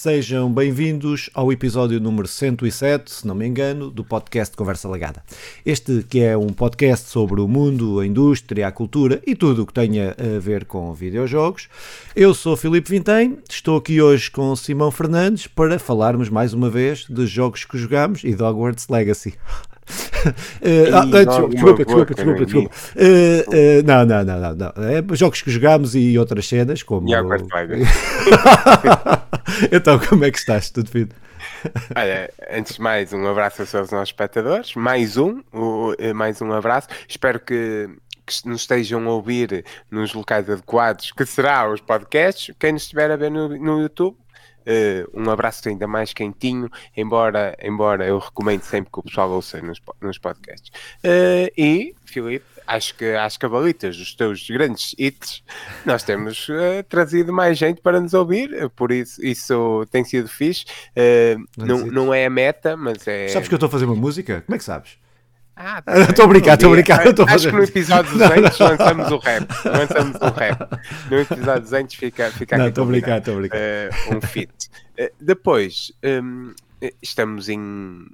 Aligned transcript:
Sejam 0.00 0.48
bem-vindos 0.52 1.28
ao 1.34 1.52
episódio 1.52 1.98
número 1.98 2.28
107, 2.28 3.10
se 3.10 3.26
não 3.26 3.34
me 3.34 3.44
engano, 3.44 3.90
do 3.90 4.04
podcast 4.04 4.56
Conversa 4.56 4.88
Legada. 4.88 5.24
Este 5.66 6.04
que 6.04 6.20
é 6.20 6.36
um 6.36 6.50
podcast 6.50 7.10
sobre 7.10 7.40
o 7.40 7.48
mundo, 7.48 7.98
a 7.98 8.06
indústria, 8.06 8.68
a 8.68 8.70
cultura 8.70 9.20
e 9.26 9.34
tudo 9.34 9.62
o 9.62 9.66
que 9.66 9.72
tenha 9.74 10.14
a 10.16 10.38
ver 10.38 10.66
com 10.66 10.94
videojogos. 10.94 11.68
Eu 12.14 12.32
sou 12.32 12.56
Filipe 12.56 12.88
Vintém, 12.88 13.38
estou 13.50 13.76
aqui 13.76 14.00
hoje 14.00 14.30
com 14.30 14.54
Simão 14.54 14.92
Fernandes 14.92 15.48
para 15.48 15.80
falarmos 15.80 16.28
mais 16.28 16.54
uma 16.54 16.70
vez 16.70 17.04
de 17.10 17.26
jogos 17.26 17.64
que 17.64 17.76
jogamos 17.76 18.22
e 18.22 18.32
de 18.32 18.40
Hogwarts 18.40 18.86
Legacy. 18.88 19.34
Uh, 20.58 20.94
ah, 20.94 21.04
desculpa, 21.04 21.84
desculpa, 21.84 22.14
desculpa, 22.14 22.44
desculpa. 22.44 22.70
Uh, 22.96 23.40
uh, 23.48 23.82
não, 23.86 24.04
não, 24.04 24.24
não, 24.24 24.40
não, 24.40 24.54
não. 24.54 24.72
É 24.84 25.16
jogos 25.16 25.40
que 25.40 25.50
jogámos 25.50 25.94
e 25.94 26.18
outras 26.18 26.48
cenas, 26.48 26.82
como. 26.82 27.08
então, 29.70 29.98
como 29.98 30.24
é 30.24 30.30
que 30.30 30.38
estás? 30.38 30.70
Tudo 30.70 30.90
fino? 30.90 31.10
Olha, 31.96 32.30
antes 32.50 32.74
de 32.74 32.80
mais, 32.80 33.12
um 33.12 33.26
abraço 33.26 33.62
aos 33.62 33.90
nossos 33.90 34.08
espectadores. 34.08 34.74
Mais 34.74 35.16
um, 35.16 35.40
mais 36.14 36.42
um 36.42 36.52
abraço. 36.52 36.88
Espero 37.08 37.38
que, 37.38 37.88
que 38.26 38.48
nos 38.48 38.62
estejam 38.62 39.06
a 39.08 39.12
ouvir 39.12 39.64
nos 39.90 40.12
locais 40.14 40.50
adequados, 40.50 41.12
que 41.12 41.24
será 41.24 41.70
os 41.70 41.80
podcasts. 41.80 42.54
Quem 42.58 42.72
nos 42.72 42.82
estiver 42.82 43.10
a 43.10 43.16
ver 43.16 43.30
no, 43.30 43.48
no 43.48 43.80
YouTube, 43.82 44.16
Uh, 44.68 45.08
um 45.18 45.30
abraço 45.30 45.66
ainda 45.66 45.86
mais 45.86 46.12
quentinho, 46.12 46.70
embora, 46.94 47.56
embora 47.62 48.06
eu 48.06 48.18
recomendo 48.18 48.62
sempre 48.62 48.92
que 48.92 48.98
o 48.98 49.02
pessoal 49.02 49.30
ouça 49.30 49.62
nos, 49.62 49.80
nos 50.00 50.18
podcasts. 50.18 50.70
Uh, 51.02 51.50
e, 51.56 51.94
Filipe, 52.04 52.44
acho 52.66 52.94
que 52.94 53.14
às 53.14 53.38
cabalitas, 53.38 53.96
os 53.98 54.14
teus 54.14 54.46
grandes 54.50 54.94
hits, 54.98 55.42
nós 55.86 56.02
temos 56.02 56.48
uh, 56.50 56.82
trazido 56.86 57.32
mais 57.32 57.56
gente 57.56 57.80
para 57.80 57.98
nos 57.98 58.12
ouvir, 58.12 58.68
por 58.76 58.92
isso 58.92 59.24
isso 59.24 59.86
tem 59.90 60.04
sido 60.04 60.28
fixe. 60.28 60.66
não, 61.56 61.86
não 61.86 62.14
é 62.14 62.26
a 62.26 62.30
meta, 62.30 62.76
mas 62.76 63.08
é. 63.08 63.28
Sabes 63.28 63.48
que 63.48 63.54
eu 63.54 63.56
estou 63.56 63.68
a 63.68 63.70
fazer 63.70 63.86
uma 63.86 63.96
música? 63.96 64.42
Como 64.44 64.54
é 64.54 64.58
que 64.58 64.64
sabes? 64.64 64.98
Ah, 65.60 65.82
tá 65.82 66.02
estou 66.02 66.24
a 66.24 66.28
brincar, 66.28 66.54
estou 66.54 66.70
a 66.70 66.72
brincar. 66.72 67.00
Acho 67.28 67.48
que 67.48 67.56
no 67.56 67.64
episódio 67.64 68.12
200 68.12 68.58
lançamos 68.60 69.10
o 69.10 69.18
rap. 69.18 69.48
Lançamos 69.64 70.16
o 70.20 70.30
rap. 70.30 70.80
No 71.10 71.18
episódio 71.18 71.62
200 71.62 71.94
fica, 71.96 72.30
fica 72.30 72.56
Não, 72.56 72.68
estou 72.68 72.84
a 72.84 72.86
brincar, 72.86 73.18
estou 73.18 73.34
a 73.34 73.38
brincar. 73.38 73.58
Uh, 73.58 74.16
um 74.16 74.20
fit. 74.20 74.52
Uh, 74.96 75.10
depois, 75.20 75.90
um, 76.04 76.54
estamos 77.02 77.48
em, 77.48 78.06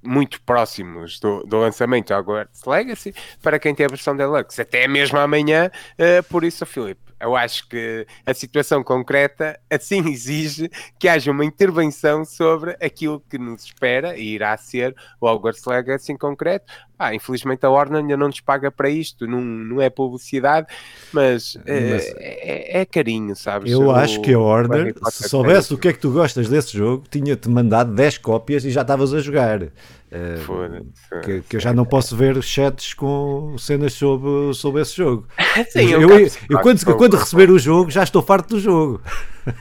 muito 0.00 0.40
próximos 0.42 1.18
do, 1.18 1.42
do 1.42 1.58
lançamento 1.58 2.06
de 2.06 2.14
Hogwarts 2.14 2.62
Legacy 2.64 3.12
para 3.42 3.58
quem 3.58 3.74
tem 3.74 3.86
a 3.86 3.88
versão 3.88 4.16
Deluxe. 4.16 4.62
Até 4.62 4.86
mesmo 4.86 5.18
amanhã, 5.18 5.72
uh, 5.98 6.22
por 6.28 6.44
isso, 6.44 6.64
Filipe 6.64 7.05
eu 7.20 7.34
acho 7.34 7.68
que 7.68 8.06
a 8.24 8.34
situação 8.34 8.82
concreta 8.82 9.58
assim 9.70 10.06
exige 10.10 10.70
que 10.98 11.08
haja 11.08 11.30
uma 11.30 11.44
intervenção 11.44 12.24
sobre 12.24 12.76
aquilo 12.80 13.22
que 13.28 13.38
nos 13.38 13.64
espera 13.64 14.16
e 14.16 14.34
irá 14.34 14.56
ser 14.56 14.94
o 15.20 15.26
Hogwarts 15.26 15.64
Legacy 15.64 16.12
em 16.12 16.16
concreto. 16.16 16.72
Ah, 16.98 17.14
infelizmente 17.14 17.64
a 17.64 17.70
Warner 17.70 18.00
ainda 18.00 18.16
não 18.16 18.28
nos 18.28 18.40
paga 18.40 18.70
para 18.70 18.88
isto, 18.88 19.26
não, 19.26 19.40
não 19.40 19.82
é 19.82 19.90
publicidade, 19.90 20.66
mas, 21.12 21.58
eh, 21.66 21.90
mas 21.90 22.06
é, 22.16 22.80
é, 22.80 22.84
carinho, 22.86 23.36
sabes? 23.36 23.70
Eu, 23.70 23.90
acho 23.90 24.22
que 24.22 24.32
a 24.32 24.38
Warner, 24.38 24.94
se 25.10 25.28
soubesse 25.28 25.74
o 25.74 25.78
que 25.78 25.88
é 25.88 25.92
que 25.92 25.98
tu 25.98 26.10
gostas 26.10 26.48
desse 26.48 26.76
jogo, 26.76 27.04
tinha-te 27.10 27.50
mandado 27.50 27.94
10 27.94 28.16
cópias 28.18 28.64
e 28.64 28.70
já 28.70 28.80
estavas 28.80 29.12
a 29.12 29.20
jogar. 29.20 29.68
Uh, 30.06 31.20
que, 31.22 31.40
que, 31.42 31.56
eu 31.56 31.60
já 31.60 31.72
não 31.72 31.84
posso 31.84 32.16
ver 32.16 32.40
chats 32.40 32.94
com 32.94 33.56
cenas 33.58 33.92
sobre, 33.92 34.54
sobre 34.54 34.82
esse 34.82 34.96
jogo. 34.96 35.26
Sim, 35.70 35.90
eu, 35.90 36.02
eu, 36.02 36.28
eu, 36.48 36.60
quando, 36.60 36.96
quando 36.96 37.16
receber 37.16 37.50
o 37.50 37.58
jogo, 37.58 37.90
já 37.90 38.04
estou 38.04 38.22
farto 38.22 38.54
do 38.54 38.60
jogo. 38.60 39.02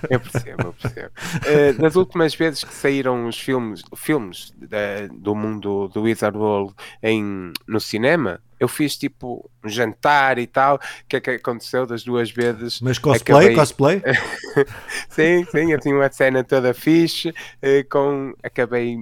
Eu 0.09 0.19
percebo, 0.19 0.63
eu 0.63 0.73
percebo. 0.73 1.11
Uh, 1.45 1.79
das 1.79 1.95
últimas 1.95 2.34
vezes 2.34 2.63
que 2.63 2.73
saíram 2.73 3.28
os 3.28 3.39
filmes, 3.39 3.84
filmes 3.95 4.51
da, 4.57 5.05
do 5.13 5.35
mundo 5.35 5.88
do 5.89 6.01
Wizard 6.01 6.35
World 6.35 6.73
em, 7.03 7.53
no 7.67 7.79
cinema, 7.79 8.41
eu 8.59 8.67
fiz 8.67 8.97
tipo 8.97 9.49
um 9.63 9.69
jantar 9.69 10.38
e 10.38 10.47
tal. 10.47 10.75
O 10.75 10.79
que 11.07 11.17
é 11.17 11.21
que 11.21 11.29
aconteceu 11.31 11.85
das 11.85 12.03
duas 12.03 12.31
vezes? 12.31 12.79
Mas 12.81 12.97
cosplay? 12.97 13.38
Acabei... 13.38 13.55
Cosplay? 13.55 14.01
sim, 15.09 15.45
sim, 15.51 15.71
eu 15.71 15.79
tinha 15.79 15.95
uma 15.95 16.11
cena 16.11 16.43
toda 16.43 16.73
fixe. 16.73 17.33
Eh, 17.61 17.83
com... 17.83 18.33
Acabei 18.43 18.97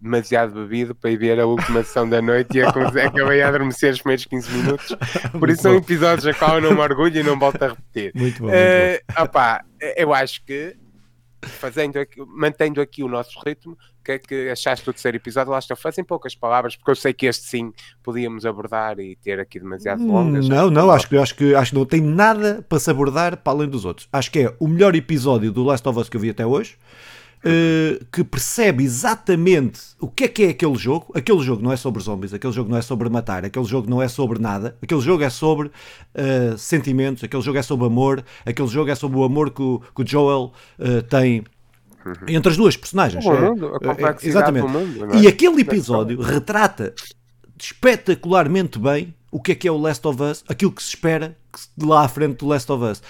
demasiado 0.00 0.54
bebido 0.54 0.94
para 0.94 1.10
ir 1.10 1.16
ver 1.16 1.40
a 1.40 1.46
última 1.46 1.82
sessão 1.82 2.08
da 2.08 2.22
noite 2.22 2.58
e 2.58 2.62
acabei 2.62 3.42
a 3.42 3.48
adormecer 3.48 3.92
os 3.92 4.00
primeiros 4.00 4.24
15 4.24 4.50
minutos. 4.50 4.96
Por 5.38 5.48
isso 5.50 5.62
são 5.62 5.74
episódios 5.76 6.26
a 6.26 6.34
qual 6.34 6.56
eu 6.56 6.62
não 6.62 6.74
me 6.74 6.80
orgulho 6.80 7.20
e 7.20 7.22
não 7.22 7.38
volto 7.38 7.62
a 7.62 7.68
repetir. 7.68 8.12
Muito 8.14 8.38
bom. 8.40 8.48
Muito 8.48 8.56
uh, 8.56 9.14
bom. 9.16 9.22
Opa, 9.24 9.64
eu 9.96 10.14
acho 10.14 10.44
que 10.44 10.76
fazendo 11.42 11.98
aqui, 11.98 12.20
mantendo 12.26 12.80
aqui 12.80 13.02
o 13.02 13.08
nosso 13.08 13.38
ritmo, 13.44 13.72
o 13.72 14.04
que 14.04 14.12
é 14.12 14.18
que 14.18 14.48
achaste 14.50 14.84
do 14.84 14.92
terceiro 14.92 15.16
episódio? 15.16 15.52
Lá 15.52 15.58
estou 15.58 15.76
em 15.98 16.04
poucas 16.04 16.34
palavras, 16.34 16.76
porque 16.76 16.90
eu 16.90 16.96
sei 16.96 17.12
que 17.12 17.26
este 17.26 17.46
sim 17.46 17.72
podíamos 18.02 18.46
abordar 18.46 18.98
e 18.98 19.16
ter 19.16 19.38
aqui 19.38 19.60
demasiado 19.60 20.04
longas. 20.06 20.48
Não, 20.48 20.70
não, 20.70 20.90
acho 20.90 21.08
que, 21.08 21.16
acho, 21.16 21.34
que, 21.34 21.54
acho 21.54 21.72
que 21.72 21.78
não 21.78 21.86
tem 21.86 22.00
nada 22.00 22.64
para 22.68 22.78
se 22.78 22.90
abordar 22.90 23.36
para 23.36 23.52
além 23.52 23.68
dos 23.68 23.84
outros. 23.84 24.08
Acho 24.12 24.30
que 24.30 24.40
é 24.40 24.56
o 24.58 24.66
melhor 24.66 24.94
episódio 24.94 25.52
do 25.52 25.62
Last 25.62 25.86
of 25.88 25.98
Us 25.98 26.08
que 26.08 26.16
eu 26.16 26.20
vi 26.20 26.30
até 26.30 26.46
hoje. 26.46 26.76
Uh, 27.38 28.04
que 28.06 28.24
percebe 28.24 28.82
exatamente 28.82 29.80
o 30.00 30.08
que 30.08 30.24
é 30.24 30.28
que 30.28 30.42
é 30.42 30.48
aquele 30.48 30.74
jogo. 30.74 31.06
Aquele 31.14 31.38
jogo 31.38 31.62
não 31.62 31.72
é 31.72 31.76
sobre 31.76 32.02
zombies, 32.02 32.34
aquele 32.34 32.52
jogo 32.52 32.68
não 32.68 32.76
é 32.76 32.82
sobre 32.82 33.08
matar, 33.08 33.44
aquele 33.44 33.64
jogo 33.64 33.88
não 33.88 34.02
é 34.02 34.08
sobre 34.08 34.40
nada, 34.40 34.76
aquele 34.82 35.00
jogo 35.00 35.22
é 35.22 35.30
sobre 35.30 35.68
uh, 35.68 36.58
sentimentos, 36.58 37.22
aquele 37.22 37.42
jogo 37.42 37.56
é 37.56 37.62
sobre 37.62 37.86
amor, 37.86 38.24
aquele 38.44 38.66
jogo 38.66 38.90
é 38.90 38.94
sobre 38.96 39.18
o 39.18 39.22
amor 39.22 39.50
que 39.52 39.62
o, 39.62 39.80
que 39.94 40.02
o 40.02 40.06
Joel 40.06 40.52
uh, 40.80 41.02
tem 41.08 41.44
uhum. 42.04 42.14
entre 42.26 42.50
as 42.50 42.56
duas 42.56 42.76
personagens. 42.76 43.24
O 43.24 43.32
mundo, 43.32 43.72
a 43.76 44.16
exatamente. 44.20 44.66
Do 44.66 44.72
mundo, 44.72 45.14
é? 45.14 45.18
E 45.18 45.28
aquele 45.28 45.60
episódio 45.60 46.20
retrata 46.20 46.92
espetacularmente 47.56 48.80
bem 48.80 49.14
o 49.30 49.40
que 49.40 49.52
é 49.52 49.54
que 49.54 49.68
é 49.68 49.70
o 49.70 49.78
Last 49.78 50.04
of 50.08 50.20
Us, 50.20 50.44
aquilo 50.48 50.72
que 50.72 50.82
se 50.82 50.88
espera 50.88 51.36
de 51.76 51.86
lá 51.86 52.04
à 52.04 52.08
frente 52.08 52.38
do 52.38 52.48
Last 52.48 52.70
of 52.72 52.84
Us. 52.84 53.00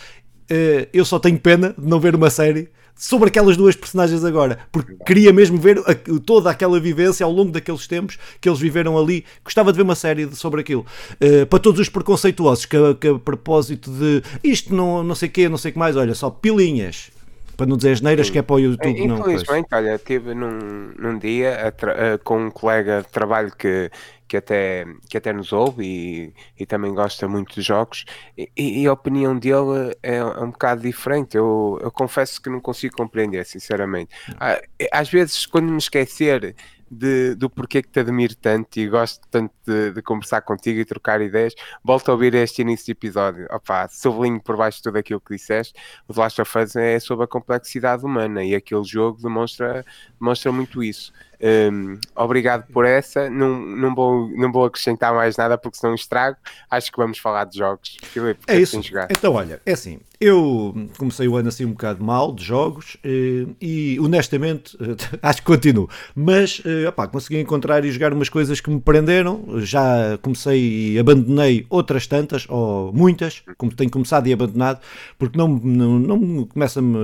eu 0.93 1.05
só 1.07 1.19
tenho 1.19 1.39
pena 1.39 1.75
de 1.79 1.87
não 1.87 1.99
ver 1.99 2.15
uma 2.15 2.29
série 2.29 2.69
sobre 2.99 3.29
aquelas 3.29 3.57
duas 3.57 3.77
personagens 3.77 4.25
agora, 4.25 4.59
porque 4.73 4.97
queria 5.07 5.33
mesmo 5.33 5.57
ver 5.57 5.79
a, 5.87 5.95
toda 6.27 6.51
aquela 6.51 6.81
vivência 6.81 7.25
ao 7.25 7.31
longo 7.31 7.53
daqueles 7.53 7.87
tempos 7.87 8.19
que 8.41 8.49
eles 8.49 8.59
viveram 8.59 8.99
ali. 8.99 9.25
Gostava 9.45 9.73
de 9.73 9.77
ver 9.77 9.85
uma 9.85 9.95
série 9.95 10.35
sobre 10.35 10.61
aquilo. 10.61 10.85
Uh, 11.15 11.47
para 11.47 11.61
todos 11.61 11.81
os 11.81 11.89
preconceituosos, 11.89 12.67
que, 12.67 12.77
que 13.01 13.09
a 13.09 13.19
propósito 13.19 13.91
de 13.91 14.23
isto 14.43 14.75
não, 14.75 15.05
não 15.05 15.15
sei 15.15 15.29
o 15.29 15.33
quê, 15.33 15.49
não 15.49 15.57
sei 15.57 15.71
o 15.71 15.73
que 15.73 15.79
mais, 15.79 15.97
olha, 15.97 16.15
só 16.15 16.29
pilinhas. 16.29 17.11
Para 17.57 17.67
não 17.67 17.77
dizer 17.77 17.91
as 17.91 18.01
neiras 18.01 18.31
que 18.31 18.39
é 18.39 18.43
para 18.43 18.55
o 18.55 18.61
YouTube. 18.61 19.05
não 19.05 19.19
Infelizmente, 19.19 19.67
olha, 19.73 19.97
estive 19.97 20.33
num, 20.33 20.93
num 20.97 21.19
dia 21.19 21.75
a, 21.77 22.19
com 22.19 22.47
um 22.47 22.51
colega 22.53 23.03
de 23.03 23.09
trabalho 23.09 23.51
que 23.59 23.91
que 24.29 24.37
até, 24.37 24.85
que 25.09 25.17
até 25.17 25.33
nos 25.33 25.53
ouve 25.53 25.85
e, 25.85 26.35
e 26.59 26.67
também 26.67 26.95
gosta 26.95 27.27
muito 27.27 27.55
de 27.55 27.63
jogos, 27.63 28.05
e, 28.37 28.83
e 28.83 28.87
a 28.87 28.93
opinião 28.93 29.37
dele 29.39 29.97
é, 30.03 30.17
é, 30.17 30.25
um 30.25 30.51
bocado 30.51 30.83
diferente. 30.83 31.37
Eu, 31.37 31.79
eu 31.83 31.91
confesso 31.91 32.41
que 32.41 32.51
não 32.51 32.61
consigo 32.61 32.97
compreender, 32.97 33.45
sinceramente. 33.47 34.15
Ah, 34.39 34.61
às 34.93 35.09
vezes, 35.09 35.47
quando 35.47 35.71
me 35.71 35.79
esquecer 35.79 36.55
de, 36.91 37.35
do 37.35 37.51
porquê 37.51 37.83
que 37.83 37.89
te 37.89 38.01
admiro 38.01 38.35
tanto 38.37 38.79
e 38.79 38.89
gosto 38.89 39.27
tanto 39.31 39.53
de, 39.67 39.93
de, 39.93 40.03
conversar 40.03 40.41
contigo 40.43 40.81
e 40.81 40.85
trocar 40.85 41.21
ideias, 41.21 41.55
volto 41.85 42.09
a 42.09 42.13
ouvir 42.13 42.35
este 42.35 42.63
início 42.63 42.87
de 42.87 42.93
episódio. 42.93 43.47
Opa, 43.51 43.89
sublinho 43.89 44.41
por 44.41 44.57
baixo 44.57 44.79
de 44.79 44.85
tudo 44.85 44.99
aquilo 44.99 45.21
que 45.21 45.35
disseste. 45.35 45.75
O 46.07 46.15
The 46.15 46.21
Last 46.21 46.41
of 46.41 46.59
Us 46.59 46.77
é 46.77 46.99
sobre 47.01 47.25
a 47.25 47.29
complexidade 47.29 48.05
humana 48.05 48.45
e 48.45 48.55
aquele 48.55 48.85
jogo 48.85 49.21
demonstra, 49.21 49.85
demonstra 50.19 50.51
muito 50.53 50.83
isso. 50.83 51.13
Um, 51.41 51.99
obrigado 52.17 52.67
por 52.73 52.85
essa. 52.85 53.31
Não, 53.31 53.59
não, 53.61 53.95
vou, 53.95 54.29
não 54.37 54.51
vou 54.51 54.65
acrescentar 54.65 55.15
mais 55.15 55.37
nada 55.37 55.57
porque 55.57 55.79
senão 55.79 55.95
estrago. 55.95 56.37
Acho 56.71 56.91
que 56.91 56.99
vamos 56.99 57.19
falar 57.19 57.45
de 57.45 57.59
jogos. 57.59 57.97
Filipe, 58.03 58.41
é 58.47 58.59
isso. 58.59 58.81
Então, 59.11 59.35
olha, 59.35 59.61
é 59.65 59.73
assim. 59.73 60.01
Eu 60.21 60.89
comecei 60.97 61.29
o 61.29 61.37
ano 61.37 61.49
assim 61.49 61.65
um 61.65 61.71
bocado 61.71 62.03
mal 62.03 62.33
de 62.35 62.43
jogos 62.43 62.97
eh, 63.05 63.47
e 63.61 64.01
honestamente 64.01 64.77
acho 65.23 65.41
que 65.41 65.47
continuo. 65.47 65.89
Mas 66.13 66.61
eh, 66.65 66.89
opá, 66.89 67.07
consegui 67.07 67.39
encontrar 67.39 67.85
e 67.85 67.93
jogar 67.93 68.13
umas 68.13 68.29
coisas 68.29 68.61
que 68.61 68.69
me 68.69 68.81
prenderam. 68.81 69.45
Já 69.59 70.19
comecei 70.21 70.95
e 70.95 70.99
abandonei 70.99 71.67
outras 71.71 72.09
tantas, 72.09 72.47
ou 72.49 72.93
muitas, 72.93 73.45
como 73.57 73.73
tenho 73.73 73.91
começado 73.91 74.27
e 74.27 74.33
abandonado, 74.33 74.81
porque 75.17 75.39
não, 75.39 75.47
não, 75.47 76.01
não 76.01 76.45
começa-me 76.47 76.99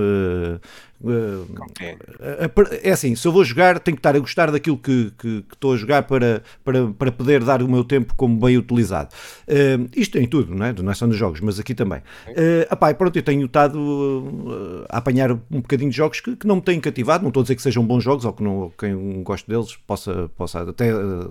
é 2.81 2.91
assim, 2.91 3.15
se 3.15 3.27
eu 3.27 3.31
vou 3.31 3.43
jogar, 3.43 3.79
tenho 3.79 3.95
que 3.95 3.99
estar 3.99 4.15
a 4.15 4.19
gostar 4.19 4.51
daquilo 4.51 4.77
que, 4.77 5.11
que, 5.17 5.41
que, 5.41 5.53
estou 5.53 5.73
a 5.73 5.77
jogar 5.77 6.03
para, 6.03 6.41
para, 6.63 6.87
para 6.87 7.11
poder 7.11 7.43
dar 7.43 7.61
o 7.61 7.67
meu 7.67 7.83
tempo 7.83 8.13
como 8.15 8.39
bem 8.39 8.57
utilizado. 8.57 9.09
Uh, 9.47 9.89
isto 9.95 10.17
em 10.17 10.27
tudo, 10.27 10.55
não 10.55 10.65
é? 10.65 10.73
não 10.73 10.91
é 10.91 10.95
só 10.95 11.05
nos 11.05 11.17
jogos, 11.17 11.41
mas 11.41 11.59
aqui 11.59 11.75
também. 11.75 11.99
Uh, 12.29 12.65
apá, 12.69 12.93
pronto, 12.93 13.15
eu 13.17 13.23
tenho 13.23 13.45
estado 13.45 13.77
uh, 13.77 14.85
a 14.89 14.97
apanhar 14.97 15.31
um 15.31 15.61
bocadinho 15.61 15.89
de 15.89 15.97
jogos 15.97 16.19
que, 16.21 16.35
que, 16.35 16.47
não 16.47 16.55
me 16.57 16.61
têm 16.61 16.79
cativado. 16.79 17.23
Não 17.23 17.29
estou 17.29 17.41
a 17.41 17.43
dizer 17.43 17.55
que 17.55 17.61
sejam 17.61 17.85
bons 17.85 18.03
jogos 18.03 18.25
ou 18.25 18.33
que 18.33 18.43
não, 18.43 18.71
quem 18.77 19.21
gosta 19.23 19.51
deles 19.51 19.75
possa, 19.85 20.29
possa 20.35 20.69
até 20.69 20.93
uh, 20.95 21.29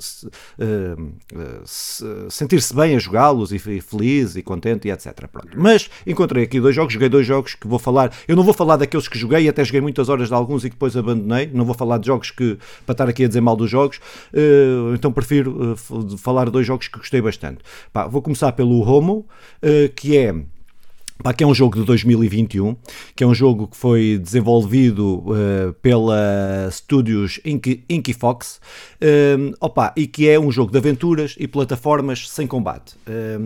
sentir-se 2.31 2.75
bem 2.75 2.97
a 2.97 2.99
jogá-los 2.99 3.51
e, 3.53 3.57
e, 3.57 3.81
feliz 3.81 4.37
e 4.37 4.43
contente 4.43 4.89
e 4.89 4.91
etc. 4.91 5.27
Pronto. 5.31 5.49
Mas 5.57 5.91
encontrei 6.07 6.45
aqui 6.45 6.61
dois 6.61 6.75
jogos, 6.75 6.93
joguei 6.93 7.09
dois 7.09 7.27
jogos 7.27 7.55
que 7.55 7.67
vou 7.67 7.79
falar. 7.79 8.13
Eu 8.29 8.37
não 8.37 8.45
vou 8.45 8.55
falar 8.55 8.77
daqueles 8.77 9.09
que 9.09 9.19
joguei 9.19 9.49
até 9.55 9.65
joguei 9.65 9.81
muitas 9.81 10.09
horas 10.09 10.29
de 10.29 10.35
alguns 10.35 10.65
e 10.65 10.69
depois 10.69 10.97
abandonei. 10.97 11.49
Não 11.53 11.65
vou 11.65 11.75
falar 11.75 11.99
de 11.99 12.07
jogos 12.07 12.31
que 12.31 12.59
para 12.85 12.93
estar 12.93 13.09
aqui 13.09 13.25
a 13.25 13.29
dizer 13.29 13.41
mal 13.41 13.57
dos 13.57 13.71
jogos, 13.71 13.99
uh, 14.33 14.95
então 14.95 15.13
prefiro 15.13 15.73
uh, 15.73 16.19
falar 16.19 16.47
de 16.47 16.51
dois 16.51 16.67
jogos 16.67 16.89
que 16.89 16.99
gostei 16.99 17.21
bastante. 17.21 17.59
Pá, 17.93 18.07
vou 18.07 18.21
começar 18.21 18.53
pelo 18.53 18.81
Homo, 18.81 19.27
uh, 19.63 19.93
que 19.95 20.17
é 20.17 20.35
que 21.37 21.45
é 21.45 21.47
um 21.47 21.55
jogo 21.55 21.79
de 21.79 21.85
2021, 21.87 22.77
que 23.15 23.23
é 23.23 23.27
um 23.27 23.33
jogo 23.33 23.69
que 23.69 23.77
foi 23.77 24.19
desenvolvido 24.21 25.21
uh, 25.21 25.73
pela 25.81 26.69
Studios 26.73 27.41
Inky, 27.45 27.85
Inky 27.89 28.13
Fox 28.13 28.61
opa, 29.61 29.93
e 29.97 30.09
que 30.09 30.29
é 30.29 30.39
um 30.41 30.51
jogo 30.51 30.73
de 30.73 30.79
aventuras 30.79 31.37
e 31.39 31.47
plataformas 31.47 32.29
sem 32.29 32.47
combate. 32.49 32.97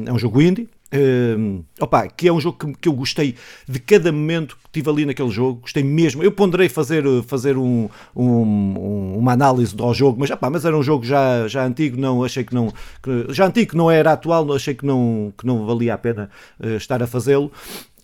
É 0.06 0.12
um 0.12 0.18
jogo 0.18 0.40
indie, 0.40 0.68
Uh, 0.90 1.62
opa, 1.78 2.08
que 2.08 2.28
é 2.28 2.32
um 2.32 2.40
jogo 2.40 2.56
que, 2.56 2.80
que, 2.80 2.88
eu 2.88 2.94
gostei 2.94 3.34
de 3.68 3.78
cada 3.78 4.10
momento 4.10 4.56
que 4.56 4.70
tive 4.72 4.88
ali 4.88 5.04
naquele 5.04 5.28
jogo, 5.28 5.60
gostei 5.60 5.82
mesmo. 5.82 6.22
Eu 6.22 6.32
ponderei 6.32 6.68
fazer, 6.68 7.04
fazer 7.24 7.58
um, 7.58 7.90
um, 8.16 9.16
uma 9.18 9.32
análise 9.32 9.76
do 9.76 9.92
jogo, 9.92 10.18
mas, 10.18 10.30
opa, 10.30 10.48
mas 10.48 10.64
era 10.64 10.76
um 10.76 10.82
jogo 10.82 11.04
já, 11.04 11.46
já 11.46 11.64
antigo, 11.64 12.00
não 12.00 12.24
achei 12.24 12.42
que 12.42 12.54
não 12.54 12.72
que, 13.02 13.26
já 13.34 13.46
antigo, 13.46 13.76
não 13.76 13.90
era 13.90 14.12
atual, 14.12 14.50
achei 14.54 14.74
que 14.74 14.86
não, 14.86 15.32
que 15.36 15.46
não 15.46 15.66
valia 15.66 15.92
a 15.92 15.98
pena 15.98 16.30
uh, 16.58 16.76
estar 16.76 17.02
a 17.02 17.06
fazê-lo. 17.06 17.52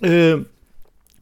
Uh, 0.03 0.45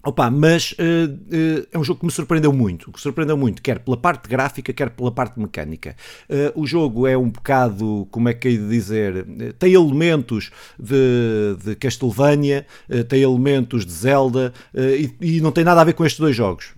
Opa, 0.05 0.29
mas 0.31 0.73
uh, 0.73 0.75
uh, 0.75 1.67
é 1.71 1.79
um 1.79 1.85
jogo 1.85 2.01
que 2.01 2.07
me 2.07 2.11
surpreendeu 2.11 2.53
muito, 2.53 2.91
que 2.91 3.01
surpreendeu 3.01 3.37
muito, 3.37 3.63
quer 3.63 3.79
pela 3.79 3.97
parte 3.97 4.29
gráfica, 4.29 4.73
quer 4.73 4.91
pela 4.91 5.13
parte 5.13 5.39
mecânica. 5.39 5.95
Uh, 6.29 6.61
o 6.61 6.67
jogo 6.67 7.07
é 7.07 7.17
um 7.17 7.31
bocado, 7.31 8.09
como 8.11 8.29
é 8.29 8.35
que 8.35 8.49
é 8.49 8.51
de 8.51 8.69
dizer, 8.69 9.25
tem 9.61 9.75
elementos 9.75 10.51
de, 10.77 11.57
de 11.65 11.77
Castlevania, 11.77 12.67
tem 13.09 13.23
elementos 13.23 13.87
de 13.87 13.93
Zelda 13.93 14.53
e, 14.75 15.15
e, 15.21 15.41
não 15.41 15.53
tem 15.53 15.63
nada 15.63 15.81
a 15.81 15.85
ver 15.85 15.93
com 15.93 16.05
estes 16.05 16.19
dois 16.19 16.35
jogos, 16.35 16.73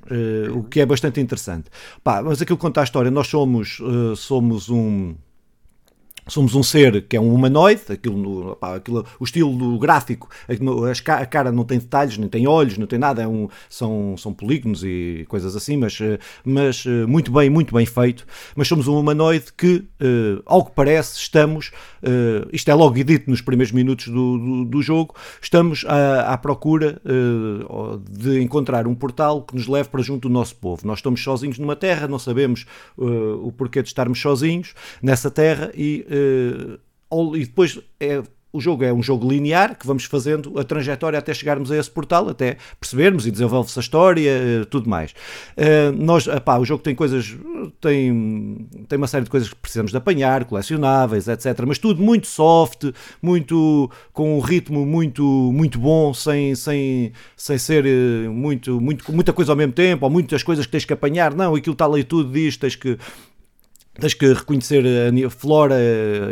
o 0.55 0.63
que 0.65 0.81
é 0.81 0.87
bastante 0.87 1.21
interessante. 1.21 1.71
Pá, 2.03 2.23
mas 2.23 2.43
aquilo 2.43 2.59
que 2.59 2.63
conta 2.63 2.81
a 2.81 2.85
história, 2.85 3.11
nós 3.11 3.29
somos, 3.29 3.81
somos 4.17 4.69
um 4.69 5.15
Somos 6.27 6.55
um 6.55 6.63
ser 6.63 7.03
que 7.03 7.17
é 7.17 7.21
um 7.21 7.35
humanoide, 7.35 7.83
aquilo, 7.91 8.53
opa, 8.53 8.77
aquilo, 8.77 9.05
o 9.21 9.25
estilo 9.25 9.79
gráfico, 9.79 10.29
a 11.07 11.27
cara 11.27 11.53
não 11.53 11.65
tem 11.65 11.79
detalhes, 11.79 12.17
nem 12.17 12.29
tem 12.29 12.47
olhos, 12.47 12.79
não 12.79 12.87
tem 12.87 12.99
nada, 12.99 13.23
é 13.23 13.29
um, 13.29 13.49
são, 13.69 14.17
são 14.17 14.33
polígonos 14.33 14.83
e 14.85 15.25
coisas 15.29 15.55
assim, 15.55 15.77
mas, 15.77 15.99
mas 16.45 16.85
muito 17.07 17.31
bem, 17.31 17.51
muito 17.51 17.75
bem 17.75 17.87
feito. 17.87 18.27
Mas 18.57 18.69
somos 18.69 18.89
um 18.89 18.99
humanoide 18.99 19.47
que, 19.57 19.77
uh, 20.01 20.43
ao 20.47 20.65
que 20.65 20.73
parece, 20.73 21.19
estamos, 21.19 21.71
uh, 22.03 22.49
isto 22.53 22.71
é 22.71 22.75
logo 22.75 22.95
dito 23.03 23.29
nos 23.31 23.41
primeiros 23.41 23.73
minutos 23.73 24.09
do, 24.09 24.39
do, 24.39 24.65
do 24.65 24.83
jogo, 24.83 25.15
estamos 25.41 25.85
à, 25.87 26.33
à 26.33 26.39
procura 26.39 27.01
uh, 27.05 27.99
de 27.99 28.41
encontrar 28.41 28.87
um 28.87 28.95
portal 28.95 29.43
que 29.43 29.55
nos 29.55 29.67
leve 29.67 29.89
para 29.89 30.03
junto 30.03 30.29
do 30.29 30.33
nosso 30.33 30.57
povo. 30.57 30.87
Nós 30.87 30.99
estamos 30.99 31.23
sozinhos 31.23 31.59
numa 31.59 31.77
terra, 31.77 32.09
não 32.09 32.19
sabemos 32.19 32.67
o 32.97 33.53
porquê 33.53 33.83
de 33.83 33.89
estarmos 33.89 34.21
sozinhos 34.21 34.75
nessa 35.03 35.31
terra 35.31 35.71
e 35.75 36.07
e 37.35 37.45
depois 37.45 37.79
é, 38.01 38.23
o 38.55 38.61
jogo 38.61 38.85
é 38.85 38.93
um 38.93 39.03
jogo 39.03 39.29
linear 39.29 39.77
que 39.77 39.85
vamos 39.85 40.05
fazendo 40.05 40.57
a 40.57 40.63
trajetória 40.63 41.19
até 41.19 41.35
chegarmos 41.35 41.73
a 41.73 41.77
esse 41.77 41.91
portal, 41.91 42.29
até 42.29 42.57
percebermos 42.79 43.27
e 43.27 43.31
desenvolve-se 43.33 43.77
a 43.77 43.83
história, 43.83 44.31
uh, 44.63 44.67
tudo 44.67 44.89
mais. 44.89 45.11
Uh, 45.59 45.91
nós, 45.99 46.29
o 46.29 46.65
jogo 46.65 46.81
tem 46.81 46.95
coisas, 46.95 47.37
tem, 47.81 48.69
tem 48.89 48.97
uma 48.97 49.09
série 49.09 49.25
de 49.25 49.31
coisas 49.31 49.49
que 49.49 49.57
precisamos 49.57 49.91
de 49.91 49.97
apanhar, 49.97 50.45
colecionáveis, 50.45 51.27
etc. 51.27 51.65
Mas 51.67 51.79
tudo 51.79 52.01
muito 52.01 52.29
soft, 52.29 52.93
muito 53.21 53.91
com 54.13 54.39
um 54.39 54.41
ritmo 54.41 54.87
muito, 54.87 55.25
muito 55.25 55.77
bom, 55.81 56.15
sem, 56.15 56.55
sem, 56.55 57.13
sem 57.37 57.59
ser 57.59 57.85
muito, 58.31 58.81
muito, 58.81 59.13
muita 59.13 59.33
coisa 59.33 59.51
ao 59.51 59.57
mesmo 59.57 59.73
tempo, 59.73 60.05
ou 60.05 60.11
muitas 60.11 60.45
coisas 60.45 60.65
que 60.65 60.71
tens 60.71 60.85
que 60.85 60.93
apanhar. 60.93 61.35
Não, 61.35 61.57
aquilo 61.57 61.73
está 61.73 61.87
ali 61.87 62.05
tudo 62.05 62.31
diz, 62.31 62.57
tens 62.57 62.77
que 62.77 62.97
Tens 63.99 64.15
que 64.15 64.33
reconhecer 64.33 64.85
a 65.25 65.31
flora 65.31 65.77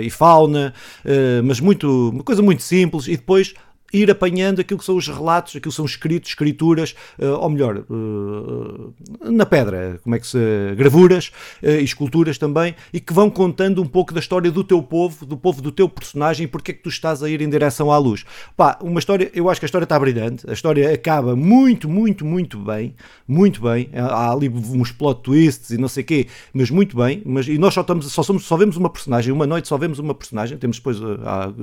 e 0.00 0.10
fauna, 0.10 0.74
eh, 1.04 1.40
mas 1.42 1.60
muito, 1.60 2.10
uma 2.10 2.24
coisa 2.24 2.42
muito 2.42 2.62
simples, 2.62 3.06
e 3.06 3.16
depois 3.16 3.54
ir 3.92 4.10
apanhando 4.10 4.60
aquilo 4.60 4.78
que 4.78 4.84
são 4.84 4.96
os 4.96 5.06
relatos, 5.06 5.54
aquilo 5.54 5.70
que 5.70 5.76
são 5.76 5.84
escritos, 5.84 6.30
escrituras, 6.30 6.94
eh, 7.18 7.28
ou 7.28 7.50
melhor, 7.50 7.78
eh, 7.78 9.30
na 9.30 9.44
pedra, 9.44 10.00
como 10.02 10.14
é 10.14 10.18
que 10.18 10.26
se. 10.26 10.38
gravuras 10.76 11.30
eh, 11.62 11.80
e 11.80 11.84
esculturas 11.84 12.38
também, 12.38 12.74
e 12.92 13.00
que 13.00 13.12
vão 13.12 13.28
contando 13.28 13.82
um 13.82 13.86
pouco 13.86 14.14
da 14.14 14.20
história 14.20 14.50
do 14.50 14.64
teu 14.64 14.82
povo, 14.82 15.26
do 15.26 15.36
povo 15.36 15.60
do 15.60 15.70
teu 15.70 15.88
personagem, 15.88 16.44
e 16.44 16.48
porque 16.48 16.70
é 16.70 16.74
que 16.74 16.82
tu 16.82 16.88
estás 16.88 17.22
a 17.22 17.28
ir 17.28 17.42
em 17.42 17.50
direção 17.50 17.92
à 17.92 17.98
luz. 17.98 18.24
Pá, 18.56 18.78
uma 18.82 18.98
história, 18.98 19.30
eu 19.34 19.50
acho 19.50 19.60
que 19.60 19.66
a 19.66 19.68
história 19.68 19.84
está 19.84 19.98
brilhante, 19.98 20.48
a 20.48 20.52
história 20.52 20.92
acaba 20.92 21.36
muito, 21.36 21.88
muito, 21.88 22.24
muito 22.24 22.58
bem, 22.58 22.94
muito 23.28 23.60
bem. 23.60 23.90
Há 23.94 24.32
ali 24.32 24.48
uns 24.48 24.90
plot 24.90 25.22
twists 25.22 25.70
e 25.70 25.78
não 25.78 25.88
sei 25.88 26.02
o 26.02 26.06
quê, 26.06 26.26
mas 26.52 26.70
muito 26.70 26.96
bem. 26.96 27.22
Mas, 27.24 27.46
e 27.46 27.58
nós 27.58 27.74
só, 27.74 27.82
estamos, 27.82 28.10
só, 28.10 28.22
somos, 28.22 28.44
só 28.44 28.56
vemos 28.56 28.76
uma 28.76 28.88
personagem, 28.88 29.32
uma 29.32 29.46
noite 29.46 29.68
só 29.68 29.76
vemos 29.76 29.98
uma 29.98 30.14
personagem, 30.14 30.56
temos 30.56 30.78
depois, 30.78 30.98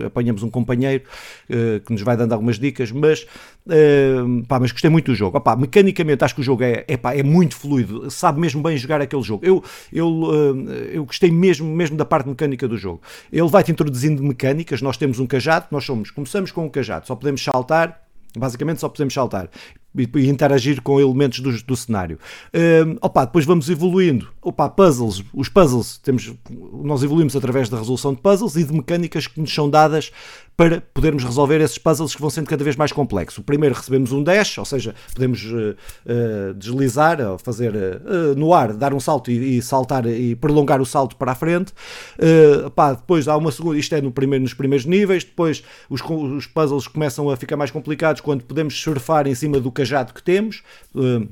apanhamos 0.06 0.44
um 0.44 0.50
companheiro 0.50 1.04
que 1.86 1.92
nos 1.92 2.02
vai 2.02 2.19
dando 2.20 2.34
algumas 2.34 2.60
dicas, 2.60 2.92
mas, 2.92 3.26
uh, 3.66 4.46
pá, 4.48 4.60
mas 4.60 4.72
gostei 4.72 4.90
muito 4.90 5.08
do 5.08 5.16
jogo. 5.16 5.38
Opá, 5.38 5.56
mecanicamente 5.56 6.24
acho 6.24 6.36
que 6.36 6.42
o 6.42 6.44
jogo 6.44 6.64
é, 6.64 6.86
é, 6.88 6.98
pá, 6.98 7.16
é 7.16 7.24
muito 7.24 7.56
fluido, 7.56 8.10
sabe 8.12 8.40
mesmo 8.40 8.62
bem 8.62 8.78
jogar 8.78 9.02
aquele 9.02 9.24
jogo. 9.24 9.46
Eu, 9.46 9.64
eu, 9.92 10.08
uh, 10.08 10.70
eu 10.92 11.06
gostei 11.06 11.32
mesmo, 11.32 11.68
mesmo 11.68 11.98
da 11.98 12.06
parte 12.06 12.30
mecânica 12.30 12.68
do 12.68 12.78
jogo. 12.78 13.02
Ele 13.32 13.48
vai-te 13.48 13.72
introduzindo 13.72 14.24
mecânicas, 14.24 14.82
nós 14.82 14.98
temos 14.98 15.20
um 15.20 15.26
cajado, 15.26 15.68
nós 15.72 15.84
somos, 15.86 16.12
começamos 16.12 16.52
com 16.52 16.66
um 16.66 16.70
cajado, 16.70 17.08
só 17.08 17.16
podemos 17.16 17.44
saltar, 17.44 18.02
basicamente 18.38 18.80
só 18.80 18.90
podemos 18.90 19.14
saltar 19.14 19.50
e 20.02 20.28
interagir 20.28 20.82
com 20.82 21.00
elementos 21.00 21.40
do, 21.40 21.52
do 21.64 21.76
cenário. 21.76 22.18
Uh, 22.54 22.98
opa, 23.02 23.26
depois 23.26 23.46
vamos 23.46 23.70
evoluindo. 23.70 24.30
Opa, 24.42 24.70
puzzles, 24.70 25.24
os 25.34 25.50
puzzles, 25.50 25.98
temos, 25.98 26.34
nós 26.84 27.04
evoluímos 27.04 27.36
através 27.36 27.70
da 27.70 27.78
resolução 27.78 28.14
de 28.14 28.22
puzzles 28.22 28.56
e 28.56 28.64
de 28.64 28.74
mecânicas 28.74 29.28
que 29.28 29.40
nos 29.40 29.54
são 29.54 29.70
dadas 29.70 30.12
para 30.60 30.82
podermos 30.82 31.24
resolver 31.24 31.62
esses 31.62 31.78
puzzles 31.78 32.14
que 32.14 32.20
vão 32.20 32.30
sendo 32.30 32.48
cada 32.48 32.62
vez 32.66 32.76
mais 32.76 32.92
complexos. 32.92 33.42
Primeiro 33.46 33.74
recebemos 33.74 34.12
um 34.12 34.22
dash, 34.22 34.58
ou 34.58 34.66
seja, 34.66 34.94
podemos 35.14 35.42
uh, 35.46 35.74
uh, 36.06 36.54
deslizar, 36.54 37.22
ou 37.22 37.38
fazer 37.38 37.74
uh, 37.74 38.36
no 38.36 38.54
ar, 38.54 38.74
dar 38.74 38.94
um 38.94 39.00
salto 39.00 39.32
e, 39.32 39.58
e, 39.58 39.62
saltar 39.62 40.06
e 40.06 40.36
prolongar 40.36 40.82
o 40.82 40.86
salto 40.86 41.16
para 41.16 41.32
a 41.32 41.36
frente. 41.36 41.72
Opa, 42.66 42.92
depois 42.92 43.30
há 43.30 43.38
uma 43.38 43.54
segunda, 43.54 43.78
isto 43.78 43.96
é 43.96 44.02
no 44.02 44.12
primeiro, 44.12 44.44
nos 44.44 44.54
primeiros 44.54 44.86
níveis, 44.86 45.24
depois 45.24 45.64
os, 45.90 46.02
os 46.02 46.46
puzzles 46.46 46.90
começam 46.90 47.30
a 47.30 47.38
ficar 47.38 47.56
mais 47.56 47.72
complicados 47.72 48.20
quando 48.20 48.44
podemos 48.44 48.78
surfar 48.78 49.28
em 49.28 49.36
cima 49.36 49.62
do 49.62 49.72
cajado 49.90 50.14
que 50.14 50.22
temos. 50.22 50.62
Uh, 50.94 51.28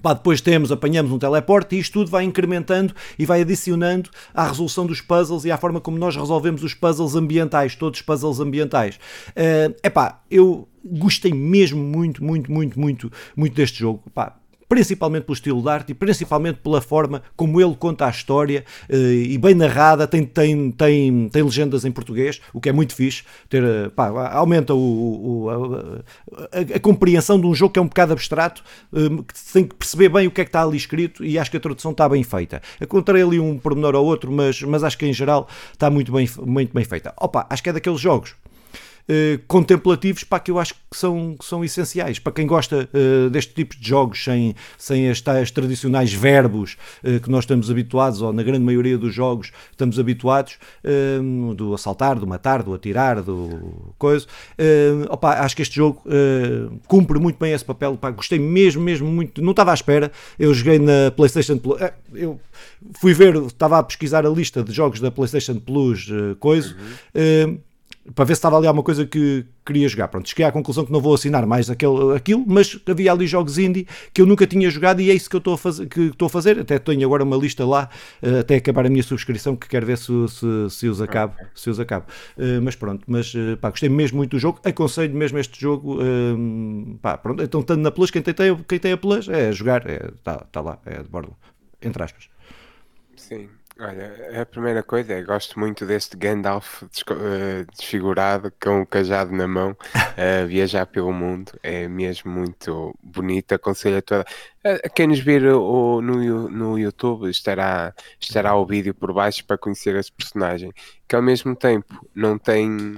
Pá, 0.00 0.14
depois 0.14 0.40
temos, 0.40 0.72
apanhamos 0.72 1.12
um 1.12 1.18
teleporte 1.18 1.76
e 1.76 1.78
isto 1.78 1.92
tudo 1.92 2.10
vai 2.10 2.24
incrementando 2.24 2.94
e 3.18 3.26
vai 3.26 3.42
adicionando 3.42 4.08
à 4.32 4.48
resolução 4.48 4.86
dos 4.86 5.02
puzzles 5.02 5.44
e 5.44 5.50
à 5.50 5.58
forma 5.58 5.82
como 5.82 5.98
nós 5.98 6.16
resolvemos 6.16 6.64
os 6.64 6.72
puzzles 6.72 7.14
ambientais, 7.14 7.76
todos 7.76 8.00
os 8.00 8.02
puzzles 8.04 8.40
ambientais. 8.40 8.98
É 9.36 9.68
uh, 9.68 9.90
pá, 9.90 10.22
eu 10.30 10.66
gostei 10.82 11.32
mesmo 11.32 11.80
muito, 11.80 12.24
muito, 12.24 12.50
muito, 12.50 12.80
muito, 12.80 13.12
muito 13.36 13.54
deste 13.54 13.80
jogo. 13.80 14.02
Pá, 14.14 14.34
principalmente 14.72 15.24
pelo 15.24 15.34
estilo 15.34 15.60
de 15.60 15.68
arte 15.68 15.90
e 15.90 15.94
principalmente 15.94 16.60
pela 16.60 16.80
forma 16.80 17.22
como 17.36 17.60
ele 17.60 17.76
conta 17.78 18.06
a 18.06 18.08
história 18.08 18.64
eh, 18.88 18.96
e 18.96 19.36
bem 19.36 19.54
narrada, 19.54 20.06
tem, 20.06 20.24
tem, 20.24 20.70
tem, 20.70 21.28
tem 21.28 21.42
legendas 21.42 21.84
em 21.84 21.92
português, 21.92 22.40
o 22.54 22.60
que 22.60 22.70
é 22.70 22.72
muito 22.72 22.94
fixe, 22.94 23.22
ter, 23.50 23.62
eh, 23.62 23.90
pá, 23.90 24.08
aumenta 24.32 24.72
o, 24.72 24.78
o 24.78 25.50
a, 25.50 26.56
a, 26.56 26.76
a, 26.76 26.80
compreensão 26.80 27.38
de 27.38 27.46
um 27.46 27.54
jogo 27.54 27.74
que 27.74 27.78
é 27.78 27.82
um 27.82 27.86
bocado 27.86 28.14
abstrato, 28.14 28.64
eh, 28.94 28.98
que 29.28 29.52
tem 29.52 29.64
que 29.66 29.74
perceber 29.74 30.08
bem 30.08 30.26
o 30.26 30.30
que 30.30 30.40
é 30.40 30.44
que 30.44 30.48
está 30.48 30.62
ali 30.62 30.78
escrito 30.78 31.22
e 31.22 31.38
acho 31.38 31.50
que 31.50 31.58
a 31.58 31.60
tradução 31.60 31.90
está 31.90 32.08
bem 32.08 32.22
feita. 32.22 32.62
Encontrei 32.80 33.22
ali 33.22 33.38
um 33.38 33.58
pormenor 33.58 33.94
ou 33.94 34.06
outro, 34.06 34.32
mas, 34.32 34.62
mas 34.62 34.82
acho 34.82 34.96
que 34.96 35.04
em 35.04 35.12
geral 35.12 35.48
está 35.70 35.90
muito 35.90 36.10
bem, 36.10 36.26
muito 36.46 36.72
bem 36.72 36.84
feita. 36.86 37.12
Opa, 37.20 37.46
acho 37.50 37.62
que 37.62 37.68
é 37.68 37.74
daqueles 37.74 38.00
jogos 38.00 38.34
eh, 39.08 39.40
contemplativos 39.48 40.22
para 40.22 40.38
que 40.38 40.50
eu 40.50 40.58
acho 40.58 40.74
que 40.74 40.80
são, 40.92 41.36
que 41.36 41.44
são 41.44 41.64
essenciais. 41.64 42.18
Para 42.18 42.32
quem 42.32 42.46
gosta 42.46 42.88
uh, 42.94 43.30
deste 43.30 43.52
tipo 43.52 43.76
de 43.76 43.88
jogos 43.88 44.22
sem, 44.22 44.54
sem 44.78 45.10
as 45.10 45.20
tais 45.20 45.50
tradicionais 45.50 46.12
verbos 46.12 46.76
uh, 47.02 47.18
que 47.20 47.28
nós 47.28 47.44
estamos 47.44 47.70
habituados, 47.70 48.22
ou 48.22 48.32
na 48.32 48.42
grande 48.42 48.64
maioria 48.64 48.96
dos 48.96 49.12
jogos 49.12 49.50
estamos 49.70 49.98
habituados, 49.98 50.58
do 51.56 51.74
assaltar, 51.74 52.18
do 52.18 52.26
matar, 52.26 52.62
do 52.62 52.74
atirar, 52.74 53.22
do 53.22 53.92
coisa. 53.98 54.26
Opa, 55.08 55.40
acho 55.40 55.56
que 55.56 55.62
este 55.62 55.76
jogo 55.76 56.02
cumpre 56.86 57.18
muito 57.18 57.38
bem 57.38 57.52
esse 57.52 57.64
papel. 57.64 57.92
Opa, 57.94 58.10
gostei 58.10 58.38
mesmo, 58.38 58.82
mesmo 58.82 59.08
muito. 59.08 59.42
Não 59.42 59.50
estava 59.50 59.70
à 59.70 59.74
espera. 59.74 60.12
Eu 60.38 60.52
joguei 60.54 60.78
na 60.78 61.10
PlayStation 61.14 61.58
Plus. 61.58 61.80
Eu 62.14 62.40
fui 63.00 63.14
ver, 63.14 63.36
estava 63.36 63.78
a 63.78 63.82
pesquisar 63.82 64.26
a 64.26 64.30
lista 64.30 64.62
de 64.62 64.72
jogos 64.72 65.00
da 65.00 65.10
PlayStation 65.10 65.58
Plus, 65.58 66.08
coisa. 66.38 66.74
Uhum 67.14 67.58
para 68.14 68.24
ver 68.24 68.34
se 68.34 68.38
estava 68.38 68.56
ali 68.56 68.66
alguma 68.66 68.82
coisa 68.82 69.06
que, 69.06 69.46
queria 69.64 69.88
jogar. 69.88 70.08
Pronto, 70.08 70.28
cheguei 70.28 70.44
à 70.44 70.52
conclusão 70.52 70.84
que 70.84 70.92
não 70.92 71.00
vou 71.00 71.14
assinar 71.14 71.46
mais 71.46 71.70
aquele, 71.70 72.16
aquilo, 72.16 72.44
mas 72.46 72.78
havia 72.86 73.12
ali 73.12 73.26
jogos 73.26 73.58
indie 73.58 73.86
que 74.12 74.20
eu 74.20 74.26
nunca 74.26 74.46
tinha 74.46 74.68
jogado 74.70 75.00
e 75.00 75.10
é 75.10 75.14
isso 75.14 75.30
que 75.30 75.36
eu 75.36 75.38
estou 75.38 75.54
a 75.54 75.58
fazer. 75.58 75.86
Que 75.86 76.00
estou 76.00 76.26
a 76.26 76.28
fazer. 76.28 76.58
Até 76.58 76.78
tenho 76.78 77.04
agora 77.06 77.24
uma 77.24 77.36
lista 77.36 77.64
lá 77.64 77.88
uh, 78.22 78.40
até 78.40 78.56
acabar 78.56 78.86
a 78.86 78.90
minha 78.90 79.02
subscrição 79.02 79.56
que 79.56 79.68
quero 79.68 79.86
ver 79.86 79.98
se, 79.98 80.12
se, 80.28 80.70
se 80.70 80.88
os 80.88 81.00
acabo. 81.00 81.34
Se 81.54 81.70
os 81.70 81.78
acabo. 81.78 82.06
Uh, 82.36 82.60
mas 82.62 82.76
pronto, 82.76 83.04
mas 83.06 83.32
uh, 83.34 83.56
pá, 83.60 83.70
gostei 83.70 83.88
mesmo 83.88 84.16
muito 84.16 84.32
do 84.32 84.38
jogo, 84.38 84.60
aconselho 84.64 85.14
mesmo 85.14 85.38
este 85.38 85.60
jogo. 85.60 85.98
pá, 87.00 87.16
pronto, 87.16 87.42
então 87.42 87.60
estando 87.60 87.82
na 87.82 87.90
Plus, 87.90 88.10
quem 88.10 88.22
tem, 88.22 88.34
quem 88.68 88.78
tem 88.78 88.92
a 88.92 88.96
Plus 88.96 89.28
é 89.28 89.52
jogar, 89.52 89.88
está 89.88 89.92
é, 89.92 90.10
tá, 90.24 90.36
tá 90.50 90.60
lá, 90.60 90.78
é 90.86 91.02
de 91.02 91.08
bordo, 91.08 91.36
entre 91.82 92.02
aspas. 92.02 92.28
Sim, 93.16 93.48
Olha, 93.80 94.42
a 94.42 94.44
primeira 94.44 94.82
coisa 94.82 95.14
é 95.14 95.22
gosto 95.22 95.58
muito 95.58 95.86
deste 95.86 96.14
Gandalf 96.14 96.82
eh, 96.82 97.64
desfigurado 97.74 98.52
com 98.62 98.82
o 98.82 98.86
cajado 98.86 99.32
na 99.32 99.48
mão 99.48 99.74
a 99.94 100.44
viajar 100.46 100.86
pelo 100.86 101.10
mundo. 101.10 101.52
É 101.62 101.88
mesmo 101.88 102.30
muito 102.30 102.94
bonito. 103.02 103.52
Aconselho 103.54 103.98
a 103.98 104.02
toda. 104.02 104.24
A 104.62 104.88
quem 104.90 105.06
nos 105.06 105.20
vir 105.20 105.46
o, 105.46 106.02
no, 106.02 106.50
no 106.50 106.78
YouTube 106.78 107.30
estará, 107.30 107.94
estará 108.20 108.54
o 108.54 108.66
vídeo 108.66 108.94
por 108.94 109.12
baixo 109.12 109.44
para 109.46 109.56
conhecer 109.56 109.96
esse 109.96 110.12
personagem 110.12 110.70
que 111.08 111.16
ao 111.16 111.22
mesmo 111.22 111.56
tempo 111.56 112.06
não 112.14 112.38
tem 112.38 112.96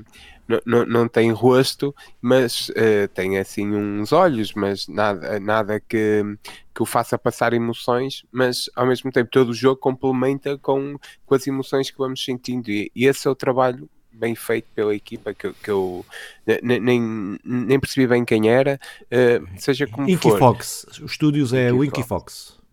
não, 0.66 0.84
não, 0.84 1.08
tem 1.08 1.32
rosto, 1.32 1.94
mas 2.20 2.68
uh, 2.70 3.08
tem 3.14 3.38
assim 3.38 3.74
uns 3.74 4.12
olhos, 4.12 4.52
mas 4.54 4.86
nada, 4.86 5.40
nada 5.40 5.80
que, 5.80 6.22
que 6.74 6.82
o 6.82 6.86
faça 6.86 7.18
passar 7.18 7.52
emoções, 7.52 8.24
mas 8.30 8.68
ao 8.76 8.86
mesmo 8.86 9.10
tempo 9.10 9.30
todo 9.30 9.50
o 9.50 9.54
jogo 9.54 9.80
complementa 9.80 10.58
com, 10.58 10.98
com 11.24 11.34
as 11.34 11.46
emoções 11.46 11.90
que 11.90 11.98
vamos 11.98 12.22
sentindo. 12.22 12.70
E, 12.70 12.90
e 12.94 13.06
esse 13.06 13.26
é 13.26 13.30
o 13.30 13.34
trabalho 13.34 13.88
bem 14.12 14.34
feito 14.34 14.68
pela 14.74 14.94
equipa 14.94 15.34
que, 15.34 15.52
que 15.52 15.70
eu 15.70 16.04
nem, 16.62 17.38
nem 17.42 17.80
percebi 17.80 18.06
bem 18.06 18.24
quem 18.24 18.48
era, 18.48 18.78
uh, 19.04 19.60
seja 19.60 19.86
como 19.86 20.08
Inky 20.08 20.30
for. 20.30 20.38
Fox, 20.38 20.86
os 21.02 21.12
estúdios 21.12 21.52
é 21.52 21.68
Inky 21.68 21.78
o 21.78 21.84
Inky 21.84 22.02
Fox. 22.02 22.48
Fox. 22.48 22.64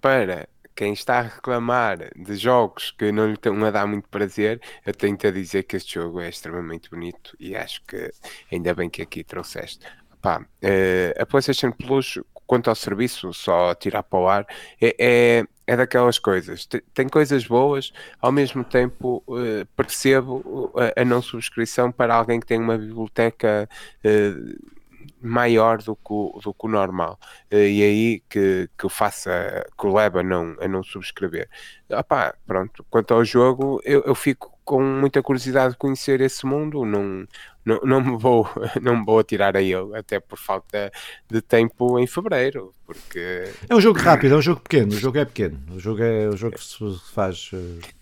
Para 0.00 0.48
quem 0.76 0.92
está 0.92 1.18
a 1.18 1.22
reclamar 1.22 2.10
de 2.14 2.36
jogos 2.36 2.90
que 2.90 3.10
não 3.10 3.26
lhe 3.26 3.32
estão 3.32 3.64
a 3.64 3.70
dar 3.70 3.86
muito 3.86 4.08
prazer, 4.08 4.60
eu 4.84 4.92
tenho 4.92 5.16
a 5.24 5.30
dizer 5.30 5.62
que 5.62 5.76
este 5.76 5.94
jogo 5.94 6.20
é 6.20 6.28
extremamente 6.28 6.90
bonito 6.90 7.34
e 7.40 7.56
acho 7.56 7.82
que 7.84 8.12
ainda 8.52 8.74
bem 8.74 8.90
que 8.90 9.00
aqui 9.00 9.24
trouxeste. 9.24 9.80
Pá, 10.20 10.40
uh, 10.40 11.22
a 11.22 11.24
PlayStation 11.24 11.72
Plus, 11.72 12.18
quanto 12.46 12.68
ao 12.68 12.76
serviço, 12.76 13.32
só 13.32 13.74
tirar 13.74 14.02
para 14.02 14.18
o 14.18 14.28
ar, 14.28 14.46
é, 14.80 14.94
é, 14.98 15.44
é 15.66 15.76
daquelas 15.76 16.18
coisas. 16.18 16.66
Tem, 16.66 16.82
tem, 16.92 17.08
coisas 17.08 17.46
boas, 17.46 17.92
ao 18.20 18.30
mesmo 18.30 18.62
tempo 18.62 19.22
uh, 19.26 19.64
percebo 19.74 20.72
a, 20.76 21.00
a, 21.00 21.04
não 21.04 21.22
subscrição 21.22 21.90
para 21.90 22.14
alguém 22.14 22.38
que 22.38 22.46
tem 22.46 22.60
uma 22.60 22.76
biblioteca. 22.76 23.68
Uh, 24.04 24.75
maior 25.20 25.82
do 25.82 25.94
que 25.96 26.12
o, 26.12 26.40
do 26.42 26.54
que 26.54 26.66
o 26.66 26.68
normal. 26.68 27.18
Eh, 27.50 27.68
e 27.68 27.82
aí 27.82 28.20
que, 28.28 28.68
que 28.78 28.86
o 28.86 28.88
faça 28.88 29.64
que 29.78 29.86
o 29.86 29.94
leva 29.94 30.20
a 30.20 30.22
não, 30.22 30.56
a 30.60 30.68
não 30.68 30.82
subscrever. 30.82 31.48
Opá, 31.90 32.34
pronto, 32.46 32.84
quanto 32.90 33.14
ao 33.14 33.24
jogo 33.24 33.80
eu, 33.84 34.02
eu 34.04 34.14
fico 34.14 34.55
com 34.66 34.82
muita 34.82 35.22
curiosidade 35.22 35.72
de 35.72 35.78
conhecer 35.78 36.20
esse 36.20 36.44
mundo 36.44 36.84
não, 36.84 37.24
não, 37.64 37.80
não, 37.84 38.00
me 38.00 38.18
vou, 38.18 38.46
não 38.82 38.98
me 38.98 39.06
vou 39.06 39.20
atirar 39.20 39.56
a 39.56 39.62
ele, 39.62 39.96
até 39.96 40.18
por 40.18 40.36
falta 40.36 40.90
de 41.30 41.40
tempo 41.40 41.98
em 42.00 42.06
fevereiro, 42.06 42.74
porque... 42.84 43.44
É 43.68 43.74
um 43.74 43.80
jogo 43.80 43.98
rápido, 44.00 44.34
é 44.34 44.38
um 44.38 44.42
jogo 44.42 44.60
pequeno, 44.60 44.92
o 44.92 44.98
jogo 44.98 45.18
é 45.18 45.24
pequeno, 45.24 45.58
o 45.72 45.78
jogo 45.78 46.02
é 46.02 46.28
o 46.28 46.36
jogo 46.36 46.56
que 46.56 46.64
se 46.64 46.78
faz... 47.14 47.52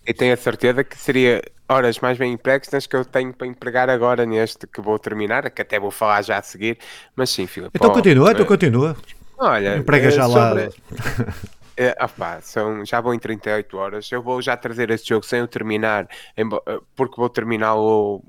E 0.05 0.13
tenho 0.13 0.33
a 0.33 0.37
certeza 0.37 0.83
que 0.83 0.97
seria 0.97 1.41
horas 1.69 1.99
mais 1.99 2.17
bem 2.17 2.33
empregas 2.33 2.87
que 2.87 2.95
eu 2.95 3.05
tenho 3.05 3.31
para 3.31 3.45
empregar 3.45 3.89
agora 3.89 4.25
neste 4.25 4.65
que 4.65 4.81
vou 4.81 4.97
terminar, 4.97 5.49
que 5.51 5.61
até 5.61 5.79
vou 5.79 5.91
falar 5.91 6.23
já 6.23 6.39
a 6.39 6.41
seguir, 6.41 6.79
mas 7.15 7.29
sim, 7.29 7.45
Filipe. 7.45 7.71
Então 7.75 7.91
continua, 7.91 8.31
então 8.31 8.45
continua. 8.45 8.97
Olha, 9.37 9.77
emprega 9.77 10.09
já 10.09 10.27
sobre... 10.27 10.63
lá... 10.63 10.69
É, 11.77 11.95
são, 12.41 12.85
já 12.85 13.01
vou 13.01 13.13
em 13.13 13.19
38 13.19 13.77
horas. 13.77 14.11
Eu 14.11 14.21
vou 14.21 14.41
já 14.41 14.55
trazer 14.55 14.89
este 14.91 15.09
jogo 15.09 15.25
sem 15.25 15.41
o 15.41 15.47
terminar, 15.47 16.07
eh, 16.37 16.43
porque 16.95 17.15
vou 17.17 17.29
terminá-lo 17.29 18.23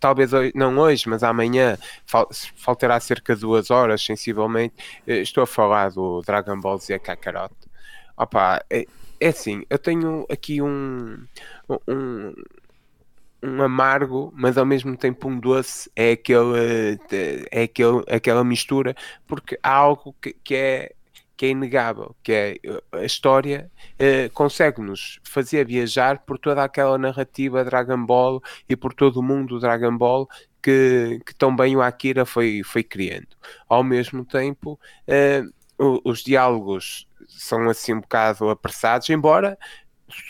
talvez 0.00 0.32
hoje, 0.32 0.52
não 0.54 0.76
hoje, 0.78 1.08
mas 1.08 1.22
amanhã. 1.22 1.76
Fal, 2.06 2.28
faltará 2.56 2.98
cerca 3.00 3.34
de 3.34 3.42
duas 3.42 3.70
horas, 3.70 4.02
sensivelmente. 4.02 4.74
Eh, 5.06 5.20
estou 5.20 5.42
a 5.42 5.46
falar 5.46 5.90
do 5.90 6.22
Dragon 6.22 6.58
Ball 6.60 6.78
Z 6.78 6.98
Kakarot. 7.00 7.54
Opa, 8.16 8.64
é, 8.70 8.86
é 9.20 9.28
assim, 9.28 9.64
eu 9.68 9.78
tenho 9.78 10.26
aqui 10.30 10.62
um, 10.62 11.26
um 11.88 12.34
um 13.42 13.62
amargo, 13.62 14.32
mas 14.34 14.58
ao 14.58 14.66
mesmo 14.66 14.96
tempo 14.96 15.28
um 15.28 15.38
doce, 15.38 15.90
é 15.94 16.12
aquele, 16.12 16.98
é 17.50 17.62
aquele, 17.62 18.02
aquela 18.08 18.42
mistura, 18.42 18.94
porque 19.26 19.58
há 19.62 19.72
algo 19.72 20.14
que, 20.20 20.32
que 20.32 20.54
é 20.54 20.92
que 21.36 21.46
é 21.46 21.48
inegável, 21.50 22.16
que 22.22 22.32
é 22.32 22.56
a 22.92 23.04
história 23.04 23.70
eh, 23.98 24.28
consegue-nos 24.30 25.20
fazer 25.22 25.66
viajar 25.66 26.20
por 26.20 26.38
toda 26.38 26.64
aquela 26.64 26.96
narrativa 26.96 27.64
Dragon 27.64 28.04
Ball 28.06 28.42
e 28.68 28.74
por 28.74 28.94
todo 28.94 29.18
o 29.18 29.22
mundo 29.22 29.60
Dragon 29.60 29.96
Ball 29.96 30.28
que, 30.62 31.20
que 31.24 31.34
tão 31.34 31.54
bem 31.54 31.76
o 31.76 31.82
Akira 31.82 32.24
foi, 32.24 32.62
foi 32.64 32.82
criando. 32.82 33.28
Ao 33.68 33.84
mesmo 33.84 34.24
tempo, 34.24 34.80
eh, 35.06 35.42
os 35.78 36.22
diálogos 36.22 37.06
são 37.28 37.68
assim 37.68 37.94
um 37.94 38.00
bocado 38.00 38.48
apressados, 38.48 39.10
embora 39.10 39.58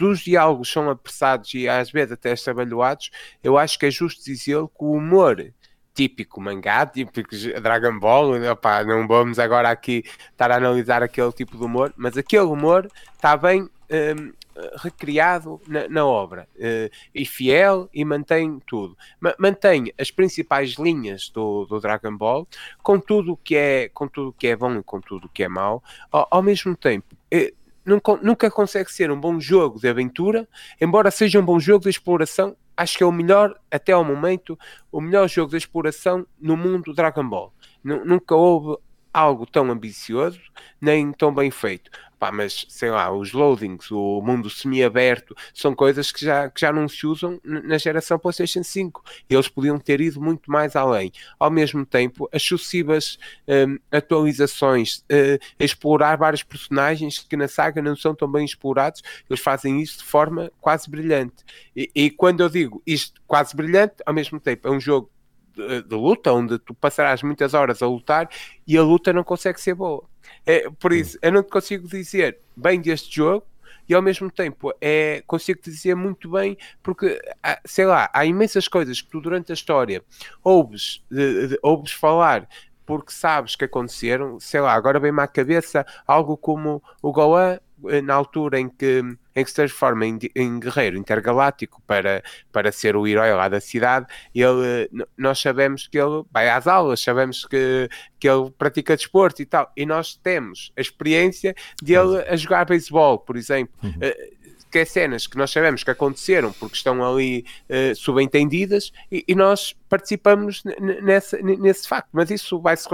os 0.01 0.21
diálogos 0.21 0.71
são 0.71 0.91
apressados 0.91 1.55
e 1.55 1.69
às 1.69 1.91
vezes 1.91 2.13
até 2.13 2.33
estabalhoados, 2.33 3.11
eu 3.43 3.59
acho 3.59 3.79
que 3.79 3.87
é 3.87 3.91
justo 3.91 4.25
dizer 4.25 4.57
que 4.67 4.85
o 4.85 4.93
humor 4.93 5.53
típico 5.97 6.41
mangá, 6.43 6.87
típico 6.87 7.35
Dragon 7.62 7.99
Ball, 7.99 8.50
opa, 8.53 8.85
não 8.85 9.09
vamos 9.09 9.38
agora 9.38 9.71
aqui 9.71 10.05
estar 10.31 10.50
a 10.50 10.57
analisar 10.57 11.03
aquele 11.03 11.33
tipo 11.33 11.57
de 11.57 11.65
humor, 11.65 11.93
mas 11.97 12.19
aquele 12.19 12.45
humor 12.45 12.87
está 13.15 13.35
bem 13.35 13.62
um, 13.62 14.33
recriado 14.76 15.59
na, 15.67 15.88
na 15.88 16.05
obra 16.05 16.47
uh, 16.57 16.91
e 17.15 17.25
fiel 17.25 17.88
e 17.95 18.05
mantém 18.05 18.61
tudo. 18.67 18.97
Ma 19.19 19.35
mantém 19.38 19.93
as 19.99 20.11
principais 20.11 20.73
linhas 20.73 21.31
do, 21.31 21.65
do, 21.65 21.81
Dragon 21.81 22.15
Ball 22.15 22.47
com 22.83 23.00
tudo 23.00 23.38
que 23.43 23.57
é 23.57 23.88
com 23.88 24.07
tudo 24.07 24.33
que 24.33 24.49
é 24.49 24.57
bom 24.57 24.75
e 24.76 24.83
com 24.83 25.00
tudo 25.00 25.31
que 25.33 25.43
é 25.45 25.49
mau, 25.49 25.83
ao, 26.12 26.29
ao 26.31 26.43
mesmo 26.43 26.76
tempo. 26.76 27.17
Uh, 27.33 27.55
nunca, 27.87 28.17
nunca 28.17 28.50
consegue 28.50 28.93
ser 28.93 29.11
um 29.11 29.19
bom 29.19 29.41
jogo 29.41 29.81
de 29.81 29.88
aventura, 29.88 30.47
embora 30.79 31.11
seja 31.11 31.41
um 31.41 31.45
bom 31.45 31.59
jogo 31.59 31.85
de 31.85 31.91
exploração 31.91 32.55
acho 32.76 32.99
que 32.99 33.02
é 33.02 33.06
o 33.06 33.12
melhor, 33.12 33.59
até 33.71 33.92
ao 33.92 34.04
momento, 34.04 34.59
o 34.92 35.00
melhor 35.00 35.28
jogo 35.28 35.50
de 35.50 35.56
exploração 35.56 36.26
no 36.40 36.56
mundo 36.56 36.92
Dragon 36.92 37.28
Ball. 37.28 37.52
N 37.85 38.04
nunca 38.04 38.35
houve 38.35 38.78
algo 39.12 39.47
tão 39.47 39.71
ambicioso 39.71 40.40
nem 40.80 41.11
tão 41.12 41.35
bem 41.35 41.50
feito. 41.50 41.90
Pá, 42.18 42.32
mas 42.32 42.64
sei 42.68 42.90
lá, 42.90 43.12
os 43.12 43.32
loadings, 43.32 43.90
o 43.90 44.23
mundo 44.23 44.49
semi-aberto, 44.49 45.37
são 45.52 45.75
coisas 45.75 46.11
que 46.11 46.25
já, 46.25 46.49
que 46.49 46.61
já 46.61 46.73
não 46.73 46.88
se 46.88 47.06
usam 47.06 47.38
na 47.44 47.76
geração 47.76 48.18
PlayStation 48.18 48.62
5. 48.62 49.04
Eles 49.28 49.49
podiam 49.49 49.78
ter 49.78 50.00
ido 50.00 50.20
muito 50.20 50.50
mais 50.50 50.75
além. 50.75 51.12
Ao 51.38 51.50
mesmo 51.50 51.85
tempo, 51.85 52.26
as 52.32 52.42
sucessivas 52.42 53.18
um, 53.46 53.78
atualizações, 53.90 54.99
uh, 55.00 55.38
explorar 55.61 56.16
vários 56.16 56.42
personagens 56.42 57.18
que 57.18 57.37
na 57.37 57.49
saga 57.49 57.82
não 57.82 57.94
são 57.94 58.14
tão 58.14 58.30
bem 58.30 58.44
explorados, 58.44 59.02
eles 59.28 59.40
fazem 59.40 59.82
isso 59.82 59.99
de 59.99 60.04
forma 60.04 60.50
quase 60.58 60.88
brilhante. 60.88 61.44
E, 61.76 61.90
e 61.94 62.11
quando 62.11 62.42
eu 62.42 62.49
digo 62.49 62.82
isto 62.87 63.20
quase 63.26 63.54
brilhante, 63.54 63.96
ao 64.06 64.14
mesmo 64.14 64.40
tempo 64.40 64.68
é 64.68 64.70
um 64.70 64.80
jogo 64.80 65.11
de, 65.54 65.82
de 65.82 65.94
luta 65.94 66.32
onde 66.32 66.58
tu 66.58 66.75
passarás 66.75 67.23
muitas 67.23 67.54
horas 67.54 67.82
a 67.82 67.87
lutar 67.87 68.28
e 68.66 68.76
a 68.76 68.82
luta 68.82 69.12
não 69.12 69.25
consegue 69.25 69.61
ser 69.61 69.75
boa 69.75 70.04
é, 70.45 70.68
por 70.78 70.92
isso, 70.92 71.18
eu 71.23 71.33
não 71.33 71.42
te 71.42 71.50
consigo 71.50 71.88
dizer 71.88 72.38
bem 72.56 72.80
deste 72.80 73.14
jogo 73.14 73.47
e 73.88 73.95
ao 73.95 74.02
mesmo 74.02 74.30
tempo 74.30 74.73
é, 74.80 75.23
consigo 75.26 75.61
te 75.61 75.71
dizer 75.71 75.95
muito 75.95 76.30
bem 76.30 76.56
porque, 76.83 77.21
sei 77.64 77.87
lá, 77.87 78.11
há 78.12 78.25
imensas 78.25 78.68
coisas 78.68 79.00
que 79.00 79.09
tu 79.09 79.21
durante 79.21 79.52
a 79.52 79.54
história 79.54 80.02
ouves, 80.42 81.02
de, 81.11 81.59
ouves 81.62 81.92
falar 81.92 82.49
porque 82.85 83.12
sabes 83.12 83.56
que 83.56 83.64
aconteceram, 83.64 84.38
sei 84.38 84.61
lá, 84.61 84.73
agora 84.73 85.00
vem-me 85.00 85.21
à 85.21 85.26
cabeça 85.26 85.85
algo 86.06 86.37
como 86.37 86.83
o 87.02 87.12
Goa 87.12 87.54
eh, 87.54 87.61
na 88.02 88.14
altura 88.14 88.59
em 88.59 88.68
que, 88.68 89.02
em 89.35 89.45
que 89.45 89.50
se 89.50 89.56
transforma 89.56 90.06
em, 90.06 90.18
em, 90.35 90.59
guerreiro 90.59 90.97
intergaláctico 90.97 91.83
para, 91.87 92.23
para 92.50 92.73
ser 92.73 92.97
o 92.97 93.06
herói 93.06 93.33
lá 93.33 93.49
da 93.49 93.61
cidade, 93.61 94.06
ele, 94.35 94.88
nós 95.16 95.38
sabemos 95.40 95.87
que 95.87 95.99
ele 95.99 96.25
vai 96.33 96.49
às 96.49 96.66
aulas, 96.66 97.00
sabemos 97.00 97.45
que, 97.45 97.88
que 98.18 98.28
ele 98.28 98.50
pratica 98.56 98.97
desporto 98.97 99.42
e 99.42 99.47
tal, 99.47 99.71
e 99.76 99.85
nós 99.85 100.16
temos 100.16 100.73
a 100.76 100.80
experiência 100.80 101.54
de 101.83 101.95
ele 101.95 102.18
a 102.23 102.37
jogar 102.37 102.64
beisebol, 102.64 103.18
por 103.18 103.37
exemplo. 103.37 103.75
Uhum. 103.83 103.90
Uh, 103.90 104.37
que 104.68 104.80
é 104.80 104.85
cenas 104.85 105.26
que 105.26 105.38
nós 105.38 105.50
sabemos 105.50 105.85
que 105.85 105.90
aconteceram 105.90 106.52
porque 106.52 106.76
estão 106.76 107.02
ali 107.02 107.47
uh, 107.71 107.95
subentendidas 107.95 108.92
e, 109.11 109.25
e, 109.26 109.35
nós 109.35 109.75
participamos 109.88 110.62
nessa, 111.02 111.38
nesse 111.38 111.88
facto, 111.88 112.09
mas 112.12 112.30
isso 112.30 112.61
vai-se 112.61 112.87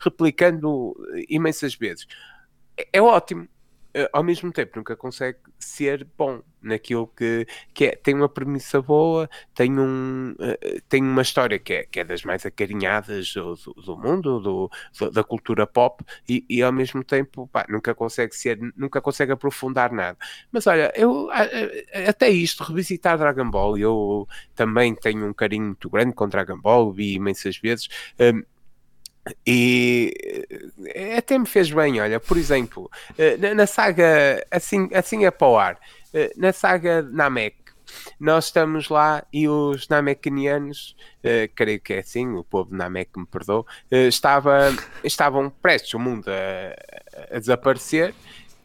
replicando 0.00 0.96
imensas 1.28 1.74
vezes. 1.74 2.06
É, 2.76 2.88
é 2.94 3.02
ótimo, 3.02 3.42
eh, 3.42 3.48
ao 4.12 4.22
mesmo 4.22 4.52
tempo 4.52 4.78
nunca 4.78 4.96
consegue 4.96 5.38
ser 5.58 6.06
bom 6.16 6.42
naquilo 6.62 7.06
que, 7.08 7.46
que 7.72 7.86
é. 7.86 7.96
Tem 7.96 8.14
uma 8.14 8.28
premissa 8.28 8.80
boa, 8.82 9.28
tem, 9.54 9.78
um, 9.78 10.32
uh, 10.32 10.80
tem 10.88 11.02
uma 11.02 11.22
história 11.22 11.58
que 11.58 11.72
é, 11.72 11.84
que 11.84 12.00
é 12.00 12.04
das 12.04 12.22
mais 12.24 12.44
acarinhadas 12.44 13.32
do, 13.32 13.54
do, 13.54 13.72
do 13.74 13.96
mundo, 13.96 14.40
do, 14.40 14.70
do, 14.98 15.10
da 15.10 15.24
cultura 15.24 15.66
pop, 15.66 16.04
e, 16.28 16.44
e 16.48 16.62
ao 16.62 16.72
mesmo 16.72 17.02
tempo 17.02 17.48
pá, 17.48 17.64
nunca 17.68 17.94
consegue 17.94 18.34
ser, 18.34 18.58
nunca 18.76 19.00
consegue 19.00 19.32
aprofundar 19.32 19.92
nada. 19.92 20.18
Mas 20.52 20.66
olha, 20.66 20.92
eu 20.96 21.28
até 22.08 22.28
isto, 22.28 22.64
revisitar 22.64 23.18
Dragon 23.18 23.50
Ball, 23.50 23.78
eu 23.78 24.28
também 24.54 24.94
tenho 24.94 25.26
um 25.28 25.32
carinho 25.32 25.66
muito 25.66 25.88
grande 25.88 26.14
com 26.14 26.28
Dragon 26.28 26.58
Ball, 26.58 26.92
vi 26.92 27.14
imensas 27.14 27.56
vezes. 27.56 27.88
Um, 28.18 28.42
e 29.46 30.46
eh, 30.94 31.16
até 31.16 31.38
me 31.38 31.46
fez 31.46 31.70
bem, 31.70 32.00
olha, 32.00 32.20
por 32.20 32.36
exemplo, 32.36 32.90
eh, 33.16 33.36
na, 33.54 33.66
saga, 33.66 34.44
assim, 34.50 34.88
assim 34.92 35.24
é 35.24 35.30
para 35.30 35.48
o 35.48 35.58
ar, 35.58 35.78
eh, 36.12 36.32
na 36.36 36.52
saga 36.52 37.02
Namek, 37.02 37.56
nós 38.20 38.46
estamos 38.46 38.88
lá 38.88 39.24
e 39.32 39.48
os 39.48 39.88
Namekianos, 39.88 40.94
creio 41.54 41.80
que 41.80 41.94
é 41.94 41.98
assim, 42.00 42.28
o 42.34 42.44
povo 42.44 42.74
Namek 42.74 43.18
me 43.18 43.24
perdoa, 43.24 43.60
uh, 43.60 43.94
estava, 44.08 44.74
estavam 45.02 45.48
prestes 45.48 45.94
o 45.94 45.98
mundo 45.98 46.28
a, 46.28 47.34
a 47.34 47.38
desaparecer 47.38 48.14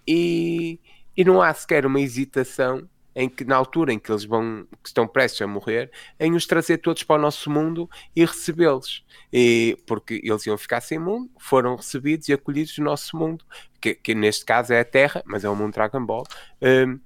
e, 0.05 0.77
e 1.15 1.23
não 1.23 1.41
há 1.41 1.53
sequer 1.53 1.85
uma 1.85 2.01
hesitação 2.01 2.87
em 3.15 3.29
que 3.29 3.45
na 3.45 3.55
altura 3.55 3.93
em 3.93 3.99
que 3.99 4.11
eles 4.11 4.25
vão 4.25 4.65
que 4.81 4.89
estão 4.89 5.07
prestes 5.07 5.41
a 5.41 5.47
morrer, 5.47 5.91
em 6.19 6.33
os 6.35 6.45
trazer 6.45 6.77
todos 6.79 7.03
para 7.03 7.17
o 7.17 7.21
nosso 7.21 7.49
mundo 7.49 7.89
e 8.15 8.25
recebê-los. 8.25 9.05
E 9.31 9.77
porque 9.85 10.21
eles 10.23 10.45
iam 10.45 10.57
ficar 10.57 10.81
sem 10.81 10.99
mundo, 10.99 11.29
foram 11.39 11.75
recebidos 11.75 12.27
e 12.29 12.33
acolhidos 12.33 12.77
no 12.77 12.85
nosso 12.85 13.17
mundo, 13.17 13.45
que, 13.79 13.95
que 13.95 14.15
neste 14.15 14.45
caso 14.45 14.73
é 14.73 14.79
a 14.79 14.85
Terra, 14.85 15.21
mas 15.25 15.43
é 15.43 15.49
o 15.49 15.55
mundo 15.55 15.73
Dragon 15.73 16.05
Ball. 16.05 16.23
Um, 16.61 16.99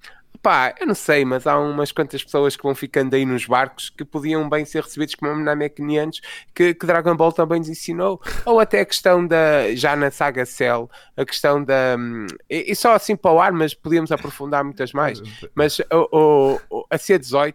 Pá, 0.48 0.74
eu 0.80 0.88
não 0.88 0.96
sei, 0.96 1.26
mas 1.26 1.46
há 1.46 1.60
umas 1.60 1.92
quantas 1.92 2.24
pessoas 2.24 2.56
que 2.56 2.64
vão 2.64 2.74
ficando 2.74 3.14
aí 3.14 3.26
nos 3.26 3.46
barcos 3.46 3.90
que 3.90 4.06
podiam 4.06 4.48
bem 4.48 4.64
ser 4.64 4.82
recebidos 4.82 5.14
como 5.16 5.36
Namekianos 5.36 6.22
que, 6.56 6.74
que 6.74 6.86
Dragon 6.86 7.18
Ball 7.18 7.34
também 7.34 7.60
nos 7.60 7.68
ensinou. 7.68 8.22
Ou 8.46 8.58
até 8.62 8.80
a 8.80 8.86
questão 8.86 9.28
da, 9.28 9.76
já 9.76 9.94
na 9.98 10.10
saga 10.10 10.46
Cell, 10.46 10.90
a 11.18 11.26
questão 11.26 11.62
da. 11.62 11.98
Hum, 12.00 12.28
e, 12.50 12.72
e 12.72 12.76
só 12.78 12.94
assim 12.94 13.14
para 13.14 13.34
o 13.34 13.42
ar, 13.42 13.52
mas 13.52 13.74
podíamos 13.74 14.10
aprofundar 14.10 14.64
muitas 14.64 14.94
mais. 14.94 15.22
Mas 15.54 15.80
o, 15.92 16.62
o, 16.70 16.86
a 16.90 16.96
C18, 16.96 17.54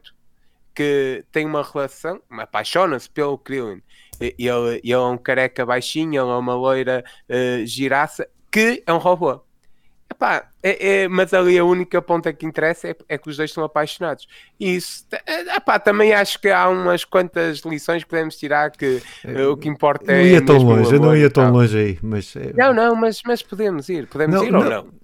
que 0.75 1.25
tem 1.33 1.47
uma 1.47 1.63
relação, 1.63 2.21
apaixona-se 2.31 3.09
pelo 3.09 3.39
Krillin. 3.39 3.81
E 4.21 4.47
ele, 4.47 4.83
ele 4.85 4.93
é 4.93 4.99
um 4.99 5.17
careca 5.17 5.65
baixinho, 5.65 6.23
ele 6.23 6.31
é 6.31 6.35
uma 6.35 6.55
loira 6.55 7.03
uh, 7.27 7.65
giraça, 7.65 8.29
que 8.51 8.83
é 8.87 8.93
um 8.93 8.99
robô. 8.99 9.41
Epá, 10.11 10.52
é, 10.63 11.03
é, 11.03 11.09
mas 11.09 11.35
ali 11.35 11.59
a 11.59 11.65
única 11.65 12.01
ponta 12.01 12.33
que 12.33 12.47
interessa 12.47 12.89
é, 12.89 12.97
é, 13.09 13.19
que 13.19 13.29
os 13.29 13.37
dois 13.37 13.51
estão 13.51 13.65
apaixonados. 13.65 14.29
E 14.61 14.77
isso, 14.77 15.05
é, 15.27 15.57
epá, 15.57 15.79
também 15.79 16.13
acho 16.13 16.41
que 16.41 16.49
há 16.49 16.69
umas 16.69 17.05
quantas 17.05 17.61
lições 17.61 18.05
que 18.05 18.11
podemos 18.11 18.37
tirar 18.37 18.71
que 18.71 19.03
é, 19.25 19.47
o 19.47 19.57
que 19.57 19.69
importa 19.69 20.07
não 20.07 20.15
é. 20.15 20.23
Não 20.23 20.31
ia 20.31 20.45
tão 20.45 20.59
longe, 20.59 20.95
eu 20.95 21.01
não 21.01 21.17
ia 21.17 21.31
tão 21.31 21.51
longe 21.51 21.79
aí. 21.79 21.99
Mas, 22.01 22.37
é- 22.37 22.53
não, 22.57 22.73
não, 22.73 22.95
mas, 22.95 23.21
mas 23.27 23.43
podemos 23.43 23.89
ir, 23.89 24.07
podemos 24.07 24.37
não, 24.37 24.45
ir 24.45 24.55
ou 24.55 24.65
não? 24.65 25.03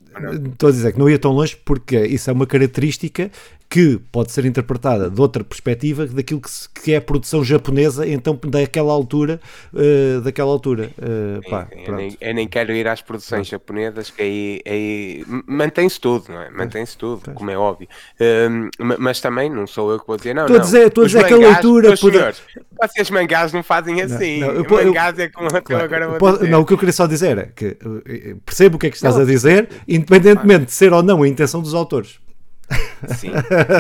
Estou 0.50 0.68
a 0.68 0.72
dizer 0.72 0.92
que 0.92 0.98
não 0.98 1.08
ia 1.08 1.18
tão 1.18 1.32
longe 1.32 1.56
porque 1.56 1.96
isso 2.06 2.28
é 2.28 2.32
uma 2.32 2.46
característica 2.46 3.30
que 3.70 4.00
pode 4.10 4.32
ser 4.32 4.46
interpretada 4.46 5.10
de 5.10 5.20
outra 5.20 5.44
perspectiva 5.44 6.06
daquilo 6.06 6.40
que, 6.40 6.50
se, 6.50 6.68
que 6.70 6.92
é 6.92 6.96
a 6.96 7.00
produção 7.02 7.44
japonesa, 7.44 8.08
então 8.08 8.38
daquela 8.46 8.92
altura, 8.92 9.38
uh, 9.74 10.20
daquela 10.22 10.50
altura. 10.50 10.90
Uh, 10.96 11.50
pá, 11.50 11.68
eu, 11.70 11.94
nem, 11.94 12.16
eu, 12.18 12.34
nem, 12.34 12.48
quero 12.48 12.72
ir 12.72 12.88
às 12.88 13.02
produções 13.02 13.46
japonesas, 13.46 14.10
que 14.10 14.22
aí, 14.22 14.62
aí 14.66 15.24
mantém-se 15.48 15.98
tudo, 15.98 16.26
não 16.28 16.42
é? 16.42 16.50
Mantém-se 16.50 16.96
tudo, 16.96 17.32
como 17.32 17.50
é 17.50 17.56
óbvio. 17.56 17.88
Uh, 18.20 18.68
mas 18.98 19.20
também 19.20 19.50
não 19.50 19.66
sou 19.66 19.90
eu 19.90 19.98
que 19.98 20.06
vou 20.06 20.16
dizer, 20.16 20.34
não. 20.34 20.42
Estou 20.42 20.56
a 20.56 20.60
dizer, 20.60 20.86
estou 20.88 21.04
a 21.04 21.06
dizer 21.06 21.26
que 21.26 21.34
a 21.34 21.36
leitura. 21.36 21.96
Poder... 21.96 22.36
Vocês 22.80 23.10
mangás 23.10 23.52
não 23.52 23.62
fazem 23.62 24.00
assim. 24.02 24.40
Não, 24.40 24.52
não, 24.52 24.64
eu, 24.64 24.84
mangás 24.84 25.18
é 25.18 25.28
como 25.28 25.48
claro, 25.62 25.84
agora 25.84 26.08
vou 26.08 26.18
posso, 26.18 26.46
Não, 26.46 26.60
o 26.60 26.66
que 26.66 26.74
eu 26.74 26.78
queria 26.78 26.92
só 26.92 27.06
dizer 27.06 27.38
é 27.38 27.46
que 27.54 27.76
eh, 28.06 28.36
percebo 28.44 28.76
o 28.76 28.78
que 28.78 28.88
é 28.88 28.90
que 28.90 28.96
estás 28.96 29.14
não, 29.14 29.22
a 29.22 29.24
dizer, 29.24 29.68
independentemente 29.88 30.66
de 30.66 30.72
ser 30.72 30.92
ou 30.92 31.02
não 31.02 31.22
a 31.22 31.28
intenção 31.28 31.62
dos 31.62 31.74
autores. 31.74 32.20
Sim, 33.16 33.32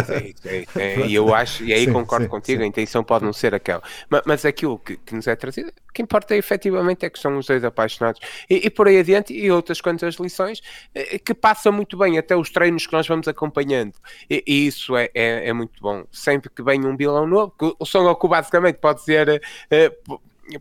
sim, 0.06 0.34
sim, 0.40 0.64
sim. 0.66 1.06
e 1.06 1.14
eu 1.14 1.34
acho, 1.34 1.64
e 1.64 1.72
aí 1.72 1.90
concordo 1.90 2.28
contigo, 2.28 2.62
a 2.62 2.66
intenção 2.66 3.04
pode 3.04 3.24
não 3.24 3.32
ser 3.32 3.54
aquela, 3.54 3.82
mas, 4.08 4.22
mas 4.24 4.44
aquilo 4.44 4.78
que, 4.78 4.96
que, 4.96 5.14
nos 5.14 5.26
é 5.26 5.36
trazido, 5.36 5.68
o 5.68 5.92
que 5.92 6.02
importa 6.02 6.34
é, 6.34 6.38
efetivamente 6.38 7.04
é 7.04 7.10
que 7.10 7.18
são 7.18 7.36
os 7.36 7.46
dois 7.46 7.64
apaixonados 7.64 8.20
e, 8.48 8.66
e, 8.66 8.70
por 8.70 8.88
aí 8.88 8.98
adiante, 8.98 9.34
e 9.34 9.50
outras 9.50 9.80
quantas 9.80 10.14
lições 10.14 10.62
eh, 10.94 11.18
que 11.18 11.34
passam 11.34 11.72
muito 11.72 11.98
bem, 11.98 12.16
até 12.16 12.36
os 12.36 12.50
treinos 12.50 12.86
que 12.86 12.92
nós 12.92 13.06
vamos 13.06 13.28
acompanhando, 13.28 13.94
e, 14.30 14.42
e 14.46 14.66
isso 14.66 14.96
é, 14.96 15.10
é, 15.14 15.48
é, 15.48 15.52
muito 15.52 15.80
bom. 15.82 16.04
Sempre 16.10 16.48
que 16.48 16.62
vem 16.62 16.84
um 16.86 16.96
vilão 16.96 17.26
novo, 17.26 17.52
o 17.78 17.84
Son 17.84 18.04
Goku 18.04 18.28
basicamente 18.28 18.76
pode 18.76 19.02
ser. 19.02 19.42
Uh, 19.70 20.20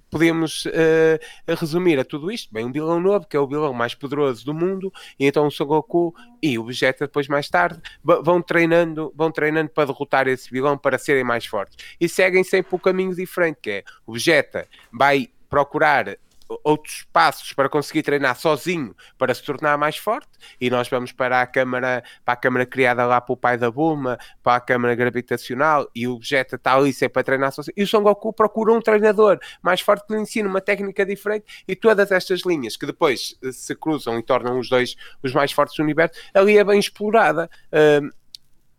podemos 0.09 0.65
uh, 0.65 1.55
resumir 1.59 1.99
a 1.99 2.05
tudo 2.05 2.31
isto. 2.31 2.53
Bem, 2.53 2.65
um 2.65 2.71
vilão 2.71 2.99
novo, 2.99 3.27
que 3.27 3.37
é 3.37 3.39
o 3.39 3.47
vilão 3.47 3.73
mais 3.73 3.93
poderoso 3.93 4.45
do 4.45 4.53
mundo, 4.53 4.91
e 5.19 5.25
então 5.25 5.47
o 5.47 5.51
Son 5.51 5.65
Goku 5.65 6.13
e 6.41 6.57
o 6.57 6.65
Vegeta 6.65 7.05
depois 7.05 7.27
mais 7.27 7.49
tarde 7.49 7.79
vão 8.03 8.41
treinando, 8.41 9.13
vão 9.15 9.31
treinando 9.31 9.69
para 9.69 9.85
derrotar 9.85 10.27
esse 10.27 10.49
vilão 10.49 10.77
para 10.77 10.97
serem 10.97 11.23
mais 11.23 11.45
fortes. 11.45 11.77
E 11.99 12.09
seguem 12.09 12.43
sempre 12.43 12.73
o 12.73 12.77
um 12.77 12.79
caminho 12.79 13.15
diferente, 13.15 13.59
que 13.61 13.69
é 13.69 13.83
o 14.05 14.13
Vegeta 14.13 14.67
vai 14.91 15.29
procurar 15.49 16.17
outros 16.63 17.05
passos 17.11 17.53
para 17.53 17.69
conseguir 17.69 18.03
treinar 18.03 18.35
sozinho 18.35 18.95
para 19.17 19.33
se 19.33 19.43
tornar 19.43 19.77
mais 19.77 19.97
forte 19.97 20.29
e 20.59 20.69
nós 20.69 20.87
vamos 20.87 21.11
para 21.11 21.41
a 21.41 21.47
câmara 21.47 22.03
para 22.23 22.33
a 22.33 22.37
câmara 22.37 22.65
criada 22.65 23.05
lá 23.05 23.19
pelo 23.19 23.37
pai 23.37 23.57
da 23.57 23.69
Bulma 23.69 24.17
para 24.41 24.55
a 24.55 24.59
câmara 24.59 24.95
gravitacional 24.95 25.89
e 25.93 26.07
o 26.07 26.17
Vegeta 26.17 26.55
está 26.55 26.75
ali 26.75 26.93
sempre 26.93 27.19
a 27.19 27.23
treinar 27.23 27.51
sozinho. 27.51 27.73
E 27.75 27.83
o 27.83 27.87
Son 27.87 28.01
Goku 28.01 28.31
procura 28.33 28.73
um 28.73 28.81
treinador 28.81 29.39
mais 29.61 29.81
forte 29.81 30.05
que 30.07 30.13
lhe 30.13 30.21
ensina 30.21 30.47
uma 30.47 30.61
técnica 30.61 31.05
diferente 31.05 31.63
e 31.67 31.75
todas 31.75 32.11
estas 32.11 32.41
linhas 32.41 32.77
que 32.77 32.85
depois 32.85 33.35
eh, 33.43 33.51
se 33.51 33.75
cruzam 33.75 34.17
e 34.17 34.23
tornam 34.23 34.59
os 34.59 34.69
dois 34.69 34.95
os 35.23 35.33
mais 35.33 35.51
fortes 35.51 35.75
do 35.75 35.83
universo 35.83 36.19
ali 36.33 36.57
é 36.57 36.63
bem 36.63 36.79
explorada. 36.79 37.49
Uh, 37.67 38.09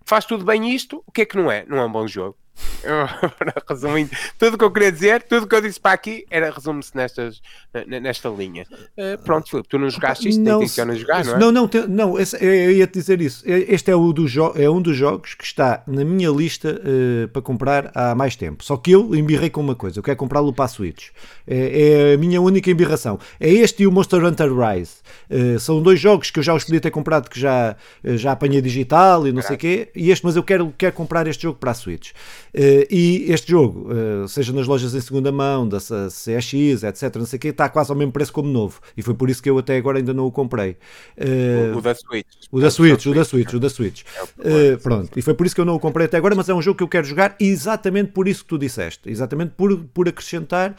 faz 0.04 0.24
tudo 0.24 0.44
bem 0.44 0.74
isto 0.74 1.02
o 1.06 1.12
que 1.12 1.22
é 1.22 1.26
que 1.26 1.36
não 1.36 1.50
é? 1.50 1.64
não 1.66 1.78
é 1.78 1.84
um 1.84 1.92
bom 1.92 2.06
jogo 2.06 2.36
resumindo, 3.68 4.10
tudo 4.38 4.54
o 4.54 4.58
que 4.58 4.64
eu 4.64 4.70
queria 4.70 4.92
dizer, 4.92 5.22
tudo 5.22 5.44
o 5.44 5.46
que 5.46 5.54
eu 5.54 5.60
disse 5.60 5.80
para 5.80 5.92
aqui 5.92 6.24
era 6.30 6.50
resume-se 6.50 6.96
nestas, 6.96 7.40
nesta 7.86 8.28
linha. 8.28 8.66
Uh, 8.96 9.22
pronto, 9.22 9.48
Filipe, 9.50 9.68
tu 9.68 9.78
não 9.78 9.90
jogaste 9.90 10.28
isto, 10.28 10.40
não, 10.40 10.64
jogar, 10.64 11.24
não 11.24 11.34
é? 11.34 11.38
Não, 11.38 11.52
não, 11.52 11.70
não 11.88 12.18
esse, 12.18 12.36
eu 12.42 12.72
ia 12.72 12.86
te 12.86 12.94
dizer 12.94 13.20
isso. 13.20 13.42
Este 13.46 13.90
é, 13.90 13.96
o 13.96 14.12
do 14.12 14.26
é 14.56 14.70
um 14.70 14.80
dos 14.80 14.96
jogos 14.96 15.34
que 15.34 15.44
está 15.44 15.82
na 15.86 16.04
minha 16.04 16.30
lista 16.30 16.80
uh, 16.80 17.28
para 17.28 17.42
comprar 17.42 17.90
há 17.94 18.14
mais 18.14 18.36
tempo. 18.36 18.62
Só 18.64 18.76
que 18.76 18.92
eu 18.92 19.14
embirrei 19.14 19.50
com 19.50 19.60
uma 19.60 19.74
coisa, 19.74 19.98
eu 19.98 20.02
quero 20.02 20.16
comprá-lo 20.16 20.52
para 20.52 20.66
a 20.66 20.68
Switch. 20.68 21.08
É, 21.46 22.10
é, 22.10 22.14
a 22.14 22.18
minha 22.18 22.40
única 22.40 22.70
embirração. 22.70 23.18
É 23.40 23.48
este 23.48 23.82
e 23.82 23.86
o 23.86 23.92
Monster 23.92 24.24
Hunter 24.24 24.50
Rise. 24.52 24.96
Uh, 25.30 25.58
são 25.58 25.82
dois 25.82 25.98
jogos 25.98 26.30
que 26.30 26.38
eu 26.38 26.42
já 26.42 26.54
os 26.54 26.64
podia 26.64 26.80
ter 26.80 26.90
comprado, 26.90 27.28
que 27.28 27.40
já, 27.40 27.76
já 28.04 28.32
apanhei 28.32 28.60
digital 28.60 29.26
e 29.26 29.32
não 29.32 29.42
sei 29.42 29.56
o 29.56 29.58
quê, 29.58 29.90
e 29.94 30.10
este, 30.10 30.24
mas 30.24 30.36
eu 30.36 30.42
quero, 30.42 30.72
quero 30.76 30.94
comprar 30.94 31.26
este 31.26 31.42
jogo 31.42 31.58
para 31.58 31.70
a 31.70 31.74
Switch. 31.74 32.12
Uh, 32.58 32.82
e 32.90 33.26
este 33.28 33.52
jogo, 33.52 33.88
uh, 33.92 34.26
seja 34.26 34.52
nas 34.52 34.66
lojas 34.66 34.92
em 34.92 35.00
segunda 35.00 35.30
mão, 35.30 35.68
da 35.68 35.78
CX, 35.78 36.82
etc., 36.82 37.14
não 37.14 37.24
sei 37.24 37.36
o 37.36 37.40
quê, 37.40 37.48
está 37.48 37.68
quase 37.68 37.92
ao 37.92 37.96
mesmo 37.96 38.10
preço 38.10 38.32
como 38.32 38.48
novo. 38.50 38.80
E 38.96 39.02
foi 39.02 39.14
por 39.14 39.30
isso 39.30 39.40
que 39.40 39.48
eu 39.48 39.56
até 39.58 39.76
agora 39.76 39.98
ainda 39.98 40.12
não 40.12 40.26
o 40.26 40.32
comprei. 40.32 40.76
Uh, 41.16 41.78
o, 41.78 41.80
da 41.80 41.94
Switch. 41.94 42.26
O 42.50 42.60
da 42.60 42.68
Switch, 42.68 43.06
o 43.06 43.14
da 43.14 43.24
Switch, 43.24 43.52
o 43.52 43.60
da 43.60 43.70
Switch. 43.70 44.02
É 44.40 44.76
pronto, 44.76 45.16
e 45.16 45.22
foi 45.22 45.34
por 45.34 45.46
isso 45.46 45.54
que 45.54 45.60
eu 45.60 45.64
não 45.64 45.76
o 45.76 45.78
comprei 45.78 46.06
até 46.06 46.16
agora, 46.16 46.34
mas 46.34 46.48
é 46.48 46.54
um 46.54 46.60
jogo 46.60 46.78
que 46.78 46.82
eu 46.82 46.88
quero 46.88 47.06
jogar 47.06 47.36
exatamente 47.38 48.10
por 48.10 48.26
isso 48.26 48.42
que 48.42 48.48
tu 48.48 48.58
disseste. 48.58 49.08
Exatamente 49.08 49.52
por, 49.56 49.76
por 49.94 50.08
acrescentar 50.08 50.74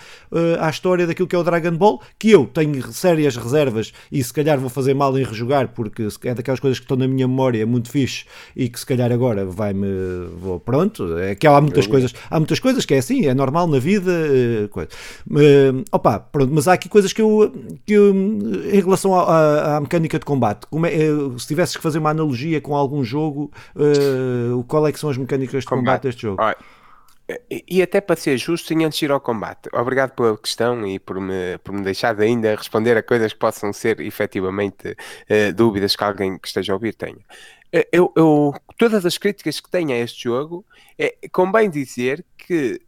à 0.59 0.69
história 0.69 1.07
daquilo 1.07 1.29
que 1.29 1.35
é 1.35 1.39
o 1.39 1.43
Dragon 1.43 1.77
Ball, 1.77 2.01
que 2.17 2.29
eu 2.29 2.45
tenho 2.45 2.91
sérias 2.91 3.37
reservas 3.37 3.93
e 4.11 4.21
se 4.21 4.33
calhar 4.33 4.59
vou 4.59 4.69
fazer 4.69 4.93
mal 4.93 5.17
em 5.17 5.23
rejogar, 5.23 5.69
porque 5.69 6.07
é 6.25 6.33
daquelas 6.33 6.59
coisas 6.59 6.77
que 6.77 6.83
estão 6.83 6.97
na 6.97 7.07
minha 7.07 7.27
memória 7.27 7.65
muito 7.65 7.89
fixe 7.89 8.25
e 8.53 8.67
que 8.67 8.77
se 8.77 8.85
calhar 8.85 9.11
agora 9.11 9.45
vai-me. 9.45 9.87
Vou, 10.37 10.59
pronto, 10.59 11.17
é 11.17 11.35
que 11.35 11.47
há 11.69 11.73
muitas 11.73 11.87
coisas, 11.87 12.13
há 12.29 12.39
muitas 12.39 12.59
coisas 12.59 12.85
que 12.85 12.93
é 12.93 12.97
assim, 12.97 13.25
é 13.25 13.33
normal 13.33 13.67
na 13.67 13.79
vida, 13.79 14.11
uh, 14.11 14.69
coisa. 14.69 14.89
Uh, 15.29 15.83
opa, 15.91 16.19
pronto, 16.19 16.51
mas 16.53 16.67
há 16.67 16.73
aqui 16.73 16.89
coisas 16.89 17.13
que 17.13 17.21
eu, 17.21 17.53
que 17.85 17.93
eu 17.93 18.13
em 18.13 18.81
relação 18.81 19.13
à, 19.15 19.77
à 19.77 19.81
mecânica 19.81 20.19
de 20.19 20.25
combate, 20.25 20.67
é, 20.85 21.39
se 21.39 21.47
tivesses 21.47 21.75
que 21.75 21.81
fazer 21.81 21.99
uma 21.99 22.09
analogia 22.09 22.59
com 22.61 22.75
algum 22.75 23.03
jogo, 23.03 23.51
uh, 23.75 24.63
qual 24.65 24.87
é 24.87 24.91
que 24.91 24.99
são 24.99 25.09
as 25.09 25.17
mecânicas 25.17 25.63
de 25.63 25.69
combate, 25.69 25.85
combate 25.85 26.03
deste 26.03 26.21
jogo? 26.23 26.41
E 27.67 27.81
até 27.81 28.01
para 28.01 28.15
ser 28.15 28.37
justo, 28.37 28.73
antes 28.73 28.97
de 28.97 29.05
ir 29.05 29.11
ao 29.11 29.21
combate, 29.21 29.69
obrigado 29.73 30.15
pela 30.15 30.35
questão 30.35 30.85
e 30.87 30.97
por 30.97 31.19
me, 31.21 31.59
por 31.63 31.73
me 31.73 31.83
deixar 31.83 32.15
de 32.15 32.23
ainda 32.23 32.55
responder 32.55 32.97
a 32.97 33.03
coisas 33.03 33.33
que 33.33 33.39
possam 33.39 33.71
ser 33.71 33.99
efetivamente 34.01 34.89
uh, 34.89 35.53
dúvidas 35.53 35.95
que 35.95 36.03
alguém 36.03 36.39
que 36.39 36.47
esteja 36.47 36.73
a 36.73 36.75
ouvir 36.75 36.95
tenha. 36.95 37.23
Eu, 37.91 38.11
eu, 38.15 38.53
todas 38.79 39.05
as 39.05 39.17
críticas 39.19 39.59
que 39.59 39.69
tenho 39.69 39.91
a 39.91 39.97
este 39.97 40.23
jogo, 40.23 40.65
é, 40.97 41.15
convém 41.31 41.69
dizer 41.69 42.25
que 42.35 42.81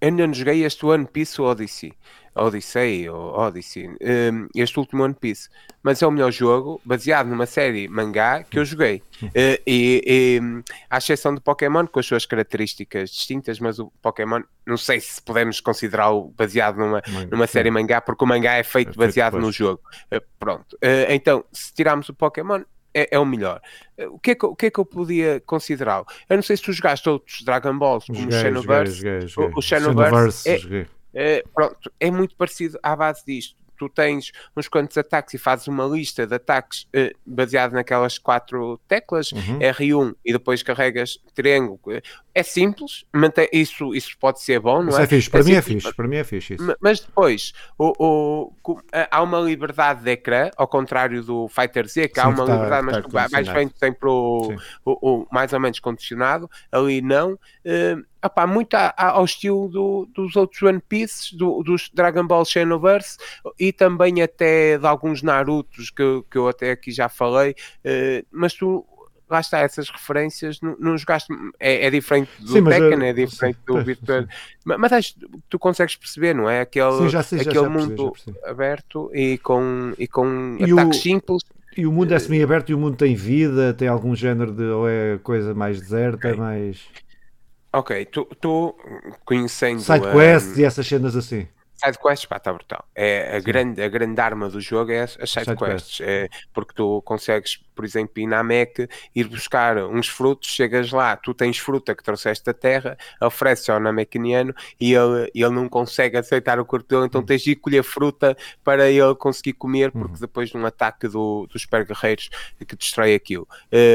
ainda 0.00 0.26
não 0.26 0.32
joguei 0.32 0.64
este 0.64 0.86
One 0.86 1.06
Piece 1.06 1.40
Odyssey. 1.40 1.92
Odyssey 2.40 3.08
ou 3.08 3.34
Odyssey, 3.34 3.88
um, 3.88 4.48
este 4.54 4.78
último 4.78 5.04
One 5.04 5.14
Piece, 5.14 5.48
mas 5.82 6.02
é 6.02 6.06
o 6.06 6.10
melhor 6.10 6.30
jogo 6.30 6.80
baseado 6.84 7.28
numa 7.28 7.46
série 7.46 7.88
mangá 7.88 8.42
que 8.42 8.58
eu 8.58 8.64
joguei. 8.64 9.02
Uh, 9.22 9.60
e, 9.66 10.02
e 10.06 10.40
à 10.88 10.98
exceção 10.98 11.34
do 11.34 11.40
Pokémon, 11.40 11.86
com 11.86 12.00
as 12.00 12.06
suas 12.06 12.26
características 12.26 13.10
distintas, 13.10 13.58
mas 13.58 13.78
o 13.78 13.92
Pokémon, 14.02 14.42
não 14.66 14.76
sei 14.76 15.00
se 15.00 15.20
podemos 15.22 15.60
considerá-lo 15.60 16.32
baseado 16.36 16.76
numa, 16.76 17.02
numa 17.30 17.46
série 17.46 17.70
mangá, 17.70 18.00
porque 18.00 18.24
o 18.24 18.26
mangá 18.26 18.54
é 18.54 18.62
feito 18.62 18.90
é 18.90 19.06
baseado 19.06 19.38
no 19.38 19.52
jogo. 19.52 19.80
Uh, 20.12 20.20
pronto, 20.38 20.74
uh, 20.74 21.10
então 21.10 21.44
se 21.52 21.72
tirarmos 21.74 22.08
o 22.08 22.14
Pokémon, 22.14 22.62
é, 22.94 23.08
é, 23.12 23.18
o 23.18 23.24
melhor. 23.24 23.60
O 24.10 24.18
que 24.18 24.32
é 24.32 24.34
que, 24.34 24.46
o 24.46 24.56
que, 24.56 24.66
é 24.66 24.70
que 24.70 24.80
eu 24.80 24.84
podia 24.84 25.40
considerá-lo? 25.44 26.06
Eu 26.28 26.36
não 26.36 26.42
sei 26.42 26.56
se 26.56 26.62
tu 26.62 26.72
jogaste 26.72 27.08
outros 27.08 27.42
Dragon 27.42 27.78
Balls, 27.78 28.06
como 28.06 28.26
o 28.26 28.32
Xenoverse. 28.32 29.04
O, 29.36 29.58
o 29.58 29.62
Xenoverse 29.62 30.48
é, 30.48 30.86
é, 31.20 31.44
pronto, 31.52 31.92
é 31.98 32.10
muito 32.10 32.36
parecido 32.36 32.78
à 32.82 32.94
base 32.94 33.24
disto 33.26 33.56
tu 33.78 33.88
tens 33.88 34.32
uns 34.56 34.68
quantos 34.68 34.98
ataques 34.98 35.34
e 35.34 35.38
fazes 35.38 35.68
uma 35.68 35.84
lista 35.84 36.26
de 36.26 36.34
ataques 36.34 36.82
uh, 36.82 37.16
baseado 37.24 37.72
naquelas 37.72 38.18
quatro 38.18 38.78
teclas, 38.88 39.30
uhum. 39.30 39.60
R1, 39.60 40.16
e 40.24 40.32
depois 40.32 40.62
carregas 40.62 41.18
triângulo. 41.32 41.78
É 42.38 42.42
simples, 42.44 43.04
mantém, 43.12 43.48
isso, 43.52 43.92
isso 43.92 44.16
pode 44.16 44.40
ser 44.40 44.60
bom, 44.60 44.80
não 44.80 44.90
isso 44.90 45.00
é? 45.00 45.02
é 45.02 45.06
fixe. 45.08 45.28
Para, 45.28 45.40
é 45.40 45.42
mim, 45.42 45.52
é 45.54 45.62
fixe. 45.62 45.92
para 45.92 46.06
mim 46.06 46.16
é 46.16 46.24
fixe. 46.24 46.54
Isso. 46.54 46.76
Mas 46.80 47.00
depois 47.00 47.52
o, 47.76 48.52
o, 48.64 48.80
há 49.10 49.22
uma 49.22 49.40
liberdade 49.40 50.04
de 50.04 50.10
ecrã, 50.12 50.50
ao 50.56 50.68
contrário 50.68 51.20
do 51.24 51.48
Fighter 51.48 51.88
Z, 51.88 52.08
que 52.08 52.20
Sim, 52.20 52.26
há 52.26 52.28
uma 52.28 52.46
tá, 52.46 52.52
liberdade, 52.54 52.86
mas 52.86 53.02
tá 53.02 53.28
mais 53.32 53.48
bem 53.48 53.70
sempre 53.74 54.08
o, 54.08 54.54
o, 54.84 54.92
o, 54.92 55.26
mais 55.32 55.52
ou 55.52 55.58
menos 55.58 55.80
condicionado, 55.80 56.48
ali 56.70 57.02
não. 57.02 57.32
Uh, 57.32 58.06
opá, 58.24 58.46
muito 58.46 58.74
a, 58.74 58.94
a, 58.96 59.10
ao 59.10 59.24
estilo 59.24 59.68
do, 59.68 60.08
dos 60.14 60.36
outros 60.36 60.62
One 60.62 60.80
Piece, 60.80 61.36
do, 61.36 61.62
dos 61.64 61.90
Dragon 61.92 62.26
Ball 62.26 62.44
Xenoverse 62.44 63.18
e 63.58 63.72
também 63.72 64.22
até 64.22 64.78
de 64.78 64.86
alguns 64.86 65.22
Narutos 65.22 65.90
que, 65.90 66.22
que 66.30 66.38
eu 66.38 66.48
até 66.48 66.70
aqui 66.70 66.92
já 66.92 67.08
falei, 67.08 67.50
uh, 67.50 68.26
mas 68.30 68.54
tu 68.54 68.86
lá 69.28 69.40
está, 69.40 69.60
essas 69.60 69.88
referências 69.90 70.60
não, 70.60 70.76
não 70.78 70.96
jogaste, 70.96 71.32
é, 71.58 71.86
é 71.86 71.90
diferente 71.90 72.30
do 72.40 72.48
sim, 72.48 72.64
Tekken, 72.64 73.06
é 73.06 73.12
diferente 73.12 73.56
sim, 73.56 73.64
do 73.66 73.84
Virtual, 73.84 74.24
mas, 74.64 74.78
mas 74.78 74.92
acho, 74.92 75.14
tu 75.48 75.58
consegues 75.58 75.96
perceber, 75.96 76.34
não 76.34 76.48
é? 76.48 76.60
Aquele, 76.60 76.98
sim, 76.98 77.08
já 77.08 77.22
sei, 77.22 77.40
aquele 77.40 77.54
já 77.54 77.68
mundo 77.68 78.12
percebi, 78.12 78.38
aberto 78.44 79.10
e 79.14 79.38
com, 79.38 79.92
e 79.98 80.06
com 80.06 80.56
e 80.58 80.72
ataques 80.72 80.98
o... 80.98 81.02
simples. 81.02 81.42
E 81.76 81.86
o 81.86 81.92
mundo 81.92 82.12
é 82.12 82.18
semi-aberto 82.18 82.70
e 82.70 82.74
o 82.74 82.78
mundo 82.78 82.96
tem 82.96 83.14
vida, 83.14 83.72
tem 83.72 83.86
algum 83.86 84.14
género 84.16 84.50
de 84.52 84.64
ou 84.64 84.88
é 84.88 85.18
coisa 85.18 85.54
mais 85.54 85.80
deserta, 85.80 86.28
okay. 86.28 86.34
mais 86.34 86.88
Ok, 87.72 88.06
tu 88.06 88.74
conhecendo. 89.24 89.80
Sidequests 89.80 90.56
um, 90.56 90.60
e 90.60 90.64
essas 90.64 90.86
cenas 90.86 91.14
assim. 91.14 91.46
Sidequests, 91.78 92.26
pá, 92.26 92.38
está 92.38 92.52
brutal. 92.52 92.84
É 92.94 93.36
a 93.36 93.40
grande, 93.40 93.80
a 93.80 93.88
grande 93.88 94.20
arma 94.20 94.48
do 94.48 94.60
jogo 94.60 94.90
é 94.90 95.02
as 95.02 95.30
sidequests. 95.30 95.96
Side 95.98 96.10
é, 96.10 96.28
porque 96.52 96.74
tu 96.74 97.00
consegues, 97.02 97.56
por 97.74 97.84
exemplo, 97.84 98.20
ir 98.20 98.26
na 98.26 98.42
Mac, 98.42 98.78
ir 99.14 99.28
buscar 99.28 99.78
uns 99.78 100.08
frutos, 100.08 100.50
chegas 100.50 100.90
lá, 100.90 101.16
tu 101.16 101.32
tens 101.32 101.56
fruta 101.58 101.94
que 101.94 102.02
trouxeste 102.02 102.44
da 102.44 102.52
terra, 102.52 102.98
ofereces 103.22 103.68
ao 103.68 103.78
Namecaniano 103.78 104.52
e 104.80 104.92
ele, 104.92 105.30
ele 105.32 105.50
não 105.50 105.68
consegue 105.68 106.16
aceitar 106.16 106.58
o 106.58 106.64
corpo 106.64 106.88
dele, 106.88 107.06
então 107.06 107.20
uhum. 107.20 107.26
tens 107.26 107.42
de 107.42 107.52
ir 107.52 107.56
colher 107.56 107.84
fruta 107.84 108.36
para 108.64 108.90
ele 108.90 109.14
conseguir 109.14 109.52
comer, 109.52 109.92
porque 109.92 110.14
uhum. 110.14 110.20
depois 110.20 110.50
de 110.50 110.56
um 110.56 110.66
ataque 110.66 111.06
do, 111.06 111.46
dos 111.46 111.62
super 111.62 111.84
guerreiros 111.86 112.28
que 112.66 112.74
destrói 112.74 113.14
aquilo, 113.14 113.46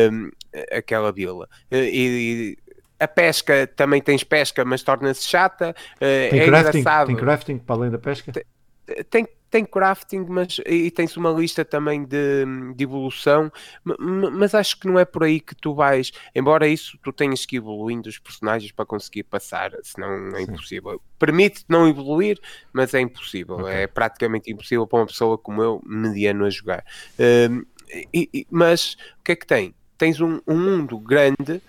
um, 0.10 0.32
aquela 0.72 1.12
vila. 1.12 1.50
E, 1.70 2.58
a 3.04 3.08
pesca 3.08 3.68
também 3.68 4.02
tens 4.02 4.24
pesca, 4.24 4.64
mas 4.64 4.82
torna-se 4.82 5.28
chata. 5.28 5.76
Eh, 6.00 6.30
tem 6.30 6.40
é 6.40 6.46
crafting, 6.46 6.78
engraçado. 6.80 7.08
Tem 7.08 7.16
crafting 7.16 7.58
para 7.58 7.76
além 7.76 7.92
da 7.92 7.98
pesca? 7.98 8.32
Tem, 9.10 9.28
tem, 9.50 9.64
crafting, 9.64 10.26
mas 10.28 10.60
e 10.66 10.90
tens 10.92 11.16
uma 11.16 11.30
lista 11.30 11.64
também 11.64 12.04
de, 12.04 12.44
de, 12.76 12.84
evolução, 12.84 13.52
mas 13.86 14.54
acho 14.56 14.80
que 14.80 14.88
não 14.88 14.98
é 14.98 15.06
por 15.06 15.24
aí 15.24 15.40
que 15.40 15.56
tu 15.56 15.74
vais, 15.76 16.12
embora 16.36 16.68
isso 16.68 16.98
tu 17.02 17.14
tenhas 17.14 17.46
que 17.46 17.56
ir 17.56 17.60
evoluindo 17.60 18.10
os 18.10 18.18
personagens 18.18 18.72
para 18.72 18.86
conseguir 18.86 19.24
passar, 19.24 19.72
senão 19.84 20.36
é 20.36 20.38
Sim. 20.38 20.52
impossível. 20.52 21.02
Permite 21.20 21.64
não 21.70 21.88
evoluir, 21.88 22.40
mas 22.74 22.94
é 22.94 23.00
impossível, 23.00 23.60
okay. 23.60 23.74
é 23.74 23.88
praticamente 23.88 24.52
impossível 24.52 24.88
para 24.88 25.00
uma 25.00 25.06
pessoa 25.06 25.38
como 25.38 25.62
eu, 25.62 25.82
mediano 25.86 26.46
a 26.46 26.50
jogar. 26.50 26.84
Uh, 27.18 27.66
e, 28.12 28.30
e, 28.34 28.48
mas 28.50 28.98
o 29.20 29.24
que 29.24 29.34
é 29.34 29.36
que 29.36 29.46
tem? 29.46 29.74
Tens 30.04 30.20
um, 30.20 30.42
um, 30.46 30.60
mundo 30.60 31.00
grande 31.00 31.62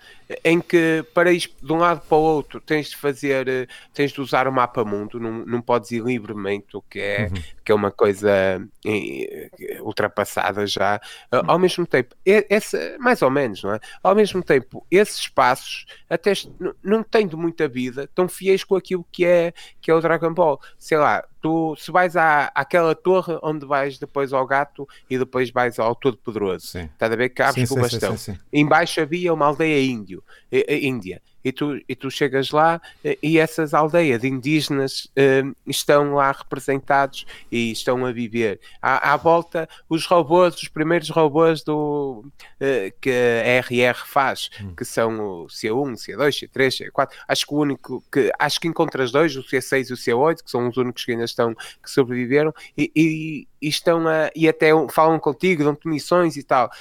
em 0.43 0.59
que 0.59 1.05
para 1.13 1.31
ir 1.31 1.49
de 1.61 1.71
um 1.71 1.77
lado 1.77 2.01
para 2.01 2.17
o 2.17 2.21
outro 2.21 2.59
tens 2.59 2.89
de 2.89 2.97
fazer, 2.97 3.47
eh, 3.47 3.67
tens 3.93 4.11
de 4.11 4.19
usar 4.19 4.45
o 4.45 4.51
mapa 4.51 4.83
mundo, 4.83 5.21
não, 5.21 5.45
não 5.45 5.61
podes 5.61 5.91
ir 5.91 6.03
livremente, 6.03 6.75
o 6.75 6.81
que 6.81 6.99
é, 6.99 7.29
uhum. 7.31 7.41
que 7.63 7.71
é 7.71 7.75
uma 7.75 7.91
coisa 7.91 8.29
eh, 8.85 9.49
ultrapassada 9.79 10.67
já. 10.67 10.99
Eh, 11.31 11.41
ao 11.47 11.57
mesmo 11.57 11.87
tempo, 11.87 12.13
esse, 12.25 12.97
mais 12.97 13.21
ou 13.21 13.31
menos, 13.31 13.63
não 13.63 13.73
é? 13.73 13.79
Ao 14.03 14.13
mesmo 14.13 14.43
tempo, 14.43 14.85
esses 14.91 15.19
espaços 15.19 15.85
até 16.09 16.33
não 16.83 17.03
têm 17.03 17.27
de 17.27 17.37
muita 17.37 17.69
vida, 17.69 18.03
estão 18.03 18.27
fiéis 18.27 18.65
com 18.65 18.75
aquilo 18.75 19.05
que 19.13 19.23
é, 19.23 19.53
que 19.79 19.89
é 19.89 19.93
o 19.93 20.01
Dragon 20.01 20.33
Ball. 20.33 20.59
Sei 20.77 20.97
lá, 20.97 21.23
tu 21.45 21.75
se 21.77 21.91
vais 21.91 22.17
à, 22.17 22.51
àquela 22.55 22.95
torre 22.95 23.37
onde 23.43 23.67
vais 23.67 23.99
depois 23.99 24.33
ao 24.33 24.47
gato 24.47 24.87
e 25.07 25.15
depois 25.15 25.51
vais 25.51 25.77
ao 25.77 25.93
Todo 25.93 26.17
Poderoso, 26.17 26.65
estás 26.79 27.11
a 27.11 27.15
ver 27.15 27.29
que 27.29 27.43
abres 27.43 27.69
com 27.69 27.75
o 27.75 27.81
bastão. 27.81 28.17
Sim, 28.17 28.33
sim, 28.33 28.33
sim. 28.33 28.39
Embaixo 28.51 28.99
havia 28.99 29.31
uma 29.31 29.45
aldeia 29.45 29.79
índio, 29.79 30.23
Índia 30.51 31.21
e 31.45 31.51
tu, 31.51 31.79
e 31.87 31.95
tu 31.95 32.09
chegas 32.09 32.49
lá 32.49 32.81
e 33.21 33.37
essas 33.37 33.75
aldeias 33.75 34.23
indígenas 34.23 35.05
uh, 35.05 35.55
estão 35.67 36.15
lá 36.15 36.31
representados 36.31 37.27
e 37.51 37.71
estão 37.71 38.03
a 38.03 38.11
viver. 38.11 38.59
À, 38.81 39.13
à 39.13 39.15
volta, 39.15 39.69
os 39.87 40.07
robôs, 40.07 40.55
os 40.55 40.67
primeiros 40.67 41.09
robôs 41.09 41.63
do, 41.63 42.25
uh, 42.25 42.99
que 42.99 43.11
a 43.11 43.59
RR 43.59 44.07
faz, 44.07 44.49
hum. 44.59 44.73
que 44.75 44.83
são 44.83 45.43
o 45.43 45.45
C1, 45.45 45.93
C2, 45.93 46.49
C3, 46.49 46.91
C4. 46.91 47.09
Acho 47.27 47.45
que 47.45 47.53
o 47.53 47.57
único 47.57 48.03
que 48.11 48.31
acho 48.39 48.59
que 48.59 48.67
encontras 48.67 49.11
dois, 49.11 49.35
o 49.35 49.43
C6 49.43 49.91
e 49.91 49.93
o 49.93 49.97
C8, 49.97 50.43
que 50.43 50.49
são 50.49 50.67
os 50.67 50.77
únicos 50.77 51.05
que 51.05 51.11
ainda 51.11 51.25
estão 51.25 51.53
que 51.53 51.91
sobreviveram 51.91 52.51
e, 52.75 52.91
e, 52.95 53.47
e 53.61 53.67
estão 53.69 54.07
a, 54.07 54.31
e 54.35 54.49
até 54.49 54.69
falam 54.89 55.19
contigo, 55.19 55.63
dão-te 55.63 55.87
missões 55.87 56.37
e 56.37 56.43
tal 56.43 56.71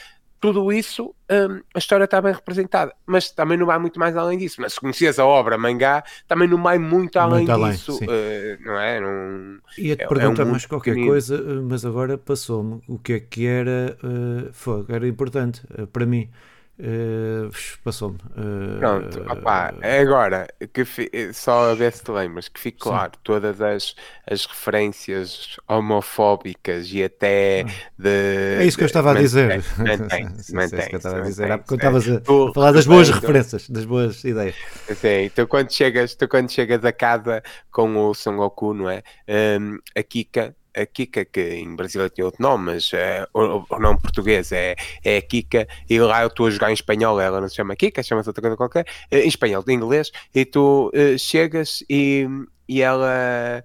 tudo 0.45 0.71
isso, 0.71 1.15
um, 1.31 1.63
a 1.75 1.79
história 1.79 2.05
está 2.05 2.21
bem 2.21 2.31
representada, 2.31 2.95
mas 3.07 3.31
também 3.31 3.57
não 3.57 3.65
vai 3.65 3.79
muito 3.79 3.99
mais 3.99 4.15
além 4.15 4.37
disso. 4.37 4.61
Mas 4.61 4.75
se 4.75 4.81
conheces 4.81 5.19
a 5.19 5.25
obra 5.25 5.57
mangá, 5.57 6.05
também 6.29 6.47
não 6.47 6.63
vai 6.63 6.77
muito 6.77 7.19
além 7.19 7.47
muito 7.47 7.71
disso, 7.71 7.97
uh, 7.97 8.63
não 8.63 8.79
é? 8.79 9.01
Não, 9.01 9.59
Ia-te 9.79 10.03
é, 10.03 10.07
perguntar 10.07 10.43
é 10.43 10.45
um 10.45 10.51
mais 10.51 10.67
qualquer 10.67 10.91
pequenino. 10.91 11.13
coisa, 11.13 11.37
eh, 11.37 11.63
mas 11.63 11.87
agora 11.87 12.19
passou-me 12.19 12.83
o 12.87 12.99
que 12.99 13.15
é 13.15 13.21
que 13.21 13.47
era, 13.47 13.97
uh, 14.05 14.53
foi, 14.53 14.85
era 14.91 15.09
importante 15.09 15.63
uh, 15.79 15.87
para 15.87 16.05
mim. 16.05 16.29
Uh, 16.77 17.51
Passou-me. 17.85 18.19
Uh, 18.37 18.79
Pronto, 18.81 19.21
opá, 19.31 19.73
agora 20.01 20.49
que 20.73 20.85
fi, 20.85 21.09
só 21.33 21.71
a 21.71 21.75
ver 21.75 21.93
se 21.93 22.03
te 22.03 22.11
lembras 22.11 22.49
que 22.49 22.59
fique 22.59 22.79
claro 22.79 23.13
sim. 23.15 23.21
todas 23.23 23.61
as, 23.61 23.95
as 24.29 24.45
referências 24.45 25.57
homofóbicas 25.69 26.93
e 26.93 27.05
até 27.05 27.61
ah. 27.61 27.71
de. 27.97 28.59
É 28.59 28.65
isso 28.65 28.77
que 28.77 28.83
eu 28.83 28.87
estava 28.87 29.13
a 29.13 29.15
dizer. 29.15 29.63
Mantém, 29.79 30.29
mantém. 30.53 30.81
É 30.81 30.89
que 30.89 30.95
eu 30.97 30.99
estava 30.99 31.19
a 31.19 31.23
dizer. 31.23 31.53
Há 31.53 31.59
porque 31.59 31.75
estavas 31.77 32.09
a, 32.09 32.21
falar 32.53 32.73
das 32.73 32.87
boas 32.87 33.09
referências, 33.09 33.71
das 33.71 33.85
boas 33.85 34.25
ideias. 34.25 34.57
Sim, 34.97 35.31
tu 35.33 35.47
quando 35.47 35.71
chegas, 35.71 36.17
tu 36.17 36.27
quando 36.27 36.51
chegas 36.51 36.85
a 36.85 36.93
casa 36.93 37.41
com 37.71 37.97
o 37.97 38.15
Son 38.15 38.37
Goku, 38.37 38.75
não 38.75 38.91
é? 38.91 39.05
Um, 39.29 39.79
a 39.95 40.03
Kika 40.03 40.57
a 40.77 40.87
Kika, 40.87 41.25
que 41.25 41.41
em 41.41 41.75
Brasília 41.75 42.11
tinha 42.11 42.25
outro 42.25 42.43
nome, 42.43 42.73
mas 42.73 42.93
uh, 42.93 43.29
o, 43.33 43.65
o, 43.69 43.79
nome 43.79 44.01
português 44.01 44.53
é, 44.53 44.75
é 45.05 45.19
a 45.19 45.23
Kika, 45.23 45.67
e 45.89 45.99
lá 45.99 46.23
eu 46.23 46.29
estou 46.29 46.47
a 46.47 46.51
jogar 46.51 46.71
em 46.71 46.75
espanhol, 46.75 47.21
ela 47.21 47.41
não 47.41 47.49
se 47.49 47.57
chama 47.57 47.77
Kika, 47.77 48.03
chama-se 48.03 48.29
outra 48.29 48.43
coisa 48.43 48.57
qualquer, 48.57 48.87
uh, 49.13 49.17
em 49.17 49.29
espanhol, 49.29 49.65
em 49.69 49.75
inglês, 49.75 50.11
e 50.35 50.45
tu 50.45 50.91
uh, 50.95 51.19
chegas 51.19 51.85
e, 51.89 52.27
e 52.69 52.83
ela, 52.83 53.65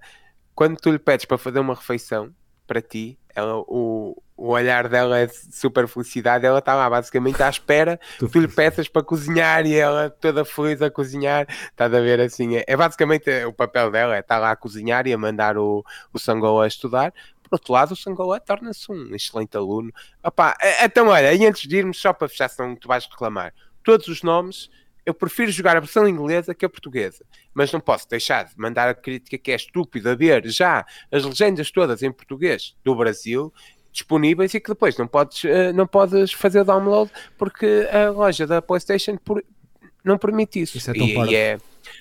quando 0.54 0.76
tu 0.76 0.90
lhe 0.90 0.98
pedes 0.98 1.24
para 1.24 1.38
fazer 1.38 1.58
uma 1.58 1.74
refeição 1.74 2.32
para 2.66 2.80
ti, 2.80 3.18
ela, 3.34 3.58
o, 3.66 4.20
o 4.40 4.52
olhar 4.52 4.88
dela 4.88 5.18
é 5.18 5.28
super 5.28 5.86
felicidade, 5.86 6.46
ela 6.46 6.60
está 6.60 6.74
lá 6.74 6.88
basicamente 6.88 7.42
à 7.42 7.50
espera 7.50 8.00
que 8.18 8.26
tu 8.26 8.40
lhe 8.40 8.48
peças 8.48 8.88
para 8.88 9.02
cozinhar 9.02 9.66
e 9.66 9.76
ela 9.76 10.08
toda 10.08 10.46
feliz 10.46 10.80
a 10.80 10.90
cozinhar, 10.90 11.46
estás 11.48 11.92
a 11.92 12.00
ver 12.00 12.20
assim, 12.20 12.56
é, 12.56 12.64
é 12.66 12.76
basicamente 12.76 13.28
o 13.44 13.52
papel 13.52 13.90
dela, 13.90 14.16
é 14.16 14.20
estar 14.20 14.38
lá 14.38 14.50
a 14.50 14.56
cozinhar 14.56 15.06
e 15.06 15.12
a 15.12 15.18
mandar 15.18 15.58
o, 15.58 15.84
o 16.10 16.18
Sangola 16.18 16.64
a 16.64 16.68
estudar, 16.68 17.12
por 17.42 17.56
outro 17.56 17.72
lado, 17.72 17.92
o 17.92 17.96
Sangola 17.96 18.40
torna-se 18.40 18.90
um 18.90 19.12
excelente 19.14 19.56
aluno. 19.56 19.92
Opa, 20.22 20.56
então, 20.82 21.08
olha, 21.08 21.34
e 21.34 21.44
antes 21.44 21.68
de 21.68 21.76
irmos, 21.76 22.00
só 22.00 22.12
para 22.12 22.28
fechar, 22.28 22.48
senão 22.48 22.76
tu 22.76 22.86
vais 22.86 23.04
reclamar, 23.06 23.52
todos 23.82 24.06
os 24.06 24.22
nomes, 24.22 24.70
eu 25.04 25.12
prefiro 25.12 25.50
jogar 25.50 25.76
a 25.76 25.80
versão 25.80 26.06
inglesa 26.06 26.54
que 26.54 26.64
a 26.64 26.68
portuguesa, 26.68 27.24
mas 27.52 27.72
não 27.72 27.80
posso 27.80 28.08
deixar 28.08 28.44
de 28.44 28.56
mandar 28.56 28.88
a 28.88 28.94
crítica 28.94 29.36
que 29.36 29.50
é 29.50 29.56
estúpida 29.56 30.14
ver 30.14 30.46
já 30.48 30.86
as 31.10 31.24
legendas 31.24 31.70
todas 31.70 32.02
em 32.02 32.12
português 32.12 32.76
do 32.84 32.94
Brasil 32.94 33.52
disponíveis 33.92 34.54
e 34.54 34.60
que 34.60 34.68
depois 34.68 34.96
não 34.96 35.06
podes, 35.06 35.44
uh, 35.44 35.72
não 35.74 35.86
podes 35.86 36.32
fazer 36.32 36.64
download 36.64 37.10
porque 37.36 37.88
a 37.90 38.10
loja 38.10 38.46
da 38.46 38.62
PlayStation 38.62 39.16
por, 39.16 39.42
não 40.04 40.18
permite 40.18 40.60
isso. 40.60 40.76
Isso 40.76 40.90
é 40.90 40.94
tão 40.94 41.06
e, 41.06 41.30
e 41.30 41.36
é, 41.36 41.58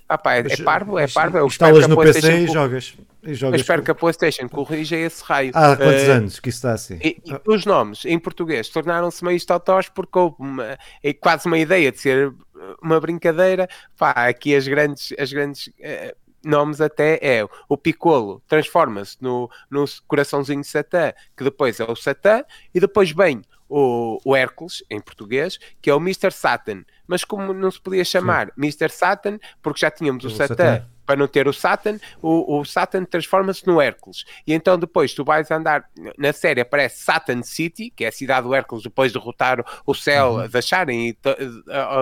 Ah, 0.08 0.18
pá, 0.18 0.36
é, 0.36 0.40
é 0.40 0.58
parvo, 0.64 0.98
é 0.98 1.08
parvo. 1.08 1.38
Eu 1.38 1.48
instalas 1.48 1.88
no 1.88 1.98
PC 1.98 2.44
e 2.44 2.48
jogas. 2.48 2.96
E 3.22 3.34
jogas 3.34 3.60
eu 3.60 3.62
espero 3.62 3.82
com... 3.82 3.86
que 3.86 3.92
a 3.92 3.96
PlayStation 3.96 4.48
corrija 4.48 4.96
esse 4.96 5.24
raio. 5.24 5.52
Há 5.54 5.76
quantos 5.76 6.08
uh, 6.08 6.12
anos 6.12 6.40
que 6.40 6.50
isso 6.50 6.58
está 6.60 6.74
assim? 6.74 7.00
E, 7.04 7.22
e 7.26 7.40
os 7.46 7.66
nomes 7.66 8.06
em 8.06 8.18
português 8.18 8.70
tornaram-se 8.70 9.24
meio 9.24 9.46
totós 9.46 9.90
porque 9.90 10.18
houve 10.18 10.38
uma, 10.40 10.78
é 11.04 11.14
quase 11.14 11.48
uma 11.48 11.58
ideia 11.58 11.92
de 11.92 12.00
ser 12.00 12.34
uma 12.82 13.00
brincadeira. 13.00 13.68
Pá, 13.98 14.12
aqui 14.12 14.56
as 14.56 14.68
grandes, 14.68 15.14
as 15.20 15.32
grandes 15.32 15.68
uh, 15.68 16.16
nomes 16.44 16.82
até 16.82 17.20
é 17.22 17.46
o 17.68 17.78
Piccolo 17.78 18.42
transforma-se 18.48 19.18
no, 19.22 19.50
no 19.70 19.86
coraçãozinho 20.08 20.62
de 20.62 20.68
Satã, 20.68 21.14
que 21.36 21.44
depois 21.44 21.80
é 21.80 21.84
o 21.84 21.96
Satã, 21.96 22.44
e 22.74 22.80
depois 22.80 23.12
vem 23.12 23.42
o, 23.70 24.20
o 24.26 24.36
Hércules, 24.36 24.84
em 24.90 25.00
português, 25.00 25.60
que 25.82 25.90
é 25.90 25.94
o 25.94 26.00
Mr. 26.00 26.32
Satan. 26.32 26.84
Mas 27.08 27.24
como 27.24 27.54
não 27.54 27.70
se 27.70 27.80
podia 27.80 28.04
chamar 28.04 28.48
Sim. 28.48 28.54
Mr. 28.58 28.90
Satan, 28.90 29.40
porque 29.62 29.82
já 29.82 29.92
tínhamos 29.92 30.24
o, 30.26 30.28
o 30.28 30.32
Satã, 30.32 30.56
Satã, 30.56 30.86
para 31.10 31.16
não 31.16 31.28
ter 31.28 31.48
o 31.48 31.54
Satan, 31.54 31.98
o, 32.22 32.60
o 32.60 32.64
Satan 32.64 33.04
transforma-se 33.04 33.66
no 33.66 33.82
Hércules. 33.82 34.26
E 34.46 34.54
então 34.54 34.78
depois 34.78 35.12
tu 35.12 35.26
vais 35.26 35.50
andar, 35.50 35.90
na 36.20 36.32
série 36.32 36.62
aparece 36.62 37.04
Satan 37.04 37.42
City, 37.42 37.90
que 37.90 38.06
é 38.06 38.10
a 38.10 38.12
cidade 38.12 38.46
do 38.46 38.54
Hércules, 38.54 38.84
depois 38.84 39.12
de 39.12 39.18
derrotar 39.18 39.66
o 39.88 39.96
céu, 39.96 40.34
uhum. 40.34 40.48
acharem 40.54 41.10
e 41.10 41.18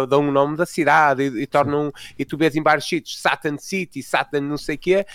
dão 0.10 0.26
o 0.26 0.28
um 0.28 0.32
nome 0.34 0.58
da 0.58 0.66
cidade 0.66 1.24
e, 1.24 1.44
e 1.44 1.48
tornam, 1.48 1.90
e 2.20 2.26
tu 2.26 2.38
vês 2.38 2.54
em 2.58 2.62
vários 2.62 2.86
sítios 2.86 3.18
Satan 3.22 3.58
City, 3.58 4.04
Satan 4.04 4.42
não 4.42 4.58
sei 4.58 4.76
o 4.76 4.80
quê, 4.80 5.06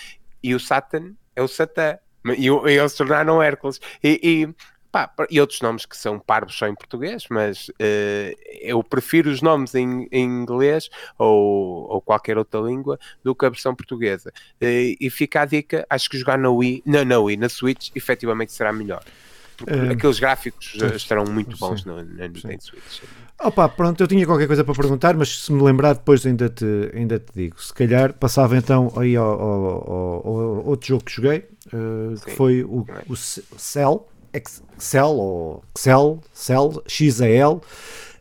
e 0.42 0.55
o 0.55 0.59
Satan 0.59 1.12
é 1.37 1.42
o 1.42 1.48
Satã. 1.48 1.98
E, 2.24 2.46
e 2.46 2.78
eles 2.78 2.94
tornaram 2.94 3.42
Hércules. 3.42 3.78
E, 4.02 4.20
e 4.22 4.55
Pá, 4.92 5.11
e 5.31 5.40
outros 5.40 5.62
nomes 5.62 5.87
que 5.87 5.96
são 5.96 6.18
parvos 6.18 6.55
só 6.55 6.68
em 6.68 6.74
português, 6.74 7.24
mas 7.31 7.70
uh, 7.70 8.38
eu 8.61 8.85
prefiro 8.85 9.31
os 9.31 9.40
nomes 9.40 9.74
em, 9.74 10.07
em 10.12 10.22
inglês 10.22 10.90
ou, 11.18 11.88
ou, 11.90 12.00
qualquer 12.02 12.37
outra 12.37 12.61
língua 12.61 13.00
do 13.24 13.35
que 13.35 13.46
a 13.46 13.48
versão 13.48 13.74
portuguesa. 13.74 14.31
Uh, 14.61 14.94
e 15.00 15.09
fica 15.09 15.40
a 15.40 15.46
dica, 15.46 15.87
acho 15.88 16.11
que 16.11 16.18
jogar 16.18 16.37
na 16.37 16.50
Wii, 16.50 16.83
não, 16.85 17.07
na 17.07 17.18
Wii, 17.18 17.38
na 17.38 17.48
Switch, 17.48 17.88
efetivamente 17.94 18.52
será 18.52 18.70
melhor. 18.70 19.02
Uh, 19.62 19.92
Aqueles 19.92 20.18
gráficos 20.18 20.74
estarão 20.94 21.24
muito 21.24 21.57
bons 21.57 21.83
sim, 21.83 21.88
no, 21.88 21.96
na 21.96 22.28
Nintendo 22.28 22.62
Switch. 22.62 23.00
Opa, 23.40 23.70
pronto, 23.70 24.02
eu 24.02 24.07
tinha 24.07 24.26
qualquer 24.26 24.46
coisa 24.46 24.62
para 24.62 24.74
perguntar, 24.74 25.16
mas 25.16 25.44
se 25.44 25.52
me 25.52 25.62
lembrar 25.62 25.94
depois 25.94 26.26
ainda 26.26 26.50
te, 26.50 26.66
ainda 26.92 27.18
te 27.18 27.33
digo. 27.35 27.62
Se 27.62 27.72
calhar 27.72 28.12
passava 28.12 28.59
então 28.59 28.92
aí 28.94 29.16
ao, 29.16 29.26
ao, 29.26 29.64
ao, 29.90 30.26
ao 30.26 30.66
outro 30.66 30.87
jogo 30.87 31.02
que 31.02 31.12
joguei, 31.12 31.48
que 32.24 32.31
foi 32.33 32.62
o, 32.62 32.85
o 33.09 33.16
Cell, 33.16 34.07
Excel 34.33 35.11
ou 35.11 35.62
Excel, 35.77 36.21
Cell, 36.33 36.83
XAL. 36.87 37.62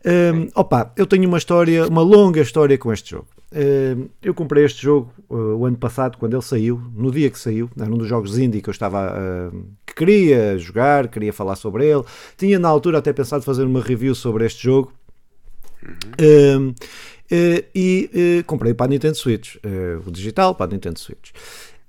Um, 0.04 0.48
opa, 0.54 0.92
eu 0.96 1.06
tenho 1.06 1.28
uma 1.28 1.38
história, 1.38 1.86
uma 1.86 2.02
longa 2.02 2.40
história 2.40 2.76
com 2.76 2.92
este 2.92 3.12
jogo. 3.12 3.28
Um, 3.54 4.08
eu 4.22 4.34
comprei 4.34 4.64
este 4.64 4.82
jogo 4.82 5.12
uh, 5.28 5.56
o 5.56 5.66
ano 5.66 5.76
passado, 5.76 6.16
quando 6.18 6.34
ele 6.34 6.42
saiu, 6.42 6.80
no 6.94 7.10
dia 7.10 7.30
que 7.30 7.38
saiu, 7.38 7.70
era 7.78 7.90
um 7.90 7.98
dos 7.98 8.08
jogos 8.08 8.38
indie 8.38 8.62
que 8.62 8.68
eu 8.68 8.72
estava 8.72 9.12
uh, 9.12 9.64
que 9.86 9.94
queria 9.94 10.58
jogar, 10.58 11.08
queria 11.08 11.32
falar 11.32 11.54
sobre 11.56 11.86
ele. 11.86 12.02
Tinha 12.36 12.58
na 12.58 12.68
altura 12.68 12.98
até 12.98 13.12
pensado 13.12 13.44
fazer 13.44 13.64
uma 13.64 13.80
review 13.80 14.14
sobre 14.14 14.46
este 14.46 14.64
jogo. 14.64 14.92
Um, 16.20 16.70
uh, 16.70 16.74
e 17.74 18.40
uh, 18.40 18.44
comprei 18.44 18.74
para 18.74 18.86
a 18.86 18.88
Nintendo 18.88 19.16
Switch, 19.16 19.56
uh, 19.56 20.02
o 20.06 20.10
digital 20.10 20.54
para 20.54 20.66
a 20.66 20.72
Nintendo 20.72 20.98
Switch. 20.98 21.30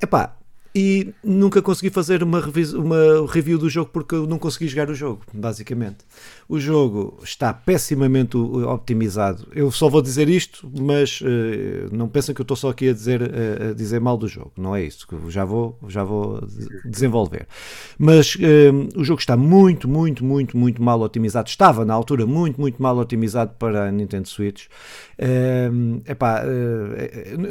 Epá, 0.02 0.36
e 0.76 1.14
nunca 1.24 1.62
consegui 1.62 1.92
fazer 1.92 2.24
uma, 2.24 2.40
uma 2.40 3.32
review 3.32 3.60
do 3.60 3.70
jogo 3.70 3.92
porque 3.94 4.16
eu 4.16 4.26
não 4.26 4.40
consegui 4.40 4.68
jogar 4.68 4.90
o 4.90 4.96
jogo, 4.96 5.22
basicamente. 5.32 5.98
O 6.50 6.60
jogo 6.60 7.20
está 7.24 7.54
pessimamente 7.54 8.36
optimizado. 8.36 9.48
Eu 9.54 9.72
só 9.72 9.88
vou 9.88 10.02
dizer 10.02 10.28
isto, 10.28 10.70
mas 10.80 11.22
uh, 11.22 11.96
não 11.96 12.08
pensem 12.08 12.34
que 12.34 12.42
eu 12.42 12.44
estou 12.44 12.58
só 12.58 12.70
aqui 12.70 12.90
a 12.90 12.94
dizer, 12.94 13.22
uh, 13.22 13.70
a 13.70 13.74
dizer 13.74 14.02
mal 14.02 14.18
do 14.18 14.28
jogo. 14.28 14.52
Não 14.58 14.76
é 14.76 14.84
isso, 14.84 15.08
que 15.08 15.16
já 15.30 15.46
vou, 15.46 15.78
já 15.88 16.04
vou 16.04 16.44
desenvolver. 16.86 17.48
Mas 17.98 18.36
uh, 18.36 19.00
o 19.00 19.04
jogo 19.04 19.20
está 19.20 19.38
muito, 19.38 19.88
muito, 19.88 20.26
muito, 20.26 20.58
muito 20.58 20.82
mal 20.82 21.00
otimizado. 21.02 21.50
Estava 21.50 21.86
na 21.86 21.94
altura 21.94 22.26
muito, 22.26 22.60
muito 22.60 22.82
mal 22.82 22.98
otimizado 22.98 23.54
para 23.60 23.90
a 23.90 23.92
Nintendo 23.92 24.28
Switch. 24.28 24.66
Epá, 26.06 26.44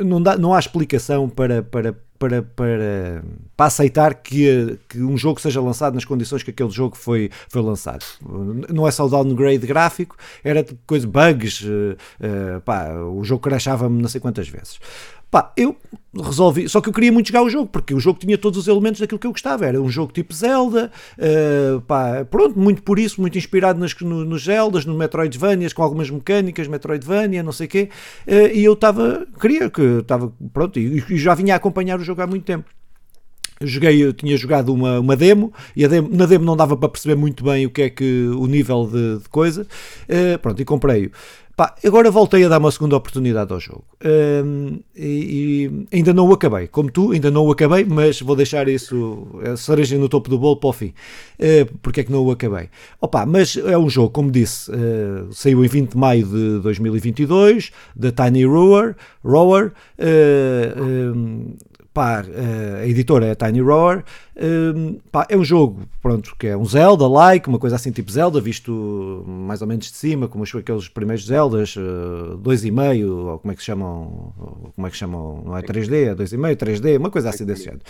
não, 0.04 0.22
dá, 0.22 0.36
não 0.36 0.52
há 0.52 0.58
explicação 0.58 1.28
para, 1.28 1.62
para 1.62 1.94
para, 2.22 2.40
para, 2.40 3.24
para 3.56 3.66
aceitar 3.66 4.14
que, 4.14 4.78
que 4.88 5.02
um 5.02 5.16
jogo 5.16 5.40
seja 5.40 5.60
lançado 5.60 5.94
nas 5.94 6.04
condições 6.04 6.44
que 6.44 6.50
aquele 6.50 6.70
jogo 6.70 6.96
foi, 6.96 7.30
foi 7.48 7.60
lançado. 7.60 8.04
Não 8.72 8.86
é 8.86 8.92
só 8.92 9.06
o 9.06 9.08
downgrade 9.08 9.66
gráfico, 9.66 10.16
era 10.44 10.64
coisa, 10.86 11.04
bugs, 11.04 11.62
uh, 11.62 11.96
uh, 12.20 12.60
pá, 12.60 12.92
o 12.94 13.24
jogo 13.24 13.42
crashava-me 13.42 14.00
não 14.00 14.08
sei 14.08 14.20
quantas 14.20 14.48
vezes. 14.48 14.78
Pá, 15.32 15.50
eu 15.56 15.74
resolvi, 16.14 16.68
só 16.68 16.78
que 16.82 16.90
eu 16.90 16.92
queria 16.92 17.10
muito 17.10 17.28
jogar 17.28 17.42
o 17.42 17.48
jogo, 17.48 17.66
porque 17.66 17.94
o 17.94 17.98
jogo 17.98 18.18
tinha 18.18 18.36
todos 18.36 18.58
os 18.58 18.68
elementos 18.68 19.00
daquilo 19.00 19.18
que 19.18 19.26
eu 19.26 19.30
gostava, 19.30 19.64
era 19.64 19.80
um 19.80 19.88
jogo 19.88 20.12
tipo 20.12 20.34
Zelda, 20.34 20.92
uh, 21.16 21.80
pá, 21.80 22.22
pronto, 22.30 22.58
muito 22.58 22.82
por 22.82 22.98
isso, 22.98 23.18
muito 23.18 23.38
inspirado 23.38 23.80
nas, 23.80 23.98
no, 23.98 24.26
nos 24.26 24.44
Zeldas, 24.44 24.84
no 24.84 24.94
Metroidvanias, 24.94 25.72
com 25.72 25.82
algumas 25.82 26.10
mecânicas, 26.10 26.68
Metroidvania, 26.68 27.42
não 27.42 27.50
sei 27.50 27.66
o 27.66 27.70
quê, 27.70 27.88
uh, 28.28 28.54
e 28.54 28.62
eu 28.62 28.74
estava, 28.74 29.26
queria 29.40 29.70
que, 29.70 29.80
estava, 29.80 30.30
pronto, 30.52 30.78
e, 30.78 31.02
e 31.08 31.16
já 31.16 31.34
vinha 31.34 31.54
a 31.54 31.56
acompanhar 31.56 31.98
o 31.98 32.04
jogo 32.04 32.20
há 32.20 32.26
muito 32.26 32.44
tempo 32.44 32.66
joguei, 33.66 34.02
eu 34.02 34.12
tinha 34.12 34.36
jogado 34.36 34.72
uma, 34.72 35.00
uma 35.00 35.16
demo 35.16 35.52
e 35.74 35.86
demo, 35.86 36.08
na 36.12 36.26
demo 36.26 36.44
não 36.44 36.56
dava 36.56 36.76
para 36.76 36.88
perceber 36.88 37.14
muito 37.14 37.44
bem 37.44 37.66
o 37.66 37.70
que 37.70 37.82
é 37.82 37.90
que 37.90 38.28
o 38.28 38.46
nível 38.46 38.88
de, 38.90 39.18
de 39.18 39.28
coisa. 39.28 39.66
Uh, 40.08 40.38
pronto, 40.38 40.60
e 40.60 40.64
comprei-o. 40.64 41.10
Pá, 41.62 41.76
agora 41.86 42.10
voltei 42.10 42.44
a 42.44 42.48
dar 42.48 42.58
uma 42.58 42.72
segunda 42.72 42.96
oportunidade 42.96 43.52
ao 43.52 43.60
jogo 43.60 43.84
um, 44.04 44.80
e, 44.96 45.70
e, 45.92 45.96
ainda 45.96 46.12
não 46.12 46.26
o 46.26 46.32
acabei, 46.32 46.66
como 46.66 46.90
tu, 46.90 47.12
ainda 47.12 47.30
não 47.30 47.46
o 47.46 47.52
acabei, 47.52 47.84
mas 47.84 48.20
vou 48.20 48.34
deixar 48.34 48.66
isso, 48.66 49.28
a 49.48 49.56
cereja 49.56 49.96
no 49.96 50.08
topo 50.08 50.28
do 50.28 50.40
bolo 50.40 50.56
para 50.56 50.70
o 50.70 50.72
fim. 50.72 50.92
Uh, 51.38 51.72
porque 51.80 52.00
é 52.00 52.02
que 52.02 52.10
não 52.10 52.24
o 52.24 52.32
acabei? 52.32 52.68
Opa, 53.00 53.24
mas 53.24 53.56
é 53.56 53.78
um 53.78 53.88
jogo, 53.88 54.10
como 54.10 54.28
disse, 54.28 54.72
uh, 54.72 55.32
saiu 55.32 55.64
em 55.64 55.68
20 55.68 55.92
de 55.92 55.96
maio 55.96 56.26
de 56.26 56.58
2022, 56.62 57.70
da 57.94 58.10
Tiny 58.10 58.44
Rower, 58.44 58.96
Rower 59.24 59.72
uh, 60.00 60.82
um, 60.82 61.54
pá, 61.94 62.24
a 62.80 62.86
editora 62.88 63.26
é 63.26 63.30
a 63.30 63.36
Tiny 63.36 63.60
Roar. 63.60 64.04
Um, 64.34 64.98
pá, 65.10 65.26
é 65.28 65.36
um 65.36 65.44
jogo, 65.44 65.82
pronto, 66.00 66.34
que 66.38 66.46
é 66.46 66.56
um 66.56 66.64
Zelda-like, 66.64 67.48
uma 67.48 67.58
coisa 67.58 67.76
assim 67.76 67.92
tipo 67.92 68.10
Zelda, 68.10 68.40
visto 68.40 69.24
mais 69.26 69.60
ou 69.60 69.68
menos 69.68 69.86
de 69.86 69.96
cima, 69.96 70.26
como 70.26 70.44
aqueles 70.44 70.88
primeiros 70.88 71.26
Zeldas, 71.26 71.74
2,5, 71.76 73.04
uh, 73.04 73.10
ou 73.10 73.38
como 73.38 73.52
é 73.52 73.54
que 73.54 73.60
se 73.60 73.66
chamam, 73.66 74.32
como 74.74 74.86
é 74.86 74.90
que 74.90 74.96
chamam, 74.96 75.42
não 75.44 75.56
é 75.56 75.62
3D, 75.62 76.12
é 76.12 76.14
2,5, 76.14 76.56
3D, 76.56 76.98
uma 76.98 77.10
coisa 77.10 77.28
assim 77.28 77.44
desse 77.44 77.64
género. 77.64 77.82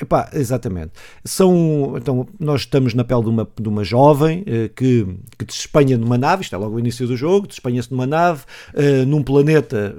Uh, 0.00 0.06
pá, 0.06 0.30
exatamente. 0.32 0.92
São, 1.24 1.94
então, 1.96 2.26
nós 2.40 2.62
estamos 2.62 2.94
na 2.94 3.04
pele 3.04 3.22
de 3.22 3.28
uma, 3.28 3.48
de 3.60 3.68
uma 3.68 3.84
jovem 3.84 4.40
uh, 4.40 4.68
que, 4.74 5.06
que 5.36 5.44
despenha 5.44 5.98
numa 5.98 6.16
nave, 6.16 6.42
isto 6.42 6.54
é 6.54 6.58
logo 6.58 6.76
o 6.76 6.80
início 6.80 7.06
do 7.06 7.16
jogo, 7.16 7.46
despenha-se 7.46 7.90
numa 7.90 8.06
nave, 8.06 8.44
uh, 8.74 9.04
num 9.06 9.22
planeta, 9.22 9.94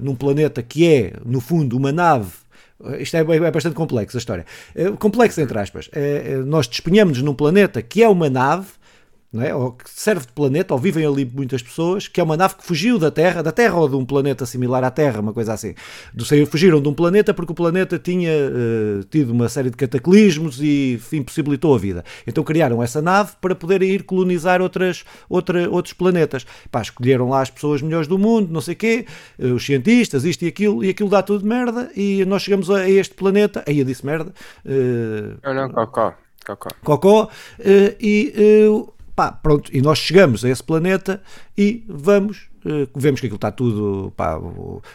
num 0.00 0.14
planeta 0.14 0.62
que 0.62 0.86
é, 0.86 1.12
no 1.24 1.40
fundo, 1.40 1.76
uma 1.76 1.92
nave 1.92 2.30
isto 2.98 3.16
é, 3.16 3.20
é, 3.20 3.50
bastante 3.50 3.74
complexo 3.74 4.16
a 4.16 4.18
história. 4.18 4.46
É, 4.74 4.90
complexo, 4.92 5.40
entre 5.40 5.58
aspas. 5.58 5.88
É, 5.92 6.32
é, 6.32 6.36
nós 6.36 6.66
despenhamos 6.66 7.20
num 7.22 7.34
planeta 7.34 7.82
que 7.82 8.02
é 8.02 8.08
uma 8.08 8.30
nave 8.30 8.68
não 9.32 9.42
é? 9.42 9.54
ou 9.54 9.72
que 9.72 9.88
serve 9.88 10.26
de 10.26 10.32
planeta, 10.32 10.74
ou 10.74 10.80
vivem 10.80 11.06
ali 11.06 11.24
muitas 11.24 11.62
pessoas, 11.62 12.08
que 12.08 12.20
é 12.20 12.24
uma 12.24 12.36
nave 12.36 12.56
que 12.56 12.66
fugiu 12.66 12.98
da 12.98 13.10
Terra, 13.10 13.42
da 13.42 13.52
Terra 13.52 13.76
ou 13.76 13.88
de 13.88 13.94
um 13.94 14.04
planeta 14.04 14.44
similar 14.44 14.82
à 14.82 14.90
Terra, 14.90 15.20
uma 15.20 15.32
coisa 15.32 15.52
assim. 15.52 15.74
Do, 16.12 16.24
fugiram 16.46 16.80
de 16.80 16.88
um 16.88 16.94
planeta 16.94 17.32
porque 17.32 17.52
o 17.52 17.54
planeta 17.54 17.98
tinha 17.98 18.30
uh, 18.30 19.04
tido 19.04 19.30
uma 19.30 19.48
série 19.48 19.70
de 19.70 19.76
cataclismos 19.76 20.60
e 20.60 21.00
impossibilitou 21.12 21.74
a 21.74 21.78
vida. 21.78 22.04
Então 22.26 22.42
criaram 22.42 22.82
essa 22.82 23.00
nave 23.00 23.32
para 23.40 23.54
poderem 23.54 23.90
ir 23.90 24.02
colonizar 24.02 24.60
outras, 24.60 25.04
outra, 25.28 25.70
outros 25.70 25.94
planetas. 25.94 26.44
Pá, 26.70 26.82
escolheram 26.82 27.28
lá 27.28 27.42
as 27.42 27.50
pessoas 27.50 27.82
melhores 27.82 28.08
do 28.08 28.18
mundo, 28.18 28.52
não 28.52 28.60
sei 28.60 28.74
o 28.74 28.76
quê, 28.76 29.06
uh, 29.38 29.54
os 29.54 29.64
cientistas, 29.64 30.24
isto 30.24 30.44
e 30.44 30.48
aquilo, 30.48 30.84
e 30.84 30.90
aquilo 30.90 31.08
dá 31.08 31.22
tudo 31.22 31.46
merda, 31.46 31.88
e 31.94 32.24
nós 32.24 32.42
chegamos 32.42 32.68
a, 32.68 32.78
a 32.78 32.90
este 32.90 33.14
planeta, 33.14 33.62
aí 33.66 33.78
eu 33.78 33.84
disse 33.84 34.04
merda. 34.04 34.32
Uh, 34.64 35.38
não, 35.44 35.54
não, 35.54 35.70
cocó. 35.70 36.14
Cocó. 36.44 36.70
Cocó, 36.82 37.24
uh, 37.24 37.96
e 38.00 38.34
Pá, 39.20 39.30
pronto, 39.32 39.70
e 39.70 39.82
nós 39.82 39.98
chegamos 39.98 40.42
a 40.46 40.48
esse 40.48 40.64
planeta 40.64 41.22
e 41.56 41.84
vamos 41.86 42.48
Uh, 42.62 42.86
vemos 42.94 43.20
que 43.20 43.26
aquilo 43.26 43.36
está 43.36 43.50
tudo, 43.50 44.12
pá, 44.14 44.38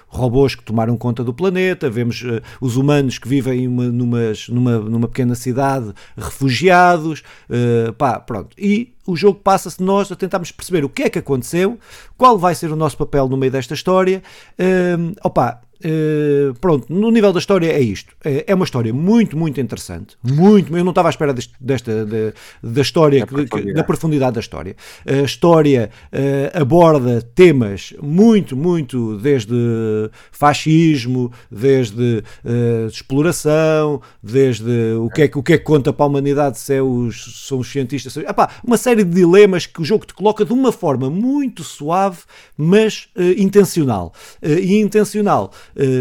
robôs 0.08 0.54
que 0.54 0.64
tomaram 0.64 0.96
conta 0.96 1.24
do 1.24 1.34
planeta, 1.34 1.90
vemos 1.90 2.22
uh, 2.22 2.40
os 2.62 2.78
humanos 2.78 3.18
que 3.18 3.28
vivem 3.28 3.68
uma, 3.68 3.86
numa, 3.86 4.80
numa 4.82 5.08
pequena 5.08 5.34
cidade, 5.34 5.92
refugiados, 6.16 7.24
uh, 7.50 7.92
pá, 7.94 8.20
pronto. 8.20 8.56
E 8.56 8.95
o 9.06 9.16
jogo 9.16 9.40
passa-se 9.44 9.82
nós 9.82 10.12
a 10.12 10.16
tentarmos 10.16 10.52
perceber 10.52 10.84
o 10.84 10.90
que 10.90 11.04
é 11.04 11.10
que 11.10 11.20
aconteceu, 11.20 11.80
qual 12.18 12.38
vai 12.38 12.56
ser 12.56 12.72
o 12.72 12.76
nosso 12.76 12.98
papel 12.98 13.28
no 13.28 13.38
meio 13.38 13.52
desta 13.52 13.74
história. 13.74 14.22
Uh, 14.60 15.16
opa, 15.24 15.62
Uh, 15.84 16.54
pronto, 16.60 16.92
no 16.92 17.12
nível 17.12 17.34
da 17.34 17.40
história 17.40 17.72
é 17.72 17.80
isto. 17.80 18.16
É, 18.24 18.46
é 18.48 18.56
uma 18.56 18.64
história 18.64 18.94
muito, 18.94 19.38
muito 19.38 19.60
interessante. 19.60 20.16
Muito, 20.24 20.76
eu 20.76 20.84
não 20.84 20.92
estava 20.92 21.10
à 21.10 21.12
espera 21.12 21.34
deste, 21.34 21.54
desta, 21.60 22.06
da, 22.06 22.34
da 22.64 22.82
história, 22.82 23.20
da 23.20 23.28
profundidade. 23.28 23.74
da 23.74 23.84
profundidade 23.84 24.34
da 24.36 24.40
história. 24.40 24.76
A 25.06 25.22
história, 25.24 25.90
uh, 26.14 26.62
aborda 26.62 27.22
temas 27.22 27.94
muito, 28.02 28.56
muito 28.56 29.18
desde 29.18 29.54
fascismo, 30.32 31.32
desde 31.52 32.24
uh, 32.44 32.88
exploração, 32.88 34.02
desde 34.24 34.94
o 34.98 35.10
que, 35.10 35.24
é, 35.24 35.32
o 35.36 35.44
que 35.44 35.54
é 35.54 35.58
que 35.58 35.64
conta 35.64 35.92
para 35.92 36.06
a 36.06 36.08
humanidade 36.08 36.58
se 36.58 36.74
é 36.74 36.82
os, 36.82 37.48
são 37.48 37.60
os 37.60 37.70
cientistas. 37.70 38.16
Epá, 38.18 38.50
uma 38.64 38.78
série 38.78 38.95
de 39.04 39.16
dilemas 39.16 39.66
que 39.66 39.82
o 39.82 39.86
jogo 39.86 40.06
te 40.06 40.14
coloca 40.14 40.46
de 40.46 40.54
uma 40.54 40.72
forma 40.72 41.10
muito 41.10 41.64
suave, 41.64 42.20
mas 42.58 43.08
uh, 43.16 43.22
intencional. 43.38 44.14
Uh, 44.42 44.60
e 44.60 44.80
intencional, 44.80 45.52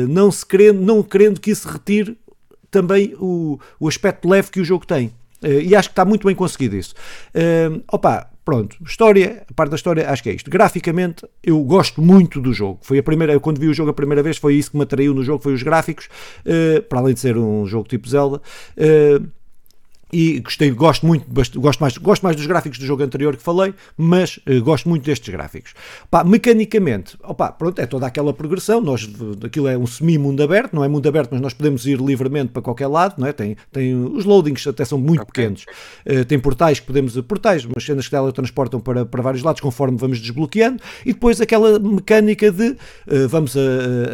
não, 0.09 0.31
se 0.31 0.45
querendo, 0.45 0.81
não 0.81 1.03
querendo 1.03 1.41
que 1.41 1.51
isso 1.51 1.69
retire 1.69 2.17
também 2.71 3.15
o, 3.19 3.59
o 3.79 3.89
aspecto 3.89 4.29
leve 4.29 4.51
que 4.51 4.61
o 4.61 4.65
jogo 4.65 4.87
tem. 4.87 5.13
e 5.43 5.75
acho 5.75 5.89
que 5.89 5.93
está 5.93 6.05
muito 6.05 6.27
bem 6.27 6.35
conseguido 6.35 6.77
isso. 6.77 6.95
opa, 7.91 8.29
Pronto, 8.45 8.77
história, 8.85 9.43
a 9.51 9.55
parte 9.55 9.71
da 9.71 9.77
história, 9.77 10.11
acho 10.11 10.23
que 10.23 10.29
é 10.29 10.35
isto. 10.35 10.51
Graficamente, 10.51 11.27
eu 11.43 11.59
gosto 11.61 12.03
muito 12.03 12.43
do 12.43 12.53
jogo. 12.53 12.79
Foi 12.83 12.99
a 12.99 13.03
primeira, 13.03 13.41
quando 13.41 13.59
vi 13.59 13.69
o 13.69 13.73
jogo 13.73 13.91
a 13.91 13.95
primeira 13.95 14.23
vez, 14.23 14.37
foi 14.37 14.55
isso 14.55 14.71
que 14.71 14.77
me 14.77 14.83
atraiu 14.83 15.15
no 15.15 15.25
jogo, 15.25 15.43
foi 15.43 15.55
os 15.55 15.63
gráficos, 15.63 16.11
uh, 16.45 16.83
para 16.83 16.99
além 16.99 17.15
de 17.15 17.21
ser 17.21 17.39
um 17.39 17.65
jogo 17.65 17.89
tipo 17.89 18.07
Zelda. 18.07 18.43
Uh, 18.77 19.27
e 20.15 20.39
gostei, 20.39 20.71
gosto 20.71 21.05
muito, 21.05 21.27
gosto 21.29 21.81
mais, 21.81 21.99
gosto 21.99 22.23
mais 22.23 22.37
dos 22.37 22.47
gráficos 22.47 22.79
do 22.79 22.87
jogo 22.87 23.03
anterior 23.03 23.37
que 23.37 23.43
falei, 23.43 23.75
mas 23.97 24.39
uh, 24.49 24.63
gosto 24.63 24.89
muito 24.89 25.05
destes 25.05 25.29
gráficos. 25.29 25.75
Pá, 26.09 26.23
mecanicamente, 26.23 27.19
opa, 27.25 27.51
pronto, 27.51 27.81
é 27.81 27.87
toda 27.87 28.07
aquela 28.07 28.33
progressão, 28.33 28.81
nós, 28.81 29.09
aquilo 29.45 29.67
é 29.67 29.77
um 29.77 29.89
semi-mundo 29.89 30.41
aberto, 30.41 30.73
não 30.77 30.85
é 30.85 30.89
mundo 30.89 31.09
aberto, 31.09 31.31
mas 31.33 31.41
nós 31.41 31.53
podemos 31.53 31.85
ir 31.85 32.01
livremente 32.01 32.53
para 32.53 32.63
qualquer 32.63 32.87
lado, 32.87 33.17
não 33.19 33.27
é? 33.27 33.33
Tem, 33.33 33.57
tem, 33.73 33.93
os 33.93 34.25
loadings 34.25 34.65
até 34.69 34.85
são 34.85 34.99
muito 34.99 35.23
okay. 35.23 35.33
pequenos, 35.33 35.65
uh, 36.07 36.25
tem 36.25 36.39
portais 36.39 36.79
que 36.79 36.87
podemos, 36.87 37.21
portais, 37.23 37.65
umas 37.65 37.85
cenas 37.85 38.05
que 38.05 38.13
teletransportam 38.13 38.79
para, 38.79 39.05
para 39.05 39.21
vários 39.21 39.43
lados 39.43 39.61
conforme 39.61 39.99
vamos 39.99 40.21
desbloqueando, 40.21 40.81
e 41.05 41.13
depois 41.13 41.41
aquela 41.41 41.81
mecânica 41.81 42.53
de 42.53 42.69
uh, 42.69 43.29
vamos 43.29 43.57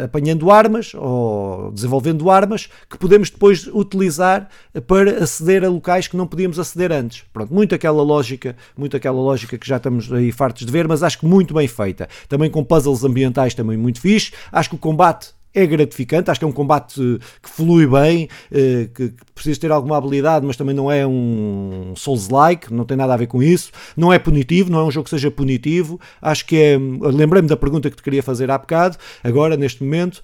apanhando 0.02 0.50
armas 0.50 0.92
ou 0.94 1.70
desenvolvendo 1.72 2.30
armas 2.30 2.70
que 2.88 2.96
podemos 2.96 3.28
depois 3.28 3.66
utilizar 3.66 4.48
para 4.86 5.22
aceder 5.22 5.62
a 5.62 5.68
locais 5.68 5.89
locais 5.90 6.06
que 6.06 6.16
não 6.16 6.26
podíamos 6.26 6.58
aceder 6.58 6.92
antes. 6.92 7.24
Pronto, 7.32 7.52
muito 7.52 7.74
aquela 7.74 8.02
lógica, 8.02 8.56
muito 8.76 8.96
aquela 8.96 9.20
lógica 9.20 9.58
que 9.58 9.66
já 9.66 9.76
estamos 9.76 10.12
aí 10.12 10.30
fartos 10.30 10.64
de 10.64 10.70
ver, 10.70 10.86
mas 10.86 11.02
acho 11.02 11.18
que 11.18 11.26
muito 11.26 11.52
bem 11.52 11.66
feita. 11.66 12.08
Também 12.28 12.48
com 12.48 12.62
puzzles 12.62 13.02
ambientais 13.02 13.54
também 13.54 13.76
muito 13.76 14.00
fixe. 14.00 14.32
Acho 14.52 14.70
que 14.70 14.74
o 14.76 14.78
combate 14.78 15.30
é 15.52 15.66
gratificante, 15.66 16.30
acho 16.30 16.38
que 16.38 16.44
é 16.44 16.48
um 16.48 16.52
combate 16.52 16.94
que 17.42 17.50
flui 17.50 17.84
bem, 17.84 18.28
eh, 18.52 18.88
que 18.94 19.12
precisa 19.34 19.58
ter 19.58 19.72
alguma 19.72 19.96
habilidade, 19.96 20.46
mas 20.46 20.56
também 20.56 20.72
não 20.72 20.92
é 20.92 21.04
um 21.04 21.92
Souls-like, 21.96 22.72
não 22.72 22.84
tem 22.84 22.96
nada 22.96 23.14
a 23.14 23.16
ver 23.16 23.26
com 23.26 23.42
isso. 23.42 23.72
Não 23.96 24.12
é 24.12 24.18
punitivo, 24.20 24.70
não 24.70 24.78
é 24.78 24.84
um 24.84 24.92
jogo 24.92 25.04
que 25.04 25.10
seja 25.10 25.28
punitivo. 25.28 25.98
Acho 26.22 26.46
que 26.46 26.56
é. 26.56 26.78
Lembrei-me 26.78 27.48
da 27.48 27.56
pergunta 27.56 27.90
que 27.90 27.96
te 27.96 28.02
queria 28.02 28.22
fazer 28.22 28.48
há 28.48 28.56
bocado, 28.56 28.96
agora, 29.24 29.56
neste 29.56 29.82
momento. 29.82 30.22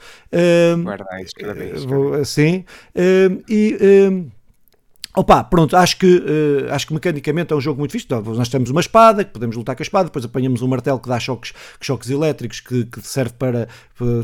Guarda 0.84 1.20
isso, 1.20 1.34
cada 1.34 1.54
vez. 1.54 1.84
Sim. 2.28 2.64
E. 3.48 4.26
Opa, 5.18 5.42
pronto, 5.42 5.74
acho 5.74 5.96
que, 5.96 6.06
uh, 6.06 6.74
acho 6.74 6.86
que 6.86 6.92
mecanicamente 6.92 7.50
é 7.50 7.56
um 7.56 7.60
jogo 7.60 7.78
muito. 7.78 7.96
Então, 7.96 8.20
nós 8.20 8.50
temos 8.50 8.68
uma 8.68 8.82
espada, 8.82 9.24
que 9.24 9.30
podemos 9.30 9.56
lutar 9.56 9.74
com 9.74 9.80
a 9.80 9.84
espada, 9.84 10.04
depois 10.04 10.26
apanhamos 10.26 10.60
um 10.60 10.68
martelo 10.68 11.00
que 11.00 11.08
dá 11.08 11.18
choques, 11.18 11.54
choques 11.80 12.10
elétricos, 12.10 12.60
que, 12.60 12.84
que 12.84 13.00
serve 13.00 13.32
para. 13.38 13.66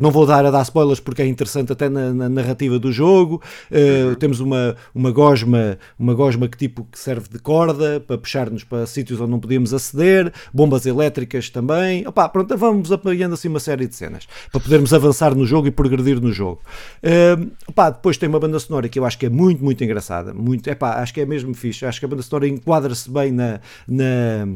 Não 0.01 0.11
vou 0.11 0.27
dar 0.27 0.45
a 0.45 0.51
dar 0.51 0.63
spoilers 0.63 1.01
porque 1.01 1.23
é 1.23 1.27
interessante 1.27 1.73
até 1.73 1.89
na, 1.89 2.13
na 2.13 2.29
narrativa 2.29 2.79
do 2.79 2.93
jogo. 2.93 3.43
Uh. 3.71 4.15
Temos 4.17 4.41
uma, 4.41 4.77
uma 4.95 5.11
gosma, 5.11 5.79
uma 5.99 6.15
gosma 6.15 6.49
que 6.49 6.57
tipo 6.57 6.85
que 6.85 6.99
serve 6.99 7.29
de 7.29 7.39
corda 7.39 8.01
para 8.01 8.19
puxar-nos 8.19 8.65
para 8.65 8.87
sítios 8.87 9.21
onde 9.21 9.31
não 9.31 9.41
podíamos 9.41 9.73
aceder, 9.73 10.33
bombas 10.53 10.85
elétricas 10.85 11.49
também. 11.49 12.07
Opa, 12.07 12.29
pronto, 12.29 12.57
vamos 12.57 12.93
apanhando 12.93 13.35
assim 13.35 13.49
uma 13.49 13.61
série 13.61 13.87
de 13.87 13.95
cenas 13.95 14.27
para 14.51 14.61
podermos 14.61 14.93
avançar 14.93 15.35
no 15.35 15.47
jogo 15.47 15.69
e 15.69 15.71
progredir 15.71 16.21
no 16.21 16.33
jogo. 16.33 16.61
Uh, 17.03 17.51
opa, 17.67 17.91
depois 17.91 18.17
tem 18.17 18.29
uma 18.29 18.39
banda 18.39 18.59
sonora 18.59 18.89
que 18.89 18.99
eu 18.99 19.05
acho 19.05 19.19
que 19.19 19.27
é 19.27 19.31
muito, 19.31 19.65
muito 19.65 19.83
engraçada. 19.83 20.35
Muito, 20.35 20.69
é 20.69 20.75
pá, 20.75 21.01
acho 21.01 21.15
que 21.15 21.21
é 21.21 21.27
mesmo 21.27 21.55
fixe. 21.55 21.87
Acho 21.87 21.99
que 21.99 22.05
a 22.05 22.09
banda 22.09 22.23
sonora 22.23 22.47
enquadra-se 22.47 23.11
bem 23.11 23.33
na, 23.33 23.61
na 23.89 24.47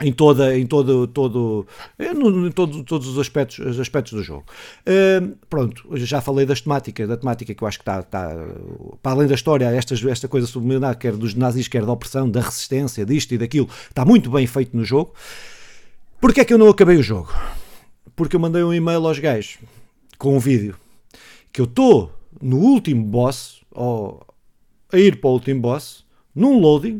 em 0.00 0.12
toda 0.12 0.56
em 0.56 0.66
todo 0.66 1.06
todo 1.06 1.66
em 1.98 2.50
todo, 2.50 2.82
todos 2.84 3.06
os 3.06 3.18
aspectos 3.18 3.58
os 3.58 3.78
aspectos 3.78 4.12
do 4.12 4.22
jogo. 4.22 4.44
Uh, 4.86 5.36
pronto 5.48 5.96
já 5.96 6.20
falei 6.20 6.46
das 6.46 6.60
temáticas 6.60 7.08
da 7.08 7.16
temática 7.16 7.54
que 7.54 7.62
eu 7.62 7.68
acho 7.68 7.78
que 7.78 7.82
está, 7.82 8.00
está 8.00 8.34
para 9.02 9.12
além 9.12 9.28
da 9.28 9.34
história 9.34 9.66
esta 9.66 9.94
esta 10.10 10.26
coisa 10.26 10.46
submilenar 10.46 10.98
quer 10.98 11.12
dos 11.12 11.34
nazis 11.34 11.68
quer 11.68 11.84
da 11.84 11.92
opressão 11.92 12.30
da 12.30 12.40
resistência 12.40 13.04
disto 13.04 13.32
e 13.32 13.38
daquilo 13.38 13.68
está 13.88 14.04
muito 14.04 14.30
bem 14.30 14.46
feito 14.46 14.76
no 14.76 14.84
jogo. 14.84 15.12
Porque 16.20 16.40
é 16.40 16.44
que 16.44 16.52
eu 16.52 16.58
não 16.58 16.68
acabei 16.68 16.96
o 16.96 17.02
jogo? 17.02 17.32
Porque 18.14 18.36
eu 18.36 18.40
mandei 18.40 18.62
um 18.62 18.74
e-mail 18.74 19.06
aos 19.06 19.18
gajos 19.18 19.58
com 20.18 20.36
um 20.36 20.38
vídeo 20.38 20.76
que 21.52 21.60
eu 21.60 21.64
estou 21.64 22.12
no 22.40 22.58
último 22.58 23.04
boss 23.04 23.60
ou 23.70 24.24
a 24.92 24.98
ir 24.98 25.20
para 25.20 25.30
o 25.30 25.32
último 25.32 25.60
boss 25.60 26.04
num 26.34 26.58
loading 26.58 26.98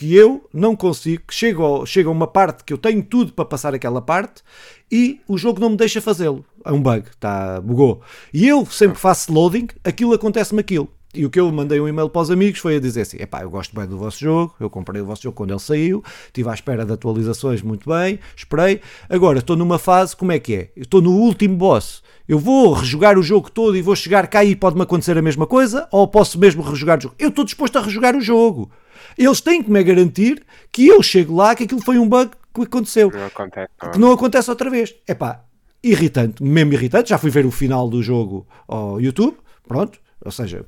que 0.00 0.16
eu 0.16 0.48
não 0.50 0.74
consigo, 0.74 1.24
que 1.26 1.34
chega, 1.34 1.60
a 1.62 2.10
uma 2.10 2.26
parte 2.26 2.64
que 2.64 2.72
eu 2.72 2.78
tenho 2.78 3.02
tudo 3.02 3.34
para 3.34 3.44
passar 3.44 3.74
aquela 3.74 4.00
parte 4.00 4.42
e 4.90 5.20
o 5.28 5.36
jogo 5.36 5.60
não 5.60 5.68
me 5.68 5.76
deixa 5.76 6.00
fazê-lo. 6.00 6.42
É 6.64 6.72
um 6.72 6.80
bug, 6.80 7.04
tá, 7.20 7.60
bugou. 7.60 8.00
E 8.32 8.48
eu 8.48 8.64
sempre 8.64 8.98
faço 8.98 9.30
loading, 9.30 9.68
aquilo 9.84 10.14
acontece-me 10.14 10.60
aquilo. 10.60 10.88
E 11.14 11.26
o 11.26 11.28
que 11.28 11.38
eu 11.38 11.52
mandei 11.52 11.78
um 11.78 11.86
e-mail 11.86 12.08
para 12.08 12.22
os 12.22 12.30
amigos 12.30 12.60
foi 12.60 12.76
a 12.76 12.80
dizer 12.80 13.02
assim: 13.02 13.18
epá, 13.20 13.42
eu 13.42 13.50
gosto 13.50 13.76
bem 13.76 13.86
do 13.86 13.98
vosso 13.98 14.20
jogo, 14.20 14.54
eu 14.58 14.70
comprei 14.70 15.02
o 15.02 15.04
vosso 15.04 15.22
jogo 15.24 15.36
quando 15.36 15.50
ele 15.50 15.60
saiu, 15.60 16.02
estive 16.28 16.48
à 16.48 16.54
espera 16.54 16.86
de 16.86 16.92
atualizações 16.94 17.60
muito 17.60 17.86
bem, 17.86 18.18
esperei. 18.34 18.80
Agora 19.06 19.40
estou 19.40 19.54
numa 19.54 19.78
fase, 19.78 20.16
como 20.16 20.32
é 20.32 20.38
que 20.38 20.54
é? 20.54 20.70
estou 20.78 21.02
no 21.02 21.12
último 21.12 21.56
boss. 21.56 22.02
Eu 22.26 22.38
vou 22.38 22.72
rejogar 22.72 23.18
o 23.18 23.22
jogo 23.22 23.50
todo 23.50 23.76
e 23.76 23.82
vou 23.82 23.94
chegar 23.94 24.26
cá 24.28 24.42
e 24.42 24.56
pode-me 24.56 24.82
acontecer 24.82 25.18
a 25.18 25.22
mesma 25.22 25.46
coisa? 25.46 25.86
Ou 25.92 26.08
posso 26.08 26.38
mesmo 26.38 26.62
rejogar 26.62 26.96
o 26.96 27.02
jogo? 27.02 27.14
Eu 27.18 27.28
estou 27.28 27.44
disposto 27.44 27.76
a 27.76 27.82
rejogar 27.82 28.16
o 28.16 28.20
jogo. 28.22 28.70
Eles 29.16 29.40
têm 29.40 29.62
que 29.62 29.70
me 29.70 29.82
garantir 29.82 30.42
que 30.70 30.86
eu 30.86 31.02
chego 31.02 31.36
lá, 31.36 31.54
que 31.54 31.64
aquilo 31.64 31.82
foi 31.82 31.98
um 31.98 32.08
bug 32.08 32.30
que 32.54 32.62
aconteceu. 32.62 33.10
Não 33.10 33.26
acontece. 33.26 33.70
Que 33.92 33.98
não 33.98 34.12
acontece 34.12 34.50
outra 34.50 34.70
vez. 34.70 34.94
Epá, 35.06 35.44
irritante, 35.82 36.42
mesmo 36.42 36.72
irritante. 36.72 37.10
Já 37.10 37.18
fui 37.18 37.30
ver 37.30 37.46
o 37.46 37.50
final 37.50 37.88
do 37.88 38.02
jogo 38.02 38.46
ao 38.68 39.00
YouTube, 39.00 39.36
pronto 39.66 39.98
ou 40.24 40.30
seja, 40.30 40.66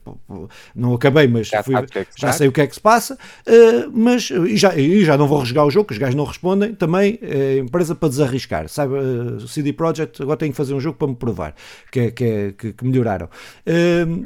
não 0.74 0.94
acabei, 0.94 1.26
mas 1.26 1.48
já, 1.48 1.62
fui, 1.62 1.74
é 1.74 2.06
já 2.16 2.32
sei 2.32 2.48
o 2.48 2.52
que 2.52 2.62
é 2.62 2.66
que 2.66 2.74
se 2.74 2.80
passa, 2.80 3.14
uh, 3.14 3.90
mas 3.92 4.30
e 4.30 4.56
já, 4.56 4.74
e 4.74 5.04
já 5.04 5.16
não 5.18 5.28
vou 5.28 5.40
resgar 5.40 5.66
o 5.66 5.70
jogo, 5.70 5.88
que 5.88 5.92
os 5.92 5.98
gajos 5.98 6.14
não 6.14 6.24
respondem, 6.24 6.74
também 6.74 7.18
é 7.20 7.58
empresa 7.58 7.94
para 7.94 8.08
desarriscar, 8.08 8.68
sabe, 8.68 8.94
uh, 8.94 9.36
eh, 9.36 9.46
CD 9.46 9.72
Projekt 9.72 10.22
agora 10.22 10.38
tenho 10.38 10.52
que 10.52 10.56
fazer 10.56 10.72
um 10.72 10.80
jogo 10.80 10.96
para 10.96 11.08
me 11.08 11.14
provar 11.14 11.54
que, 11.90 12.00
é, 12.00 12.10
que, 12.10 12.24
é, 12.24 12.52
que, 12.52 12.72
que 12.72 12.84
melhoraram. 12.84 13.28
Uh, 13.66 14.22
uh, 14.22 14.24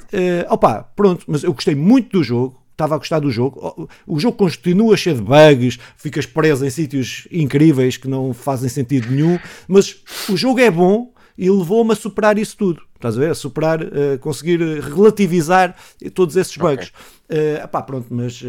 opa, 0.49 0.85
pronto, 0.95 1.25
mas 1.27 1.43
eu 1.43 1.53
gostei 1.53 1.75
muito 1.75 2.19
do 2.19 2.23
jogo, 2.23 2.63
estava 2.77 2.95
a 2.95 2.99
gostar 2.99 3.21
do 3.21 3.31
jogo. 3.31 3.89
O 4.07 4.21
jogo 4.21 4.37
continua 4.37 4.97
cheio 4.97 5.17
de 5.17 5.23
bugs, 5.23 5.79
ficas 5.97 6.27
preso 6.27 6.65
em 6.65 6.71
sítios 6.71 7.27
incríveis 7.33 7.97
que 7.97 8.07
não 8.07 8.35
fazem 8.35 8.69
sentido 8.69 9.11
nenhum, 9.11 9.39
mas 9.67 9.97
o 10.29 10.37
jogo 10.37 10.61
é 10.61 10.71
bom 10.71 11.13
e 11.39 11.51
levou-me 11.51 11.93
a 11.93 11.97
superar 11.97 12.39
isso 12.39 12.57
tudo. 12.57 12.83
Estás 12.95 13.17
a 13.17 13.21
ver? 13.21 13.31
A 13.31 13.35
superar, 13.35 13.83
uh, 13.83 14.19
conseguir 14.21 14.59
relativizar 14.81 15.75
todos 16.15 16.37
esses 16.37 16.57
bugs. 16.57 16.93
Okay. 17.29 17.39
Uh, 17.39 17.65
epá, 17.65 17.83
pronto, 17.83 18.07
mas 18.11 18.41
uh, 18.43 18.47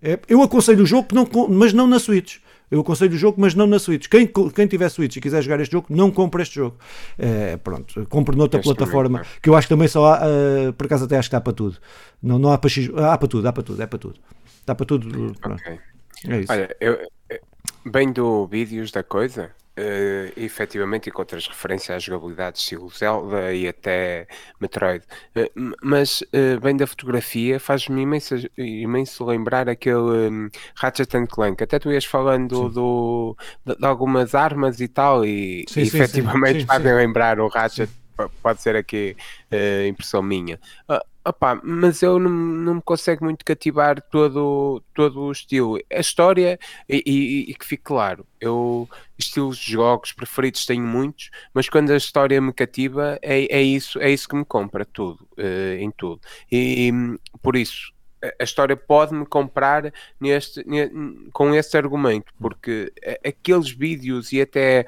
é, 0.00 0.18
eu 0.28 0.42
aconselho 0.42 0.82
o 0.82 0.86
jogo, 0.86 1.08
não, 1.12 1.28
mas 1.48 1.72
não 1.72 1.86
na 1.86 1.98
Switch. 1.98 2.38
Eu 2.72 2.80
aconselho 2.80 3.12
o 3.12 3.18
jogo, 3.18 3.38
mas 3.38 3.54
não 3.54 3.66
na 3.66 3.78
Switch. 3.78 4.08
Quem, 4.08 4.26
quem 4.26 4.66
tiver 4.66 4.88
Switch 4.88 5.14
e 5.16 5.20
quiser 5.20 5.42
jogar 5.42 5.60
este 5.60 5.72
jogo, 5.72 5.88
não 5.90 6.10
compre 6.10 6.40
este 6.40 6.54
jogo. 6.54 6.74
É, 7.18 7.58
pronto, 7.58 8.06
compre 8.08 8.34
noutra 8.34 8.60
este 8.60 8.66
plataforma, 8.66 9.18
também, 9.18 9.32
que 9.42 9.50
eu 9.50 9.54
acho 9.54 9.68
que 9.68 9.74
também 9.74 9.88
só 9.88 10.06
há, 10.06 10.20
uh, 10.22 10.72
por 10.72 10.86
acaso 10.86 11.04
até 11.04 11.18
acho 11.18 11.28
que 11.28 11.36
está 11.36 11.40
para 11.42 11.52
tudo. 11.52 11.76
Não, 12.22 12.38
não 12.38 12.50
há 12.50 12.56
para 12.56 12.70
X, 12.70 12.88
há 12.96 13.18
para 13.18 13.28
tudo, 13.28 13.46
há 13.46 13.52
para 13.52 13.62
tudo, 13.62 13.82
é 13.82 13.86
para 13.86 13.98
tudo. 13.98 14.18
Está 14.58 14.74
para 14.74 14.86
tudo. 14.86 15.36
Okay. 15.44 15.78
É 16.28 16.40
isso. 16.40 16.50
Olha, 16.50 16.74
eu, 16.80 16.98
bem 17.84 18.10
do 18.10 18.46
vídeos 18.46 18.90
da 18.90 19.02
coisa, 19.02 19.50
Uh, 19.74 20.28
efetivamente 20.36 21.08
encontras 21.08 21.48
referência 21.48 21.96
à 21.96 21.98
jogabilidade 21.98 22.58
estilo 22.58 22.90
Zelda 22.90 23.54
e 23.54 23.66
até 23.66 24.26
Metroid, 24.60 25.02
uh, 25.34 25.74
mas 25.82 26.20
uh, 26.20 26.60
bem 26.60 26.76
da 26.76 26.86
fotografia 26.86 27.58
faz-me 27.58 28.02
imenso, 28.02 28.34
imenso 28.58 29.24
lembrar 29.24 29.70
aquele 29.70 30.28
um, 30.28 30.50
Ratchet 30.74 31.16
and 31.16 31.24
Clank. 31.24 31.64
Até 31.64 31.78
tu 31.78 31.90
ias 31.90 32.04
falando 32.04 32.68
do, 32.68 33.34
de, 33.64 33.74
de, 33.74 33.86
algumas 33.86 34.34
armas 34.34 34.78
e 34.78 34.88
tal, 34.88 35.24
e, 35.24 35.64
sim, 35.66 35.80
e 35.80 35.86
sim, 35.86 35.96
efetivamente 35.96 36.66
fazem 36.66 36.94
lembrar 36.94 37.40
o 37.40 37.48
Ratchet. 37.48 37.88
Pode 38.42 38.60
ser 38.60 38.76
aqui 38.76 39.16
impressão 39.88 40.22
minha. 40.22 40.60
Opa, 41.24 41.60
mas 41.62 42.02
eu 42.02 42.18
não, 42.18 42.30
não 42.30 42.74
me 42.74 42.82
consigo 42.82 43.24
muito 43.24 43.44
cativar 43.44 44.02
todo, 44.02 44.82
todo 44.92 45.20
o 45.20 45.30
estilo. 45.30 45.78
A 45.92 46.00
história, 46.00 46.58
e, 46.88 47.00
e, 47.06 47.50
e, 47.50 47.54
que 47.54 47.64
fique 47.64 47.84
claro, 47.84 48.26
eu 48.40 48.88
estilos 49.16 49.56
de 49.56 49.72
jogos 49.72 50.12
preferidos 50.12 50.66
tenho 50.66 50.84
muitos, 50.84 51.30
mas 51.54 51.68
quando 51.68 51.92
a 51.92 51.96
história 51.96 52.40
me 52.40 52.52
cativa, 52.52 53.20
é, 53.22 53.56
é, 53.56 53.62
isso, 53.62 54.00
é 54.00 54.10
isso 54.10 54.28
que 54.28 54.34
me 54.34 54.44
compra 54.44 54.84
tudo, 54.84 55.28
uh, 55.38 55.76
em 55.78 55.92
tudo. 55.92 56.20
E 56.50 56.90
por 57.40 57.54
isso, 57.54 57.91
a 58.38 58.44
história 58.44 58.76
pode-me 58.76 59.26
comprar 59.26 59.92
neste, 60.20 60.64
com 61.32 61.54
esse 61.54 61.76
argumento, 61.76 62.32
porque 62.40 62.92
aqueles 63.26 63.70
vídeos 63.70 64.32
e 64.32 64.40
até 64.40 64.86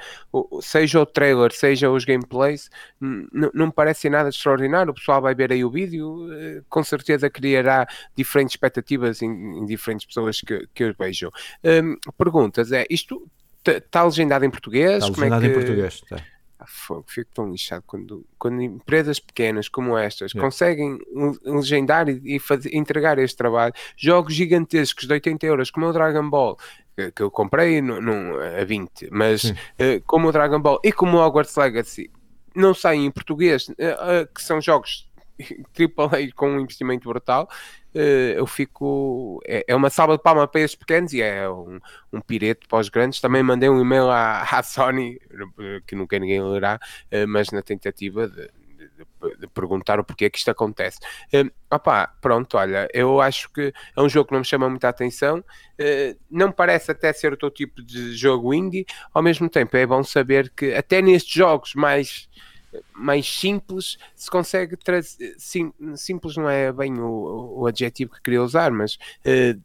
seja 0.60 1.00
o 1.00 1.06
trailer, 1.06 1.52
seja 1.52 1.90
os 1.90 2.04
gameplays, 2.04 2.70
não 3.00 3.66
me 3.66 3.72
parece 3.72 4.08
nada 4.08 4.28
extraordinário. 4.28 4.92
O 4.92 4.94
pessoal 4.94 5.20
vai 5.20 5.34
ver 5.34 5.52
aí 5.52 5.64
o 5.64 5.70
vídeo, 5.70 6.32
eh, 6.32 6.62
com 6.68 6.82
certeza 6.84 7.28
criará 7.28 7.86
diferentes 8.16 8.54
expectativas 8.54 9.20
em, 9.22 9.30
em 9.58 9.66
diferentes 9.66 10.06
pessoas 10.06 10.40
que, 10.40 10.68
que 10.72 10.84
os 10.84 10.96
vejam. 10.96 11.30
Um, 11.64 11.96
perguntas: 12.16 12.70
é 12.72 12.86
isto 12.88 13.26
está 13.66 14.04
legendado 14.04 14.44
em 14.44 14.50
português? 14.50 15.02
Está 15.02 15.08
legendado 15.08 15.44
é 15.44 15.48
que... 15.48 15.54
em 15.54 15.58
português, 15.58 15.94
está 15.94 16.33
fogo, 16.66 17.04
fico 17.08 17.30
tão 17.34 17.50
lixado 17.50 17.82
quando, 17.86 18.24
quando 18.38 18.62
empresas 18.62 19.18
pequenas 19.18 19.68
como 19.68 19.96
estas 19.96 20.32
yeah. 20.32 20.46
conseguem 20.46 20.98
legendar 21.44 22.08
e, 22.08 22.38
fazer, 22.38 22.74
entregar 22.74 23.18
este 23.18 23.36
trabalho, 23.36 23.74
jogos 23.96 24.34
gigantescos 24.34 25.06
de 25.06 25.12
80 25.12 25.46
euros, 25.46 25.70
como 25.70 25.86
o 25.86 25.92
Dragon 25.92 26.28
Ball, 26.28 26.56
que, 26.96 27.10
que 27.12 27.22
eu 27.22 27.30
comprei 27.30 27.80
no, 27.80 28.00
no, 28.00 28.40
a 28.40 28.64
20, 28.64 29.08
mas 29.10 29.44
uh, 29.44 29.54
como 30.06 30.28
o 30.28 30.32
Dragon 30.32 30.60
Ball 30.60 30.80
e 30.84 30.92
como 30.92 31.16
o 31.16 31.20
Hogwarts 31.20 31.56
Legacy, 31.56 32.10
não 32.54 32.72
saem 32.72 33.06
em 33.06 33.10
português, 33.10 33.68
uh, 33.68 33.72
uh, 33.72 34.34
que 34.34 34.42
são 34.42 34.60
jogos 34.60 35.08
AAA 35.76 36.32
com 36.34 36.50
um 36.50 36.60
investimento 36.60 37.08
brutal, 37.08 37.48
uh, 37.94 37.98
eu 37.98 38.46
fico. 38.46 39.40
É, 39.46 39.64
é, 39.68 39.74
uma 39.74 39.90
salva 39.90 40.16
de 40.16 40.22
palma 40.22 40.46
para 40.46 40.60
estes 40.60 40.78
pequenos 40.78 41.12
e 41.12 41.22
é 41.22 41.48
um, 41.48 41.80
um 42.12 42.20
para 42.68 42.78
os 42.78 42.88
grandes. 42.88 43.20
Também 43.20 43.42
mandei 43.42 43.68
um 43.68 43.80
e-mail 43.80 44.08
à, 44.10 44.42
à 44.42 44.62
Sony, 44.62 45.18
que 45.86 45.94
nunca 45.94 46.18
ninguém 46.18 46.42
lerá, 46.42 46.78
uh, 47.12 47.28
mas 47.28 47.50
na 47.50 47.62
tentativa 47.62 48.28
de, 48.28 48.42
de, 48.46 49.36
de, 49.40 49.46
perguntar 49.48 49.98
o 49.98 50.04
porquê 50.04 50.30
que 50.30 50.38
isto 50.38 50.50
acontece. 50.50 50.98
Uh, 51.32 51.50
opá, 51.72 52.06
pronto, 52.20 52.56
olha, 52.56 52.88
eu 52.92 53.20
acho 53.20 53.50
que 53.52 53.72
é 53.96 54.00
um 54.00 54.08
jogo 54.08 54.28
que 54.28 54.34
não 54.34 54.40
me 54.40 54.46
chama 54.46 54.68
muita 54.68 54.88
atenção, 54.88 55.44
não 56.30 56.52
parece 56.52 56.92
até 56.92 57.12
ser 57.12 57.32
o 57.32 57.36
teu 57.36 57.50
tipo 57.50 57.82
de 57.82 58.16
jogo 58.16 58.54
indie, 58.54 58.86
ao 59.12 59.20
mesmo 59.20 59.48
tempo 59.50 59.76
é 59.76 59.84
bom 59.84 60.04
saber 60.04 60.50
que 60.50 60.72
até 60.72 61.02
nestes 61.02 61.34
jogos 61.34 61.74
mais 61.74 62.28
mais 62.94 63.26
simples 63.26 63.96
se 64.14 64.30
consegue. 64.30 64.76
Sim, 65.38 65.72
simples 65.96 66.36
não 66.36 66.48
é 66.48 66.72
bem 66.72 66.98
o, 66.98 67.60
o 67.60 67.66
adjetivo 67.66 68.12
que 68.12 68.22
queria 68.22 68.42
usar, 68.42 68.70
mas. 68.70 68.98
Uh, 69.24 69.60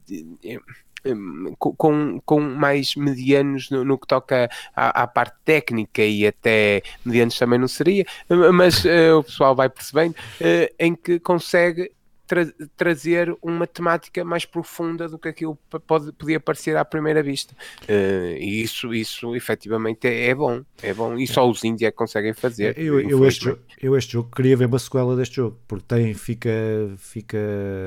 com, 1.57 2.20
com 2.26 2.39
mais 2.41 2.95
medianos 2.95 3.70
no, 3.70 3.86
no 3.86 3.97
que 3.97 4.05
toca 4.05 4.49
à, 4.76 5.03
à, 5.03 5.07
parte 5.07 5.36
técnica 5.45 6.03
e 6.03 6.28
até 6.28 6.82
medianos 7.05 7.38
também 7.38 7.57
não 7.57 7.70
seria, 7.70 8.05
mas 8.53 8.84
uh, 8.84 9.20
o 9.20 9.24
pessoal 9.24 9.55
vai 9.55 9.70
percebendo, 9.70 10.12
uh, 10.12 10.76
em 10.78 10.93
que 10.93 11.18
consegue 11.20 11.89
tra 12.30 12.46
trazer 12.78 13.36
uma 13.42 13.66
temática 13.66 14.24
mais 14.24 14.46
profunda 14.46 15.10
do 15.10 15.18
que 15.18 15.28
aquilo 15.28 15.58
pode, 15.88 16.12
podia 16.12 16.40
parecer 16.40 16.78
à 16.78 16.86
primeira 16.86 17.24
vista. 17.24 17.56
Uh, 17.84 18.38
e 18.38 18.62
isso, 18.62 18.94
isso 18.94 19.36
efetivamente 19.36 20.08
é, 20.08 20.28
é, 20.28 20.36
bom, 20.36 20.62
é 20.84 20.94
bom, 20.94 21.18
e 21.18 21.26
só 21.26 21.50
os 21.50 21.64
índios 21.64 21.88
é 21.88 21.92
conseguem 21.92 22.34
fazer. 22.34 22.78
Eu, 22.78 23.00
eu, 23.02 23.26
este 23.26 23.46
jogo, 23.46 23.60
eu 23.82 23.98
este 23.98 24.14
jogo 24.14 24.30
queria 24.30 24.56
ver 24.56 24.66
uma 24.66 24.78
sequela 24.78 25.16
deste 25.16 25.38
jogo, 25.38 25.58
porque 25.68 25.86
tem, 25.88 26.14
fica. 26.14 26.52
fica... 26.98 27.40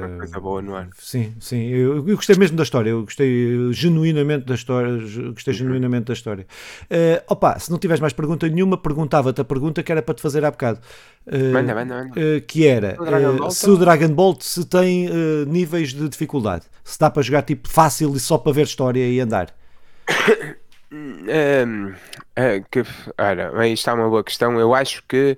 Uma 0.09 0.19
coisa 0.19 0.41
boa 0.41 0.61
no 0.61 0.75
ar. 0.75 0.89
Sim, 0.99 1.33
sim, 1.39 1.69
eu, 1.69 1.97
eu, 1.99 2.17
gostei 2.17 2.35
mesmo 2.35 2.57
da 2.57 2.65
história, 2.65 2.91
eu 2.91 3.05
gostei 3.05 3.73
genuinamente 3.73 4.45
da 4.45 4.57
história, 4.57 4.91
gostei 5.33 5.55
uhum. 5.55 5.59
genuinamente 5.59 6.07
da 6.07 6.15
história. 6.15 6.45
Uh, 6.85 7.23
opa, 7.29 7.57
se 7.61 7.71
não 7.71 7.79
tiveres 7.79 8.01
mais 8.01 8.13
pergunta 8.13 8.49
nenhuma, 8.49 8.77
perguntava-te 8.77 9.41
a 9.41 9.45
pergunta 9.45 9.85
que 9.85 9.93
era 9.93 10.03
para 10.03 10.17
te 10.17 10.21
fazer 10.21 10.45
há 10.45 10.51
bocado. 10.51 10.81
Uh, 11.27 11.53
manda, 11.53 11.73
manda, 11.73 11.95
manda. 12.03 12.21
Uh, 12.21 12.41
que 12.45 12.67
era 12.67 12.97
uh, 13.01 13.49
se 13.49 13.71
o 13.71 13.77
Dragon 13.77 14.09
Ball 14.09 14.32
se 14.41 14.65
tem 14.65 15.09
níveis 15.47 15.93
de 15.93 16.09
dificuldade, 16.09 16.65
se 16.85 16.99
dá 16.99 17.11
para 17.11 17.23
jogar 17.23 17.43
tipo 17.43 17.69
fácil 17.69 18.15
e 18.17 18.21
só 18.21 18.39
para 18.39 18.53
ver 18.53 18.63
história 18.63 19.07
e 19.07 19.21
andar. 19.21 19.55
um, 20.91 21.93
que, 22.71 22.85
ora, 23.19 23.59
aí 23.61 23.73
está 23.73 23.95
uma 23.95 24.09
boa 24.09 24.25
questão. 24.25 24.59
Eu 24.59 24.75
acho 24.75 25.03
que 25.09 25.37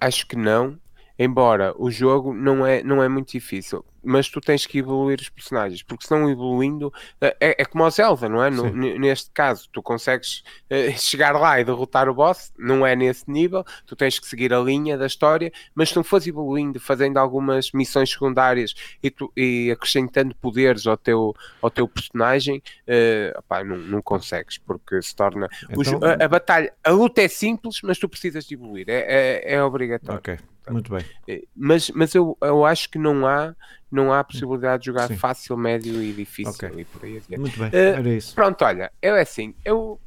acho 0.00 0.26
que 0.26 0.36
não, 0.36 0.78
embora 1.18 1.74
o 1.78 1.90
jogo 1.90 2.34
não 2.34 2.66
é, 2.66 2.82
não 2.82 3.02
é 3.02 3.08
muito 3.08 3.32
difícil 3.32 3.84
mas 4.04 4.28
tu 4.28 4.40
tens 4.40 4.66
que 4.66 4.78
evoluir 4.78 5.20
os 5.20 5.28
personagens, 5.28 5.82
porque 5.82 6.06
se 6.06 6.10
não 6.10 6.28
evoluindo, 6.30 6.92
é, 7.20 7.36
é, 7.40 7.62
é 7.62 7.64
como 7.64 7.84
o 7.84 7.90
Zelda, 7.90 8.28
não 8.28 8.42
é? 8.42 8.50
No, 8.50 8.70
neste 8.70 9.30
caso, 9.30 9.68
tu 9.72 9.82
consegues 9.82 10.44
uh, 10.70 10.92
chegar 10.98 11.32
lá 11.32 11.60
e 11.60 11.64
derrotar 11.64 12.08
o 12.08 12.14
boss, 12.14 12.52
não 12.58 12.86
é 12.86 12.94
nesse 12.94 13.30
nível, 13.30 13.64
tu 13.86 13.96
tens 13.96 14.18
que 14.18 14.26
seguir 14.26 14.52
a 14.52 14.60
linha 14.60 14.96
da 14.96 15.06
história, 15.06 15.52
mas 15.74 15.90
se 15.90 15.96
não 15.96 16.04
fores 16.04 16.26
evoluindo, 16.26 16.78
fazendo 16.78 17.18
algumas 17.18 17.72
missões 17.72 18.10
secundárias 18.10 18.74
e, 19.02 19.10
tu, 19.10 19.32
e 19.36 19.70
acrescentando 19.70 20.34
poderes 20.36 20.86
ao 20.86 20.96
teu, 20.96 21.34
ao 21.62 21.70
teu 21.70 21.88
personagem, 21.88 22.62
uh, 22.88 23.38
opá, 23.38 23.64
não, 23.64 23.76
não 23.76 24.02
consegues, 24.02 24.58
porque 24.58 25.00
se 25.00 25.14
torna. 25.14 25.48
Então... 25.70 26.00
a, 26.02 26.24
a, 26.24 26.28
batalha, 26.28 26.72
a 26.84 26.90
luta 26.90 27.22
é 27.22 27.28
simples, 27.28 27.80
mas 27.82 27.98
tu 27.98 28.08
precisas 28.08 28.44
de 28.44 28.54
evoluir, 28.54 28.88
é, 28.88 29.04
é, 29.06 29.54
é 29.54 29.62
obrigatório. 29.62 30.18
Ok, 30.18 30.38
muito 30.70 30.90
bem. 30.90 31.04
Eh, 31.28 31.42
mas, 31.54 31.90
mas 31.90 32.14
eu, 32.14 32.36
eu 32.40 32.64
acho 32.64 32.90
que 32.90 32.98
não 32.98 33.26
há 33.26 33.54
não 33.94 34.12
há 34.12 34.24
possibilidade 34.24 34.82
de 34.82 34.86
jogar 34.86 35.08
Sim. 35.08 35.16
fácil, 35.16 35.56
médio 35.56 36.02
e 36.02 36.12
difícil 36.12 36.68
okay. 36.68 36.80
e 36.80 36.84
por 36.84 37.04
aí 37.04 37.22
Muito 37.38 37.58
bem, 37.58 37.68
uh, 37.68 37.96
era 37.98 38.08
isso. 38.08 38.34
Pronto, 38.34 38.64
olha, 38.64 38.90
eu 39.00 39.14
é 39.14 39.22
assim, 39.22 39.54
eu 39.64 40.00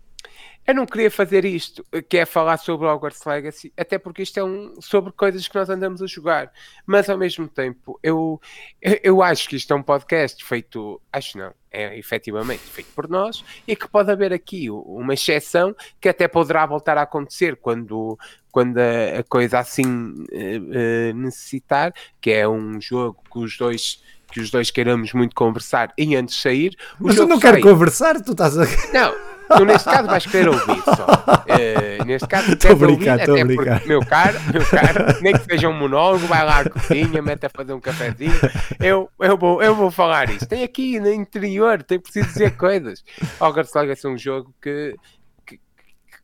eu 0.68 0.76
não 0.76 0.86
queria 0.86 1.10
fazer 1.10 1.46
isto, 1.46 1.82
que 2.10 2.18
é 2.18 2.26
falar 2.26 2.58
sobre 2.58 2.86
Hogwarts 2.88 3.24
Legacy, 3.24 3.72
até 3.78 3.98
porque 3.98 4.22
isto 4.22 4.38
é 4.38 4.44
um, 4.44 4.82
sobre 4.82 5.14
coisas 5.14 5.48
que 5.48 5.56
nós 5.56 5.70
andamos 5.70 6.02
a 6.02 6.08
jogar, 6.08 6.52
mas 6.86 7.10
ao 7.10 7.18
mesmo 7.18 7.48
tempo 7.48 7.98
eu, 8.04 8.42
eu, 8.82 9.00
eu 9.02 9.24
acho 9.24 9.48
que 9.48 9.56
isto 9.56 9.72
é 9.72 9.76
um 9.78 9.82
podcast 9.82 10.44
feito, 10.44 11.02
acho 11.10 11.38
não, 11.38 11.54
é 11.78 11.98
efetivamente 11.98 12.62
feito 12.64 12.90
por 12.96 13.08
nós 13.08 13.44
e 13.68 13.76
que 13.76 13.88
pode 13.88 14.12
haver 14.12 14.34
aqui 14.34 14.70
uma 14.70 15.14
exceção 15.14 15.76
que 16.02 16.10
até 16.10 16.28
poderá 16.28 16.66
voltar 16.66 16.98
a 16.98 17.04
acontecer 17.04 17.56
quando, 17.56 18.18
quando 18.52 18.78
a, 18.80 19.24
coisa 19.30 19.60
assim 19.60 19.86
uh, 19.86 21.12
uh, 21.12 21.14
necessitar, 21.16 21.94
que 22.20 22.32
é 22.32 22.48
um 22.48 22.82
jogo 22.82 23.22
que 23.32 23.40
os 23.40 23.58
dois 23.58 24.02
que 24.30 24.42
os 24.42 24.52
dois 24.52 24.70
queiramos 24.70 25.14
muito 25.14 25.34
conversar 25.34 25.94
e 25.98 26.14
antes 26.14 26.36
de 26.36 26.42
sair. 26.42 26.78
Mas 27.00 27.16
eu 27.16 27.26
não 27.26 27.40
quero 27.40 27.62
conversar, 27.62 28.20
tu 28.22 28.34
estás 28.34 28.58
a. 28.58 28.66
Não, 28.92 29.37
Tu 29.56 29.66
neste 29.66 29.89
caso 29.89 30.08
vais 30.08 30.26
querer 30.26 30.50
ouvir 30.50 30.82
só. 30.84 31.06
Uh, 31.06 32.04
neste 32.06 32.28
caso 32.28 32.54
estou 32.54 32.72
a 32.72 32.76
brincar, 32.76 33.20
estou 33.20 33.39
a 33.39 33.45
brincar. 33.45 33.86
Meu 33.86 34.06
caro, 34.06 34.39
meu 34.52 34.66
caro, 34.66 35.22
nem 35.22 35.34
que 35.34 35.45
seja 35.45 35.70
um 35.70 35.74
monólogo, 35.74 36.28
vai 36.28 36.45
lá 36.45 36.60
à 36.60 36.70
cozinha, 36.70 37.22
mete 37.22 37.45
a 37.45 37.50
fazer 37.50 37.74
um 37.74 37.80
cafezinho. 37.80 38.34
Eu, 38.80 39.10
eu, 39.20 39.38
vou, 39.38 39.62
eu 39.62 39.76
vou 39.76 39.91
falar 39.91 40.30
isso. 40.30 40.48
Tem 40.48 40.64
aqui 40.64 41.00
no 41.00 41.12
interior, 41.12 41.82
tem 41.84 42.00
preciso 42.00 42.28
dizer 42.28 42.58
coisas. 42.58 43.04
Hogwarts 43.39 43.74
Legacy 43.74 44.06
é 44.06 44.10
um 44.10 44.18
jogo 44.18 44.54
que 44.62 44.95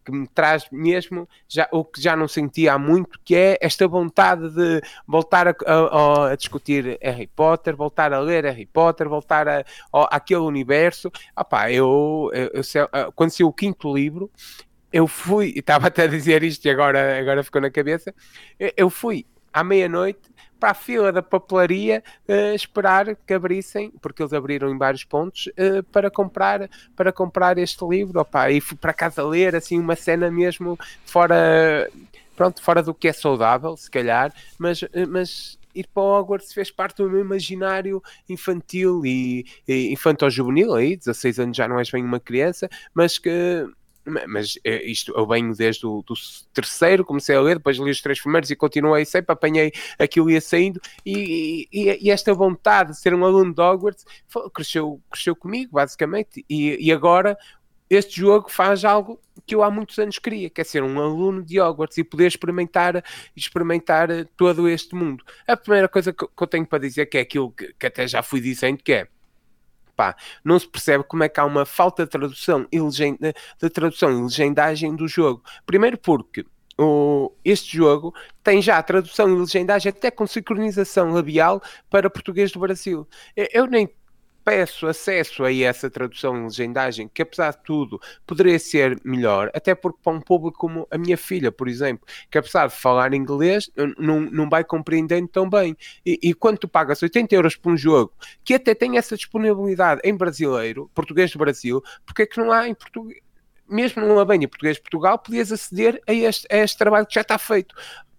que 0.03 0.11
me 0.11 0.27
traz 0.27 0.65
mesmo 0.71 1.27
já, 1.47 1.67
o 1.71 1.83
que 1.83 2.01
já 2.01 2.15
não 2.15 2.27
sentia 2.27 2.73
há 2.73 2.79
muito, 2.79 3.19
que 3.23 3.35
é 3.35 3.57
esta 3.61 3.87
vontade 3.87 4.49
de 4.49 4.81
voltar 5.07 5.47
a, 5.47 5.55
a, 5.65 6.31
a 6.31 6.35
discutir 6.35 6.97
Harry 7.01 7.27
Potter, 7.27 7.75
voltar 7.75 8.13
a 8.13 8.19
ler 8.19 8.45
Harry 8.45 8.65
Potter, 8.65 9.07
voltar 9.07 9.47
a, 9.47 9.63
a 9.93 10.15
aquele 10.15 10.41
universo. 10.41 11.11
Opá, 11.35 11.71
eu, 11.71 12.29
eu, 12.33 12.49
eu, 12.53 13.11
quando 13.13 13.31
saiu 13.31 13.47
o 13.47 13.53
quinto 13.53 13.93
livro, 13.93 14.29
eu 14.91 15.07
fui, 15.07 15.53
estava 15.55 15.87
até 15.87 16.03
a 16.03 16.07
dizer 16.07 16.43
isto 16.43 16.65
e 16.65 16.69
agora, 16.69 17.19
agora 17.19 17.43
ficou 17.43 17.61
na 17.61 17.71
cabeça, 17.71 18.13
eu 18.77 18.89
fui 18.89 19.25
à 19.51 19.63
meia-noite 19.63 20.32
para 20.63 20.71
a 20.71 20.73
fila 20.73 21.11
da 21.11 21.21
papelaria 21.21 22.01
uh, 22.25 22.55
esperar 22.55 23.17
que 23.17 23.33
abrissem, 23.33 23.91
porque 24.01 24.23
eles 24.23 24.31
abriram 24.31 24.69
em 24.69 24.77
vários 24.77 25.03
pontos, 25.03 25.47
uh, 25.47 25.83
para, 25.91 26.09
comprar, 26.09 26.69
para 26.95 27.11
comprar 27.11 27.57
este 27.57 27.85
livro. 27.85 28.21
Opa, 28.21 28.49
e 28.49 28.61
fui 28.61 28.77
para 28.77 28.93
casa 28.93 29.21
ler 29.27 29.57
assim 29.57 29.77
uma 29.77 29.93
cena 29.93 30.31
mesmo 30.31 30.79
fora, 31.05 31.91
pronto, 32.33 32.63
fora 32.63 32.81
do 32.81 32.93
que 32.93 33.09
é 33.09 33.11
saudável, 33.11 33.75
se 33.75 33.91
calhar, 33.91 34.33
mas, 34.57 34.83
eh, 34.83 35.05
mas 35.05 35.59
ir 35.75 35.85
para 35.93 36.01
Hogwarts 36.01 36.53
fez 36.53 36.71
parte 36.71 37.03
do 37.03 37.09
meu 37.09 37.19
imaginário 37.19 38.01
infantil 38.29 39.05
e, 39.05 39.45
e 39.67 39.91
infantil-juvenil, 39.91 40.75
aí 40.75 40.95
16 40.95 41.39
anos 41.39 41.57
já 41.57 41.67
não 41.67 41.77
és 41.77 41.91
bem 41.91 42.05
uma 42.05 42.21
criança, 42.21 42.69
mas 42.93 43.19
que 43.19 43.67
mas 44.27 44.57
é, 44.63 44.83
isto 44.83 45.13
eu 45.15 45.25
venho 45.25 45.55
desde 45.55 45.85
o 45.85 46.03
do 46.05 46.13
terceiro, 46.53 47.05
comecei 47.05 47.35
a 47.35 47.41
ler, 47.41 47.57
depois 47.57 47.77
li 47.77 47.89
os 47.89 48.01
três 48.01 48.19
primeiros 48.19 48.49
e 48.49 48.55
continuei 48.55 49.05
sempre, 49.05 49.31
apanhei 49.31 49.71
aquilo 49.97 50.29
ia 50.29 50.41
saindo 50.41 50.79
e, 51.05 51.67
e, 51.71 52.07
e, 52.07 52.11
esta 52.11 52.33
vontade 52.33 52.91
de 52.91 52.99
ser 52.99 53.13
um 53.13 53.23
aluno 53.23 53.53
de 53.53 53.61
Hogwarts 53.61 54.05
cresceu, 54.53 55.01
cresceu 55.09 55.35
comigo, 55.35 55.71
basicamente, 55.73 56.45
e, 56.49 56.77
e 56.85 56.91
agora 56.91 57.37
este 57.89 58.19
jogo 58.19 58.49
faz 58.49 58.83
algo 58.83 59.19
que 59.45 59.55
eu 59.55 59.63
há 59.63 59.69
muitos 59.69 59.97
anos 59.99 60.19
queria, 60.19 60.49
que 60.49 60.61
é 60.61 60.63
ser 60.63 60.83
um 60.83 60.99
aluno 60.99 61.43
de 61.43 61.59
Hogwarts 61.59 61.97
e 61.97 62.03
poder 62.03 62.27
experimentar, 62.27 63.03
experimentar 63.35 64.07
todo 64.37 64.67
este 64.67 64.95
mundo. 64.95 65.23
A 65.47 65.55
primeira 65.55 65.87
coisa 65.87 66.11
que, 66.11 66.25
que 66.25 66.43
eu 66.43 66.47
tenho 66.47 66.65
para 66.65 66.79
dizer, 66.79 67.05
que 67.05 67.17
é 67.17 67.21
aquilo 67.21 67.51
que, 67.51 67.73
que 67.73 67.85
até 67.85 68.07
já 68.07 68.23
fui 68.23 68.41
dizendo, 68.41 68.77
que 68.83 68.93
é 68.93 69.07
pá, 69.95 70.15
não 70.43 70.59
se 70.59 70.67
percebe 70.67 71.03
como 71.03 71.23
é 71.23 71.29
que 71.29 71.39
há 71.39 71.45
uma 71.45 71.65
falta 71.65 72.03
de 72.03 72.09
tradução 72.09 72.67
e, 72.71 72.79
legenda, 72.79 73.33
de 73.61 73.69
tradução 73.69 74.11
e 74.11 74.21
legendagem 74.23 74.95
do 74.95 75.07
jogo. 75.07 75.43
Primeiro 75.65 75.97
porque 75.97 76.45
o, 76.77 77.31
este 77.45 77.77
jogo 77.77 78.13
tem 78.43 78.61
já 78.61 78.81
tradução 78.81 79.29
e 79.29 79.39
legendagem 79.39 79.89
até 79.89 80.09
com 80.09 80.25
sincronização 80.25 81.11
labial 81.11 81.61
para 81.89 82.09
português 82.09 82.51
do 82.51 82.59
Brasil. 82.59 83.07
Eu 83.35 83.67
nem 83.67 83.89
peço 84.43 84.87
acesso 84.87 85.43
a 85.43 85.53
essa 85.53 85.89
tradução 85.89 86.37
e 86.37 86.43
legendagem, 86.43 87.07
que 87.07 87.21
apesar 87.21 87.51
de 87.51 87.63
tudo 87.63 87.99
poderia 88.25 88.59
ser 88.59 88.99
melhor, 89.03 89.49
até 89.53 89.73
porque 89.73 89.99
para 90.03 90.13
um 90.13 90.21
público 90.21 90.57
como 90.57 90.87
a 90.91 90.97
minha 90.97 91.17
filha, 91.17 91.51
por 91.51 91.67
exemplo, 91.67 92.05
que 92.29 92.37
apesar 92.37 92.67
de 92.67 92.75
falar 92.75 93.13
inglês, 93.13 93.69
não, 93.97 94.21
não 94.21 94.49
vai 94.49 94.63
compreendendo 94.63 95.27
tão 95.27 95.49
bem. 95.49 95.75
E, 96.05 96.19
e 96.21 96.33
quando 96.33 96.57
tu 96.59 96.67
pagas 96.67 97.01
80 97.01 97.33
euros 97.35 97.55
por 97.55 97.71
um 97.71 97.77
jogo, 97.77 98.13
que 98.43 98.53
até 98.53 98.75
tem 98.75 98.97
essa 98.97 99.15
disponibilidade 99.15 100.01
em 100.03 100.15
brasileiro, 100.15 100.89
português 100.93 101.31
do 101.31 101.39
Brasil, 101.39 101.81
porque 102.05 102.23
é 102.23 102.25
que 102.25 102.37
não 102.39 102.51
há 102.51 102.67
em 102.67 102.73
português? 102.73 103.23
mesmo 103.65 104.05
numa 104.05 104.25
banha 104.25 104.47
português 104.47 104.75
de 104.75 104.83
Portugal, 104.83 105.17
podias 105.17 105.51
aceder 105.51 106.01
a 106.07 106.13
este, 106.13 106.47
a 106.51 106.57
este 106.57 106.77
trabalho 106.77 107.07
que 107.07 107.15
já 107.15 107.21
está 107.21 107.37
feito. 107.37 107.73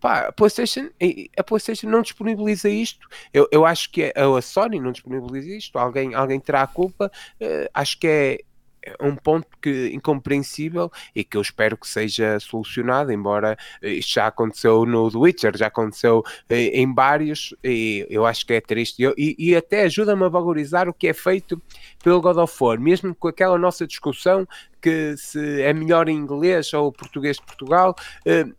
Pá, 0.04 0.26
a 0.26 0.32
PlayStation, 0.32 0.90
a 1.34 1.42
PlayStation 1.42 1.88
não 1.88 2.02
disponibiliza 2.02 2.68
isto. 2.68 3.08
Eu, 3.32 3.48
eu 3.50 3.64
acho 3.64 3.90
que 3.90 4.12
a, 4.14 4.36
a 4.36 4.42
Sony 4.42 4.78
não 4.78 4.92
disponibiliza 4.92 5.48
isto. 5.56 5.78
Alguém, 5.78 6.14
alguém 6.14 6.38
terá 6.38 6.60
a 6.60 6.66
culpa. 6.66 7.10
Uh, 7.40 7.66
acho 7.72 7.98
que 7.98 8.06
é 8.06 8.38
é 8.86 9.02
um 9.02 9.16
ponto 9.16 9.48
que 9.62 9.90
incompreensível 9.94 10.92
e 11.14 11.24
que 11.24 11.38
eu 11.38 11.40
espero 11.40 11.74
que 11.74 11.88
seja 11.88 12.38
solucionado, 12.38 13.10
embora 13.10 13.56
isto 13.80 14.12
já 14.12 14.26
aconteceu 14.26 14.84
no 14.84 15.10
The 15.10 15.16
Witcher, 15.16 15.56
já 15.56 15.68
aconteceu 15.68 16.22
eh, 16.50 16.78
em 16.78 16.92
vários, 16.92 17.54
e 17.64 18.06
eu 18.10 18.26
acho 18.26 18.44
que 18.44 18.52
é 18.52 18.60
triste, 18.60 19.02
e, 19.16 19.34
e 19.38 19.56
até 19.56 19.84
ajuda-me 19.84 20.24
a 20.24 20.28
valorizar 20.28 20.86
o 20.86 20.92
que 20.92 21.08
é 21.08 21.14
feito 21.14 21.58
pelo 22.02 22.20
God 22.20 22.36
of 22.36 22.54
War, 22.62 22.78
mesmo 22.78 23.14
com 23.14 23.28
aquela 23.28 23.56
nossa 23.56 23.86
discussão 23.86 24.46
que 24.82 25.16
se 25.16 25.62
é 25.62 25.72
melhor 25.72 26.10
em 26.10 26.14
inglês 26.14 26.74
ou 26.74 26.92
português 26.92 27.38
de 27.38 27.42
Portugal, 27.42 27.94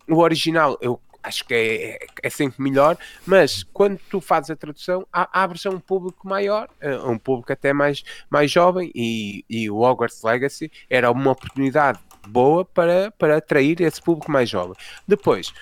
o 0.10 0.18
original 0.18 0.76
eu 0.82 1.00
acho 1.26 1.44
que 1.46 1.54
é, 1.54 2.08
é, 2.24 2.30
sempre 2.30 2.62
melhor, 2.62 2.98
mas 3.26 3.64
quando 3.64 4.00
tu 4.10 4.22
fazes 4.22 4.52
a 4.52 4.56
tradução, 4.56 5.06
abres 5.12 5.66
a 5.66 5.70
um 5.70 5.80
público 5.80 6.28
maior, 6.28 6.70
a 6.82 7.10
um 7.10 7.18
público 7.18 7.52
até 7.52 7.74
mais, 7.74 8.04
mais 8.30 8.52
jovem, 8.52 8.92
e, 8.94 9.44
e 9.50 9.70
o 9.70 9.80
Hogwarts 9.82 10.22
Legacy 10.24 10.72
era 10.90 11.12
uma 11.12 11.32
oportunidade 11.32 12.00
boa 12.28 12.66
para, 12.66 13.12
para 13.12 13.38
atrair 13.38 13.82
esse 13.82 14.02
público 14.02 14.32
mais 14.32 14.50
jovem. 14.50 14.76
Depois, 15.08 15.54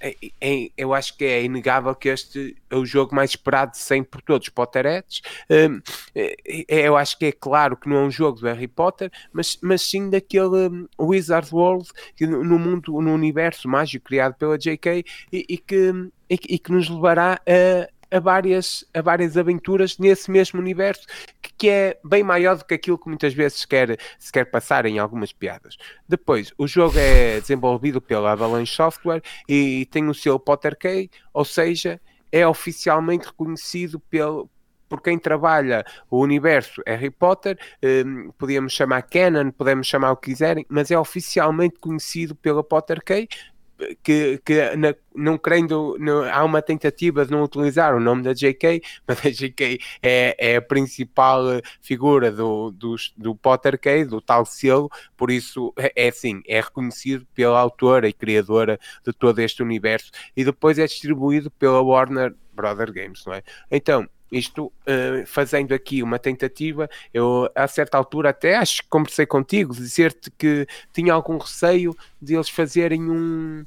é, 0.00 0.16
é, 0.40 0.70
eu 0.76 0.92
acho 0.92 1.16
que 1.16 1.24
é 1.24 1.42
inegável 1.42 1.94
que 1.94 2.08
este 2.08 2.56
é 2.68 2.76
o 2.76 2.84
jogo 2.84 3.14
mais 3.14 3.30
esperado 3.30 3.76
100 3.76 4.04
por 4.04 4.20
todos 4.22 4.48
os 4.48 4.52
Potterettes. 4.52 5.22
Um, 5.48 5.80
é, 6.14 6.36
é, 6.68 6.88
eu 6.88 6.96
acho 6.96 7.18
que 7.18 7.26
é 7.26 7.32
claro 7.32 7.76
que 7.76 7.88
não 7.88 7.96
é 7.96 8.00
um 8.00 8.10
jogo 8.10 8.40
do 8.40 8.46
Harry 8.46 8.68
Potter, 8.68 9.10
mas, 9.32 9.58
mas 9.62 9.82
sim 9.82 10.10
daquele 10.10 10.68
um, 10.68 10.88
Wizard 10.98 11.48
World 11.52 11.88
no 12.20 12.58
mundo, 12.58 13.00
no 13.00 13.14
universo 13.14 13.68
mágico 13.68 14.06
criado 14.06 14.34
pela 14.34 14.58
J.K. 14.58 15.04
e, 15.32 15.46
e 15.48 15.58
que, 15.58 15.92
e, 16.28 16.38
e 16.48 16.58
que 16.58 16.72
nos 16.72 16.88
levará 16.88 17.40
a 17.46 17.88
a 18.12 18.20
várias, 18.20 18.84
a 18.92 19.00
várias 19.00 19.36
aventuras 19.36 19.98
nesse 19.98 20.30
mesmo 20.30 20.60
universo 20.60 21.06
que, 21.40 21.52
que, 21.56 21.68
é 21.68 21.98
bem 22.04 22.22
maior 22.22 22.56
do 22.56 22.64
que 22.64 22.74
aquilo 22.74 22.98
que 22.98 23.08
muitas 23.08 23.32
vezes 23.32 23.60
se 23.60 23.66
quer, 23.66 23.98
se 24.18 24.30
quer 24.30 24.44
passar 24.44 24.84
em 24.84 24.98
algumas 24.98 25.32
piadas. 25.32 25.76
Depois, 26.06 26.52
o 26.58 26.66
jogo 26.66 26.98
é 26.98 27.40
desenvolvido 27.40 28.00
pela 28.00 28.32
Avalanche 28.32 28.74
Software 28.74 29.22
e 29.48 29.86
tem 29.86 30.08
o 30.08 30.14
seu 30.14 30.38
Potter 30.38 30.76
Key, 30.76 31.10
ou 31.32 31.44
seja, 31.44 32.00
é 32.30 32.46
oficialmente 32.46 33.26
reconhecido 33.26 33.98
pelo, 33.98 34.50
por 34.92 35.00
quem 35.00 35.18
trabalha 35.18 35.86
o 36.10 36.20
universo 36.20 36.82
Harry 36.86 37.10
Potter, 37.10 37.58
um, 37.82 38.30
podíamos 38.32 38.74
chamar 38.74 39.00
canon, 39.00 39.50
podemos 39.50 39.86
chamar 39.86 40.12
o 40.12 40.16
que 40.18 40.30
quiserem, 40.30 40.66
mas 40.68 40.90
é 40.90 40.98
oficialmente 40.98 41.78
conhecido 41.80 42.34
pela 42.34 42.62
Potter 42.62 43.02
Key, 43.02 43.26
que, 44.02 44.40
que 44.44 44.76
na, 44.76 44.94
não 45.14 45.36
querendo, 45.38 45.96
não, 45.98 46.24
há 46.24 46.42
uma 46.44 46.62
tentativa 46.62 47.24
de 47.24 47.30
não 47.30 47.42
utilizar 47.42 47.94
o 47.94 48.00
nome 48.00 48.22
da 48.22 48.32
JK, 48.32 48.82
mas 49.06 49.24
a 49.24 49.30
JK 49.30 49.80
é, 50.02 50.36
é 50.38 50.56
a 50.56 50.62
principal 50.62 51.44
figura 51.80 52.30
do, 52.30 52.70
do, 52.70 52.96
do 53.16 53.34
Pottercade, 53.34 54.06
do 54.06 54.20
tal 54.20 54.44
selo, 54.44 54.90
por 55.16 55.30
isso 55.30 55.72
é, 55.78 55.92
é 55.96 56.08
assim, 56.08 56.42
é 56.46 56.60
reconhecido 56.60 57.26
pela 57.34 57.58
autora 57.58 58.08
e 58.08 58.12
criadora 58.12 58.78
de 59.04 59.12
todo 59.12 59.38
este 59.40 59.62
universo 59.62 60.10
e 60.36 60.44
depois 60.44 60.78
é 60.78 60.86
distribuído 60.86 61.50
pela 61.50 61.82
Warner 61.82 62.34
Brother 62.52 62.92
Games, 62.92 63.24
não 63.26 63.34
é? 63.34 63.42
Então, 63.70 64.08
isto 64.32 64.66
uh, 64.66 65.26
fazendo 65.26 65.74
aqui 65.74 66.02
uma 66.02 66.18
tentativa, 66.18 66.88
eu 67.12 67.50
a 67.54 67.68
certa 67.68 67.98
altura 67.98 68.30
até 68.30 68.56
acho 68.56 68.82
que 68.82 68.88
conversei 68.88 69.26
contigo, 69.26 69.74
dizer-te 69.74 70.30
que 70.30 70.66
tinha 70.92 71.12
algum 71.12 71.36
receio 71.36 71.94
de 72.20 72.34
eles 72.34 72.48
fazerem 72.48 73.10
um, 73.10 73.64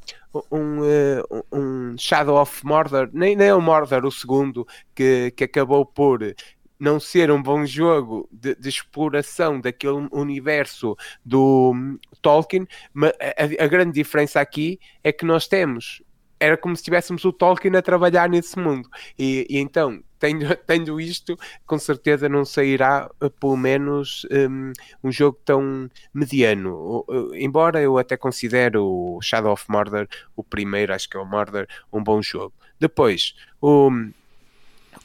um, 0.51 0.79
uh, 0.79 1.45
um 1.51 1.95
Shadow 1.97 2.41
of 2.41 2.65
Mordor, 2.65 3.09
nem, 3.13 3.35
nem 3.35 3.51
o 3.53 3.61
Mordor, 3.61 4.03
o 4.05 4.11
segundo, 4.11 4.67
que, 4.95 5.31
que 5.31 5.43
acabou 5.43 5.85
por 5.85 6.35
não 6.79 6.99
ser 6.99 7.31
um 7.31 7.41
bom 7.41 7.65
jogo 7.65 8.27
de, 8.31 8.55
de, 8.55 8.67
exploração 8.67 9.61
daquele 9.61 10.07
universo 10.11 10.95
do 11.23 11.71
um, 11.73 11.97
Tolkien, 12.21 12.67
a, 13.01 13.63
a, 13.63 13.67
grande 13.67 13.93
diferença 13.93 14.41
aqui 14.41 14.79
é 15.03 15.11
que 15.11 15.25
nós 15.25 15.47
temos 15.47 16.01
era 16.39 16.57
como 16.57 16.75
se 16.75 16.83
tivéssemos 16.83 17.23
o 17.25 17.31
Tolkien 17.31 17.75
a 17.75 17.81
trabalhar 17.81 18.29
nesse 18.29 18.57
mundo. 18.57 18.89
E, 19.17 19.45
e 19.49 19.57
então, 19.57 20.01
tendo, 20.19 20.55
tendo 20.67 20.99
isto, 20.99 21.37
com 21.65 21.77
certeza 21.77 22.27
não 22.27 22.45
sairá 22.45 23.09
eh, 23.21 23.29
pelo 23.29 23.57
menos 23.57 24.25
um, 24.31 24.73
um 25.03 25.11
jogo 25.11 25.39
tão 25.45 25.89
mediano. 26.13 27.05
embora 27.33 27.81
eu 27.81 27.97
até 27.97 28.17
considere 28.17 28.77
o 28.77 29.19
Shadow 29.21 29.53
of 29.53 29.65
Mordor, 29.69 30.07
o 30.35 30.43
primeiro, 30.43 30.93
acho 30.93 31.09
que 31.09 31.17
é 31.17 31.19
o 31.19 31.25
Mordor, 31.25 31.67
um 31.91 32.03
bom 32.03 32.21
jogo. 32.21 32.53
Depois, 32.79 33.35
o. 33.61 33.89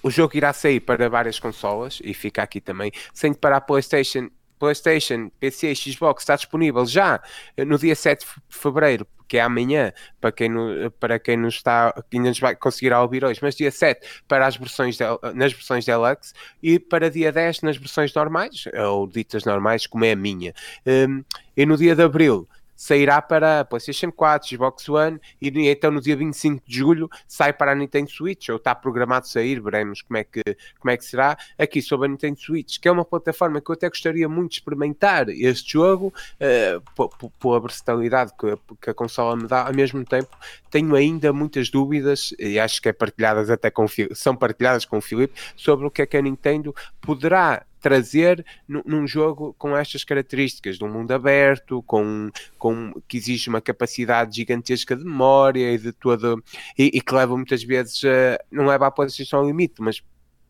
O 0.02 0.08
jogo 0.08 0.34
irá 0.34 0.50
sair 0.52 0.80
para 0.80 1.10
várias 1.10 1.38
consolas 1.38 2.00
e 2.02 2.14
fica 2.14 2.42
aqui 2.42 2.58
também, 2.58 2.90
sendo 3.12 3.36
para 3.36 3.58
a 3.58 3.60
PlayStation 3.60 4.30
PlayStation, 4.60 5.28
PC 5.40 5.72
e 5.72 5.74
Xbox 5.74 6.22
está 6.22 6.36
disponível 6.36 6.86
já 6.86 7.20
no 7.66 7.76
dia 7.76 7.96
7 7.96 8.24
de 8.48 8.56
fevereiro 8.56 9.06
que 9.30 9.38
é 9.38 9.42
amanhã, 9.42 9.92
para 10.20 10.32
quem, 10.32 10.48
no, 10.48 10.90
para 10.98 11.16
quem 11.16 11.36
não 11.36 11.48
está, 11.48 11.94
ainda 12.12 12.30
nos 12.30 12.40
vai 12.40 12.56
conseguir 12.56 12.92
ouvir 12.92 13.24
hoje, 13.24 13.38
mas 13.40 13.54
dia 13.54 13.70
7 13.70 14.24
para 14.26 14.44
as 14.44 14.56
versões 14.56 14.96
de, 14.96 15.04
nas 15.34 15.52
versões 15.52 15.84
Deluxe 15.84 16.34
e 16.60 16.80
para 16.80 17.08
dia 17.08 17.30
10 17.30 17.62
nas 17.62 17.76
versões 17.76 18.12
normais, 18.12 18.64
ou 18.88 19.06
ditas 19.06 19.44
normais, 19.44 19.86
como 19.86 20.04
é 20.04 20.10
a 20.10 20.16
minha. 20.16 20.52
Um, 20.84 21.22
e 21.56 21.64
no 21.64 21.76
dia 21.76 21.94
de 21.94 22.02
abril 22.02 22.48
sairá 22.80 23.20
para 23.20 23.62
PlayStation 23.66 24.10
4, 24.10 24.48
Xbox 24.48 24.88
One 24.88 25.20
e 25.38 25.50
então 25.68 25.90
no 25.90 26.00
dia 26.00 26.16
25 26.16 26.62
de 26.66 26.78
julho 26.78 27.10
sai 27.28 27.52
para 27.52 27.72
a 27.72 27.74
Nintendo 27.74 28.10
Switch, 28.10 28.48
ou 28.48 28.56
está 28.56 28.74
programado 28.74 29.28
sair, 29.28 29.60
veremos 29.60 30.00
como 30.00 30.16
é 30.16 30.24
que, 30.24 30.40
como 30.78 30.90
é 30.90 30.96
que 30.96 31.04
será, 31.04 31.36
aqui 31.58 31.82
sobre 31.82 32.06
a 32.06 32.10
Nintendo 32.10 32.40
Switch, 32.40 32.78
que 32.80 32.88
é 32.88 32.90
uma 32.90 33.04
plataforma 33.04 33.60
que 33.60 33.70
eu 33.70 33.74
até 33.74 33.86
gostaria 33.86 34.26
muito 34.30 34.52
de 34.52 34.56
experimentar 34.56 35.28
este 35.28 35.74
jogo, 35.74 36.10
uh, 36.40 37.30
pela 37.38 37.60
versatilidade 37.60 38.32
que, 38.32 38.46
que 38.80 38.88
a 38.88 38.94
consola 38.94 39.36
me 39.36 39.46
dá, 39.46 39.66
ao 39.66 39.74
mesmo 39.74 40.02
tempo 40.02 40.34
tenho 40.70 40.94
ainda 40.94 41.34
muitas 41.34 41.68
dúvidas, 41.68 42.34
e 42.38 42.58
acho 42.58 42.80
que 42.80 42.88
é 42.88 42.94
partilhadas 42.94 43.50
até 43.50 43.70
com, 43.70 43.84
são 44.14 44.34
partilhadas 44.34 44.86
com 44.86 44.96
o 44.96 45.02
Filipe, 45.02 45.38
sobre 45.54 45.86
o 45.86 45.90
que 45.90 46.00
é 46.00 46.06
que 46.06 46.16
a 46.16 46.22
Nintendo 46.22 46.74
poderá 47.02 47.66
trazer 47.80 48.44
num 48.68 49.06
jogo 49.06 49.54
com 49.58 49.76
estas 49.76 50.04
características, 50.04 50.78
de 50.78 50.84
um 50.84 50.92
mundo 50.92 51.12
aberto, 51.12 51.82
com, 51.82 52.30
com 52.58 52.92
que 53.08 53.16
exige 53.16 53.48
uma 53.48 53.60
capacidade 53.60 54.36
gigantesca 54.36 54.94
de 54.96 55.04
memória 55.04 55.72
e 55.72 55.78
de 55.78 55.92
todo 55.92 56.42
e, 56.78 56.90
e 56.94 57.00
que 57.00 57.14
leva 57.14 57.36
muitas 57.36 57.62
vezes 57.62 58.02
a, 58.04 58.38
não 58.50 58.66
leva 58.66 58.86
à 58.86 58.90
PlayStation 58.90 59.38
ao 59.38 59.46
limite, 59.46 59.80
mas 59.80 60.02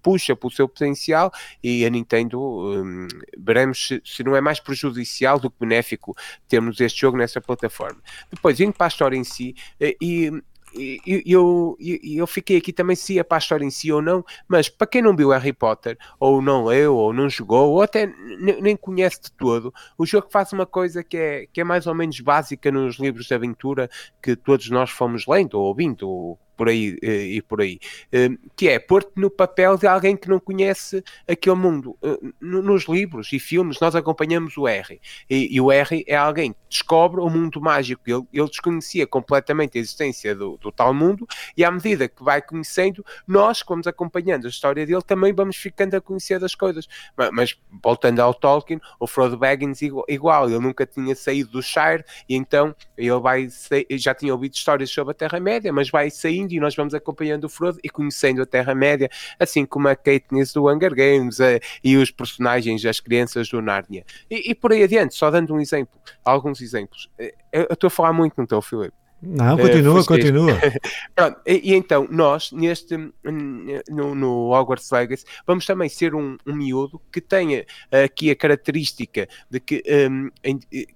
puxa 0.02 0.34
pelo 0.34 0.50
seu 0.50 0.68
potencial 0.68 1.32
e 1.62 1.84
a 1.84 1.90
Nintendo 1.90 2.40
um, 2.40 3.06
veremos 3.38 3.86
se, 3.86 4.02
se, 4.04 4.24
não 4.24 4.34
é 4.34 4.40
mais 4.40 4.58
prejudicial 4.58 5.38
do 5.38 5.50
que 5.50 5.56
benéfico 5.60 6.16
termos 6.48 6.80
este 6.80 7.00
jogo 7.00 7.16
nessa 7.16 7.40
plataforma. 7.40 8.00
Depois, 8.30 8.58
indo 8.60 8.72
para 8.72 8.86
a 8.86 8.88
história 8.88 9.16
em 9.16 9.24
si, 9.24 9.54
eh, 9.78 9.96
e 10.00 10.30
eu, 10.74 11.22
eu, 11.26 11.76
eu 12.02 12.26
fiquei 12.26 12.56
aqui 12.58 12.72
também 12.72 12.96
se 12.96 13.14
ia 13.14 13.24
para 13.24 13.38
a 13.38 13.40
história 13.40 13.64
em 13.64 13.70
si 13.70 13.92
ou 13.92 14.00
não, 14.00 14.24
mas 14.48 14.68
para 14.68 14.86
quem 14.86 15.02
não 15.02 15.16
viu 15.16 15.30
Harry 15.30 15.52
Potter, 15.52 15.98
ou 16.18 16.40
não 16.40 16.64
leu, 16.64 16.94
ou 16.94 17.12
não 17.12 17.28
jogou, 17.28 17.70
ou 17.70 17.82
até 17.82 18.06
nem 18.60 18.76
conhece 18.76 19.20
de 19.22 19.32
todo, 19.32 19.72
o 19.98 20.06
jogo 20.06 20.28
faz 20.30 20.52
uma 20.52 20.66
coisa 20.66 21.02
que 21.02 21.16
é, 21.16 21.46
que 21.52 21.60
é 21.60 21.64
mais 21.64 21.86
ou 21.86 21.94
menos 21.94 22.20
básica 22.20 22.70
nos 22.70 22.98
livros 22.98 23.26
de 23.26 23.34
aventura 23.34 23.90
que 24.22 24.36
todos 24.36 24.70
nós 24.70 24.90
fomos 24.90 25.26
lendo 25.26 25.54
ou 25.54 25.66
ouvindo, 25.66 26.08
ou 26.08 26.38
por 26.60 26.68
aí 26.68 26.94
e 27.02 27.40
por 27.40 27.62
aí, 27.62 27.80
que 28.54 28.68
é 28.68 28.78
pôr-te 28.78 29.12
no 29.16 29.30
papel 29.30 29.78
de 29.78 29.86
alguém 29.86 30.14
que 30.14 30.28
não 30.28 30.38
conhece 30.38 31.02
aquele 31.26 31.56
mundo. 31.56 31.96
Nos 32.38 32.86
livros 32.86 33.32
e 33.32 33.38
filmes 33.38 33.80
nós 33.80 33.94
acompanhamos 33.94 34.58
o 34.58 34.68
R 34.68 35.00
e, 35.30 35.56
e 35.56 35.58
o 35.58 35.72
R 35.72 36.04
é 36.06 36.14
alguém 36.14 36.52
que 36.52 36.58
descobre 36.68 37.18
o 37.18 37.30
mundo 37.30 37.62
mágico. 37.62 38.02
Ele, 38.06 38.26
ele 38.30 38.46
desconhecia 38.46 39.06
completamente 39.06 39.78
a 39.78 39.80
existência 39.80 40.34
do, 40.34 40.58
do, 40.58 40.70
tal 40.70 40.92
mundo 40.92 41.26
e 41.56 41.64
à 41.64 41.70
medida 41.70 42.06
que 42.06 42.22
vai 42.22 42.42
conhecendo, 42.42 43.02
nós, 43.26 43.62
que 43.62 43.68
vamos 43.70 43.86
acompanhando 43.86 44.44
a 44.44 44.50
história 44.50 44.84
dele, 44.84 45.00
também 45.00 45.32
vamos 45.32 45.56
ficando 45.56 45.94
a 45.94 46.00
conhecer 46.00 46.38
das 46.38 46.54
coisas. 46.54 46.86
Mas, 47.16 47.30
mas 47.32 47.58
voltando 47.82 48.20
ao 48.20 48.34
Tolkien, 48.34 48.78
o 48.98 49.06
Frodo 49.06 49.38
Baggins 49.38 49.80
igual, 49.80 50.50
ele 50.50 50.58
nunca 50.58 50.84
tinha 50.84 51.14
saído 51.14 51.52
do 51.52 51.62
Shire 51.62 52.04
e 52.28 52.36
então 52.36 52.76
ele 52.98 53.18
vai 53.18 53.48
já 53.92 54.14
tinha 54.14 54.34
ouvido 54.34 54.52
histórias 54.52 54.90
sobre 54.90 55.12
a 55.12 55.14
Terra-média, 55.14 55.72
mas 55.72 55.88
vai 55.88 56.10
saindo 56.10 56.49
e 56.56 56.60
nós 56.60 56.74
vamos 56.74 56.94
acompanhando 56.94 57.44
o 57.44 57.48
Frodo 57.48 57.78
e 57.82 57.88
conhecendo 57.88 58.42
a 58.42 58.46
Terra-média, 58.46 59.08
assim 59.38 59.64
como 59.64 59.88
a 59.88 59.96
Katniss 59.96 60.52
do 60.52 60.68
Hunger 60.68 60.94
Games 60.94 61.40
a, 61.40 61.58
e 61.82 61.96
os 61.96 62.10
personagens, 62.10 62.84
as 62.84 63.00
crianças 63.00 63.48
do 63.48 63.60
Nárnia. 63.60 64.04
E, 64.30 64.50
e, 64.50 64.54
por 64.54 64.72
aí 64.72 64.82
adiante, 64.82 65.14
só 65.14 65.30
dando 65.30 65.54
um 65.54 65.60
exemplo, 65.60 65.98
alguns 66.24 66.60
exemplos. 66.60 67.10
Eh, 67.18 67.34
eu 67.52 67.68
estou 67.70 67.88
a 67.88 67.90
falar 67.90 68.12
muito, 68.12 68.34
não 68.36 68.44
estou, 68.44 68.62
Filipe? 68.62 68.99
Não, 69.22 69.56
continua, 69.58 70.00
uh, 70.00 70.06
continua. 70.06 70.52
Pronto, 71.14 71.40
e, 71.46 71.72
e, 71.72 71.74
então, 71.74 72.08
nós, 72.10 72.52
neste, 72.52 72.96
no, 73.88 74.14
no 74.14 74.50
Hogwarts 74.50 74.90
Legacy, 74.90 75.24
vamos 75.46 75.66
também 75.66 75.88
ser 75.88 76.14
um, 76.14 76.38
um 76.46 76.54
miúdo 76.54 77.00
que 77.12 77.20
tenha 77.20 77.66
aqui 78.04 78.30
a 78.30 78.36
característica 78.36 79.28
de 79.50 79.60
que, 79.60 79.82
um, 80.10 80.30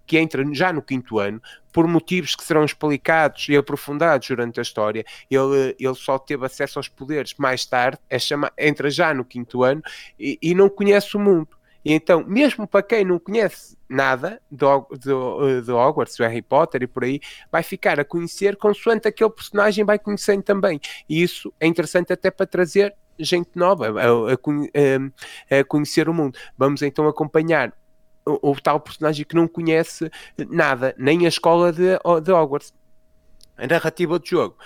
que 0.07 0.19
entra 0.19 0.43
já 0.55 0.73
no 0.73 0.81
quinto 0.81 1.19
ano, 1.19 1.41
por 1.71 1.87
motivos 1.87 2.35
que 2.35 2.45
serão 2.45 2.65
explicados 2.65 3.49
e 3.49 3.57
aprofundados 3.57 4.29
durante 4.29 4.61
a 4.61 4.63
história, 4.63 5.05
ele, 5.31 5.77
ele 5.79 5.95
só 5.95 6.19
teve 6.19 6.47
acesso 6.47 6.79
aos 6.79 6.89
poderes 6.89 7.35
mais 7.37 7.67
tarde, 7.67 7.99
é 8.09 8.19
chama, 8.19 8.51
entra 8.57 8.89
já 8.89 9.13
no 9.13 9.25
quinto 9.25 9.63
ano 9.65 9.83
e, 10.19 10.39
e 10.41 10.55
não 10.55 10.71
conhece 10.71 11.17
o 11.17 11.21
mundo. 11.21 11.49
E 11.85 11.93
então, 11.93 12.25
mesmo 12.27 12.67
para 12.67 12.83
quem 12.83 13.05
não 13.05 13.19
conhece 13.19 13.77
nada 13.89 14.41
do, 14.51 14.67
Hogwarts, 14.67 16.17
do 16.17 16.23
Harry 16.23 16.43
Potter 16.43 16.83
e 16.83 16.87
por 16.87 17.05
aí, 17.05 17.21
vai 17.53 17.63
ficar 17.63 18.01
a 18.01 18.05
conhecer 18.05 18.57
consoante 18.57 19.07
aquele 19.07 19.31
personagem 19.31 19.85
vai 19.85 19.99
conhecendo 19.99 20.43
também. 20.43 20.81
E 21.09 21.23
isso 21.23 21.53
é 21.61 21.67
interessante 21.67 22.13
até 22.13 22.31
para 22.31 22.47
trazer 22.47 22.95
gente 23.19 23.51
nova 23.55 23.89
a, 23.89 24.33
a, 24.33 25.61
a 25.61 25.65
conhecer 25.65 26.09
o 26.09 26.15
mundo. 26.15 26.39
Vamos 26.57 26.83
então 26.83 27.07
acompanhar 27.07 27.73
o, 28.25 28.51
o, 28.51 28.61
tal 28.61 28.81
personagem 28.81 29.25
que 29.25 29.35
não 29.35 29.47
conhece 29.47 30.11
nada, 30.49 30.95
nem 30.99 31.27
a 31.27 31.29
escola 31.29 31.73
de, 31.73 31.99
de 32.23 32.33
Hogwarts. 32.33 32.73
A 33.57 33.67
narrativa 33.69 34.19
do 34.19 34.27
jogo 34.27 34.57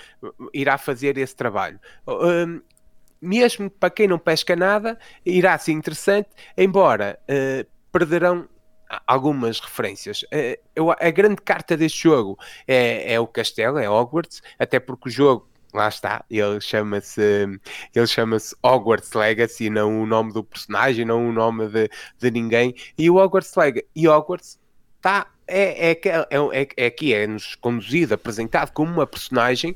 irá 0.51 0.77
fazer 0.77 1.17
esse 1.17 1.35
trabalho. 1.35 1.79
Um, 2.07 2.59
mesmo 3.21 3.69
para 3.69 3.89
quem 3.89 4.07
não 4.07 4.19
pesca 4.19 4.55
nada, 4.55 4.97
irá 5.25 5.57
ser 5.57 5.73
interessante, 5.73 6.29
embora 6.57 7.19
uh, 7.23 7.67
perderão 7.91 8.47
algumas 9.05 9.59
referências. 9.59 10.23
Uh, 10.23 10.91
a 10.99 11.09
grande 11.11 11.41
carta 11.41 11.77
deste 11.77 12.03
jogo 12.03 12.37
é, 12.67 13.13
é 13.13 13.19
o 13.19 13.27
castelo, 13.27 13.77
é 13.77 13.89
Hogwarts, 13.89 14.41
até 14.57 14.79
porque 14.79 15.09
o 15.09 15.11
jogo 15.11 15.47
lá 15.73 15.87
está, 15.87 16.25
ele 16.29 16.59
chama-se 16.59 17.21
ele 17.93 18.07
chama-se 18.07 18.55
Hogwarts 18.63 19.13
Legacy, 19.13 19.69
não 19.69 20.01
o 20.01 20.05
nome 20.05 20.33
do 20.33 20.43
personagem, 20.43 21.05
não 21.05 21.29
o 21.29 21.31
nome 21.31 21.67
de, 21.67 21.89
de 22.17 22.31
ninguém, 22.31 22.73
e 22.97 23.09
o 23.09 23.17
Hogwarts 23.17 23.55
Legacy, 23.55 23.87
e 23.95 24.07
Hogwarts 24.07 24.59
está 24.97 25.27
é, 25.49 25.91
é, 25.91 25.99
é, 26.29 26.67
é, 26.77 26.85
aqui 26.85 27.13
é-nos 27.13 27.55
conduzido, 27.55 28.13
apresentado 28.13 28.71
como 28.71 28.93
uma 28.93 29.07
personagem 29.07 29.75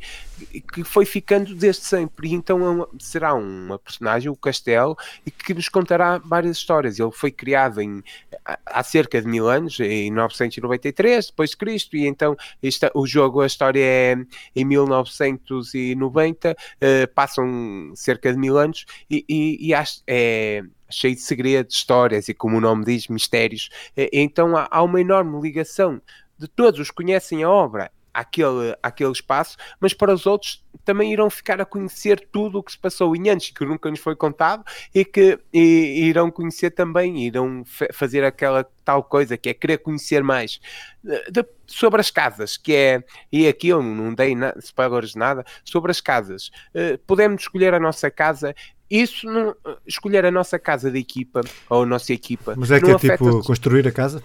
que 0.74 0.84
foi 0.84 1.06
ficando 1.06 1.56
desde 1.56 1.84
sempre. 1.84 2.30
E 2.30 2.34
então 2.34 2.84
é 2.84 2.88
será 3.00 3.34
uma 3.34 3.80
personagem, 3.80 4.30
o 4.30 4.36
Castelo, 4.36 4.98
e 5.26 5.32
que 5.32 5.54
nos 5.54 5.70
contará 5.70 6.18
várias 6.18 6.58
histórias. 6.58 7.00
Ele 7.00 7.12
foi 7.12 7.32
criado 7.32 7.82
em, 7.82 8.04
há 8.46 8.84
cerca 8.84 9.22
de 9.22 9.28
mil 9.28 9.50
anos, 9.50 9.80
em 9.80 10.12
993, 10.12 11.28
depois 11.28 11.52
de 11.52 11.58
Cristo, 11.58 11.96
e 11.96 12.06
então 12.08 12.36
esta, 12.62 12.92
o 12.94 13.08
jogo, 13.08 13.42
a 13.42 13.48
história 13.48 13.84
é 13.84 14.16
em 14.56 14.66
1990, 14.66 16.52
uh, 16.52 16.56
eh, 16.82 17.08
passam 17.08 17.92
cerca 17.96 18.32
de 18.32 18.38
mil 18.38 18.58
anos, 18.58 18.86
e, 19.10 19.26
e, 19.28 19.70
e 19.70 19.74
é 20.08 20.64
cheio 20.94 21.16
de 21.16 21.22
segredos, 21.22 21.76
histórias 21.76 22.28
e, 22.30 22.34
como 22.34 22.58
o 22.58 22.62
nome 22.62 22.86
diz, 22.86 23.08
mistérios. 23.08 23.70
Então 23.96 24.56
há, 24.56 24.68
há 24.70 24.84
uma 24.84 25.02
enorme 25.02 25.40
ligação 25.42 26.02
de 26.38 26.48
todos 26.48 26.80
os 26.80 26.90
que 26.90 26.96
conhecem 26.96 27.44
a 27.44 27.50
obra 27.50 27.92
àquele, 28.14 28.78
àquele 28.82 29.12
espaço, 29.12 29.58
mas 29.80 29.94
para 29.94 30.14
os 30.14 30.26
outros 30.26 30.64
também 30.86 31.12
irão 31.14 31.30
ficar 31.30 31.62
a 31.62 31.66
conhecer 31.66 32.28
tudo 32.32 32.60
o 32.60 32.64
que 32.64 32.72
se 32.72 32.78
passou 32.78 33.16
em 33.16 33.30
antes, 33.30 33.52
que 33.52 33.66
nunca 33.66 33.90
nos 33.90 34.00
foi 34.00 34.16
contado, 34.16 34.64
e 34.94 35.04
que 35.04 35.40
e, 35.54 36.06
irão 36.06 36.30
conhecer 36.30 36.72
também, 36.72 37.26
irão 37.26 37.64
fazer 37.94 38.24
aquela 38.24 38.66
tal 38.84 39.04
coisa 39.04 39.38
que 39.38 39.50
é 39.50 39.54
querer 39.54 39.78
conhecer 39.78 40.22
mais 40.24 40.60
de, 41.04 41.46
sobre 41.66 42.02
as 42.02 42.12
casas, 42.12 42.58
que 42.58 42.74
é, 42.74 43.04
e 43.32 43.48
aqui 43.48 43.70
eu 43.70 43.82
não 43.82 44.14
dei 44.14 44.36
na, 44.36 44.54
spoilers 44.58 45.16
nada, 45.16 45.46
sobre 45.64 45.92
as 45.92 46.02
casas. 46.02 46.50
Uh, 46.76 46.98
podemos 47.08 47.44
escolher 47.44 47.74
a 47.74 47.80
nossa 47.80 48.12
casa 48.12 48.54
isso 48.90 49.26
não, 49.26 49.56
escolher 49.88 50.24
a 50.24 50.30
nossa 50.30 50.60
casa 50.60 50.92
de 50.92 51.00
equipa 51.00 51.42
ou 51.68 51.82
a 51.82 51.86
nossa 51.86 52.14
equipa. 52.14 52.54
Mas 52.56 52.70
é 52.70 52.80
que 52.80 52.92
é 52.92 52.98
tipo 52.98 53.42
construir 53.44 53.88
a 53.88 53.92
casa? 53.92 54.22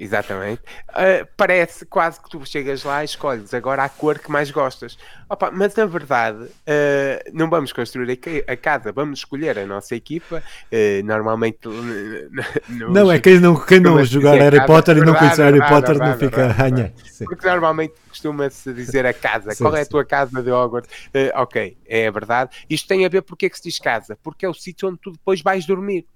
Exatamente. 0.00 0.62
Uh, 0.88 1.28
parece 1.36 1.84
quase 1.84 2.18
que 2.18 2.30
tu 2.30 2.42
chegas 2.46 2.84
lá 2.84 3.02
e 3.02 3.04
escolhes 3.04 3.52
agora 3.52 3.84
a 3.84 3.88
cor 3.90 4.18
que 4.18 4.30
mais 4.30 4.50
gostas. 4.50 4.96
Opa, 5.28 5.50
mas 5.50 5.74
na 5.74 5.84
verdade, 5.84 6.44
uh, 6.44 7.30
não 7.34 7.50
vamos 7.50 7.70
construir 7.70 8.18
a, 8.48 8.56
casa, 8.56 8.92
vamos 8.92 9.18
escolher 9.18 9.58
a 9.58 9.66
nossa 9.66 9.94
equipa. 9.94 10.42
Uh, 10.72 11.04
normalmente. 11.04 11.68
Nos, 11.68 12.90
não, 12.90 13.12
é 13.12 13.18
quem 13.18 13.38
não, 13.38 13.54
quem 13.54 13.78
não 13.78 14.02
jogar 14.02 14.36
Harry 14.36 14.64
Potter 14.64 14.96
e 14.96 15.00
não 15.02 15.14
conhecer 15.14 15.42
Harry 15.42 15.68
Potter 15.68 15.98
não 15.98 16.16
fica 16.16 16.46
ranha. 16.48 16.94
Porque 17.18 17.46
normalmente 17.46 17.92
costuma-se 18.08 18.72
dizer 18.72 19.04
a 19.04 19.12
casa. 19.12 19.50
Sim, 19.50 19.62
Qual 19.62 19.76
é 19.76 19.82
a 19.82 19.86
tua 19.86 20.04
casa 20.06 20.42
de 20.42 20.50
Hogwarts? 20.50 20.90
ok, 21.34 21.76
é 21.86 22.10
verdade. 22.10 22.56
Isto 22.70 22.88
tem 22.88 23.04
a 23.04 23.08
ver 23.10 23.20
porque 23.20 23.44
é 23.44 23.50
que 23.50 23.56
se 23.58 23.64
diz 23.64 23.78
casa? 23.78 24.16
Porque 24.22 24.46
é 24.46 24.48
o 24.48 24.54
sítio 24.54 24.88
onde 24.88 24.98
tu 24.98 25.12
depois 25.12 25.42
vais 25.42 25.66
dormir. 25.66 26.06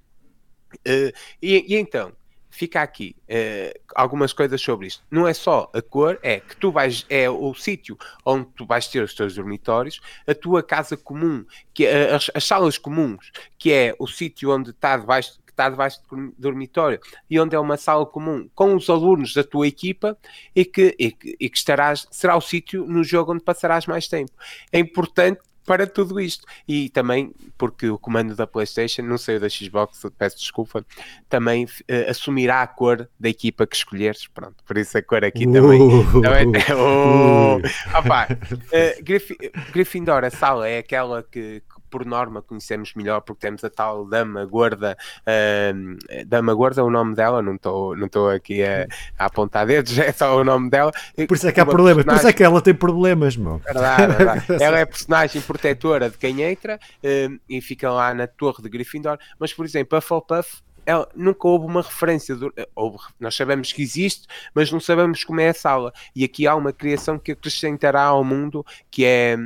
E, 0.87 1.13
e 1.43 1.77
então 1.77 2.11
fica 2.55 2.81
aqui 2.81 3.17
uh, 3.29 3.81
algumas 3.95 4.33
coisas 4.33 4.61
sobre 4.61 4.87
isto. 4.87 5.03
Não 5.11 5.27
é 5.27 5.35
só 5.35 5.69
a 5.75 5.83
cor, 5.83 6.19
é 6.23 6.39
que 6.39 6.57
tu 6.57 6.71
vais, 6.71 7.05
é 7.11 7.29
o 7.29 7.53
sítio 7.53 7.99
onde 8.25 8.47
tu 8.57 8.65
vais 8.65 8.87
ter 8.87 9.03
os 9.03 9.13
teus 9.13 9.35
dormitórios, 9.35 10.01
a 10.27 10.35
tua 10.35 10.63
casa 10.63 10.97
comum, 10.97 11.45
que 11.75 11.85
é, 11.85 12.15
as, 12.15 12.31
as 12.33 12.45
salas 12.45 12.79
comuns, 12.79 13.33
que 13.59 13.73
é 13.73 13.95
o 13.99 14.07
sítio 14.07 14.55
onde 14.55 14.71
está 14.71 14.97
debaixo 14.97 15.43
que 15.45 15.51
está 15.51 15.69
debaixo 15.69 16.01
do 16.11 16.35
dormitório 16.39 16.99
e 17.31 17.39
onde 17.39 17.55
é 17.55 17.59
uma 17.59 17.77
sala 17.77 18.05
comum 18.05 18.49
com 18.55 18.75
os 18.75 18.89
alunos 18.91 19.35
da 19.35 19.45
tua 19.45 19.69
equipa 19.69 20.19
e 20.55 20.65
que, 20.65 20.97
e 20.99 21.13
que, 21.13 21.37
e 21.39 21.49
que 21.49 21.57
estarás, 21.57 22.09
será 22.11 22.37
o 22.37 22.41
sítio 22.41 22.87
no 22.87 23.05
jogo 23.05 23.33
onde 23.33 23.43
passarás 23.43 23.87
mais 23.87 24.09
tempo. 24.09 24.33
É 24.73 24.79
importante 24.79 25.41
para 25.65 25.87
tudo 25.87 26.21
isto. 26.21 26.47
E 26.67 26.89
também, 26.91 27.33
porque 27.57 27.89
o 27.89 27.99
comando 27.99 28.35
da 28.35 28.47
PlayStation, 28.47 29.03
não 29.03 29.19
sei 29.19 29.37
o 29.37 29.41
da 29.41 29.49
Xbox, 29.49 30.03
peço 30.19 30.39
desculpa, 30.39 30.85
também 31.29 31.65
uh, 31.65 32.11
assumirá 32.11 32.63
a 32.63 32.67
cor 32.67 33.09
da 33.19 33.29
equipa 33.29 33.67
que 33.67 33.77
escolheres. 33.77 34.27
Pronto, 34.29 34.63
por 34.65 34.77
isso 34.77 34.97
a 34.97 35.03
cor 35.03 35.25
aqui 35.25 35.47
uh, 35.47 35.53
também. 35.53 35.81
também 36.23 36.49
uh, 36.49 37.61
opa, 37.99 38.29
uh, 38.31 39.73
Gryffindor, 39.73 40.25
a 40.25 40.31
sala 40.31 40.69
é 40.69 40.79
aquela 40.79 41.23
que, 41.23 41.63
por 41.95 42.05
norma 42.05 42.43
conhecemos 42.43 42.93
melhor 42.95 43.21
porque 43.21 43.43
temos 43.43 43.63
a 43.63 43.71
tal 43.71 44.05
dama 44.05 44.45
gorda 44.45 44.99
uh, 45.21 46.27
dama 46.27 46.53
gorda 46.53 46.81
é 46.81 46.85
o 46.85 46.91
nome 46.91 47.15
dela 47.15 47.41
não 47.41 47.55
estou 47.55 47.95
não 47.95 48.09
aqui 48.35 48.65
a, 48.65 48.89
a, 49.17 49.27
apontar 49.27 49.65
dedos 49.65 49.95
é 49.97 50.11
só 50.11 50.37
o 50.37 50.43
nome 50.43 50.69
dela 50.69 50.91
por 51.29 51.37
isso 51.37 51.47
é 51.47 51.53
que 51.53 51.61
há 51.61 51.65
problemas 51.65 52.05
personagem... 52.05 52.23
por 52.23 52.29
isso 52.29 52.29
é 52.29 52.33
que 52.37 52.43
ela 52.43 52.61
tem 52.61 52.75
problemas 52.75 53.37
meu. 53.37 53.59
Verdade, 53.59 54.13
verdade. 54.13 54.45
ela 54.61 54.79
é 54.81 54.85
personagem 54.85 55.41
protetora 55.41 56.11
de 56.11 56.19
quem 56.19 56.43
entra 56.43 56.81
uh, 56.81 57.41
e 57.49 57.61
fica 57.61 57.93
lá 57.93 58.13
na 58.13 58.27
torre 58.27 58.61
de 58.61 58.69
Gryffindor 58.69 59.17
mas 59.39 59.53
por 59.53 59.65
exemplo 59.65 59.95
a 59.95 60.01
Hufflepuff 60.01 60.65
ela, 60.87 61.09
nunca 61.15 61.47
houve 61.49 61.67
uma 61.67 61.83
referência. 61.83 62.35
Do, 62.35 62.53
houve, 62.75 62.99
nós 63.19 63.35
sabemos 63.35 63.73
que 63.73 63.83
existe, 63.83 64.27
mas 64.55 64.71
não 64.71 64.81
sabemos 64.81 65.25
como 65.25 65.41
é 65.41 65.49
a 65.49 65.55
sala. 65.55 65.93
E 66.15 66.25
aqui 66.25 66.47
há 66.47 66.55
uma 66.55 66.73
criação 66.73 67.19
que 67.19 67.33
acrescentará 67.33 68.03
ao 68.03 68.25
mundo, 68.25 68.65
que 68.91 69.05
é 69.05 69.37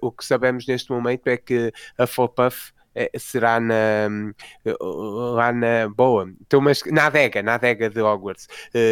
o 0.00 0.10
que 0.10 0.24
sabemos 0.24 0.66
neste 0.66 0.90
momento 0.90 1.26
é 1.28 1.36
que 1.36 1.72
a 1.98 2.04
Hufflepuff 2.04 2.72
será 3.18 3.60
na, 3.60 4.08
lá 4.64 5.52
na 5.52 5.88
boa, 5.88 6.32
então, 6.40 6.60
mas 6.60 6.82
na 6.86 7.06
adega, 7.06 7.42
na 7.42 7.54
adega 7.54 7.88
de 7.88 8.00
Hogwarts, 8.00 8.48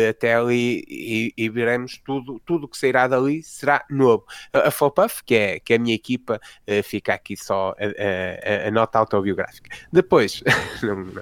até 0.08 0.34
ali 0.34 0.84
e, 0.88 1.32
e 1.36 1.48
veremos 1.48 1.98
tudo, 2.04 2.40
tudo 2.44 2.68
que 2.68 2.76
sairá 2.76 3.06
dali 3.06 3.42
será 3.42 3.84
novo. 3.90 4.24
A, 4.52 4.68
a 4.68 4.70
Flowpuff, 4.70 5.22
que 5.24 5.34
é, 5.34 5.60
que 5.60 5.72
é 5.72 5.76
a 5.76 5.78
minha 5.78 5.94
equipa, 5.94 6.40
fica 6.84 7.14
aqui 7.14 7.36
só 7.36 7.74
a, 7.78 8.64
a, 8.64 8.68
a 8.68 8.70
nota 8.70 8.98
autobiográfica. 8.98 9.70
Depois, 9.92 10.42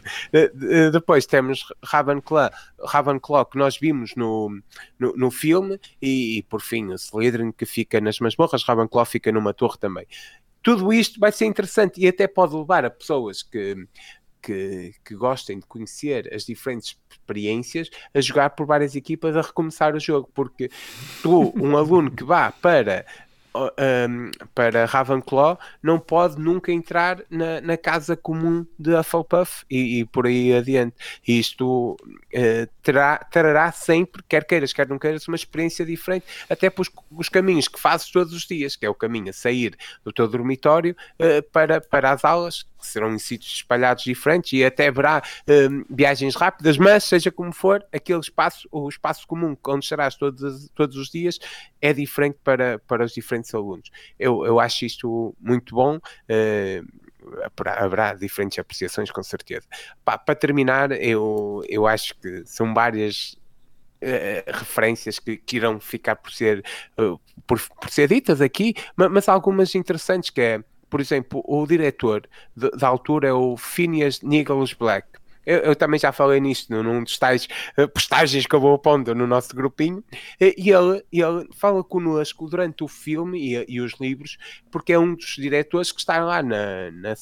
depois 0.92 1.26
temos 1.26 1.64
Ravenclaw, 1.82 2.50
Ravenclaw 2.84 3.46
que 3.46 3.58
nós 3.58 3.78
vimos 3.78 4.14
no, 4.16 4.50
no, 4.98 5.16
no 5.16 5.30
filme 5.30 5.80
e, 6.00 6.38
e, 6.38 6.42
por 6.42 6.60
fim 6.60 6.86
o 6.88 6.94
Slytherin 6.94 7.52
que 7.52 7.66
fica 7.66 8.00
nas 8.00 8.18
masmorras, 8.18 8.62
Ravenclaw 8.62 9.04
fica 9.04 9.32
numa 9.32 9.54
torre 9.54 9.78
também. 9.78 10.06
Tudo 10.62 10.92
isto 10.92 11.18
vai 11.20 11.32
ser 11.32 11.46
interessante 11.46 12.00
e 12.00 12.08
até 12.08 12.26
pode 12.26 12.54
levar 12.54 12.84
a 12.84 12.90
pessoas 12.90 13.42
que, 13.42 13.86
que, 14.42 14.92
que, 15.04 15.14
gostem 15.14 15.58
de 15.58 15.66
conhecer 15.66 16.32
as 16.32 16.44
diferentes 16.44 16.98
experiências 17.10 17.90
a 18.14 18.20
jogar 18.20 18.50
por 18.50 18.66
várias 18.66 18.94
equipas 18.94 19.36
a 19.36 19.42
recomeçar 19.42 19.94
o 19.94 20.00
jogo, 20.00 20.30
porque 20.34 20.70
tu, 21.22 21.52
um 21.56 21.76
aluno 21.78 22.10
que 22.10 22.24
vá 22.24 22.50
para 22.50 23.06
um, 23.66 24.30
para 24.54 24.84
Ravenclaw 24.84 25.58
não 25.82 25.98
pode 25.98 26.40
nunca 26.40 26.72
entrar 26.72 27.22
na, 27.30 27.60
na 27.60 27.76
casa 27.76 28.16
comum 28.16 28.66
de 28.78 28.94
Hufflepuff 28.94 29.64
e, 29.70 30.00
e 30.00 30.04
por 30.04 30.26
aí 30.26 30.54
adiante. 30.54 30.94
Isto 31.26 31.96
uh, 32.02 32.68
terá, 32.82 33.18
trará 33.18 33.72
sempre, 33.72 34.22
quer 34.28 34.44
queiras, 34.44 34.72
quer 34.72 34.88
não 34.88 34.98
queiras, 34.98 35.26
uma 35.28 35.36
experiência 35.36 35.84
diferente, 35.84 36.26
até 36.48 36.70
para 36.70 36.82
os, 36.82 36.90
os, 37.10 37.28
caminhos 37.28 37.68
que 37.68 37.78
fazes 37.78 38.10
todos 38.10 38.32
os 38.32 38.46
dias, 38.46 38.76
que 38.76 38.86
é 38.86 38.90
o 38.90 38.94
caminho 38.94 39.30
a 39.30 39.32
sair 39.32 39.76
do 40.04 40.12
teu 40.12 40.28
dormitório 40.28 40.96
uh, 41.14 41.42
para, 41.50 41.80
para 41.80 42.12
as 42.12 42.24
aulas, 42.24 42.66
que 42.78 42.86
serão 42.86 43.12
em 43.12 43.18
sítios 43.18 43.52
espalhados 43.52 44.04
diferentes 44.04 44.52
e 44.52 44.64
até 44.64 44.88
haverá 44.88 45.22
um, 45.48 45.84
viagens 45.90 46.34
rápidas, 46.34 46.78
mas 46.78 47.04
seja 47.04 47.30
como 47.30 47.52
for, 47.52 47.84
aquele 47.92 48.20
espaço, 48.20 48.68
o 48.70 48.88
espaço 48.88 49.26
comum 49.26 49.56
onde 49.66 49.84
estarás 49.84 50.14
todos, 50.14 50.68
todos 50.70 50.96
os 50.96 51.10
dias 51.10 51.38
é 51.80 51.92
diferente 51.92 52.38
para, 52.42 52.78
para 52.80 53.04
os 53.04 53.12
diferentes 53.12 53.54
alunos. 53.54 53.90
Eu, 54.18 54.44
eu 54.44 54.60
acho 54.60 54.84
isto 54.84 55.34
muito 55.40 55.74
bom. 55.74 55.96
Uh, 55.96 57.08
haverá 57.64 58.14
diferentes 58.14 58.58
apreciações, 58.58 59.10
com 59.10 59.22
certeza. 59.22 59.66
Para 60.04 60.34
terminar, 60.34 60.92
eu, 60.92 61.62
eu 61.68 61.86
acho 61.86 62.14
que 62.16 62.44
são 62.46 62.72
várias 62.72 63.36
Uh, 64.00 64.46
referências 64.46 65.18
que, 65.18 65.36
que, 65.36 65.56
irão 65.56 65.80
ficar 65.80 66.14
por 66.14 66.30
ser, 66.30 66.64
uh, 66.96 67.18
por, 67.44 67.60
por, 67.80 67.90
ser 67.90 68.06
ditas 68.06 68.40
aqui, 68.40 68.72
mas, 68.94 69.10
mas, 69.10 69.28
algumas 69.28 69.74
interessantes 69.74 70.30
que 70.30 70.40
é 70.40 70.64
por 70.88 71.00
exemplo, 71.00 71.42
o 71.46 71.66
diretor 71.66 72.28
da 72.56 72.88
altura 72.88 73.28
é 73.28 73.32
o 73.32 73.56
Phineas 73.56 74.20
Nicholas 74.22 74.72
Black. 74.72 75.18
Eu, 75.48 75.60
eu, 75.60 75.74
também 75.74 75.98
já 75.98 76.12
falei 76.12 76.38
nisto 76.40 76.70
num 76.70 77.02
dos 77.02 77.18
tais 77.18 77.48
uh, 77.78 77.88
postagens 77.88 78.44
que 78.44 78.54
eu 78.54 78.60
vou 78.60 78.78
pondo 78.78 79.14
no 79.14 79.26
nosso 79.26 79.56
grupinho, 79.56 80.04
e 80.38 80.70
ele, 80.70 81.02
ele 81.10 81.48
fala 81.56 81.82
connosco 81.82 82.46
durante 82.46 82.84
o 82.84 82.88
filme 82.88 83.56
e, 83.56 83.64
e, 83.66 83.80
os 83.80 83.94
livros, 83.98 84.36
porque 84.70 84.92
é 84.92 84.98
um 84.98 85.14
dos 85.14 85.36
diretores 85.36 85.90
que 85.90 86.00
está 86.00 86.22
lá, 86.22 86.42
na, 86.42 86.90
na 86.92 87.14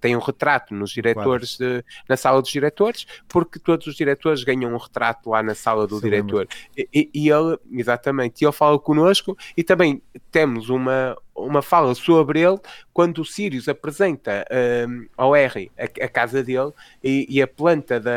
tem 0.00 0.16
um 0.16 0.18
retrato 0.18 0.74
nos 0.74 0.90
diretores, 0.90 1.56
de, 1.56 1.84
na 2.08 2.16
sala 2.16 2.42
dos 2.42 2.50
diretores, 2.50 3.06
porque 3.28 3.60
todos 3.60 3.86
os 3.86 3.94
diretores 3.94 4.42
ganham 4.42 4.74
um 4.74 4.76
retrato 4.76 5.30
lá 5.30 5.40
na 5.40 5.54
sala 5.54 5.86
do 5.86 6.00
Sim, 6.00 6.02
diretor. 6.02 6.48
E, 6.76 7.08
e, 7.14 7.30
ele, 7.30 7.56
exatamente, 7.70 8.44
ele 8.44 8.50
fala 8.50 8.76
connosco, 8.76 9.38
e 9.56 9.62
também 9.62 10.02
temos 10.32 10.68
uma, 10.68 11.16
uma 11.38 11.62
fala 11.62 11.94
sobre 11.94 12.40
ele 12.40 12.58
quando 12.92 13.18
o 13.18 13.24
Sirius 13.24 13.68
apresenta 13.68 14.44
um, 14.88 15.06
ao 15.16 15.36
R 15.36 15.70
a, 15.78 16.04
a, 16.04 16.08
casa 16.08 16.42
dele 16.42 16.72
e, 17.02 17.26
e 17.28 17.40
a 17.40 17.46
planta 17.46 18.00
da 18.00 18.10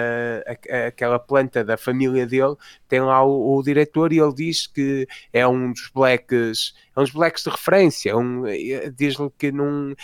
a, 0.47 0.87
aquela 0.87 1.19
planta 1.19 1.63
da 1.63 1.77
família 1.77 2.25
dele 2.25 2.55
tem 2.87 2.99
lá 2.99 3.23
o, 3.23 3.57
o, 3.57 3.63
diretor 3.63 4.11
e 4.11 4.19
ele 4.19 4.33
diz 4.33 4.67
que 4.67 5.07
é 5.31 5.47
um 5.47 5.71
dos 5.71 5.89
blacks 5.93 6.73
é 6.95 6.99
uns 6.99 7.11
blacks 7.11 7.43
de 7.43 7.49
referência 7.49 8.17
um, 8.17 8.43
diz-lhe 8.95 9.29
que 9.37 9.51
não, 9.51 9.95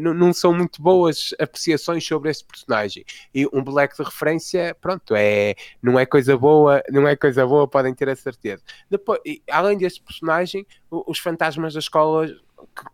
não, 0.00 0.14
não 0.14 0.32
são 0.32 0.52
muito 0.52 0.80
boas 0.80 1.34
apreciações 1.38 2.06
sobre 2.06 2.30
esse 2.30 2.44
personagem. 2.44 3.04
E 3.34 3.46
um 3.52 3.62
black 3.62 3.96
de 3.96 4.02
referência 4.02 4.76
pronto 4.80 5.14
é 5.14 5.54
não 5.82 5.98
é 5.98 6.06
coisa 6.06 6.36
boa 6.36 6.82
não 6.90 7.06
é 7.06 7.16
coisa 7.16 7.46
boa 7.46 7.68
podem 7.68 7.94
ter 7.94 8.08
a 8.08 8.16
certeza. 8.16 8.62
Depois 8.90 9.20
além 9.50 9.78
deste 9.78 10.02
personagem 10.02 10.66
os 10.90 11.18
fantasmas 11.18 11.74
da 11.74 11.80
escola 11.80 12.28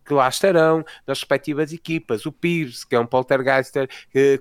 que, 0.05 0.13
lá 0.13 0.27
estarão, 0.27 0.83
das 1.05 1.19
respectivas 1.19 1.71
equipas. 1.71 2.25
O 2.25 2.31
Pierce, 2.31 2.85
que 2.85 2.95
é 2.95 2.99
um 2.99 3.05
poltergeister 3.05 3.87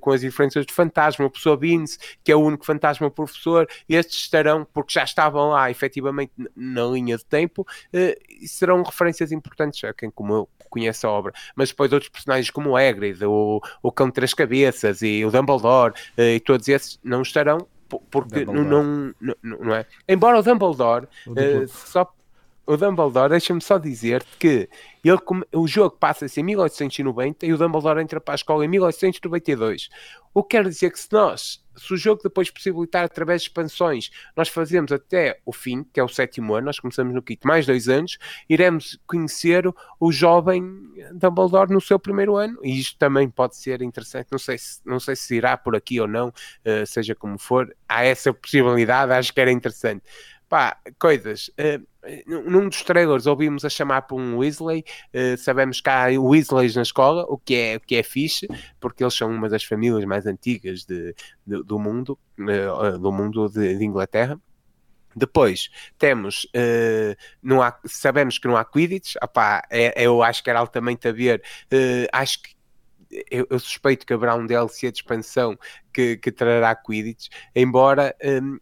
com 0.01 0.13
as 0.13 0.21
diferenças 0.21 0.65
do 0.67 0.73
fantasma, 0.73 1.27
o 1.27 1.31
professor 1.31 1.57
Beans, 1.57 1.99
que 2.25 2.33
é 2.33 2.37
o 2.37 2.41
único 2.41 2.65
fantasma 2.65 3.11
professor, 3.11 3.69
estes 3.89 4.21
estarão, 4.21 4.65
porque 4.73 4.93
já 4.93 5.05
estavam 5.05 5.51
lá 5.51 5.71
efetivamente 5.71 6.33
na 6.55 6.85
linha 6.85 7.17
de 7.17 7.25
tempo, 7.25 7.67
eh, 7.93 8.19
serão 8.47 8.85
referências 8.99 9.31
importantes 9.31 9.83
a 9.85 9.93
quem, 9.95 10.11
como 10.11 10.35
eu, 10.35 10.49
conhece 10.69 11.07
a 11.07 11.11
obra. 11.11 11.33
Mas 11.55 11.71
depois 11.71 11.93
outros 11.93 12.11
personagens 12.11 12.51
como 12.51 12.71
o 12.71 12.77
Hagrid, 12.77 13.25
o, 13.25 13.61
o 13.83 13.93
Cão 13.93 14.09
de 14.09 14.15
Três 14.15 14.35
Cabeças 14.35 15.03
e 15.03 15.25
o 15.25 15.31
Dumbledore, 15.31 15.95
eh, 16.17 16.35
e 16.35 16.41
todos 16.41 16.69
esses 16.69 16.99
não 17.03 17.23
estarão 17.23 17.67
porque 18.11 18.45
não, 18.45 18.53
não, 18.53 19.15
não, 19.19 19.35
não, 19.43 19.75
é. 19.75 19.87
Embora 20.07 20.39
o 20.39 20.43
Dumbledore, 20.43 21.07
o 21.27 21.31
Dumbledore. 21.31 21.65
Uh, 21.65 21.69
só 21.69 22.13
o 22.69 22.77
Dumbledore, 22.77 23.31
deixa-me 23.31 23.63
só 23.63 23.79
dizer 23.79 24.23
que 24.39 24.69
ele, 25.03 25.19
o 25.55 25.67
jogo 25.67 25.97
passa-se 25.97 26.39
em 26.39 26.45
1890 26.45 27.47
e 27.47 27.53
o 27.55 27.57
Dumbledore 27.57 28.03
entra 28.03 28.21
para 28.21 28.35
a 28.35 28.37
escola 28.37 28.63
em 28.63 28.69
1892. 28.69 29.89
O 30.35 30.43
que 30.43 30.51
quer 30.51 30.69
dizer 30.69 30.93
que 30.93 31.01
se 31.01 31.09
nós, 31.11 31.65
se 31.75 31.95
o 31.95 31.97
jogo 31.97 32.21
depois 32.23 32.51
possibilitar 32.51 33.07
através 33.07 33.41
de 33.41 33.49
expansões, 33.49 34.11
nós 34.37 34.51
fazemos 34.51 34.93
até 34.93 35.41
o 35.47 35.53
fim, 35.53 35.83
que 35.83 35.99
é 35.99 36.05
o 36.05 36.09
sétimo 36.09 36.55
ano, 36.55 36.67
nós 36.67 36.79
começamos 36.79 37.15
no 37.15 37.23
quinto, 37.23 37.49
mais 37.49 37.65
dois 37.65 37.89
anos, 37.89 38.19
iremos 38.51 38.99
conhecer 39.07 39.65
o 39.99 40.13
jovem 40.13 40.63
Dumbledore 41.15 41.73
no 41.73 41.81
seu 41.81 41.99
primeiro 41.99 42.37
ano, 42.37 42.59
e 42.63 42.79
isto 42.79 42.99
também 42.99 43.31
pode 43.31 43.57
ser 43.57 43.81
interessante, 43.81 44.29
não 44.31 44.39
sei 44.39 44.59
se, 44.59 44.81
não 44.85 45.01
sei 45.01 45.17
se 45.17 45.37
irá 45.37 45.57
por 45.57 45.75
aqui 45.75 45.99
ou 45.99 46.07
não, 46.07 46.29
uh, 46.29 46.87
seja 46.87 47.15
como 47.15 47.39
for, 47.39 47.75
há 47.89 48.05
essa 48.05 48.31
possibilidade, 48.31 49.11
acho 49.11 49.33
que 49.33 49.41
era 49.41 49.51
interessante. 49.51 50.03
Pá, 50.49 50.79
coisas. 50.99 51.51
Uh, 51.51 51.87
num 52.27 52.69
dos 52.69 52.83
trailers 52.83 53.27
ouvimos 53.27 53.65
a 53.65 53.69
chamar 53.69 54.03
por 54.03 54.19
um 54.19 54.39
Weasley, 54.39 54.83
uh, 55.13 55.37
sabemos 55.37 55.81
que 55.81 55.91
há 55.91 56.07
Weasleys 56.19 56.75
na 56.75 56.83
escola, 56.83 57.25
o 57.29 57.37
que, 57.37 57.55
é, 57.55 57.77
o 57.77 57.81
que 57.81 57.97
é 57.97 58.03
fixe, 58.03 58.49
porque 58.81 59.05
eles 59.05 59.15
são 59.15 59.31
uma 59.31 59.49
das 59.49 59.63
famílias 59.63 60.05
mais 60.07 60.27
antigas 60.27 60.85
de, 60.85 61.15
de 61.47 61.63
do 61.63 61.79
mundo, 61.79 62.19
uh, 62.39 62.99
do 62.99 63.13
mundo 63.13 63.49
de, 63.51 63.77
de 63.77 63.85
Inglaterra. 63.85 64.41
Depois 65.15 65.69
temos, 65.99 66.45
uh, 66.45 67.17
não 67.43 67.61
há, 67.61 67.79
sabemos 67.85 68.39
que 68.39 68.47
não 68.47 68.57
há 68.57 68.65
Quidditch, 68.65 69.17
opá, 69.23 69.63
é, 69.71 70.03
eu 70.03 70.23
acho 70.23 70.43
que 70.43 70.49
era 70.49 70.61
altamente 70.61 71.09
a 71.09 71.13
ver, 71.13 71.43
uh, 71.73 72.09
acho 72.13 72.43
que 72.43 72.57
eu, 73.31 73.47
eu, 73.51 73.59
suspeito 73.59 74.07
que 74.07 74.13
haverá 74.13 74.35
um 74.35 74.47
DLC 74.47 74.93
de 74.93 74.99
expansão 74.99 75.59
que, 75.93 76.17
que 76.19 76.31
trará 76.31 76.75
Quidditch, 76.75 77.29
embora 77.55 78.15
um, 78.23 78.59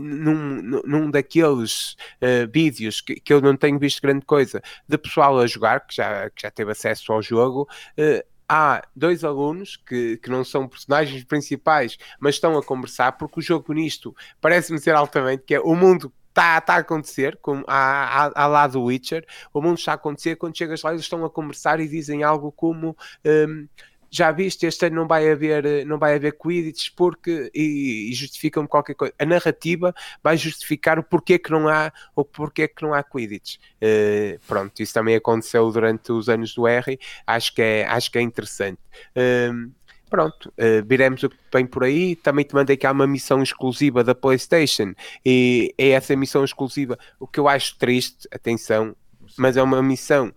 num, 0.00 0.80
num 0.84 1.10
daqueles 1.10 1.92
uh, 2.22 2.50
vídeos 2.52 3.00
que, 3.00 3.16
que 3.16 3.32
eu 3.32 3.40
não 3.40 3.56
tenho 3.56 3.78
visto 3.78 4.02
grande 4.02 4.24
coisa 4.24 4.62
de 4.88 4.98
pessoal 4.98 5.38
a 5.38 5.46
jogar, 5.46 5.80
que 5.86 5.96
já, 5.96 6.30
que 6.30 6.42
já 6.42 6.50
teve 6.50 6.72
acesso 6.72 7.12
ao 7.12 7.22
jogo, 7.22 7.68
uh, 7.98 8.24
há 8.48 8.82
dois 8.94 9.24
alunos 9.24 9.76
que, 9.76 10.18
que 10.18 10.30
não 10.30 10.44
são 10.44 10.68
personagens 10.68 11.24
principais, 11.24 11.96
mas 12.20 12.36
estão 12.36 12.56
a 12.56 12.62
conversar, 12.62 13.12
porque 13.12 13.40
o 13.40 13.42
jogo 13.42 13.72
nisto 13.72 14.14
parece-me 14.40 14.78
ser 14.78 14.94
altamente 14.94 15.44
que 15.44 15.54
é 15.54 15.60
o 15.60 15.74
mundo 15.74 16.12
está, 16.34 16.60
tá 16.60 16.74
a 16.74 16.78
acontecer, 16.78 17.38
como 17.40 17.64
há, 17.66 18.32
há 18.34 18.46
lá 18.46 18.66
do 18.66 18.82
Witcher, 18.82 19.24
o 19.52 19.62
mundo 19.62 19.78
está 19.78 19.92
a 19.92 19.94
acontecer, 19.94 20.34
quando 20.36 20.58
chegas 20.58 20.82
lá 20.82 20.90
eles 20.90 21.02
estão 21.02 21.24
a 21.24 21.30
conversar 21.30 21.78
e 21.78 21.88
dizem 21.88 22.24
algo 22.24 22.50
como 22.50 22.96
um, 23.24 23.68
já 24.14 24.30
viste, 24.30 24.64
este 24.64 24.86
ano 24.86 24.94
não 24.94 25.08
vai 25.08 25.28
haver, 25.28 25.66
eh, 25.66 25.84
não 25.84 25.98
vai 25.98 26.14
haver 26.14 26.38
Quidditch 26.38 26.90
porque, 26.94 27.50
e, 27.52 28.10
e 28.10 28.14
justificam 28.14 28.64
qualquer 28.64 28.94
coisa. 28.94 29.12
A 29.18 29.26
narrativa 29.26 29.92
vai 30.22 30.36
justificar 30.36 31.00
o 31.00 31.02
porquê 31.02 31.36
que 31.36 31.50
não 31.50 31.68
há, 31.68 31.92
o 32.14 32.24
porquê 32.24 32.68
que 32.68 32.84
não 32.84 32.94
há 32.94 33.02
Quidditch. 33.02 33.56
Uh, 33.82 34.38
pronto, 34.46 34.80
isso 34.80 34.94
também 34.94 35.16
aconteceu 35.16 35.68
durante 35.72 36.12
os 36.12 36.28
anos 36.28 36.54
do 36.54 36.68
R, 36.68 36.96
acho 37.26 37.52
que 37.52 37.60
é, 37.60 37.86
acho 37.86 38.08
que 38.12 38.18
é 38.18 38.22
interessante. 38.22 38.78
Uh, 39.16 39.72
pronto, 40.08 40.48
uh, 40.50 40.86
viremos 40.86 41.24
o 41.24 41.28
que 41.28 41.36
vem 41.52 41.66
por 41.66 41.82
aí. 41.82 42.14
Também 42.14 42.44
te 42.44 42.54
mandei 42.54 42.76
que 42.76 42.86
há 42.86 42.92
uma 42.92 43.08
missão 43.08 43.42
exclusiva 43.42 44.04
da 44.04 44.14
PlayStation 44.14 44.94
e 45.26 45.74
é 45.76 45.88
essa 45.88 46.14
missão 46.14 46.44
exclusiva. 46.44 46.96
O 47.18 47.26
que 47.26 47.40
eu 47.40 47.48
acho 47.48 47.76
triste, 47.78 48.28
atenção, 48.32 48.94
mas 49.36 49.56
é 49.56 49.62
uma 49.62 49.82
missão 49.82 50.32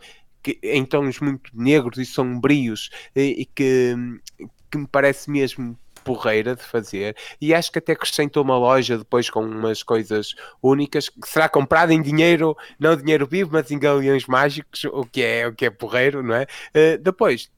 que, 0.54 0.60
em 0.64 0.86
tons 0.86 1.20
muito 1.20 1.52
negros 1.54 1.98
e 1.98 2.06
sombrios 2.06 2.89
e, 3.16 3.41
e 3.41 3.45
que, 3.45 3.95
que 4.72 4.78
me 4.78 4.88
parece 4.88 5.30
mesmo 5.30 5.78
porreira 6.04 6.56
de 6.56 6.64
fazer 6.64 7.18
e 7.41 7.54
acho 7.54 7.70
que 7.70 7.80
até 7.80 7.91
acrescentou 7.91 8.41
uma 8.41 8.58
loja 8.58 8.98
depois 8.98 9.30
com 9.30 9.41
umas 9.43 9.84
coisas 9.84 10.36
únicas 10.64 11.10
que 11.10 11.28
será 11.28 11.50
comprada 11.50 11.93
em 11.93 12.02
dinheiro, 12.02 12.56
não 12.80 12.95
dinheiro 12.95 13.28
vivo, 13.28 13.50
mas 13.52 13.70
em 13.72 13.78
galeões 13.78 14.26
mágicos, 14.26 14.86
o 14.86 15.04
que 15.04 15.22
é, 15.22 15.45
o 15.45 15.54
que 15.54 15.66
é 15.66 15.70
porreiro, 15.70 16.24
não 16.24 16.36
é? 16.36 16.43
Uh, 16.43 16.98
depois, 16.98 17.52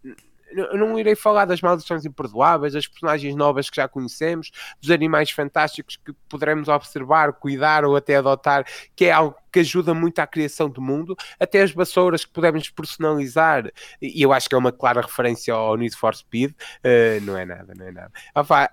não 0.54 0.98
irei 0.98 1.16
falar 1.16 1.46
das 1.46 1.62
maldições 1.62 2.06
imperdoáveis, 2.06 2.74
das 2.74 2.88
personagens 2.88 3.36
novas 3.36 3.70
que 3.70 3.78
já 3.78 3.88
conhecemos, 3.88 4.52
dos 4.82 4.92
animais 4.92 5.32
fantásticos 5.32 5.98
que 5.98 6.14
poderemos 6.28 6.68
observar, 6.68 7.34
cuidar 7.34 7.86
ou 7.86 7.96
até 7.96 8.16
adotar, 8.18 8.66
que 8.96 9.06
é 9.06 9.12
algo 9.12 9.36
que 9.52 9.60
ajuda 9.60 9.94
muito 9.94 10.20
à 10.20 10.28
criação 10.28 10.70
do 10.70 10.82
mundo, 10.82 11.16
até 11.40 11.62
as 11.62 11.72
vassouras 11.72 12.24
que 12.24 12.32
podemos 12.32 12.70
personalizar, 12.70 13.70
e 14.02 14.22
eu 14.22 14.32
acho 14.32 14.48
que 14.48 14.56
é 14.56 14.58
uma 14.58 14.72
clara 14.72 15.02
referência 15.02 15.54
ao 15.54 15.76
Need 15.76 15.96
for 15.96 16.16
Speed, 16.16 16.52
uh, 16.52 17.22
não 17.24 17.38
é 17.38 17.46
nada, 17.46 17.74
não 17.76 17.86
é 17.86 17.92
nada. 17.92 18.12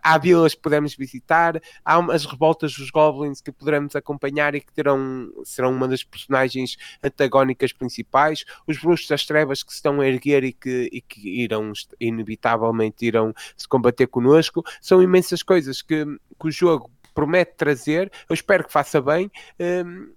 Há 0.02 0.18
vilas 0.18 0.54
que 0.54 0.60
podemos 0.60 0.94
visitar, 0.94 1.60
há 1.84 1.98
as 2.12 2.24
revoltas 2.24 2.74
dos 2.74 2.90
Goblins 2.90 3.40
que 3.40 3.52
poderemos 3.52 3.96
acompanhar 3.96 4.54
e 4.54 4.60
que 4.60 4.72
terão, 4.72 5.30
serão 5.44 5.72
uma 5.72 5.88
das 5.88 6.04
personagens 6.04 6.76
antagónicas 7.02 7.72
principais, 7.72 8.44
os 8.66 8.78
Bruxos 8.78 9.08
das 9.08 9.24
Trevas 9.24 9.62
que 9.62 9.70
se 9.70 9.76
estão 9.76 10.00
a 10.00 10.06
erguer 10.06 10.44
e 10.44 10.52
que, 10.52 10.88
e 10.92 11.00
que 11.00 11.42
irão, 11.42 11.65
inevitavelmente, 12.00 13.06
irão 13.06 13.32
se 13.56 13.68
combater 13.68 14.06
connosco, 14.06 14.64
são 14.80 15.02
imensas 15.02 15.42
coisas 15.42 15.82
que, 15.82 16.04
que 16.04 16.46
o 16.46 16.50
jogo 16.50 16.90
promete 17.14 17.54
trazer, 17.56 18.12
eu 18.28 18.34
espero 18.34 18.64
que 18.64 18.72
faça 18.72 19.00
bem. 19.00 19.30
Um, 19.58 20.14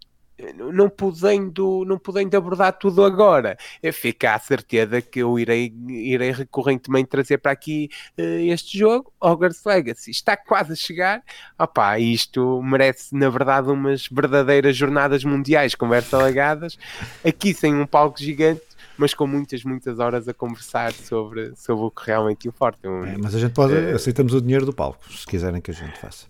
não 0.71 0.89
podendo, 0.89 1.83
não 1.85 1.97
podendo 1.97 2.35
abordar 2.37 2.73
tudo 2.77 3.03
agora, 3.03 3.57
fica 3.91 4.33
a 4.33 4.39
certeza 4.39 5.01
que 5.01 5.19
eu 5.19 5.37
irei, 5.37 5.73
irei 5.87 6.31
recorrentemente 6.31 7.09
trazer 7.09 7.39
para 7.39 7.51
aqui 7.51 7.89
uh, 8.17 8.21
este 8.21 8.77
jogo, 8.77 9.11
Hogwarts 9.19 9.63
Legacy. 9.65 10.11
Está 10.11 10.37
quase 10.37 10.73
a 10.73 10.75
chegar. 10.75 11.23
Opa, 11.57 11.99
isto 11.99 12.61
merece, 12.63 13.13
na 13.15 13.29
verdade, 13.29 13.69
umas 13.69 14.07
verdadeiras 14.07 14.75
jornadas 14.77 15.23
mundiais, 15.23 15.75
conversa 15.75 16.17
legadas, 16.17 16.77
aqui 17.25 17.53
sem 17.53 17.75
um 17.75 17.85
palco 17.85 18.19
gigante 18.19 18.68
mas 18.99 19.13
com 19.13 19.25
muitas, 19.25 19.63
muitas 19.63 19.97
horas 19.97 20.27
a 20.27 20.33
conversar 20.33 20.91
sobre, 20.91 21.53
sobre 21.55 21.85
o 21.85 21.89
que 21.89 22.05
realmente 22.05 22.47
importa. 22.47 22.85
É, 22.85 23.17
mas 23.17 23.33
a 23.33 23.39
gente 23.39 23.53
pode, 23.53 23.73
é... 23.73 23.93
aceitamos 23.93 24.33
o 24.33 24.41
dinheiro 24.41 24.65
do 24.65 24.73
palco, 24.73 24.99
se 25.11 25.25
quiserem 25.25 25.61
que 25.61 25.71
a 25.71 25.73
gente 25.73 25.97
faça. 25.97 26.25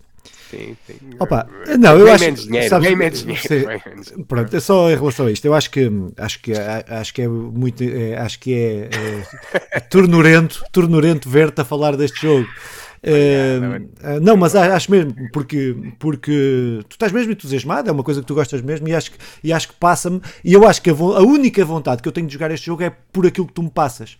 Sim, 0.50 0.76
sim. 0.86 0.94
Opa, 1.18 1.48
não, 1.78 1.96
eu 1.96 2.10
acho 2.12 2.24
menos 2.24 2.44
dinheiro, 2.44 2.68
sabes, 2.68 2.90
menos 2.96 3.20
dinheiro. 3.22 3.42
Sim, 4.04 4.22
pronto, 4.24 4.56
é 4.56 4.60
só 4.60 4.90
em 4.90 4.94
relação 4.94 5.26
a 5.26 5.32
isto. 5.32 5.44
Eu 5.44 5.54
acho 5.54 5.70
que 5.70 5.90
acho 6.16 6.40
que 6.40 6.52
acho 6.52 7.14
que 7.14 7.22
é 7.22 7.28
muito 7.28 7.82
é, 7.82 8.18
acho 8.18 8.38
que 8.38 8.54
é, 8.54 8.88
é 9.70 9.80
tornurento, 9.80 10.62
tornurento 10.72 11.28
ver-te 11.28 11.60
a 11.60 11.64
falar 11.64 11.96
deste 11.96 12.22
jogo. 12.22 12.48
Uh, 13.02 14.20
não, 14.20 14.36
mas 14.36 14.54
acho 14.54 14.90
mesmo, 14.90 15.14
porque, 15.32 15.74
porque 15.98 16.80
tu 16.86 16.92
estás 16.92 17.10
mesmo 17.10 17.32
entusiasmado, 17.32 17.88
é 17.88 17.92
uma 17.92 18.02
coisa 18.02 18.20
que 18.20 18.26
tu 18.26 18.34
gostas 18.34 18.60
mesmo 18.60 18.86
e 18.88 18.94
acho 18.94 19.12
que, 19.12 19.18
e 19.42 19.52
acho 19.52 19.68
que 19.68 19.74
passa-me. 19.74 20.20
E 20.44 20.52
eu 20.52 20.68
acho 20.68 20.82
que 20.82 20.90
a, 20.90 20.92
a, 20.92 21.22
única 21.22 21.64
vontade 21.64 22.02
que 22.02 22.08
eu 22.08 22.12
tenho 22.12 22.26
de 22.26 22.32
jogar 22.34 22.50
este 22.50 22.66
jogo 22.66 22.82
é 22.82 22.90
por 22.90 23.26
aquilo 23.26 23.46
que 23.46 23.54
tu 23.54 23.62
me 23.62 23.70
passas. 23.70 24.18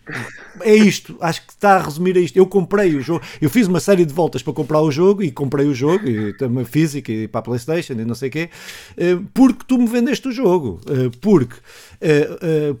É 0.61 0.73
isto, 0.73 1.15
acho 1.21 1.45
que 1.45 1.53
está 1.53 1.75
a 1.75 1.83
resumir 1.83 2.17
a 2.17 2.19
isto. 2.19 2.35
Eu 2.37 2.47
comprei 2.47 2.95
o 2.95 3.01
jogo, 3.01 3.23
eu 3.39 3.49
fiz 3.51 3.67
uma 3.67 3.79
série 3.79 4.03
de 4.03 4.13
voltas 4.13 4.41
para 4.41 4.53
comprar 4.53 4.81
o 4.81 4.91
jogo 4.91 5.21
e 5.21 5.31
comprei 5.31 5.67
o 5.67 5.75
jogo, 5.75 6.07
e 6.07 6.33
também 6.33 6.65
física 6.65 7.11
e 7.11 7.27
para 7.27 7.39
a 7.39 7.43
PlayStation 7.43 7.93
e 7.93 8.05
não 8.05 8.15
sei 8.15 8.29
o 8.29 8.31
quê, 8.31 8.49
uh, 8.97 9.23
porque 9.31 9.63
tu 9.67 9.77
me 9.77 9.87
vendeste 9.87 10.27
o 10.27 10.31
jogo. 10.31 10.81
Uh, 10.87 11.11
porque, 11.19 11.55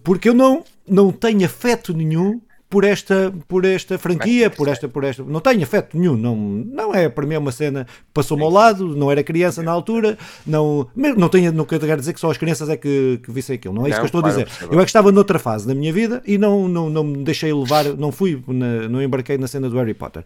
porque 0.03 0.29
eu 0.29 0.33
não, 0.33 0.63
não 0.87 1.11
tenho 1.11 1.45
afeto 1.45 1.93
nenhum 1.93 2.41
por 2.71 2.85
esta, 2.85 3.33
por 3.49 3.65
esta 3.65 3.99
franquia, 3.99 4.49
por 4.49 4.69
esta, 4.69 4.87
por 4.87 5.03
esta. 5.03 5.21
Não 5.23 5.41
tenho 5.41 5.61
afeto 5.61 5.97
nenhum, 5.97 6.15
não, 6.15 6.37
não 6.37 6.95
é 6.95 7.09
para 7.09 7.25
mim 7.27 7.35
é 7.35 7.37
uma 7.37 7.51
cena 7.51 7.85
passou-me 8.13 8.43
ao 8.43 8.49
lado, 8.49 8.95
não 8.95 9.11
era 9.11 9.21
criança 9.21 9.61
na 9.61 9.69
altura, 9.69 10.17
não, 10.47 10.87
não 10.95 11.27
tenho, 11.27 11.51
não 11.51 11.65
quero 11.65 11.97
dizer 11.97 12.13
que 12.13 12.19
só 12.19 12.31
as 12.31 12.37
crianças 12.37 12.69
é 12.69 12.77
que, 12.77 13.19
que 13.21 13.29
vissem 13.29 13.57
aquilo, 13.57 13.73
não 13.73 13.85
é 13.85 13.89
isso 13.89 13.99
não, 13.99 14.07
que 14.07 14.15
eu 14.15 14.19
estou 14.19 14.25
a 14.25 14.29
dizer. 14.29 14.47
Eu 14.71 14.79
é 14.79 14.83
que 14.83 14.89
estava 14.89 15.11
noutra 15.11 15.37
fase 15.37 15.67
da 15.67 15.75
minha 15.75 15.91
vida 15.91 16.23
e 16.25 16.37
não, 16.37 16.69
não, 16.69 16.89
não 16.89 17.03
me 17.03 17.25
deixei 17.25 17.53
levar, 17.53 17.83
não 17.97 18.09
fui, 18.09 18.41
na, 18.47 18.87
não 18.87 19.03
embarquei 19.03 19.37
na 19.37 19.47
cena 19.47 19.69
do 19.69 19.75
Harry 19.75 19.93
Potter. 19.93 20.23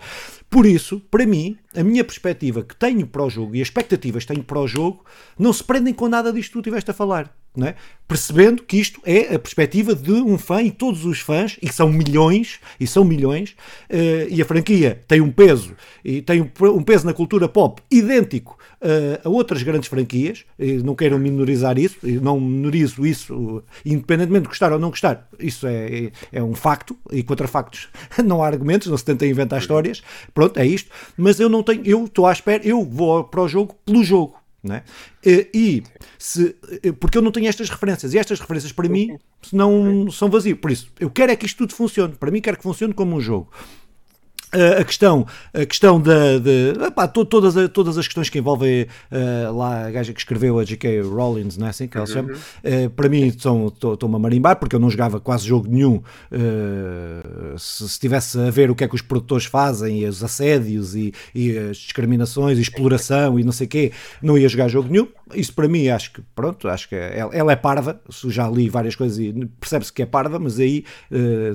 Por 0.48 0.68
isso, 0.68 1.02
para 1.10 1.26
mim, 1.26 1.58
a 1.76 1.84
minha 1.84 2.04
perspectiva 2.04 2.62
que 2.62 2.76
tenho 2.76 3.08
para 3.08 3.24
o 3.24 3.30
jogo 3.30 3.56
e 3.56 3.62
as 3.62 3.70
expectativas 3.70 4.24
que 4.24 4.32
tenho 4.32 4.46
para 4.46 4.60
o 4.60 4.68
jogo 4.68 5.04
não 5.38 5.52
se 5.52 5.64
prendem 5.64 5.96
com 5.96 6.08
nada 6.08 6.32
disto 6.32 6.50
que 6.50 6.54
tu 6.54 6.60
estiveste 6.60 6.92
a 6.92 6.94
falar 6.94 7.34
é? 7.64 7.76
percebendo 8.08 8.64
que 8.64 8.78
isto 8.78 9.02
é 9.04 9.34
a 9.34 9.40
perspectiva 9.40 9.96
de 9.96 10.12
um 10.12 10.38
fã 10.38 10.62
e 10.62 10.70
todos 10.70 11.06
os 11.06 11.20
fãs, 11.20 11.58
e 11.62 11.72
são 11.72 11.90
milhões, 11.90 12.60
e 12.80 12.86
são 12.86 13.04
milhões, 13.04 13.56
uh, 13.90 14.30
e 14.30 14.42
a 14.42 14.46
franquia 14.46 15.02
tem 15.08 15.22
um 15.22 15.32
peso, 15.32 15.76
e 16.04 16.22
tem 16.22 16.42
um 16.42 16.84
peso 16.84 17.06
na 17.06 17.14
cultura 17.14 17.48
pop 17.48 17.82
idêntico 17.90 18.58
uh, 18.82 19.28
a 19.28 19.30
outras 19.30 19.64
grandes 19.64 19.90
franquias, 19.90 20.46
e 20.60 20.74
não 20.78 20.94
quero 20.94 21.18
minorizar 21.18 21.80
isso, 21.80 21.98
e 22.04 22.20
não 22.20 22.40
minorizo 22.40 23.06
isso, 23.06 23.64
independentemente 23.84 24.44
de 24.44 24.50
gostar 24.50 24.72
ou 24.72 24.80
não 24.80 24.90
gostar, 24.90 25.28
isso 25.40 25.66
é, 25.66 26.06
é, 26.06 26.12
é 26.34 26.44
um 26.44 26.54
facto, 26.54 26.96
e 27.12 27.24
contra 27.24 27.48
factos 27.48 27.90
não 28.24 28.44
há 28.44 28.48
argumentos, 28.48 28.88
não 28.88 28.98
se 28.98 29.06
tenta 29.06 29.26
inventar 29.26 29.60
histórias, 29.60 30.04
pronto, 30.34 30.60
é 30.60 30.66
isto, 30.66 30.92
mas 31.18 31.40
eu 31.40 31.50
não 31.50 31.64
tenho, 31.64 31.82
eu 31.86 32.06
estou 32.06 32.28
à 32.28 32.32
espera, 32.32 32.66
eu 32.66 32.84
vou 32.84 33.24
para 33.24 33.42
o 33.42 33.48
jogo 33.48 33.76
pelo 33.84 34.04
jogo, 34.04 34.36
não 34.66 34.76
é? 34.76 34.84
E 35.24 35.84
se, 36.18 36.56
porque 37.00 37.18
eu 37.18 37.22
não 37.22 37.32
tenho 37.32 37.48
estas 37.48 37.70
referências, 37.70 38.14
e 38.14 38.18
estas 38.18 38.40
referências 38.40 38.72
para 38.72 38.90
mim 38.90 39.18
não 39.54 40.10
são 40.12 40.30
vazias. 40.30 40.58
Por 40.58 40.72
isso, 40.72 40.92
eu 41.00 41.10
quero 41.10 41.32
é 41.32 41.36
que 41.36 41.46
isto 41.46 41.58
tudo 41.58 41.74
funcione. 41.74 42.16
Para 42.16 42.32
mim, 42.32 42.42
quero 42.42 42.58
que 42.58 42.64
funcione 42.64 42.94
como 42.94 43.16
um 43.16 43.22
jogo 43.22 43.52
a 44.80 44.84
questão, 44.84 45.26
a 45.54 45.66
questão 45.66 46.00
da, 46.00 46.38
de, 46.38 46.74
epá, 46.86 47.08
todas, 47.08 47.56
todas 47.72 47.98
as 47.98 48.06
questões 48.08 48.30
que 48.30 48.40
envolvem 48.40 48.84
uh, 48.84 49.56
lá 49.56 49.88
a 49.88 49.92
gaja 49.92 50.14
que 50.14 50.20
escreveu 50.20 50.60
a 50.60 50.64
J.K. 50.64 51.02
Rowling, 51.02 51.50
não 51.58 51.68
é 51.68 51.70
assim 51.70 51.88
que 51.88 51.98
ela 51.98 52.06
chama? 52.06 52.34
Uh, 52.34 52.90
para 52.92 53.10
mim 53.10 53.28
estou-me 53.28 54.16
a 54.16 54.20
marimbar 54.20 54.58
porque 54.58 54.76
eu 54.76 54.80
não 54.80 54.90
jogava 54.90 55.20
quase 55.20 55.48
jogo 55.48 55.68
nenhum 55.70 55.96
uh, 55.96 57.58
se, 57.58 57.86
estivesse 57.86 58.40
a 58.40 58.50
ver 58.50 58.70
o 58.70 58.76
que 58.76 58.84
é 58.84 58.88
que 58.88 58.96
os 58.96 59.02
produtores 59.02 59.46
fazem 59.46 60.02
e 60.02 60.06
os 60.06 60.24
assédios 60.24 60.96
e, 60.96 61.14
e 61.34 61.58
as 61.58 61.78
discriminações 61.78 62.58
e 62.58 62.62
exploração 62.62 63.40
e 63.40 63.44
não 63.44 63.52
sei 63.52 63.68
o 63.68 63.70
quê, 63.70 63.92
não 64.22 64.38
ia 64.38 64.50
jogar 64.50 64.68
jogo 64.68 64.90
nenhum. 64.90 65.08
Isso 65.34 65.54
para 65.54 65.68
mim 65.68 65.88
acho 65.88 66.14
que 66.14 66.22
pronto, 66.36 66.68
acho 66.68 66.88
que 66.88 66.96
ela, 66.96 67.36
ela 67.36 67.52
é 67.52 67.56
parva, 67.56 68.00
já 68.28 68.48
li 68.48 68.70
várias 68.70 68.96
coisas 68.96 69.18
e 69.18 69.34
percebe-se 69.60 69.92
que 69.92 70.04
é 70.04 70.06
parva, 70.06 70.38
mas 70.38 70.60
aí 70.60 70.86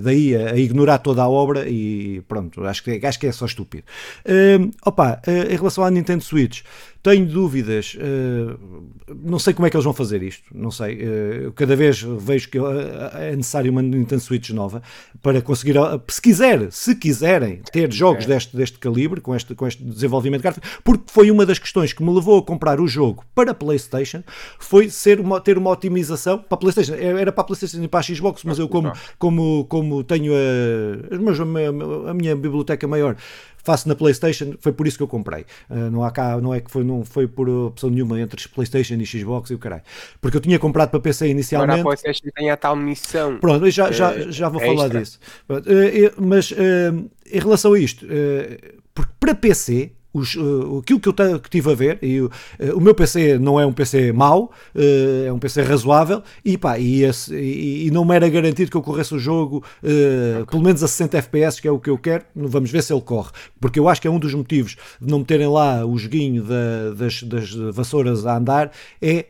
daí 0.02 0.34
a, 0.34 0.52
a 0.52 0.58
ignorar 0.58 0.98
toda 0.98 1.22
a 1.22 1.28
obra 1.28 1.68
e 1.68 2.20
pronto, 2.26 2.64
acho 2.64 2.82
que 2.82 2.89
acho 3.04 3.18
que 3.18 3.26
é 3.26 3.32
só 3.32 3.46
estúpido. 3.46 3.84
Uh, 4.24 4.70
opa, 4.84 5.20
uh, 5.26 5.52
em 5.52 5.56
relação 5.56 5.84
à 5.84 5.90
Nintendo 5.90 6.22
Switch, 6.22 6.62
tenho 7.02 7.26
dúvidas, 7.26 7.96
uh, 7.96 8.58
não 9.22 9.38
sei 9.38 9.54
como 9.54 9.66
é 9.66 9.70
que 9.70 9.76
eles 9.76 9.84
vão 9.84 9.94
fazer 9.94 10.22
isto, 10.22 10.44
não 10.54 10.70
sei. 10.70 10.96
Uh, 10.96 11.52
cada 11.52 11.74
vez 11.74 12.02
vejo 12.02 12.50
que 12.50 12.58
é 12.58 13.34
necessário 13.34 13.72
uma 13.72 13.80
Nintendo 13.80 14.20
Switch 14.20 14.50
nova 14.50 14.82
para 15.22 15.40
conseguir, 15.40 15.76
se 16.08 16.20
quiser, 16.20 16.70
se 16.70 16.94
quiserem 16.94 17.62
ter 17.72 17.90
jogos 17.92 18.24
é. 18.24 18.28
deste, 18.28 18.56
deste 18.56 18.78
calibre, 18.78 19.20
com 19.20 19.34
este, 19.34 19.54
com 19.54 19.66
este 19.66 19.82
desenvolvimento 19.82 20.42
gráfico, 20.42 20.66
porque 20.84 21.04
foi 21.06 21.30
uma 21.30 21.46
das 21.46 21.58
questões 21.58 21.92
que 21.92 22.02
me 22.02 22.12
levou 22.14 22.38
a 22.38 22.42
comprar 22.42 22.80
o 22.80 22.86
jogo 22.86 23.24
para 23.34 23.52
a 23.52 23.54
PlayStation, 23.54 24.22
foi 24.58 24.90
ser 24.90 25.20
uma, 25.20 25.40
ter 25.40 25.56
uma 25.56 25.70
otimização 25.70 26.38
para 26.38 26.54
a 26.54 26.58
PlayStation, 26.58 26.94
era 26.94 27.32
para 27.32 27.42
a 27.42 27.44
PlayStation 27.44 27.82
e 27.82 27.88
para 27.88 28.00
a 28.00 28.02
Xbox, 28.02 28.44
mas 28.44 28.58
eu 28.58 28.68
como, 28.68 28.92
como, 29.18 29.64
como 29.66 30.04
tenho 30.04 30.32
a, 30.34 32.10
a 32.10 32.14
minha 32.14 32.36
biblioteca 32.36 32.86
maior, 32.86 33.16
faço 33.62 33.88
na 33.88 33.94
PlayStation, 33.94 34.54
foi 34.58 34.72
por 34.72 34.86
isso 34.86 34.96
que 34.96 35.02
eu 35.02 35.08
comprei. 35.08 35.44
Uh, 35.68 35.90
não 35.90 36.04
há 36.04 36.10
cá, 36.10 36.40
não 36.40 36.54
é 36.54 36.60
que 36.60 36.70
foi, 36.70 36.84
não 36.84 37.04
foi 37.04 37.26
por 37.26 37.48
opção 37.48 37.90
nenhuma 37.90 38.20
entre 38.20 38.48
PlayStation 38.48 38.94
e 38.94 39.06
Xbox 39.06 39.50
e 39.50 39.54
o 39.54 39.58
caralho. 39.58 39.82
Porque 40.20 40.36
eu 40.36 40.40
tinha 40.40 40.58
comprado 40.58 40.90
para 40.90 41.00
PC 41.00 41.28
inicialmente. 41.28 41.80
Agora 41.80 41.94
a 41.94 41.96
PlayStation 41.96 42.28
tem 42.34 42.50
a 42.50 42.56
tal 42.56 42.76
missão. 42.76 43.38
Pronto, 43.38 43.70
já, 43.70 43.90
já, 43.90 44.30
já 44.30 44.48
vou 44.48 44.60
falar 44.60 44.84
extra. 44.84 45.00
disso. 45.00 45.18
Uh, 45.48 46.22
mas 46.22 46.50
uh, 46.50 47.10
em 47.32 47.38
relação 47.38 47.72
a 47.74 47.78
isto, 47.78 48.06
porque 48.94 49.12
para 49.18 49.34
PC 49.34 49.92
os, 50.12 50.34
uh, 50.34 50.78
aquilo 50.78 50.98
que 50.98 51.08
eu 51.08 51.40
que 51.40 51.50
tive 51.50 51.70
a 51.70 51.74
ver, 51.74 51.98
e 52.02 52.20
uh, 52.20 52.30
o 52.74 52.80
meu 52.80 52.94
PC 52.94 53.38
não 53.38 53.60
é 53.60 53.66
um 53.66 53.72
PC 53.72 54.12
mau, 54.12 54.50
uh, 54.74 55.26
é 55.26 55.32
um 55.32 55.38
PC 55.38 55.62
razoável, 55.62 56.22
e, 56.44 56.58
pá, 56.58 56.78
e, 56.78 57.04
esse, 57.04 57.34
e, 57.34 57.86
e, 57.86 57.90
não 57.90 58.04
me 58.04 58.14
era 58.14 58.28
garantido 58.28 58.70
que 58.70 58.76
eu 58.76 58.82
corresse 58.82 59.14
o 59.14 59.18
jogo 59.18 59.64
uh, 59.82 60.46
pelo 60.46 60.62
menos 60.62 60.82
a 60.82 60.88
60 60.88 61.18
FPS, 61.18 61.60
que 61.60 61.68
é 61.68 61.70
o 61.70 61.78
que 61.78 61.90
eu 61.90 61.98
quero. 61.98 62.24
Vamos 62.34 62.70
ver 62.70 62.82
se 62.82 62.92
ele 62.92 63.02
corre, 63.02 63.30
porque 63.60 63.78
eu 63.78 63.88
acho 63.88 64.00
que 64.00 64.08
é 64.08 64.10
um 64.10 64.18
dos 64.18 64.34
motivos 64.34 64.76
de 65.00 65.10
não 65.10 65.20
meterem 65.20 65.46
lá 65.46 65.84
o 65.84 65.96
joguinho 65.96 66.42
da, 66.42 66.90
das, 66.96 67.22
das, 67.22 67.54
vassouras 67.72 68.26
a 68.26 68.36
andar, 68.36 68.72
é 69.00 69.26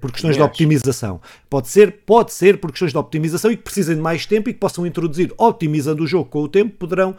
por 0.00 0.10
questões 0.10 0.36
de 0.36 0.42
optimização. 0.42 1.20
Pode 1.50 1.68
ser, 1.68 2.00
pode 2.06 2.32
ser 2.32 2.58
por 2.58 2.70
questões 2.70 2.92
de 2.92 2.98
optimização 2.98 3.50
e 3.50 3.56
que 3.56 3.62
precisem 3.62 3.96
de 3.96 4.00
mais 4.00 4.26
tempo 4.26 4.48
e 4.48 4.52
que 4.52 4.58
possam 4.58 4.86
introduzir, 4.86 5.32
otimizando 5.38 6.02
o 6.02 6.06
jogo 6.06 6.28
com 6.28 6.42
o 6.42 6.48
tempo, 6.48 6.74
poderão 6.78 7.14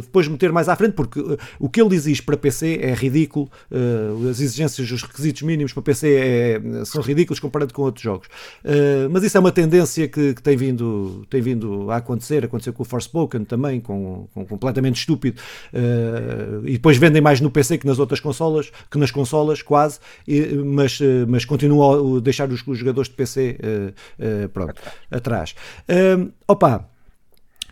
depois 0.00 0.28
meter 0.28 0.52
mais 0.52 0.68
à 0.68 0.76
frente, 0.76 0.92
porque 0.92 1.20
o 1.58 1.68
que 1.68 1.80
ele 1.80 1.90
diz 1.90 2.06
exige 2.10 2.22
para 2.22 2.36
PC 2.36 2.80
é 2.82 2.92
ridículo, 2.92 3.50
uh, 3.70 4.28
as 4.28 4.40
exigências, 4.40 4.90
os 4.90 5.02
requisitos 5.02 5.42
mínimos 5.42 5.72
para 5.72 5.82
PC 5.82 6.14
é, 6.14 6.84
são 6.84 7.00
ridículos 7.00 7.40
comparado 7.40 7.72
com 7.72 7.82
outros 7.82 8.02
jogos. 8.02 8.26
Uh, 8.64 9.08
mas 9.10 9.22
isso 9.22 9.36
é 9.36 9.40
uma 9.40 9.52
tendência 9.52 10.08
que, 10.08 10.34
que, 10.34 10.42
tem, 10.42 10.56
vindo, 10.56 11.24
tem 11.30 11.40
vindo 11.40 11.90
a 11.90 11.96
acontecer, 11.96 12.44
aconteceu 12.44 12.72
com 12.72 12.82
o 12.82 12.86
Forspoken 12.86 13.44
também, 13.44 13.80
com, 13.80 14.28
com 14.34 14.44
completamente 14.44 14.96
estúpido, 14.96 15.40
uh, 15.72 16.66
e 16.66 16.72
depois 16.72 16.96
vendem 16.96 17.22
mais 17.22 17.40
no 17.40 17.50
PC 17.50 17.78
que 17.78 17.86
nas 17.86 17.98
outras 17.98 18.20
consolas, 18.20 18.70
que 18.90 18.98
nas 18.98 19.10
consolas 19.10 19.62
quase, 19.62 19.98
e, 20.26 20.54
mas, 20.56 20.98
mas 21.28 21.44
continuam 21.44 22.16
a 22.16 22.20
deixar 22.20 22.48
os, 22.50 22.66
os 22.66 22.78
jogadores 22.78 23.08
de 23.08 23.14
PC 23.14 23.58
pronto, 24.52 24.80
atrás. 25.10 25.54
opa! 26.46 26.88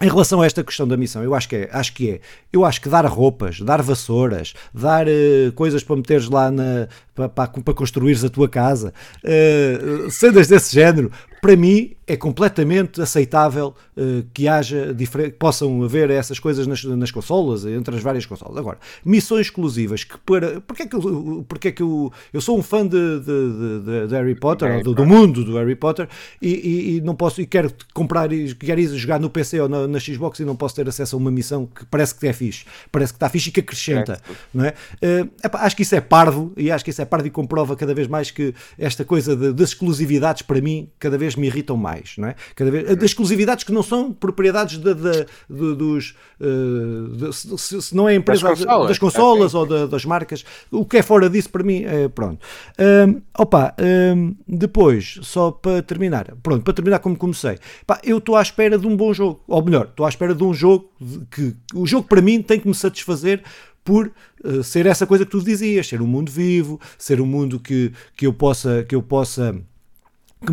Em 0.01 0.09
relação 0.09 0.41
a 0.41 0.47
esta 0.47 0.63
questão 0.63 0.87
da 0.87 0.97
missão, 0.97 1.25
eu 1.25 1.35
acho 1.35 1.49
que 1.49 1.57
é, 1.57 1.71
acho 1.73 1.93
que 1.93 2.11
é. 2.11 2.21
Eu 2.53 2.65
acho 2.65 2.81
que 2.81 2.89
dar 2.89 3.05
roupas, 3.07 3.61
dar 3.61 3.83
vassouras, 3.83 4.55
dar 4.73 5.07
uh, 5.09 5.53
coisas 5.55 5.83
para 5.83 5.97
meteres 5.97 6.29
lá 6.29 6.51
na, 6.51 6.89
para, 7.15 7.29
para, 7.29 7.49
para 7.49 7.75
construires 7.75 8.25
a 8.25 8.29
tua 8.29 8.49
casa, 8.49 8.95
uh, 9.25 10.11
cenas 10.11 10.47
desse 10.47 10.73
género, 10.75 11.11
para 11.41 11.57
mim 11.57 11.95
é 12.09 12.17
completamente 12.17 13.03
aceitável 13.03 13.75
uh, 13.95 14.27
que 14.33 14.49
haja 14.49 14.97
possam 15.39 15.83
haver 15.83 16.11
essas 16.11 16.39
coisas 16.39 16.67
nas, 16.67 16.83
nas 16.83 17.11
consolas, 17.11 17.67
entre 17.67 17.95
as 17.95 18.03
várias 18.03 18.25
consolas. 18.25 18.57
Agora, 18.57 18.79
missões 19.05 19.47
exclusivas 19.47 20.05
que 20.05 20.17
para 20.19 20.61
porque 20.63 20.85
é 20.85 20.87
que 20.87 20.97
eu, 20.97 21.45
porque 21.47 21.69
é 21.69 21.73
que 21.73 21.83
eu, 21.83 22.11
eu 22.33 22.41
sou 22.41 22.59
um 22.59 22.63
fã 22.63 22.87
de, 22.87 23.21
de, 23.21 23.85
de, 23.85 24.07
de 24.09 24.15
Harry 24.15 24.35
Potter, 24.35 24.83
do, 24.83 24.95
do, 24.95 25.05
mundo 25.05 25.45
do 25.45 25.57
Harry 25.59 25.77
Potter 25.77 26.09
e, 26.41 26.49
e, 26.49 26.97
e, 26.97 27.01
não 27.03 27.15
posso 27.15 27.43
e 27.43 27.47
quero 27.47 27.71
comprar 27.93 28.33
e 28.33 28.55
quero 28.55 28.81
ir 28.81 28.89
jogar 28.97 29.21
no 29.21 29.29
PC 29.29 29.61
ou 29.61 29.69
na, 29.69 29.87
na, 29.87 30.01
Xbox 30.01 30.41
e 30.41 30.45
não 30.45 30.57
posso 30.57 30.75
ter 30.75 30.89
acesso 30.89 31.15
a 31.15 31.19
uma 31.19 31.31
missão 31.31 31.67
que 31.67 31.85
parece 31.85 32.15
que 32.15 32.27
é 32.27 32.33
fixe, 32.33 32.65
parece 32.91 33.13
que 33.13 33.17
está 33.17 33.29
fixe 33.29 33.51
e 33.51 33.53
que 33.53 33.61
acrescenta, 33.61 34.15
é. 34.15 34.35
não 34.55 34.65
é? 34.65 34.75
Uh, 35.03 35.31
epá, 35.45 35.61
acho 35.61 35.77
que 35.77 35.83
isso 35.83 35.95
é 35.95 36.01
parvo 36.01 36.53
e 36.57 36.71
acho 36.71 36.83
que 36.83 36.91
isso 36.91 37.03
é 37.03 37.05
parvo 37.05 37.27
e 37.27 37.31
comprova 37.31 37.77
cada 37.77 37.95
vez 37.95 38.09
mais 38.09 38.31
que 38.31 38.55
esta 38.79 39.05
coisa 39.05 39.37
das 39.53 39.71
exclusividades 39.71 40.43
para 40.43 40.61
mim 40.61 40.89
cada 40.99 41.19
vez 41.19 41.28
me 41.37 41.47
irritam 41.47 41.77
mais, 41.77 42.15
não 42.19 42.29
é? 42.29 42.35
Cada 42.55 42.71
vez, 42.71 42.97
das 42.97 43.05
exclusividades 43.05 43.65
que 43.65 43.73
não 43.73 43.83
são 43.83 44.13
propriedades 44.13 44.79
de, 44.79 44.95
de, 44.95 45.27
de 45.49 45.75
dos 45.75 46.15
uh, 46.41 47.33
se, 47.33 47.83
se, 47.83 47.95
não 47.95 48.09
é 48.09 48.15
empresa 48.15 48.49
das 48.49 48.59
consolas, 48.59 48.89
das 48.89 48.99
consolas. 48.99 49.55
ou 49.55 49.89
das 49.89 50.05
marcas, 50.05 50.45
o 50.71 50.85
que 50.85 50.99
é 50.99 51.03
fora 51.03 51.29
disso 51.29 51.51
para 51.51 51.63
mim 51.63 51.85
é 51.85 52.09
pronto. 52.09 52.45
Um, 52.79 53.21
opa, 53.37 53.75
um, 53.81 54.35
depois, 54.47 55.19
só 55.23 55.51
para 55.51 55.83
terminar, 55.83 56.35
pronto, 56.43 56.63
para 56.63 56.75
terminar 56.75 56.99
como 56.99 57.17
comecei, 57.17 57.59
pá, 57.87 58.01
eu 58.05 58.19
estou 58.19 58.37
à 58.37 58.43
espera 58.43 58.79
de 58.79 58.87
um 58.87 58.97
bom 58.97 59.13
jogo, 59.13 59.41
ou 59.47 59.65
melhor, 59.65 59.87
estou 59.87 60.07
à 60.07 60.09
espera 60.09 60.35
de 60.35 60.45
um 60.45 60.53
jogo 60.53 60.91
que 61.31 61.55
o 61.75 61.87
jogo 61.87 62.07
para 62.07 62.21
mim 62.21 62.43
tem 62.43 62.59
que 62.61 62.69
me 62.69 62.75
satisfazer 62.75 63.43
por 63.85 64.13
uh, 64.45 64.63
ser 64.63 64.85
essa 64.85 65.07
coisa 65.07 65.25
que 65.25 65.31
tu 65.31 65.43
dizias, 65.43 65.89
ser 65.89 66.03
um 66.03 66.07
mundo 66.07 66.31
vivo, 66.31 66.79
ser 66.99 67.21
um 67.21 67.27
mundo 67.27 67.59
que, 67.59 67.91
que 68.15 68.27
eu 68.27 68.33
possa 68.33 68.85
que 68.85 68.95
eu 68.95 69.03
possa 69.03 69.57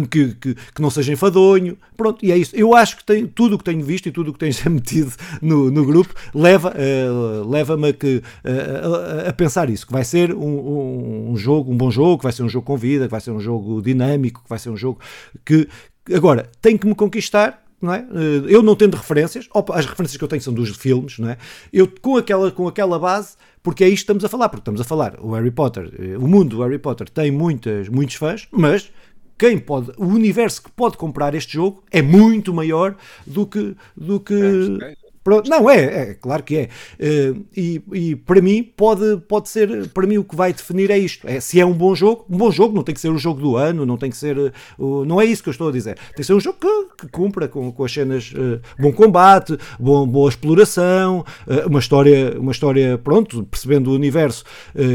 que, 0.10 0.34
que, 0.34 0.56
que, 0.56 0.82
não 0.82 0.90
seja 0.90 1.14
enfadonho, 1.14 1.78
pronto, 1.96 2.26
e 2.26 2.32
é 2.32 2.38
isso. 2.38 2.56
Eu 2.56 2.76
acho 2.76 2.98
que 2.98 3.04
tem, 3.04 3.28
tudo 3.28 3.56
o 3.56 3.58
que 3.58 3.64
tenho 3.64 3.84
visto 3.84 4.08
e 4.08 4.12
tudo 4.12 4.32
o 4.32 4.34
que 4.34 4.40
tens 4.40 4.64
metido 4.66 5.14
no, 5.42 5.70
no 5.70 5.86
grupo 5.86 6.14
leva, 6.34 6.74
uh, 6.74 7.50
leva-me 7.50 7.90
a, 7.90 7.92
uh, 7.92 9.26
a, 9.26 9.30
a, 9.30 9.34
pensar 9.34 9.70
isso, 9.70 9.86
que 9.86 9.94
vai 9.94 10.04
ser 10.04 10.34
um, 10.34 10.40
um, 10.40 11.32
um, 11.32 11.38
jogo, 11.38 11.72
um 11.72 11.78
bom 11.78 11.92
jogo, 11.92 12.18
que 12.18 12.24
vai 12.24 12.34
ser 12.34 12.44
um 12.44 12.50
jogo 12.50 12.66
com 12.66 12.78
vida, 12.78 13.06
que 13.06 13.12
vai 13.12 13.22
ser 13.22 13.32
um 13.32 13.40
jogo 13.40 13.82
dinâmico, 13.82 14.42
que 14.44 14.50
vai 14.50 14.60
ser 14.60 14.70
um 14.70 14.78
jogo 14.78 15.00
que 15.46 15.68
agora 16.14 16.50
tem 16.62 16.78
que 16.78 16.88
me 16.88 16.96
conquistar 16.96 17.66
não 17.82 17.94
é? 17.94 18.00
Eh, 18.00 18.46
eu 18.48 18.64
não 18.64 18.76
tendo 18.76 18.96
referências, 18.96 19.48
as 19.74 19.86
referências 19.86 20.18
que 20.18 20.24
eu 20.24 20.28
tenho 20.28 20.42
são 20.42 20.54
dos 20.54 20.70
filmes, 20.76 21.20
não 21.20 21.30
é? 21.30 21.38
Eu 21.72 21.88
com 22.02 22.18
aquela, 22.18 22.50
com 22.52 22.68
aquela 22.68 22.98
base, 22.98 23.36
porque 23.62 23.84
é 23.84 23.88
isto 23.88 23.98
que 23.98 24.04
estamos 24.04 24.26
a 24.26 24.30
falar, 24.30 24.50
porque 24.50 24.62
estamos 24.62 24.82
a 24.82 24.84
falar, 24.84 25.20
o 25.20 25.34
Harry 25.34 25.52
Potter, 25.52 25.92
o 26.20 26.28
mundo 26.28 26.56
do 26.56 26.64
Harry 26.64 26.80
Potter 26.80 27.10
tem 27.10 27.32
muitas, 27.32 27.88
muitos 27.90 28.16
fãs, 28.16 28.48
mas 28.52 28.92
quem 29.38 29.58
pode, 29.58 29.92
o 29.98 30.06
universo 30.06 30.64
que 30.64 30.72
pode 30.72 30.98
comprar 30.98 31.36
este 31.36 31.54
jogo 31.54 31.84
é 31.92 32.02
muito 32.02 32.54
maior 32.54 32.96
do 33.26 33.46
que, 33.46 33.76
do 33.96 34.20
que 34.20 34.34
é, 34.82 34.96
Pronto, 35.26 35.50
não, 35.50 35.68
é, 35.68 35.84
é, 35.84 36.14
claro 36.14 36.44
que 36.44 36.56
é. 36.56 36.70
Uh, 37.00 37.44
e, 37.58 37.82
e, 37.94 38.16
para 38.16 38.40
mim 38.40 38.62
pode, 38.62 39.18
pode 39.28 39.50
ser, 39.50 39.90
para 39.90 40.06
mim 40.06 40.20
o 40.20 40.24
que 40.24 40.36
vai 40.36 40.54
definir 40.54 40.92
é 40.92 41.00
isto. 41.00 41.28
É, 41.28 41.40
se 41.40 41.60
é 41.60 41.66
um 41.66 41.74
bom 41.74 41.96
jogo, 41.96 42.28
um 42.30 42.38
bom 42.38 42.52
jogo 42.52 42.76
não 42.76 42.84
tem 42.84 42.94
que 42.94 43.02
ser 43.02 43.10
o 43.10 43.18
jogo 43.18 43.42
do 43.42 43.58
ano, 43.58 43.88
não 43.88 43.98
tem 43.98 44.12
que 44.12 44.18
ser, 44.18 44.38
uh, 44.38 45.04
não 45.04 45.20
é 45.20 45.26
isso 45.26 45.42
que 45.42 45.50
eu 45.50 45.52
estou 45.52 45.70
a 45.70 45.72
dizer. 45.72 45.96
Tem 45.96 46.18
que 46.18 46.24
ser 46.24 46.36
um 46.36 46.40
jogo 46.40 46.60
que, 46.60 46.96
que 47.00 47.08
cumpra 47.08 47.48
com, 47.48 47.72
com 47.72 47.84
as 47.84 47.92
cenas, 47.92 48.32
uh, 48.34 48.62
bom 48.80 48.94
combate, 48.94 49.58
bom, 49.80 50.06
boa 50.06 50.30
exploração, 50.30 51.26
uma 51.68 51.80
história, 51.80 52.40
uma 52.40 52.52
história, 52.52 52.96
pronto, 53.00 53.44
percebendo 53.46 53.90
o 53.90 53.96
universo, 53.96 54.44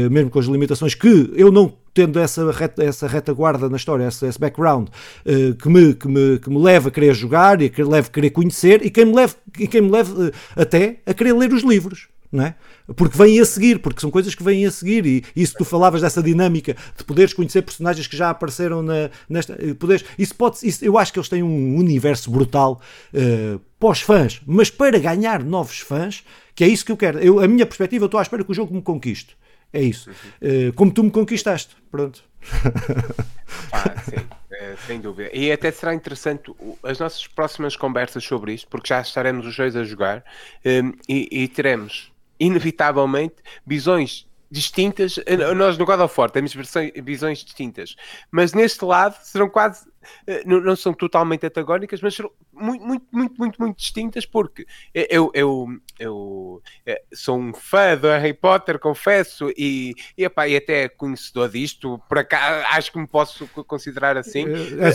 mesmo 0.09 0.29
com 0.29 0.39
as 0.39 0.45
limitações 0.45 0.95
que 0.95 1.33
eu 1.35 1.51
não 1.51 1.73
tendo 1.93 2.19
essa, 2.19 2.51
reta, 2.51 2.83
essa 2.83 3.07
retaguarda 3.07 3.69
na 3.69 3.77
história, 3.77 4.07
esse, 4.07 4.25
esse 4.25 4.39
background 4.39 4.87
uh, 4.89 5.55
que, 5.55 5.69
me, 5.69 5.93
que, 5.93 6.07
me, 6.07 6.39
que 6.39 6.49
me 6.49 6.59
leva 6.59 6.89
a 6.89 6.91
querer 6.91 7.13
jogar 7.13 7.61
e 7.61 7.69
que 7.69 7.83
leva 7.83 8.07
a 8.07 8.11
querer 8.11 8.29
conhecer 8.29 8.85
e 8.85 8.89
quem 8.89 9.05
me 9.05 9.13
leva, 9.13 9.35
e 9.59 9.67
quem 9.67 9.81
me 9.81 9.89
leva 9.89 10.27
uh, 10.27 10.31
até 10.55 10.99
a 11.05 11.13
querer 11.13 11.33
ler 11.33 11.53
os 11.53 11.63
livros. 11.63 12.07
Não 12.31 12.45
é? 12.45 12.55
Porque 12.95 13.17
vêm 13.17 13.41
a 13.41 13.45
seguir, 13.45 13.79
porque 13.79 13.99
são 13.99 14.09
coisas 14.09 14.33
que 14.33 14.41
vêm 14.41 14.65
a 14.65 14.71
seguir, 14.71 15.05
e 15.05 15.23
isso 15.35 15.53
tu 15.57 15.65
falavas 15.65 15.99
dessa 15.99 16.23
dinâmica 16.23 16.77
de 16.97 17.03
poderes 17.03 17.33
conhecer 17.33 17.61
personagens 17.61 18.07
que 18.07 18.15
já 18.15 18.29
apareceram 18.29 18.81
na, 18.81 19.09
nesta. 19.29 19.53
Eh, 19.59 19.73
poderes, 19.73 20.05
isso 20.17 20.33
pode, 20.35 20.65
isso, 20.65 20.83
eu 20.85 20.97
acho 20.97 21.11
que 21.11 21.19
eles 21.19 21.27
têm 21.27 21.43
um 21.43 21.75
universo 21.75 22.31
brutal 22.31 22.79
uh, 23.13 23.59
para 23.77 23.89
os 23.89 23.99
fãs, 23.99 24.41
mas 24.45 24.69
para 24.69 24.97
ganhar 24.97 25.43
novos 25.43 25.79
fãs, 25.79 26.23
que 26.55 26.63
é 26.63 26.69
isso 26.69 26.85
que 26.85 26.93
eu 26.93 26.97
quero. 26.97 27.19
Eu, 27.19 27.41
a 27.41 27.47
minha 27.49 27.65
perspectiva, 27.65 28.05
eu 28.05 28.07
estou 28.07 28.17
à 28.17 28.23
espera 28.23 28.45
que 28.45 28.51
o 28.51 28.55
jogo 28.55 28.73
me 28.73 28.81
conquiste. 28.81 29.35
É 29.73 29.81
isso. 29.81 30.09
Uhum. 30.09 30.69
Uh, 30.69 30.73
como 30.73 30.91
tu 30.91 31.03
me 31.03 31.11
conquistaste. 31.11 31.75
Pronto. 31.89 32.23
Ah, 33.73 34.01
sim, 34.01 34.15
é, 34.51 34.75
sem 34.87 34.99
dúvida. 35.01 35.29
E 35.33 35.51
até 35.51 35.71
será 35.71 35.93
interessante 35.93 36.53
as 36.83 36.99
nossas 36.99 37.27
próximas 37.27 37.75
conversas 37.75 38.23
sobre 38.23 38.53
isto, 38.53 38.67
porque 38.69 38.87
já 38.87 39.01
estaremos 39.01 39.45
os 39.45 39.55
dois 39.55 39.75
a 39.75 39.83
jogar 39.83 40.23
um, 40.65 40.69
ehm, 40.69 40.91
e, 41.07 41.43
e 41.43 41.47
teremos, 41.49 42.11
inevitavelmente, 42.39 43.35
visões 43.65 44.25
distintas. 44.51 45.17
Eh, 45.25 45.53
nós 45.55 45.77
no 45.77 45.85
God 45.85 46.01
of 46.01 46.19
War 46.19 46.29
temos 46.29 46.53
visões 46.53 47.39
distintas, 47.39 47.95
mas 48.29 48.53
neste 48.53 48.83
lado 48.83 49.15
serão 49.23 49.49
quase 49.49 49.89
eh, 50.27 50.43
não, 50.45 50.59
não 50.59 50.75
são 50.75 50.93
totalmente 50.93 51.45
antagónicas, 51.45 52.01
mas 52.01 52.15
serão 52.15 52.31
muito, 52.51 52.85
muito, 52.85 53.05
muito, 53.11 53.35
muito, 53.37 53.61
muito 53.61 53.77
distintas, 53.77 54.25
porque 54.25 54.65
eu, 54.93 55.31
eu, 55.33 55.67
eu, 55.97 56.61
eh, 56.85 57.01
sou 57.13 57.39
um 57.39 57.53
fã 57.53 57.95
do 57.95 58.07
Harry 58.07 58.33
Potter, 58.33 58.77
confesso, 58.77 59.49
e, 59.57 59.93
e, 60.17 60.25
epá, 60.25 60.47
e 60.47 60.57
até 60.57 60.89
conhecedor 60.89 61.49
disto, 61.49 61.99
por 62.09 62.23
cá 62.25 62.67
acho 62.71 62.91
que 62.91 62.99
me 62.99 63.07
posso 63.07 63.47
considerar 63.47 64.17
assim. 64.17 64.45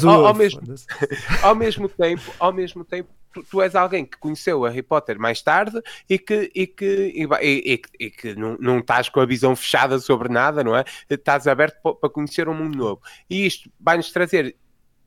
Ao, 0.07 0.27
ao, 0.27 0.35
mesmo, 0.35 0.61
ao 1.43 1.55
mesmo 1.55 1.89
tempo, 1.89 2.33
ao 2.39 2.53
mesmo 2.53 2.85
tempo 2.85 3.09
tu, 3.37 3.43
tu, 3.43 3.63
és 3.63 3.75
alguém 3.75 4.05
que 4.05 4.17
conheceu 4.17 4.63
Harry 4.63 4.83
Potter 4.83 5.19
mais 5.19 5.43
tarde 5.43 5.81
e 6.09 6.19
que, 6.19 6.51
e 6.55 6.67
que, 6.67 7.13
e, 7.15 7.29
e, 7.43 7.83
e 8.01 8.11
que 8.11 8.35
não, 8.35 8.57
não 8.59 8.79
estás 8.79 9.09
com 9.09 9.21
a 9.21 9.27
visão 9.27 9.55
fechada 9.55 9.99
sobre 9.99 10.29
nada, 10.29 10.65
não 10.65 10.75
é? 10.75 10.85
Estás 11.11 11.47
aberto 11.47 11.77
para 11.83 12.11
conhecer 12.11 12.49
um 12.49 12.55
mundo 12.55 12.77
novo. 12.77 13.03
E 13.29 13.47
isto 13.47 13.71
vai-nos 13.79 14.11
trazer 14.11 14.57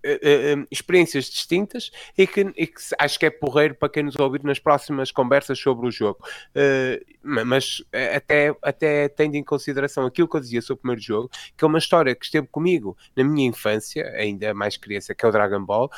Uh, 0.02 0.62
uh, 0.62 0.68
experiências 0.72 1.26
distintas 1.26 1.92
e 2.18 2.26
que, 2.26 2.40
e 2.56 2.68
que, 2.68 2.80
acho 2.98 3.20
que 3.20 3.26
é 3.26 3.30
porreiro 3.30 3.76
para 3.76 3.90
quem 3.90 4.02
nos 4.02 4.18
ouvir 4.18 4.42
nas 4.46 4.58
próximas 4.58 5.12
conversas 5.12 5.60
sobre 5.60 5.86
o 5.86 5.92
jogo. 5.92 6.26
Uh, 6.56 7.04
mas 7.22 7.84
até, 8.16 8.56
até 8.62 9.10
tendo 9.10 9.36
em 9.36 9.44
consideração 9.44 10.06
aquilo 10.06 10.30
que 10.30 10.38
eu 10.38 10.40
dizia 10.40 10.62
sobre 10.62 10.80
o 10.80 10.82
primeiro 10.84 11.02
jogo, 11.02 11.30
que 11.58 11.66
é 11.66 11.68
uma 11.68 11.80
história 11.80 12.16
que 12.16 12.24
esteve 12.24 12.48
comigo 12.48 12.96
na 13.14 13.26
minha 13.26 13.46
infância, 13.46 14.10
ainda 14.12 14.54
mais 14.54 14.78
criança, 14.78 15.14
que 15.14 15.26
é 15.26 15.28
o 15.28 15.34
Dragon 15.34 15.66
Ball, 15.66 15.92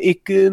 e 0.00 0.14
que 0.14 0.50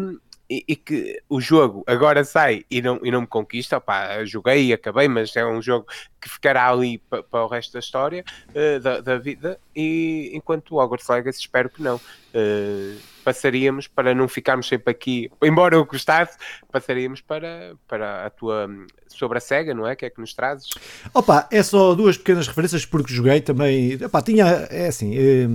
e, 0.50 0.64
e, 0.66 0.74
que 0.74 1.22
o 1.28 1.40
jogo 1.40 1.84
agora 1.86 2.24
sai 2.24 2.64
e 2.68 2.82
não, 2.82 2.98
e 3.04 3.10
não 3.10 3.20
me 3.20 3.26
conquista, 3.26 3.76
opá, 3.76 4.24
joguei 4.24 4.66
e 4.66 4.72
acabei, 4.72 5.06
mas 5.06 5.36
é 5.36 5.46
um 5.46 5.62
jogo 5.62 5.86
que 6.20 6.28
ficará 6.28 6.68
ali 6.68 6.98
para, 6.98 7.22
para 7.22 7.44
o 7.44 7.46
resto 7.46 7.72
da 7.72 7.78
história 7.78 8.24
uh, 8.48 8.80
da, 8.80 9.00
da, 9.00 9.16
vida, 9.16 9.60
e 9.74 10.32
enquanto 10.34 10.74
o 10.74 10.82
Hogwarts 10.82 11.08
Legacy 11.08 11.38
espero 11.38 11.70
que 11.70 11.80
não. 11.80 11.96
Uh, 11.96 12.98
passaríamos 13.24 13.86
para 13.86 14.14
não 14.14 14.26
ficarmos 14.26 14.66
sempre 14.66 14.90
aqui, 14.90 15.30
embora 15.42 15.76
eu 15.76 15.84
gostasse, 15.84 16.36
passaríamos 16.72 17.20
para, 17.20 17.74
para 17.86 18.26
a 18.26 18.30
tua 18.30 18.68
sobre 19.08 19.38
a 19.38 19.40
SEGA, 19.40 19.74
não 19.74 19.86
é? 19.86 19.94
Que 19.94 20.06
é 20.06 20.10
que 20.10 20.20
nos 20.20 20.32
trazes? 20.32 20.70
Opa, 21.12 21.46
é 21.50 21.62
só 21.62 21.94
duas 21.94 22.16
pequenas 22.16 22.48
referências 22.48 22.86
porque 22.86 23.12
joguei 23.12 23.40
também. 23.40 23.98
Opa, 24.02 24.22
tinha, 24.22 24.46
é 24.70 24.86
assim, 24.86 25.14
eh, 25.16 25.48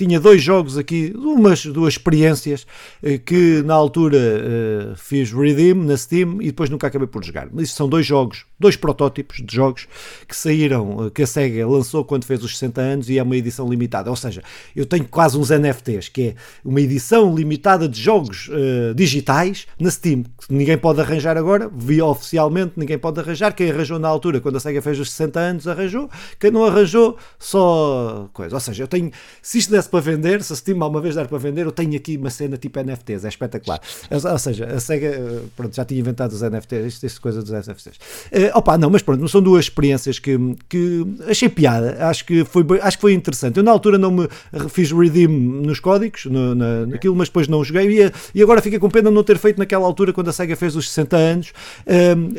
tinha 0.00 0.18
dois 0.18 0.42
jogos 0.42 0.78
aqui, 0.78 1.12
umas 1.14 1.66
duas 1.66 1.92
experiências 1.92 2.66
eh, 3.02 3.18
que 3.18 3.62
na 3.66 3.74
altura 3.74 4.16
uh, 4.16 4.96
fiz 4.96 5.30
redeem 5.30 5.74
na 5.74 5.94
Steam 5.94 6.40
e 6.40 6.46
depois 6.46 6.70
nunca 6.70 6.86
acabei 6.86 7.06
por 7.06 7.22
jogar. 7.22 7.48
Mas 7.52 7.70
são 7.72 7.86
dois 7.86 8.06
jogos, 8.06 8.46
dois 8.58 8.76
protótipos 8.76 9.42
de 9.44 9.54
jogos 9.54 9.86
que 10.26 10.34
saíram, 10.34 10.96
uh, 10.96 11.10
que 11.10 11.22
a 11.22 11.26
SEGA 11.26 11.66
lançou 11.68 12.02
quando 12.02 12.24
fez 12.24 12.42
os 12.42 12.56
60 12.56 12.80
anos 12.80 13.10
e 13.10 13.18
é 13.18 13.22
uma 13.22 13.36
edição 13.36 13.68
limitada. 13.68 14.08
Ou 14.08 14.16
seja, 14.16 14.42
eu 14.74 14.86
tenho 14.86 15.04
quase 15.04 15.36
uns 15.36 15.50
NFTs, 15.50 16.08
que 16.08 16.28
é 16.28 16.34
uma 16.64 16.80
edição 16.80 17.34
limitada 17.34 17.86
de 17.86 18.00
jogos 18.00 18.48
digitais 18.96 19.66
na 19.78 19.90
Steam, 19.90 20.22
que 20.22 20.54
ninguém 20.54 20.78
pode 20.78 21.00
arranjar 21.00 21.36
agora, 21.36 21.70
via 21.72 22.06
oficialmente, 22.06 22.72
ninguém 22.76 22.98
pode 22.98 23.20
arranjar. 23.20 23.52
Quem 23.52 23.70
arranjou 23.70 23.98
na 23.98 24.08
altura, 24.08 24.40
quando 24.40 24.56
a 24.56 24.60
SEGA 24.60 24.80
fez 24.80 24.98
os 24.98 25.10
60 25.10 25.38
anos, 25.38 25.68
arranjou. 25.68 26.08
Quem 26.38 26.50
não 26.50 26.64
arranjou, 26.64 27.18
só 27.38 28.30
coisa. 28.32 28.56
Ou 28.56 28.60
seja, 28.60 28.84
eu 28.84 28.88
tenho, 28.88 29.10
se 29.42 29.58
isto 29.58 29.70
desse 29.70 29.89
para 29.90 30.00
vender, 30.00 30.42
se 30.42 30.52
a 30.52 30.56
Steam 30.56 30.82
alguma 30.82 31.00
vez 31.00 31.14
der 31.14 31.26
para 31.26 31.38
vender, 31.38 31.66
eu 31.66 31.72
tenho 31.72 31.96
aqui 31.96 32.16
uma 32.16 32.30
cena 32.30 32.56
tipo 32.56 32.78
NFTs, 32.80 33.24
é 33.24 33.28
espetacular. 33.28 33.80
Ou 34.10 34.38
seja, 34.38 34.66
a 34.66 34.80
SEGA 34.80 35.08
eh, 35.08 35.40
pronto, 35.56 35.74
já 35.74 35.84
tinha 35.84 36.00
inventado 36.00 36.32
os 36.32 36.42
NFTs, 36.42 36.86
isto, 36.86 37.06
isto 37.06 37.20
coisa 37.20 37.42
dos 37.42 37.50
NFTs. 37.50 37.96
Uh, 37.96 38.56
opa, 38.58 38.78
não, 38.78 38.90
mas 38.90 39.02
pronto, 39.02 39.26
são 39.28 39.42
duas 39.42 39.64
experiências 39.66 40.18
que, 40.18 40.38
que 40.68 41.06
achei 41.28 41.48
piada, 41.48 42.08
acho 42.08 42.24
que, 42.24 42.44
foi, 42.44 42.64
acho 42.80 42.96
que 42.96 43.00
foi 43.00 43.12
interessante. 43.12 43.56
Eu 43.56 43.62
na 43.62 43.70
altura 43.70 43.98
não 43.98 44.10
me 44.10 44.28
fiz 44.68 44.92
redeem 44.92 45.28
nos 45.28 45.80
códigos, 45.80 46.26
no, 46.26 46.54
na, 46.54 46.86
naquilo, 46.86 47.14
mas 47.16 47.28
depois 47.28 47.48
não 47.48 47.62
joguei 47.64 48.04
e, 48.04 48.12
e 48.34 48.42
agora 48.42 48.62
fiquei 48.62 48.78
com 48.78 48.88
pena 48.88 49.10
não 49.10 49.22
ter 49.22 49.38
feito 49.38 49.58
naquela 49.58 49.84
altura 49.84 50.12
quando 50.12 50.28
a 50.28 50.32
SEGA 50.32 50.56
fez 50.56 50.76
os 50.76 50.88
60 50.88 51.16
anos, 51.16 51.52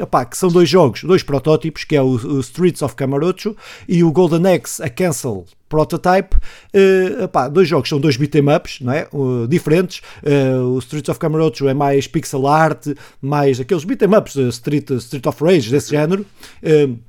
opa, 0.01 0.25
que 0.25 0.37
são 0.37 0.49
dois 0.49 0.69
jogos, 0.69 1.03
dois 1.03 1.23
protótipos, 1.23 1.83
que 1.83 1.95
é 1.95 2.01
o, 2.01 2.15
o 2.15 2.39
Streets 2.39 2.81
of 2.81 2.95
Camarocho 2.95 3.55
e 3.87 4.03
o 4.03 4.11
Golden 4.11 4.53
Axe, 4.53 4.81
a 4.81 4.89
Cancel 4.89 5.45
Prototype, 5.71 6.35
uh, 6.35 7.49
dois 7.49 7.65
jogos, 7.65 7.87
são 7.87 7.97
dois 7.97 8.17
beat'em 8.17 8.43
ups, 8.53 8.81
não 8.81 8.91
é? 8.91 9.07
Uh, 9.13 9.47
diferentes. 9.47 10.01
Uh, 10.21 10.75
o 10.75 10.79
Streets 10.79 11.07
of 11.07 11.17
Camarocho 11.17 11.69
é 11.69 11.73
mais 11.73 12.07
pixel 12.07 12.45
art, 12.45 12.87
mais 13.21 13.57
aqueles 13.57 13.85
beat'em 13.85 14.13
ups, 14.13 14.35
Street, 14.35 14.89
Street 14.91 15.25
of 15.25 15.41
Rage, 15.41 15.71
desse 15.71 15.91
género. 15.91 16.25
Uh, 16.61 16.99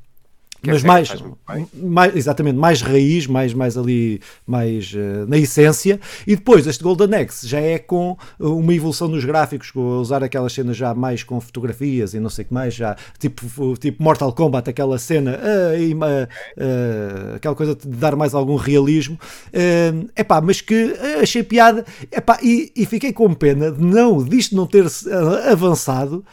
mas 0.65 0.83
mais, 0.83 1.13
mais, 1.75 2.17
exatamente, 2.17 2.57
mais 2.57 2.81
raiz, 2.81 3.27
mais, 3.27 3.53
mais 3.53 3.77
ali, 3.77 4.21
mais 4.47 4.93
uh, 4.95 5.27
na 5.27 5.39
essência. 5.39 5.99
E 6.27 6.37
depois 6.37 6.67
este 6.67 6.83
Golden 6.83 7.15
Axe 7.15 7.47
já 7.47 7.61
é 7.61 7.79
com 7.79 8.17
uma 8.39 8.75
evolução 8.75 9.09
dos 9.09 9.25
gráficos, 9.25 9.71
com 9.71 9.81
usar 9.99 10.23
aquelas 10.23 10.53
cenas 10.53 10.77
já 10.77 10.95
mais 10.95 11.23
com 11.23 11.41
fotografias 11.41 12.15
e 12.15 12.21
não 12.21 12.31
sei 12.31 12.45
o 12.45 12.49
que 12.49 12.55
mais, 12.55 12.75
já 12.75 12.97
tipo, 13.19 13.77
tipo 13.77 14.03
Mortal 14.03 14.33
Kombat, 14.33 14.71
aquela 14.71 14.99
cena, 14.99 15.39
uh, 15.39 15.95
uh, 15.95 17.37
aquela 17.37 17.55
coisa 17.55 17.75
de 17.75 17.89
dar 17.89 18.17
mais 18.17 18.35
algum 18.35 18.57
realismo. 18.57 19.19
Uh, 19.49 20.09
epá, 20.17 20.41
mas 20.41 20.61
que 20.61 20.95
achei 21.21 21.43
piada 21.43 21.85
epá, 22.11 22.39
e, 22.43 22.73
e 22.77 22.87
fiquei 22.87 23.13
com 23.13 23.33
pena 23.35 23.71
de 23.71 23.83
não, 23.83 24.23
disto 24.23 24.55
não 24.55 24.67
ter 24.67 24.87
avançado 25.51 26.25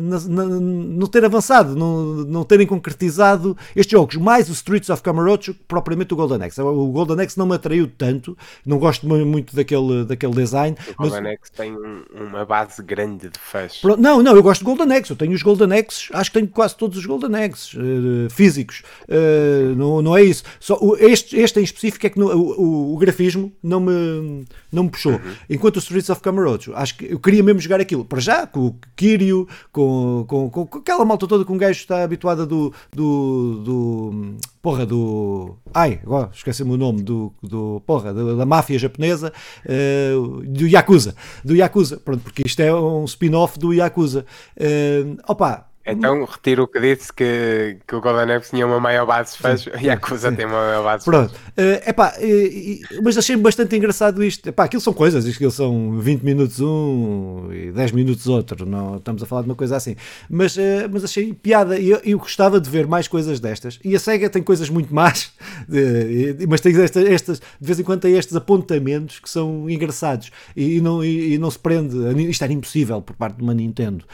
não 0.00 1.06
ter 1.06 1.24
avançado, 1.24 1.76
não, 1.76 2.02
não 2.24 2.44
terem 2.44 2.66
concretizado 2.66 3.56
estes 3.76 3.92
jogos, 3.92 4.16
mais 4.16 4.48
o 4.48 4.52
Streets 4.52 4.90
of 4.90 5.02
Camarocho 5.02 5.54
que 5.54 5.60
propriamente 5.66 6.12
o 6.12 6.16
Golden 6.16 6.42
Axe. 6.42 6.60
O 6.60 6.88
Golden 6.88 7.20
Axe 7.20 7.38
não 7.38 7.46
me 7.46 7.54
atraiu 7.54 7.86
tanto, 7.86 8.36
não 8.64 8.78
gosto 8.78 9.06
muito 9.06 9.54
daquele, 9.54 10.04
daquele 10.04 10.32
design. 10.34 10.76
O 10.90 11.02
Golden 11.02 11.22
mas... 11.22 11.32
Axe 11.34 11.52
tem 11.52 11.72
um, 11.72 12.02
uma 12.12 12.44
base 12.44 12.82
grande 12.82 13.28
de 13.28 13.38
fãs. 13.38 13.80
Não, 13.98 14.22
não, 14.22 14.34
eu 14.34 14.42
gosto 14.42 14.62
do 14.62 14.64
Golden 14.64 14.96
Axe, 14.96 15.10
eu 15.10 15.16
tenho 15.16 15.32
os 15.32 15.42
Golden 15.42 15.78
Axes, 15.78 16.08
acho 16.12 16.30
que 16.30 16.38
tenho 16.38 16.50
quase 16.50 16.76
todos 16.76 16.98
os 16.98 17.06
Golden 17.06 17.44
Axes 17.44 17.74
uh, 17.74 18.30
físicos, 18.30 18.82
uh, 19.08 19.74
não, 19.76 20.02
não 20.02 20.16
é 20.16 20.22
isso. 20.22 20.44
Só, 20.60 20.78
este, 20.98 21.36
este 21.36 21.60
em 21.60 21.64
específico 21.64 22.06
é 22.06 22.10
que 22.10 22.18
no, 22.18 22.26
o, 22.26 22.94
o, 22.94 22.98
grafismo 22.98 23.52
não 23.62 23.80
me, 23.80 24.44
não 24.70 24.84
me 24.84 24.90
puxou. 24.90 25.12
Uhum. 25.12 25.34
Enquanto 25.48 25.76
o 25.76 25.78
Streets 25.78 26.10
of 26.10 26.20
Camarocho, 26.20 26.72
acho 26.74 26.96
que 26.96 27.12
eu 27.12 27.18
queria 27.18 27.42
mesmo 27.42 27.60
jogar 27.60 27.80
aquilo, 27.80 28.04
para 28.04 28.20
já, 28.20 28.46
com 28.46 28.74
Kirio, 29.12 29.46
com, 29.70 30.24
com, 30.26 30.50
com, 30.50 30.78
aquela 30.78 31.04
malta 31.04 31.26
toda 31.26 31.44
que 31.44 31.52
um 31.52 31.58
gajo 31.58 31.78
está 31.78 32.02
habituada 32.02 32.46
do, 32.46 32.72
do, 32.90 33.62
do 33.64 34.36
porra, 34.62 34.86
do. 34.86 35.56
Ai, 35.74 36.00
agora 36.02 36.30
esqueci-me 36.32 36.72
o 36.72 36.76
nome 36.78 37.02
do, 37.02 37.32
do 37.42 37.82
porra, 37.86 38.14
da, 38.14 38.34
da 38.34 38.46
máfia 38.46 38.78
japonesa, 38.78 39.32
uh, 39.66 40.42
do 40.46 40.66
Yakuza. 40.66 41.14
Do 41.44 41.54
Yakuza, 41.54 41.98
pronto, 41.98 42.22
porque 42.22 42.42
isto 42.46 42.60
é 42.60 42.74
um 42.74 43.04
spin-off 43.04 43.58
do 43.58 43.74
Yakuza. 43.74 44.24
Uh, 44.56 45.18
opa, 45.28 45.66
então 45.84 46.24
retiro 46.24 46.62
o 46.62 46.68
que 46.68 46.80
disse 46.80 47.12
que, 47.12 47.78
que 47.86 47.96
o 47.96 48.00
Golden 48.00 48.36
Axe 48.36 48.50
tinha 48.50 48.64
uma 48.64 48.78
maior 48.78 49.04
base 49.04 49.32
de 49.32 49.38
fãs 49.38 49.66
e 49.82 49.90
a 49.90 49.94
Acusa 49.94 50.30
tem 50.30 50.46
uma 50.46 50.60
maior 50.60 50.84
base 50.84 51.04
de 51.04 51.10
Pronto. 51.10 51.32
Uh, 51.32 51.88
epá, 51.88 52.14
uh, 52.16 53.02
mas 53.02 53.18
achei 53.18 53.36
bastante 53.36 53.74
engraçado 53.76 54.22
isto. 54.22 54.48
Epá, 54.48 54.64
aquilo 54.64 54.80
são 54.80 54.92
coisas, 54.92 55.24
isto 55.24 55.50
são 55.50 55.98
20 55.98 56.22
minutos 56.22 56.60
um 56.60 57.48
e 57.52 57.72
10 57.72 57.92
minutos 57.92 58.28
outro, 58.28 58.64
não 58.64 58.96
estamos 58.96 59.22
a 59.22 59.26
falar 59.26 59.42
de 59.42 59.48
uma 59.48 59.56
coisa 59.56 59.76
assim. 59.76 59.96
Mas, 60.30 60.56
uh, 60.56 60.60
mas 60.90 61.02
achei 61.02 61.34
piada 61.34 61.78
e 61.78 61.90
eu, 61.90 62.00
eu, 62.04 62.18
gostava 62.18 62.60
de 62.60 62.70
ver 62.70 62.86
mais 62.86 63.08
coisas 63.08 63.40
destas. 63.40 63.80
E 63.84 63.96
a 63.96 63.98
SEGA 63.98 64.30
tem 64.30 64.42
coisas 64.42 64.68
muito 64.68 64.94
más, 64.94 65.32
mas 66.48 66.60
tem 66.60 66.80
estas, 66.80 67.04
estas, 67.04 67.38
de 67.38 67.66
vez 67.66 67.80
em 67.80 67.82
quando 67.82 68.00
tem 68.00 68.16
estes 68.16 68.36
apontamentos 68.36 69.18
que 69.18 69.28
são 69.28 69.68
engraçados 69.68 70.30
e, 70.56 70.76
e 70.76 70.80
não, 70.80 71.02
e, 71.04 71.34
e, 71.34 71.38
não 71.38 71.50
se 71.50 71.58
prende. 71.58 71.96
Isto 72.30 72.44
era 72.44 72.52
impossível 72.52 73.02
por 73.02 73.16
parte 73.16 73.36
de 73.36 73.42
uma 73.42 73.52
Nintendo 73.52 74.04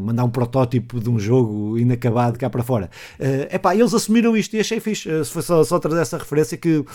mandar 0.00 0.24
um 0.24 0.30
protótipo 0.30 0.98
de 0.98 1.11
um 1.12 1.18
jogo 1.18 1.78
inacabado 1.78 2.38
cá 2.38 2.48
para 2.48 2.62
fora. 2.62 2.90
Uh, 3.18 3.54
epá, 3.54 3.74
eles 3.74 3.92
assumiram 3.92 4.36
isto 4.36 4.54
e 4.54 4.60
achei 4.60 4.80
fixe. 4.80 5.08
Uh, 5.10 5.24
foi 5.24 5.42
só, 5.42 5.62
só 5.64 5.78
trazer 5.78 6.00
essa 6.00 6.18
referência 6.18 6.56
que, 6.56 6.78
uh, 6.78 6.86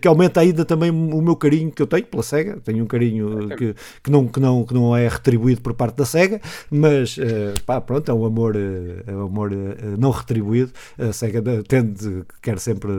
que 0.00 0.06
aumenta 0.06 0.40
ainda 0.40 0.64
também 0.64 0.90
o 0.90 1.22
meu 1.22 1.36
carinho 1.36 1.70
que 1.70 1.80
eu 1.80 1.86
tenho 1.86 2.04
pela 2.04 2.22
SEGA. 2.22 2.58
Tenho 2.64 2.84
um 2.84 2.86
carinho 2.86 3.48
que, 3.56 3.74
que, 4.02 4.10
não, 4.10 4.26
que, 4.26 4.40
não, 4.40 4.64
que 4.64 4.74
não 4.74 4.96
é 4.96 5.08
retribuído 5.08 5.60
por 5.60 5.74
parte 5.74 5.96
da 5.96 6.04
SEGA, 6.04 6.40
mas 6.70 7.16
pá, 7.64 7.80
pronto, 7.80 8.10
é 8.10 8.14
um 8.14 8.24
amor, 8.24 8.54
é 8.56 9.12
um 9.12 9.24
amor 9.24 9.50
não 9.98 10.10
retribuído. 10.10 10.72
A 10.98 11.12
SEGA 11.12 11.42
tende, 11.66 12.24
quer 12.42 12.58
sempre 12.58 12.90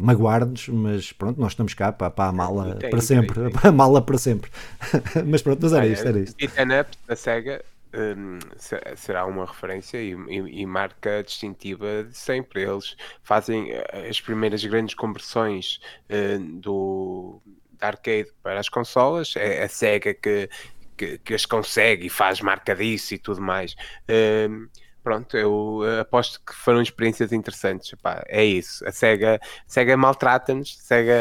magoar-nos, 0.00 0.68
mas 0.68 1.12
pronto, 1.12 1.40
nós 1.40 1.52
estamos 1.52 1.74
cá 1.74 1.92
para, 1.92 2.10
para 2.10 2.30
a 2.30 2.32
mala 2.32 2.78
para 2.90 3.00
sempre. 3.00 3.50
Para 3.50 3.68
a 3.70 3.72
mala 3.72 4.02
para 4.02 4.18
sempre. 4.18 4.50
mas 5.26 5.42
pronto, 5.42 5.60
mas 5.62 5.72
era 5.72 5.86
isto, 5.86 6.06
era 6.06 6.18
isto. 6.18 6.36
Beaten 6.36 6.80
Up 6.80 6.90
da 7.06 7.16
SEGA 7.16 7.62
um, 7.94 8.38
será 8.96 9.26
uma 9.26 9.46
referência 9.46 9.98
e, 9.98 10.12
e, 10.12 10.62
e, 10.62 10.66
marca 10.66 11.22
distintiva 11.22 12.04
de 12.04 12.16
sempre. 12.16 12.62
Eles 12.62 12.96
fazem 13.22 13.70
eh, 13.70 14.08
as 14.08 14.20
primeiras 14.20 14.64
grandes 14.64 14.94
conversões 14.94 15.80
uh, 16.10 16.38
do, 16.60 17.40
da 17.78 17.88
arcade 17.88 18.32
para 18.42 18.60
as 18.60 18.68
consolas, 18.68 19.34
é 19.36 19.62
a 19.62 19.68
SEGA 19.68 20.14
que, 20.14 20.48
que, 20.96 21.18
que, 21.18 21.34
as 21.34 21.46
consegue 21.46 22.06
e 22.06 22.10
faz 22.10 22.40
marca 22.40 22.74
disso 22.74 23.14
e 23.14 23.18
tudo 23.18 23.40
mais. 23.40 23.74
Uh, 24.08 24.68
pronto, 25.06 25.36
eu 25.36 25.82
aposto 26.00 26.40
que 26.44 26.52
foram 26.52 26.82
experiências 26.82 27.32
interessantes. 27.32 27.92
Epá, 27.92 28.24
é 28.26 28.44
isso. 28.44 28.84
A 28.84 28.90
SEGA, 28.90 29.40
SEGA 29.64 29.96
maltrata-nos, 29.96 30.80
a 30.80 30.84
SEGA 30.84 31.14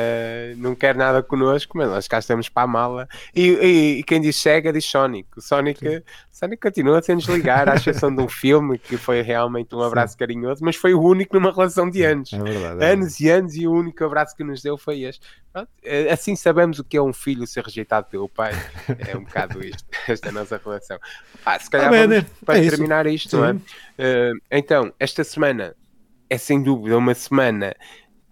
não 0.58 0.74
quer 0.74 0.96
nada 0.96 1.22
connosco, 1.22 1.78
mas 1.78 1.88
nós 1.88 2.08
cá 2.08 2.18
estamos 2.18 2.50
para 2.50 2.64
a 2.64 2.68
mala. 2.68 3.08
E, 3.36 3.48
e, 3.48 4.00
e 4.00 4.04
quem 4.04 4.20
diz 4.20 4.38
SEGA 4.38 4.74
diz 4.74 4.86
Sonic. 4.86 5.30
O 5.38 5.42
Sonic, 5.42 6.04
Sonic 6.32 6.60
continua 6.64 7.00
sem 7.04 7.16
desligar, 7.16 7.70
à 7.70 7.76
exceção 7.76 8.14
de 8.14 8.24
um 8.24 8.28
filme 8.28 8.80
que 8.80 8.98
foi 8.98 9.22
realmente 9.22 9.76
um 9.76 9.84
abraço 9.84 10.14
Sim. 10.14 10.20
carinhoso, 10.20 10.66
mas 10.66 10.76
foi 10.76 10.96
o 10.96 11.02
único 11.02 11.36
numa 11.36 11.52
relação 11.52 11.88
de 11.88 12.02
anos. 12.02 12.34
É 12.34 12.40
verdade, 12.40 12.84
é 12.84 12.92
anos 12.92 13.20
e 13.20 13.30
anos, 13.30 13.56
e 13.56 13.68
o 13.68 13.72
único 13.72 14.04
abraço 14.04 14.36
que 14.36 14.44
nos 14.44 14.64
deu 14.64 14.80
foi 14.80 15.02
este. 15.02 15.22
Pronto, 15.54 15.70
é, 15.84 16.12
assim 16.12 16.36
sabemos 16.36 16.80
o 16.80 16.84
que 16.84 16.98
é 16.98 17.02
um 17.02 17.14
filho 17.14 17.48
ser 17.48 17.64
rejeitado 17.64 18.08
pelo 18.08 18.28
pai. 18.28 18.52
É 19.08 19.16
um 19.16 19.24
bocado 19.24 19.64
isto, 19.64 19.86
esta 20.10 20.28
é 20.28 20.32
nossa 20.32 20.60
relação. 20.62 21.00
Ah, 21.46 21.58
se 21.58 21.70
calhar 21.70 21.88
ah, 21.88 21.92
vamos, 21.92 22.10
né? 22.10 22.26
para 22.44 22.58
é 22.58 22.70
terminar 22.70 23.08
isto, 23.08 23.30
Sim. 23.30 23.38
não 23.38 23.46
é? 23.46 23.56
Uh, 23.98 24.40
então, 24.52 24.94
esta 25.00 25.24
semana 25.24 25.76
é 26.30 26.38
sem 26.38 26.62
dúvida 26.62 26.98
uma 26.98 27.14
semana 27.14 27.76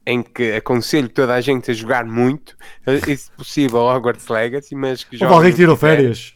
em 0.06 0.22
que 0.22 0.54
aconselho 0.54 1.08
toda 1.08 1.34
a 1.34 1.42
gente 1.42 1.72
a 1.72 1.74
jogar 1.74 2.06
muito, 2.06 2.58
e 2.86 3.16
se 3.16 3.32
possível 3.32 3.80
Hogwarts 3.82 4.28
Legacy, 4.28 4.76
mas 4.76 5.04
que 5.04 5.18
joga. 5.18 5.34
Alguém 5.34 5.52
que 5.52 5.58
tirou 5.58 5.78
férias? 5.78 6.34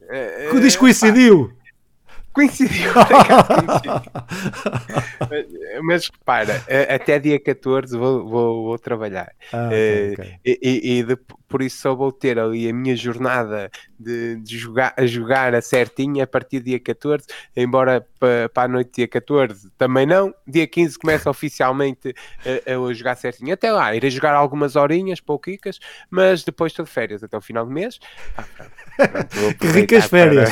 Uh, 0.00 0.56
uh, 0.56 0.60
Diz 0.60 0.74
que 0.74 0.80
coincidiu. 0.80 1.52
Coincidiu. 2.32 2.92
mas, 5.30 5.46
mas 5.82 6.08
repara, 6.08 6.64
até 6.88 7.18
dia 7.18 7.40
14 7.40 7.96
vou, 7.96 8.28
vou, 8.28 8.64
vou 8.64 8.78
trabalhar. 8.78 9.32
Ah, 9.52 9.66
okay, 9.66 10.12
okay. 10.12 10.34
E, 10.44 10.58
e, 10.62 11.00
e 11.00 11.02
por 11.48 11.62
isso 11.62 11.78
só 11.78 11.94
vou 11.94 12.12
ter 12.12 12.38
ali 12.38 12.68
a 12.68 12.72
minha 12.72 12.94
jornada 12.94 13.70
de, 13.98 14.36
de 14.36 14.58
jogar, 14.58 14.94
a 14.96 15.06
jogar 15.06 15.54
a 15.54 15.62
certinha 15.62 16.24
a 16.24 16.26
partir 16.26 16.60
do 16.60 16.66
dia 16.66 16.78
14, 16.78 17.24
embora 17.56 18.06
para, 18.20 18.48
para 18.48 18.62
a 18.64 18.68
noite 18.68 18.90
dia 18.96 19.08
14 19.08 19.70
também 19.76 20.06
não. 20.06 20.34
Dia 20.46 20.66
15 20.66 20.98
começa 20.98 21.30
oficialmente 21.30 22.14
a, 22.44 22.88
a 22.88 22.92
jogar 22.92 23.16
certinho. 23.16 23.54
Até 23.54 23.72
lá, 23.72 23.94
irei 23.94 24.10
jogar 24.10 24.34
algumas 24.34 24.76
horinhas, 24.76 25.20
pouquicas, 25.20 25.78
mas 26.10 26.44
depois 26.44 26.72
estou 26.72 26.84
de 26.84 26.90
férias 26.90 27.22
até 27.22 27.36
o 27.36 27.40
final 27.40 27.64
do 27.64 27.72
mês. 27.72 27.98
Ah, 28.36 28.44
que 29.58 29.66
ricas 29.68 30.06
férias! 30.06 30.50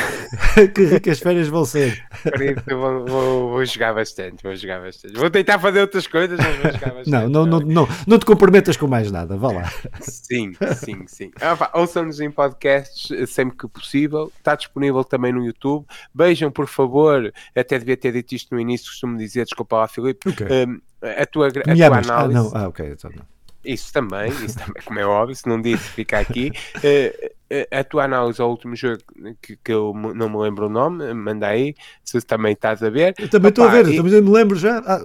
Para... 0.55 0.69
que 0.69 0.85
ricas 0.85 1.19
férias 1.19 1.49
vão 1.49 1.65
ser! 1.65 2.05
Por 2.23 2.43
isso 2.43 2.63
vou, 2.69 3.07
vou, 3.07 3.51
vou, 3.51 3.65
jogar 3.65 3.95
bastante, 3.95 4.43
vou 4.43 4.55
jogar 4.55 4.81
bastante. 4.81 5.15
Vou 5.15 5.31
tentar 5.31 5.59
fazer 5.59 5.81
outras 5.81 6.07
coisas, 6.07 6.39
mas 6.39 6.57
vou 6.57 6.73
jogar 6.73 6.95
bastante. 6.95 7.11
Não, 7.11 7.29
não, 7.29 7.47
não, 7.47 7.61
não, 7.61 7.89
não 8.07 8.19
te 8.19 8.25
comprometas 8.25 8.77
com 8.77 8.87
mais 8.87 9.11
nada, 9.11 9.37
vá 9.37 9.53
lá. 9.53 9.73
Sim, 10.01 10.53
sim, 10.77 10.86
sim. 11.07 11.31
Ah, 11.41 11.71
Ouçam-nos 11.79 12.21
em 12.21 12.31
podcasts 12.31 13.31
sempre 13.31 13.57
que 13.57 13.69
possível. 13.69 14.33
Está 14.39 14.55
disponível 14.55 15.03
também 15.05 15.33
no 15.33 15.45
YouTube. 15.45 15.87
Beijam, 16.15 16.51
por 16.51 16.67
favor. 16.67 17.33
Até 17.55 17.79
devia 17.79 17.97
ter 17.97 18.13
dito 18.13 18.35
isto 18.35 18.55
no 18.55 18.61
início, 18.61 18.87
costumo 18.87 19.17
dizer, 19.17 19.45
desculpa 19.45 19.77
lá, 19.77 19.89
Filipe. 19.89 20.29
Okay. 20.29 20.47
Um, 20.67 20.81
a 21.03 21.27
tua, 21.27 21.49
a 21.49 21.51
tua 21.51 21.63
análise. 21.73 22.11
Ah, 22.11 22.29
não. 22.29 22.51
Ah, 22.55 22.69
ok. 22.69 22.87
Então, 22.87 23.11
não. 23.15 23.36
Isso 23.67 23.93
também, 23.93 24.31
isso 24.45 24.59
também, 24.59 24.83
como 24.85 24.99
é 24.99 25.05
óbvio, 25.05 25.35
se 25.35 25.49
não 25.49 25.61
disse, 25.61 25.85
fica 25.91 26.19
aqui. 26.19 26.53
Uh, 26.77 27.37
a 27.71 27.85
tua 27.85 28.05
análise 28.05 28.43
ao 28.43 28.51
último 28.51 28.75
jogo, 28.75 28.99
que, 29.41 29.57
que, 29.57 29.73
eu 29.73 29.93
não 29.95 30.29
me 30.29 30.37
lembro 30.37 30.67
o 30.67 30.69
nome, 30.69 31.15
manda 31.15 31.47
aí, 31.47 31.77
se 32.05 32.21
também 32.23 32.53
estás 32.53 32.83
a 32.83 32.91
ver. 32.91 33.15
Eu 33.19 33.29
também 33.29 33.51
estou 33.51 33.65
a 33.65 33.69
ver, 33.69 33.89
e... 33.89 33.97
também 33.97 34.21
me 34.21 34.31
lembro 34.31 34.59
já. 34.59 34.79
Ah, 34.79 35.01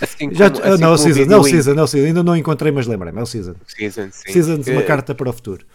assim 0.00 0.32
já 0.32 0.48
como, 0.48 0.64
assim 0.64 0.80
não, 0.80 0.92
o 0.92 0.98
Season, 0.98 1.24
não, 1.24 1.42
Season, 1.42 1.74
não, 1.74 1.86
Season, 1.86 2.06
ainda 2.06 2.22
não 2.22 2.36
encontrei, 2.36 2.70
mas 2.70 2.86
lembrei-me, 2.86 3.18
é 3.18 3.22
o 3.22 3.26
Season. 3.26 3.54
Season, 3.66 4.08
sim. 4.12 4.32
Season, 4.32 4.60
uma 4.70 4.80
uh, 4.80 4.86
carta 4.86 5.14
para 5.14 5.28
o 5.28 5.32
futuro. 5.32 5.66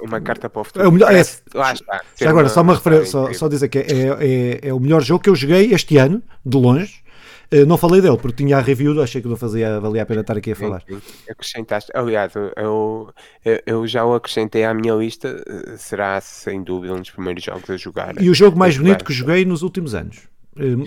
Uma 0.00 0.20
carta 0.20 0.48
para 0.48 0.60
o 0.60 0.64
futuro. 0.64 0.84
É 0.84 0.88
o 0.88 0.92
melhor, 0.92 1.12
é, 1.12 1.22
lá 1.54 1.72
está. 1.72 2.00
Já 2.16 2.30
agora, 2.30 2.48
só, 2.48 2.62
uma 2.62 2.74
referência, 2.74 3.06
só, 3.06 3.32
só 3.32 3.48
dizer 3.48 3.68
que 3.68 3.78
é, 3.78 3.84
é, 3.84 4.68
é, 4.68 4.74
o 4.74 4.80
melhor 4.80 5.02
jogo 5.02 5.22
que 5.22 5.28
eu 5.28 5.34
joguei 5.34 5.72
este 5.72 5.96
ano, 5.98 6.22
de 6.44 6.56
longe. 6.56 6.99
Uh, 7.52 7.66
não 7.66 7.76
falei 7.76 8.00
dele, 8.00 8.16
porque 8.16 8.44
tinha 8.44 8.58
a 8.58 8.60
review, 8.60 9.02
achei 9.02 9.20
que 9.20 9.26
não 9.26 9.36
fazia, 9.36 9.80
valia 9.80 10.02
a 10.02 10.06
pena 10.06 10.20
estar 10.20 10.36
aqui 10.36 10.52
a 10.52 10.56
falar. 10.56 10.84
Acrescentaste, 11.28 11.90
aliás, 11.94 12.32
eu, 12.56 13.12
eu 13.66 13.86
já 13.86 14.04
o 14.04 14.14
acrescentei 14.14 14.64
à 14.64 14.72
minha 14.72 14.94
lista, 14.94 15.42
eh, 15.46 15.76
será 15.76 16.20
sem 16.20 16.62
dúvida 16.62 16.94
um 16.94 17.00
dos 17.00 17.10
primeiros 17.10 17.42
jogos 17.42 17.68
a 17.68 17.76
jogar. 17.76 18.22
E 18.22 18.30
o 18.30 18.34
jogo 18.34 18.56
mais 18.56 18.78
bonito 18.78 19.04
que 19.04 19.12
joguei 19.12 19.44
nos 19.44 19.62
últimos 19.62 19.94
anos. 19.94 20.28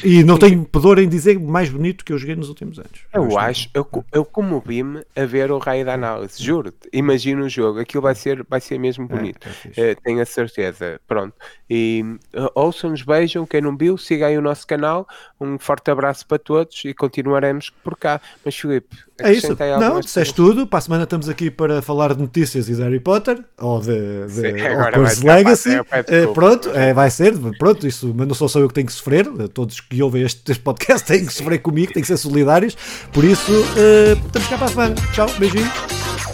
E 0.03 0.23
não 0.23 0.37
tenho 0.37 0.63
pudor 0.65 0.99
em 0.99 1.09
dizer 1.09 1.39
mais 1.39 1.69
bonito 1.69 2.05
que 2.05 2.13
eu 2.13 2.17
joguei 2.17 2.35
nos 2.35 2.49
últimos 2.49 2.77
anos. 2.77 3.05
Eu, 3.11 3.29
eu 3.29 3.39
acho, 3.39 3.69
eu, 3.73 3.87
eu 4.11 4.23
comovi-me 4.23 5.03
a 5.15 5.25
ver 5.25 5.51
o 5.51 5.57
raio 5.57 5.83
da 5.85 5.93
análise, 5.93 6.41
juro-te. 6.41 6.89
Imagina 6.93 7.41
o 7.41 7.49
jogo, 7.49 7.79
aquilo 7.79 8.01
vai 8.01 8.13
ser, 8.13 8.45
vai 8.47 8.61
ser 8.61 8.77
mesmo 8.77 9.05
é, 9.05 9.07
bonito. 9.07 9.47
É, 9.75 9.91
é 9.91 9.95
tenho 9.95 10.21
a 10.21 10.25
certeza. 10.25 10.99
Pronto. 11.07 11.33
E 11.69 12.03
uh, 12.35 12.49
ouçam-nos, 12.53 13.01
beijam. 13.01 13.45
Quem 13.45 13.61
não 13.61 13.75
viu, 13.75 13.97
siga 13.97 14.27
aí 14.27 14.37
o 14.37 14.41
nosso 14.41 14.67
canal. 14.67 15.07
Um 15.39 15.57
forte 15.57 15.89
abraço 15.89 16.27
para 16.27 16.37
todos 16.37 16.83
e 16.85 16.93
continuaremos 16.93 17.69
por 17.69 17.97
cá. 17.97 18.21
Mas 18.45 18.55
Filipe, 18.55 18.95
é 19.19 19.31
isso. 19.31 19.55
Não, 19.79 19.99
disseste 19.99 20.33
tudo. 20.33 20.65
Para 20.65 20.79
a 20.79 20.81
semana 20.81 21.03
estamos 21.03 21.29
aqui 21.29 21.51
para 21.51 21.81
falar 21.81 22.13
de 22.13 22.21
notícias 22.21 22.67
e 22.67 22.75
de 22.75 22.81
Harry 22.81 22.99
Potter 22.99 23.43
ou 23.59 23.79
de, 23.79 24.25
de 24.27 24.31
Sim, 24.31 25.25
Legacy. 25.25 25.69
É, 26.07 26.27
pronto, 26.27 26.69
é, 26.71 26.93
vai 26.93 27.09
ser. 27.09 27.33
Pronto, 27.57 27.85
isso, 27.85 28.13
mas 28.15 28.27
não 28.27 28.35
sou 28.35 28.49
só 28.49 28.59
eu 28.59 28.67
que 28.67 28.73
tenho 28.73 28.87
que 28.87 28.93
sofrer. 28.93 29.27
Todos 29.49 29.79
que 29.79 30.01
ouvem 30.01 30.23
este, 30.23 30.51
este 30.51 30.63
podcast 30.63 31.05
têm 31.07 31.25
que 31.25 31.33
sofrer 31.33 31.59
comigo, 31.59 31.93
têm 31.93 32.01
que 32.01 32.07
ser 32.07 32.17
solidários. 32.17 32.75
Por 33.11 33.23
isso, 33.23 33.51
uh, 33.51 34.25
estamos 34.25 34.47
cá 34.47 34.57
para 34.57 34.65
a 34.65 34.69
semana. 34.69 34.95
Tchau, 35.13 35.29
beijinho. 35.37 36.32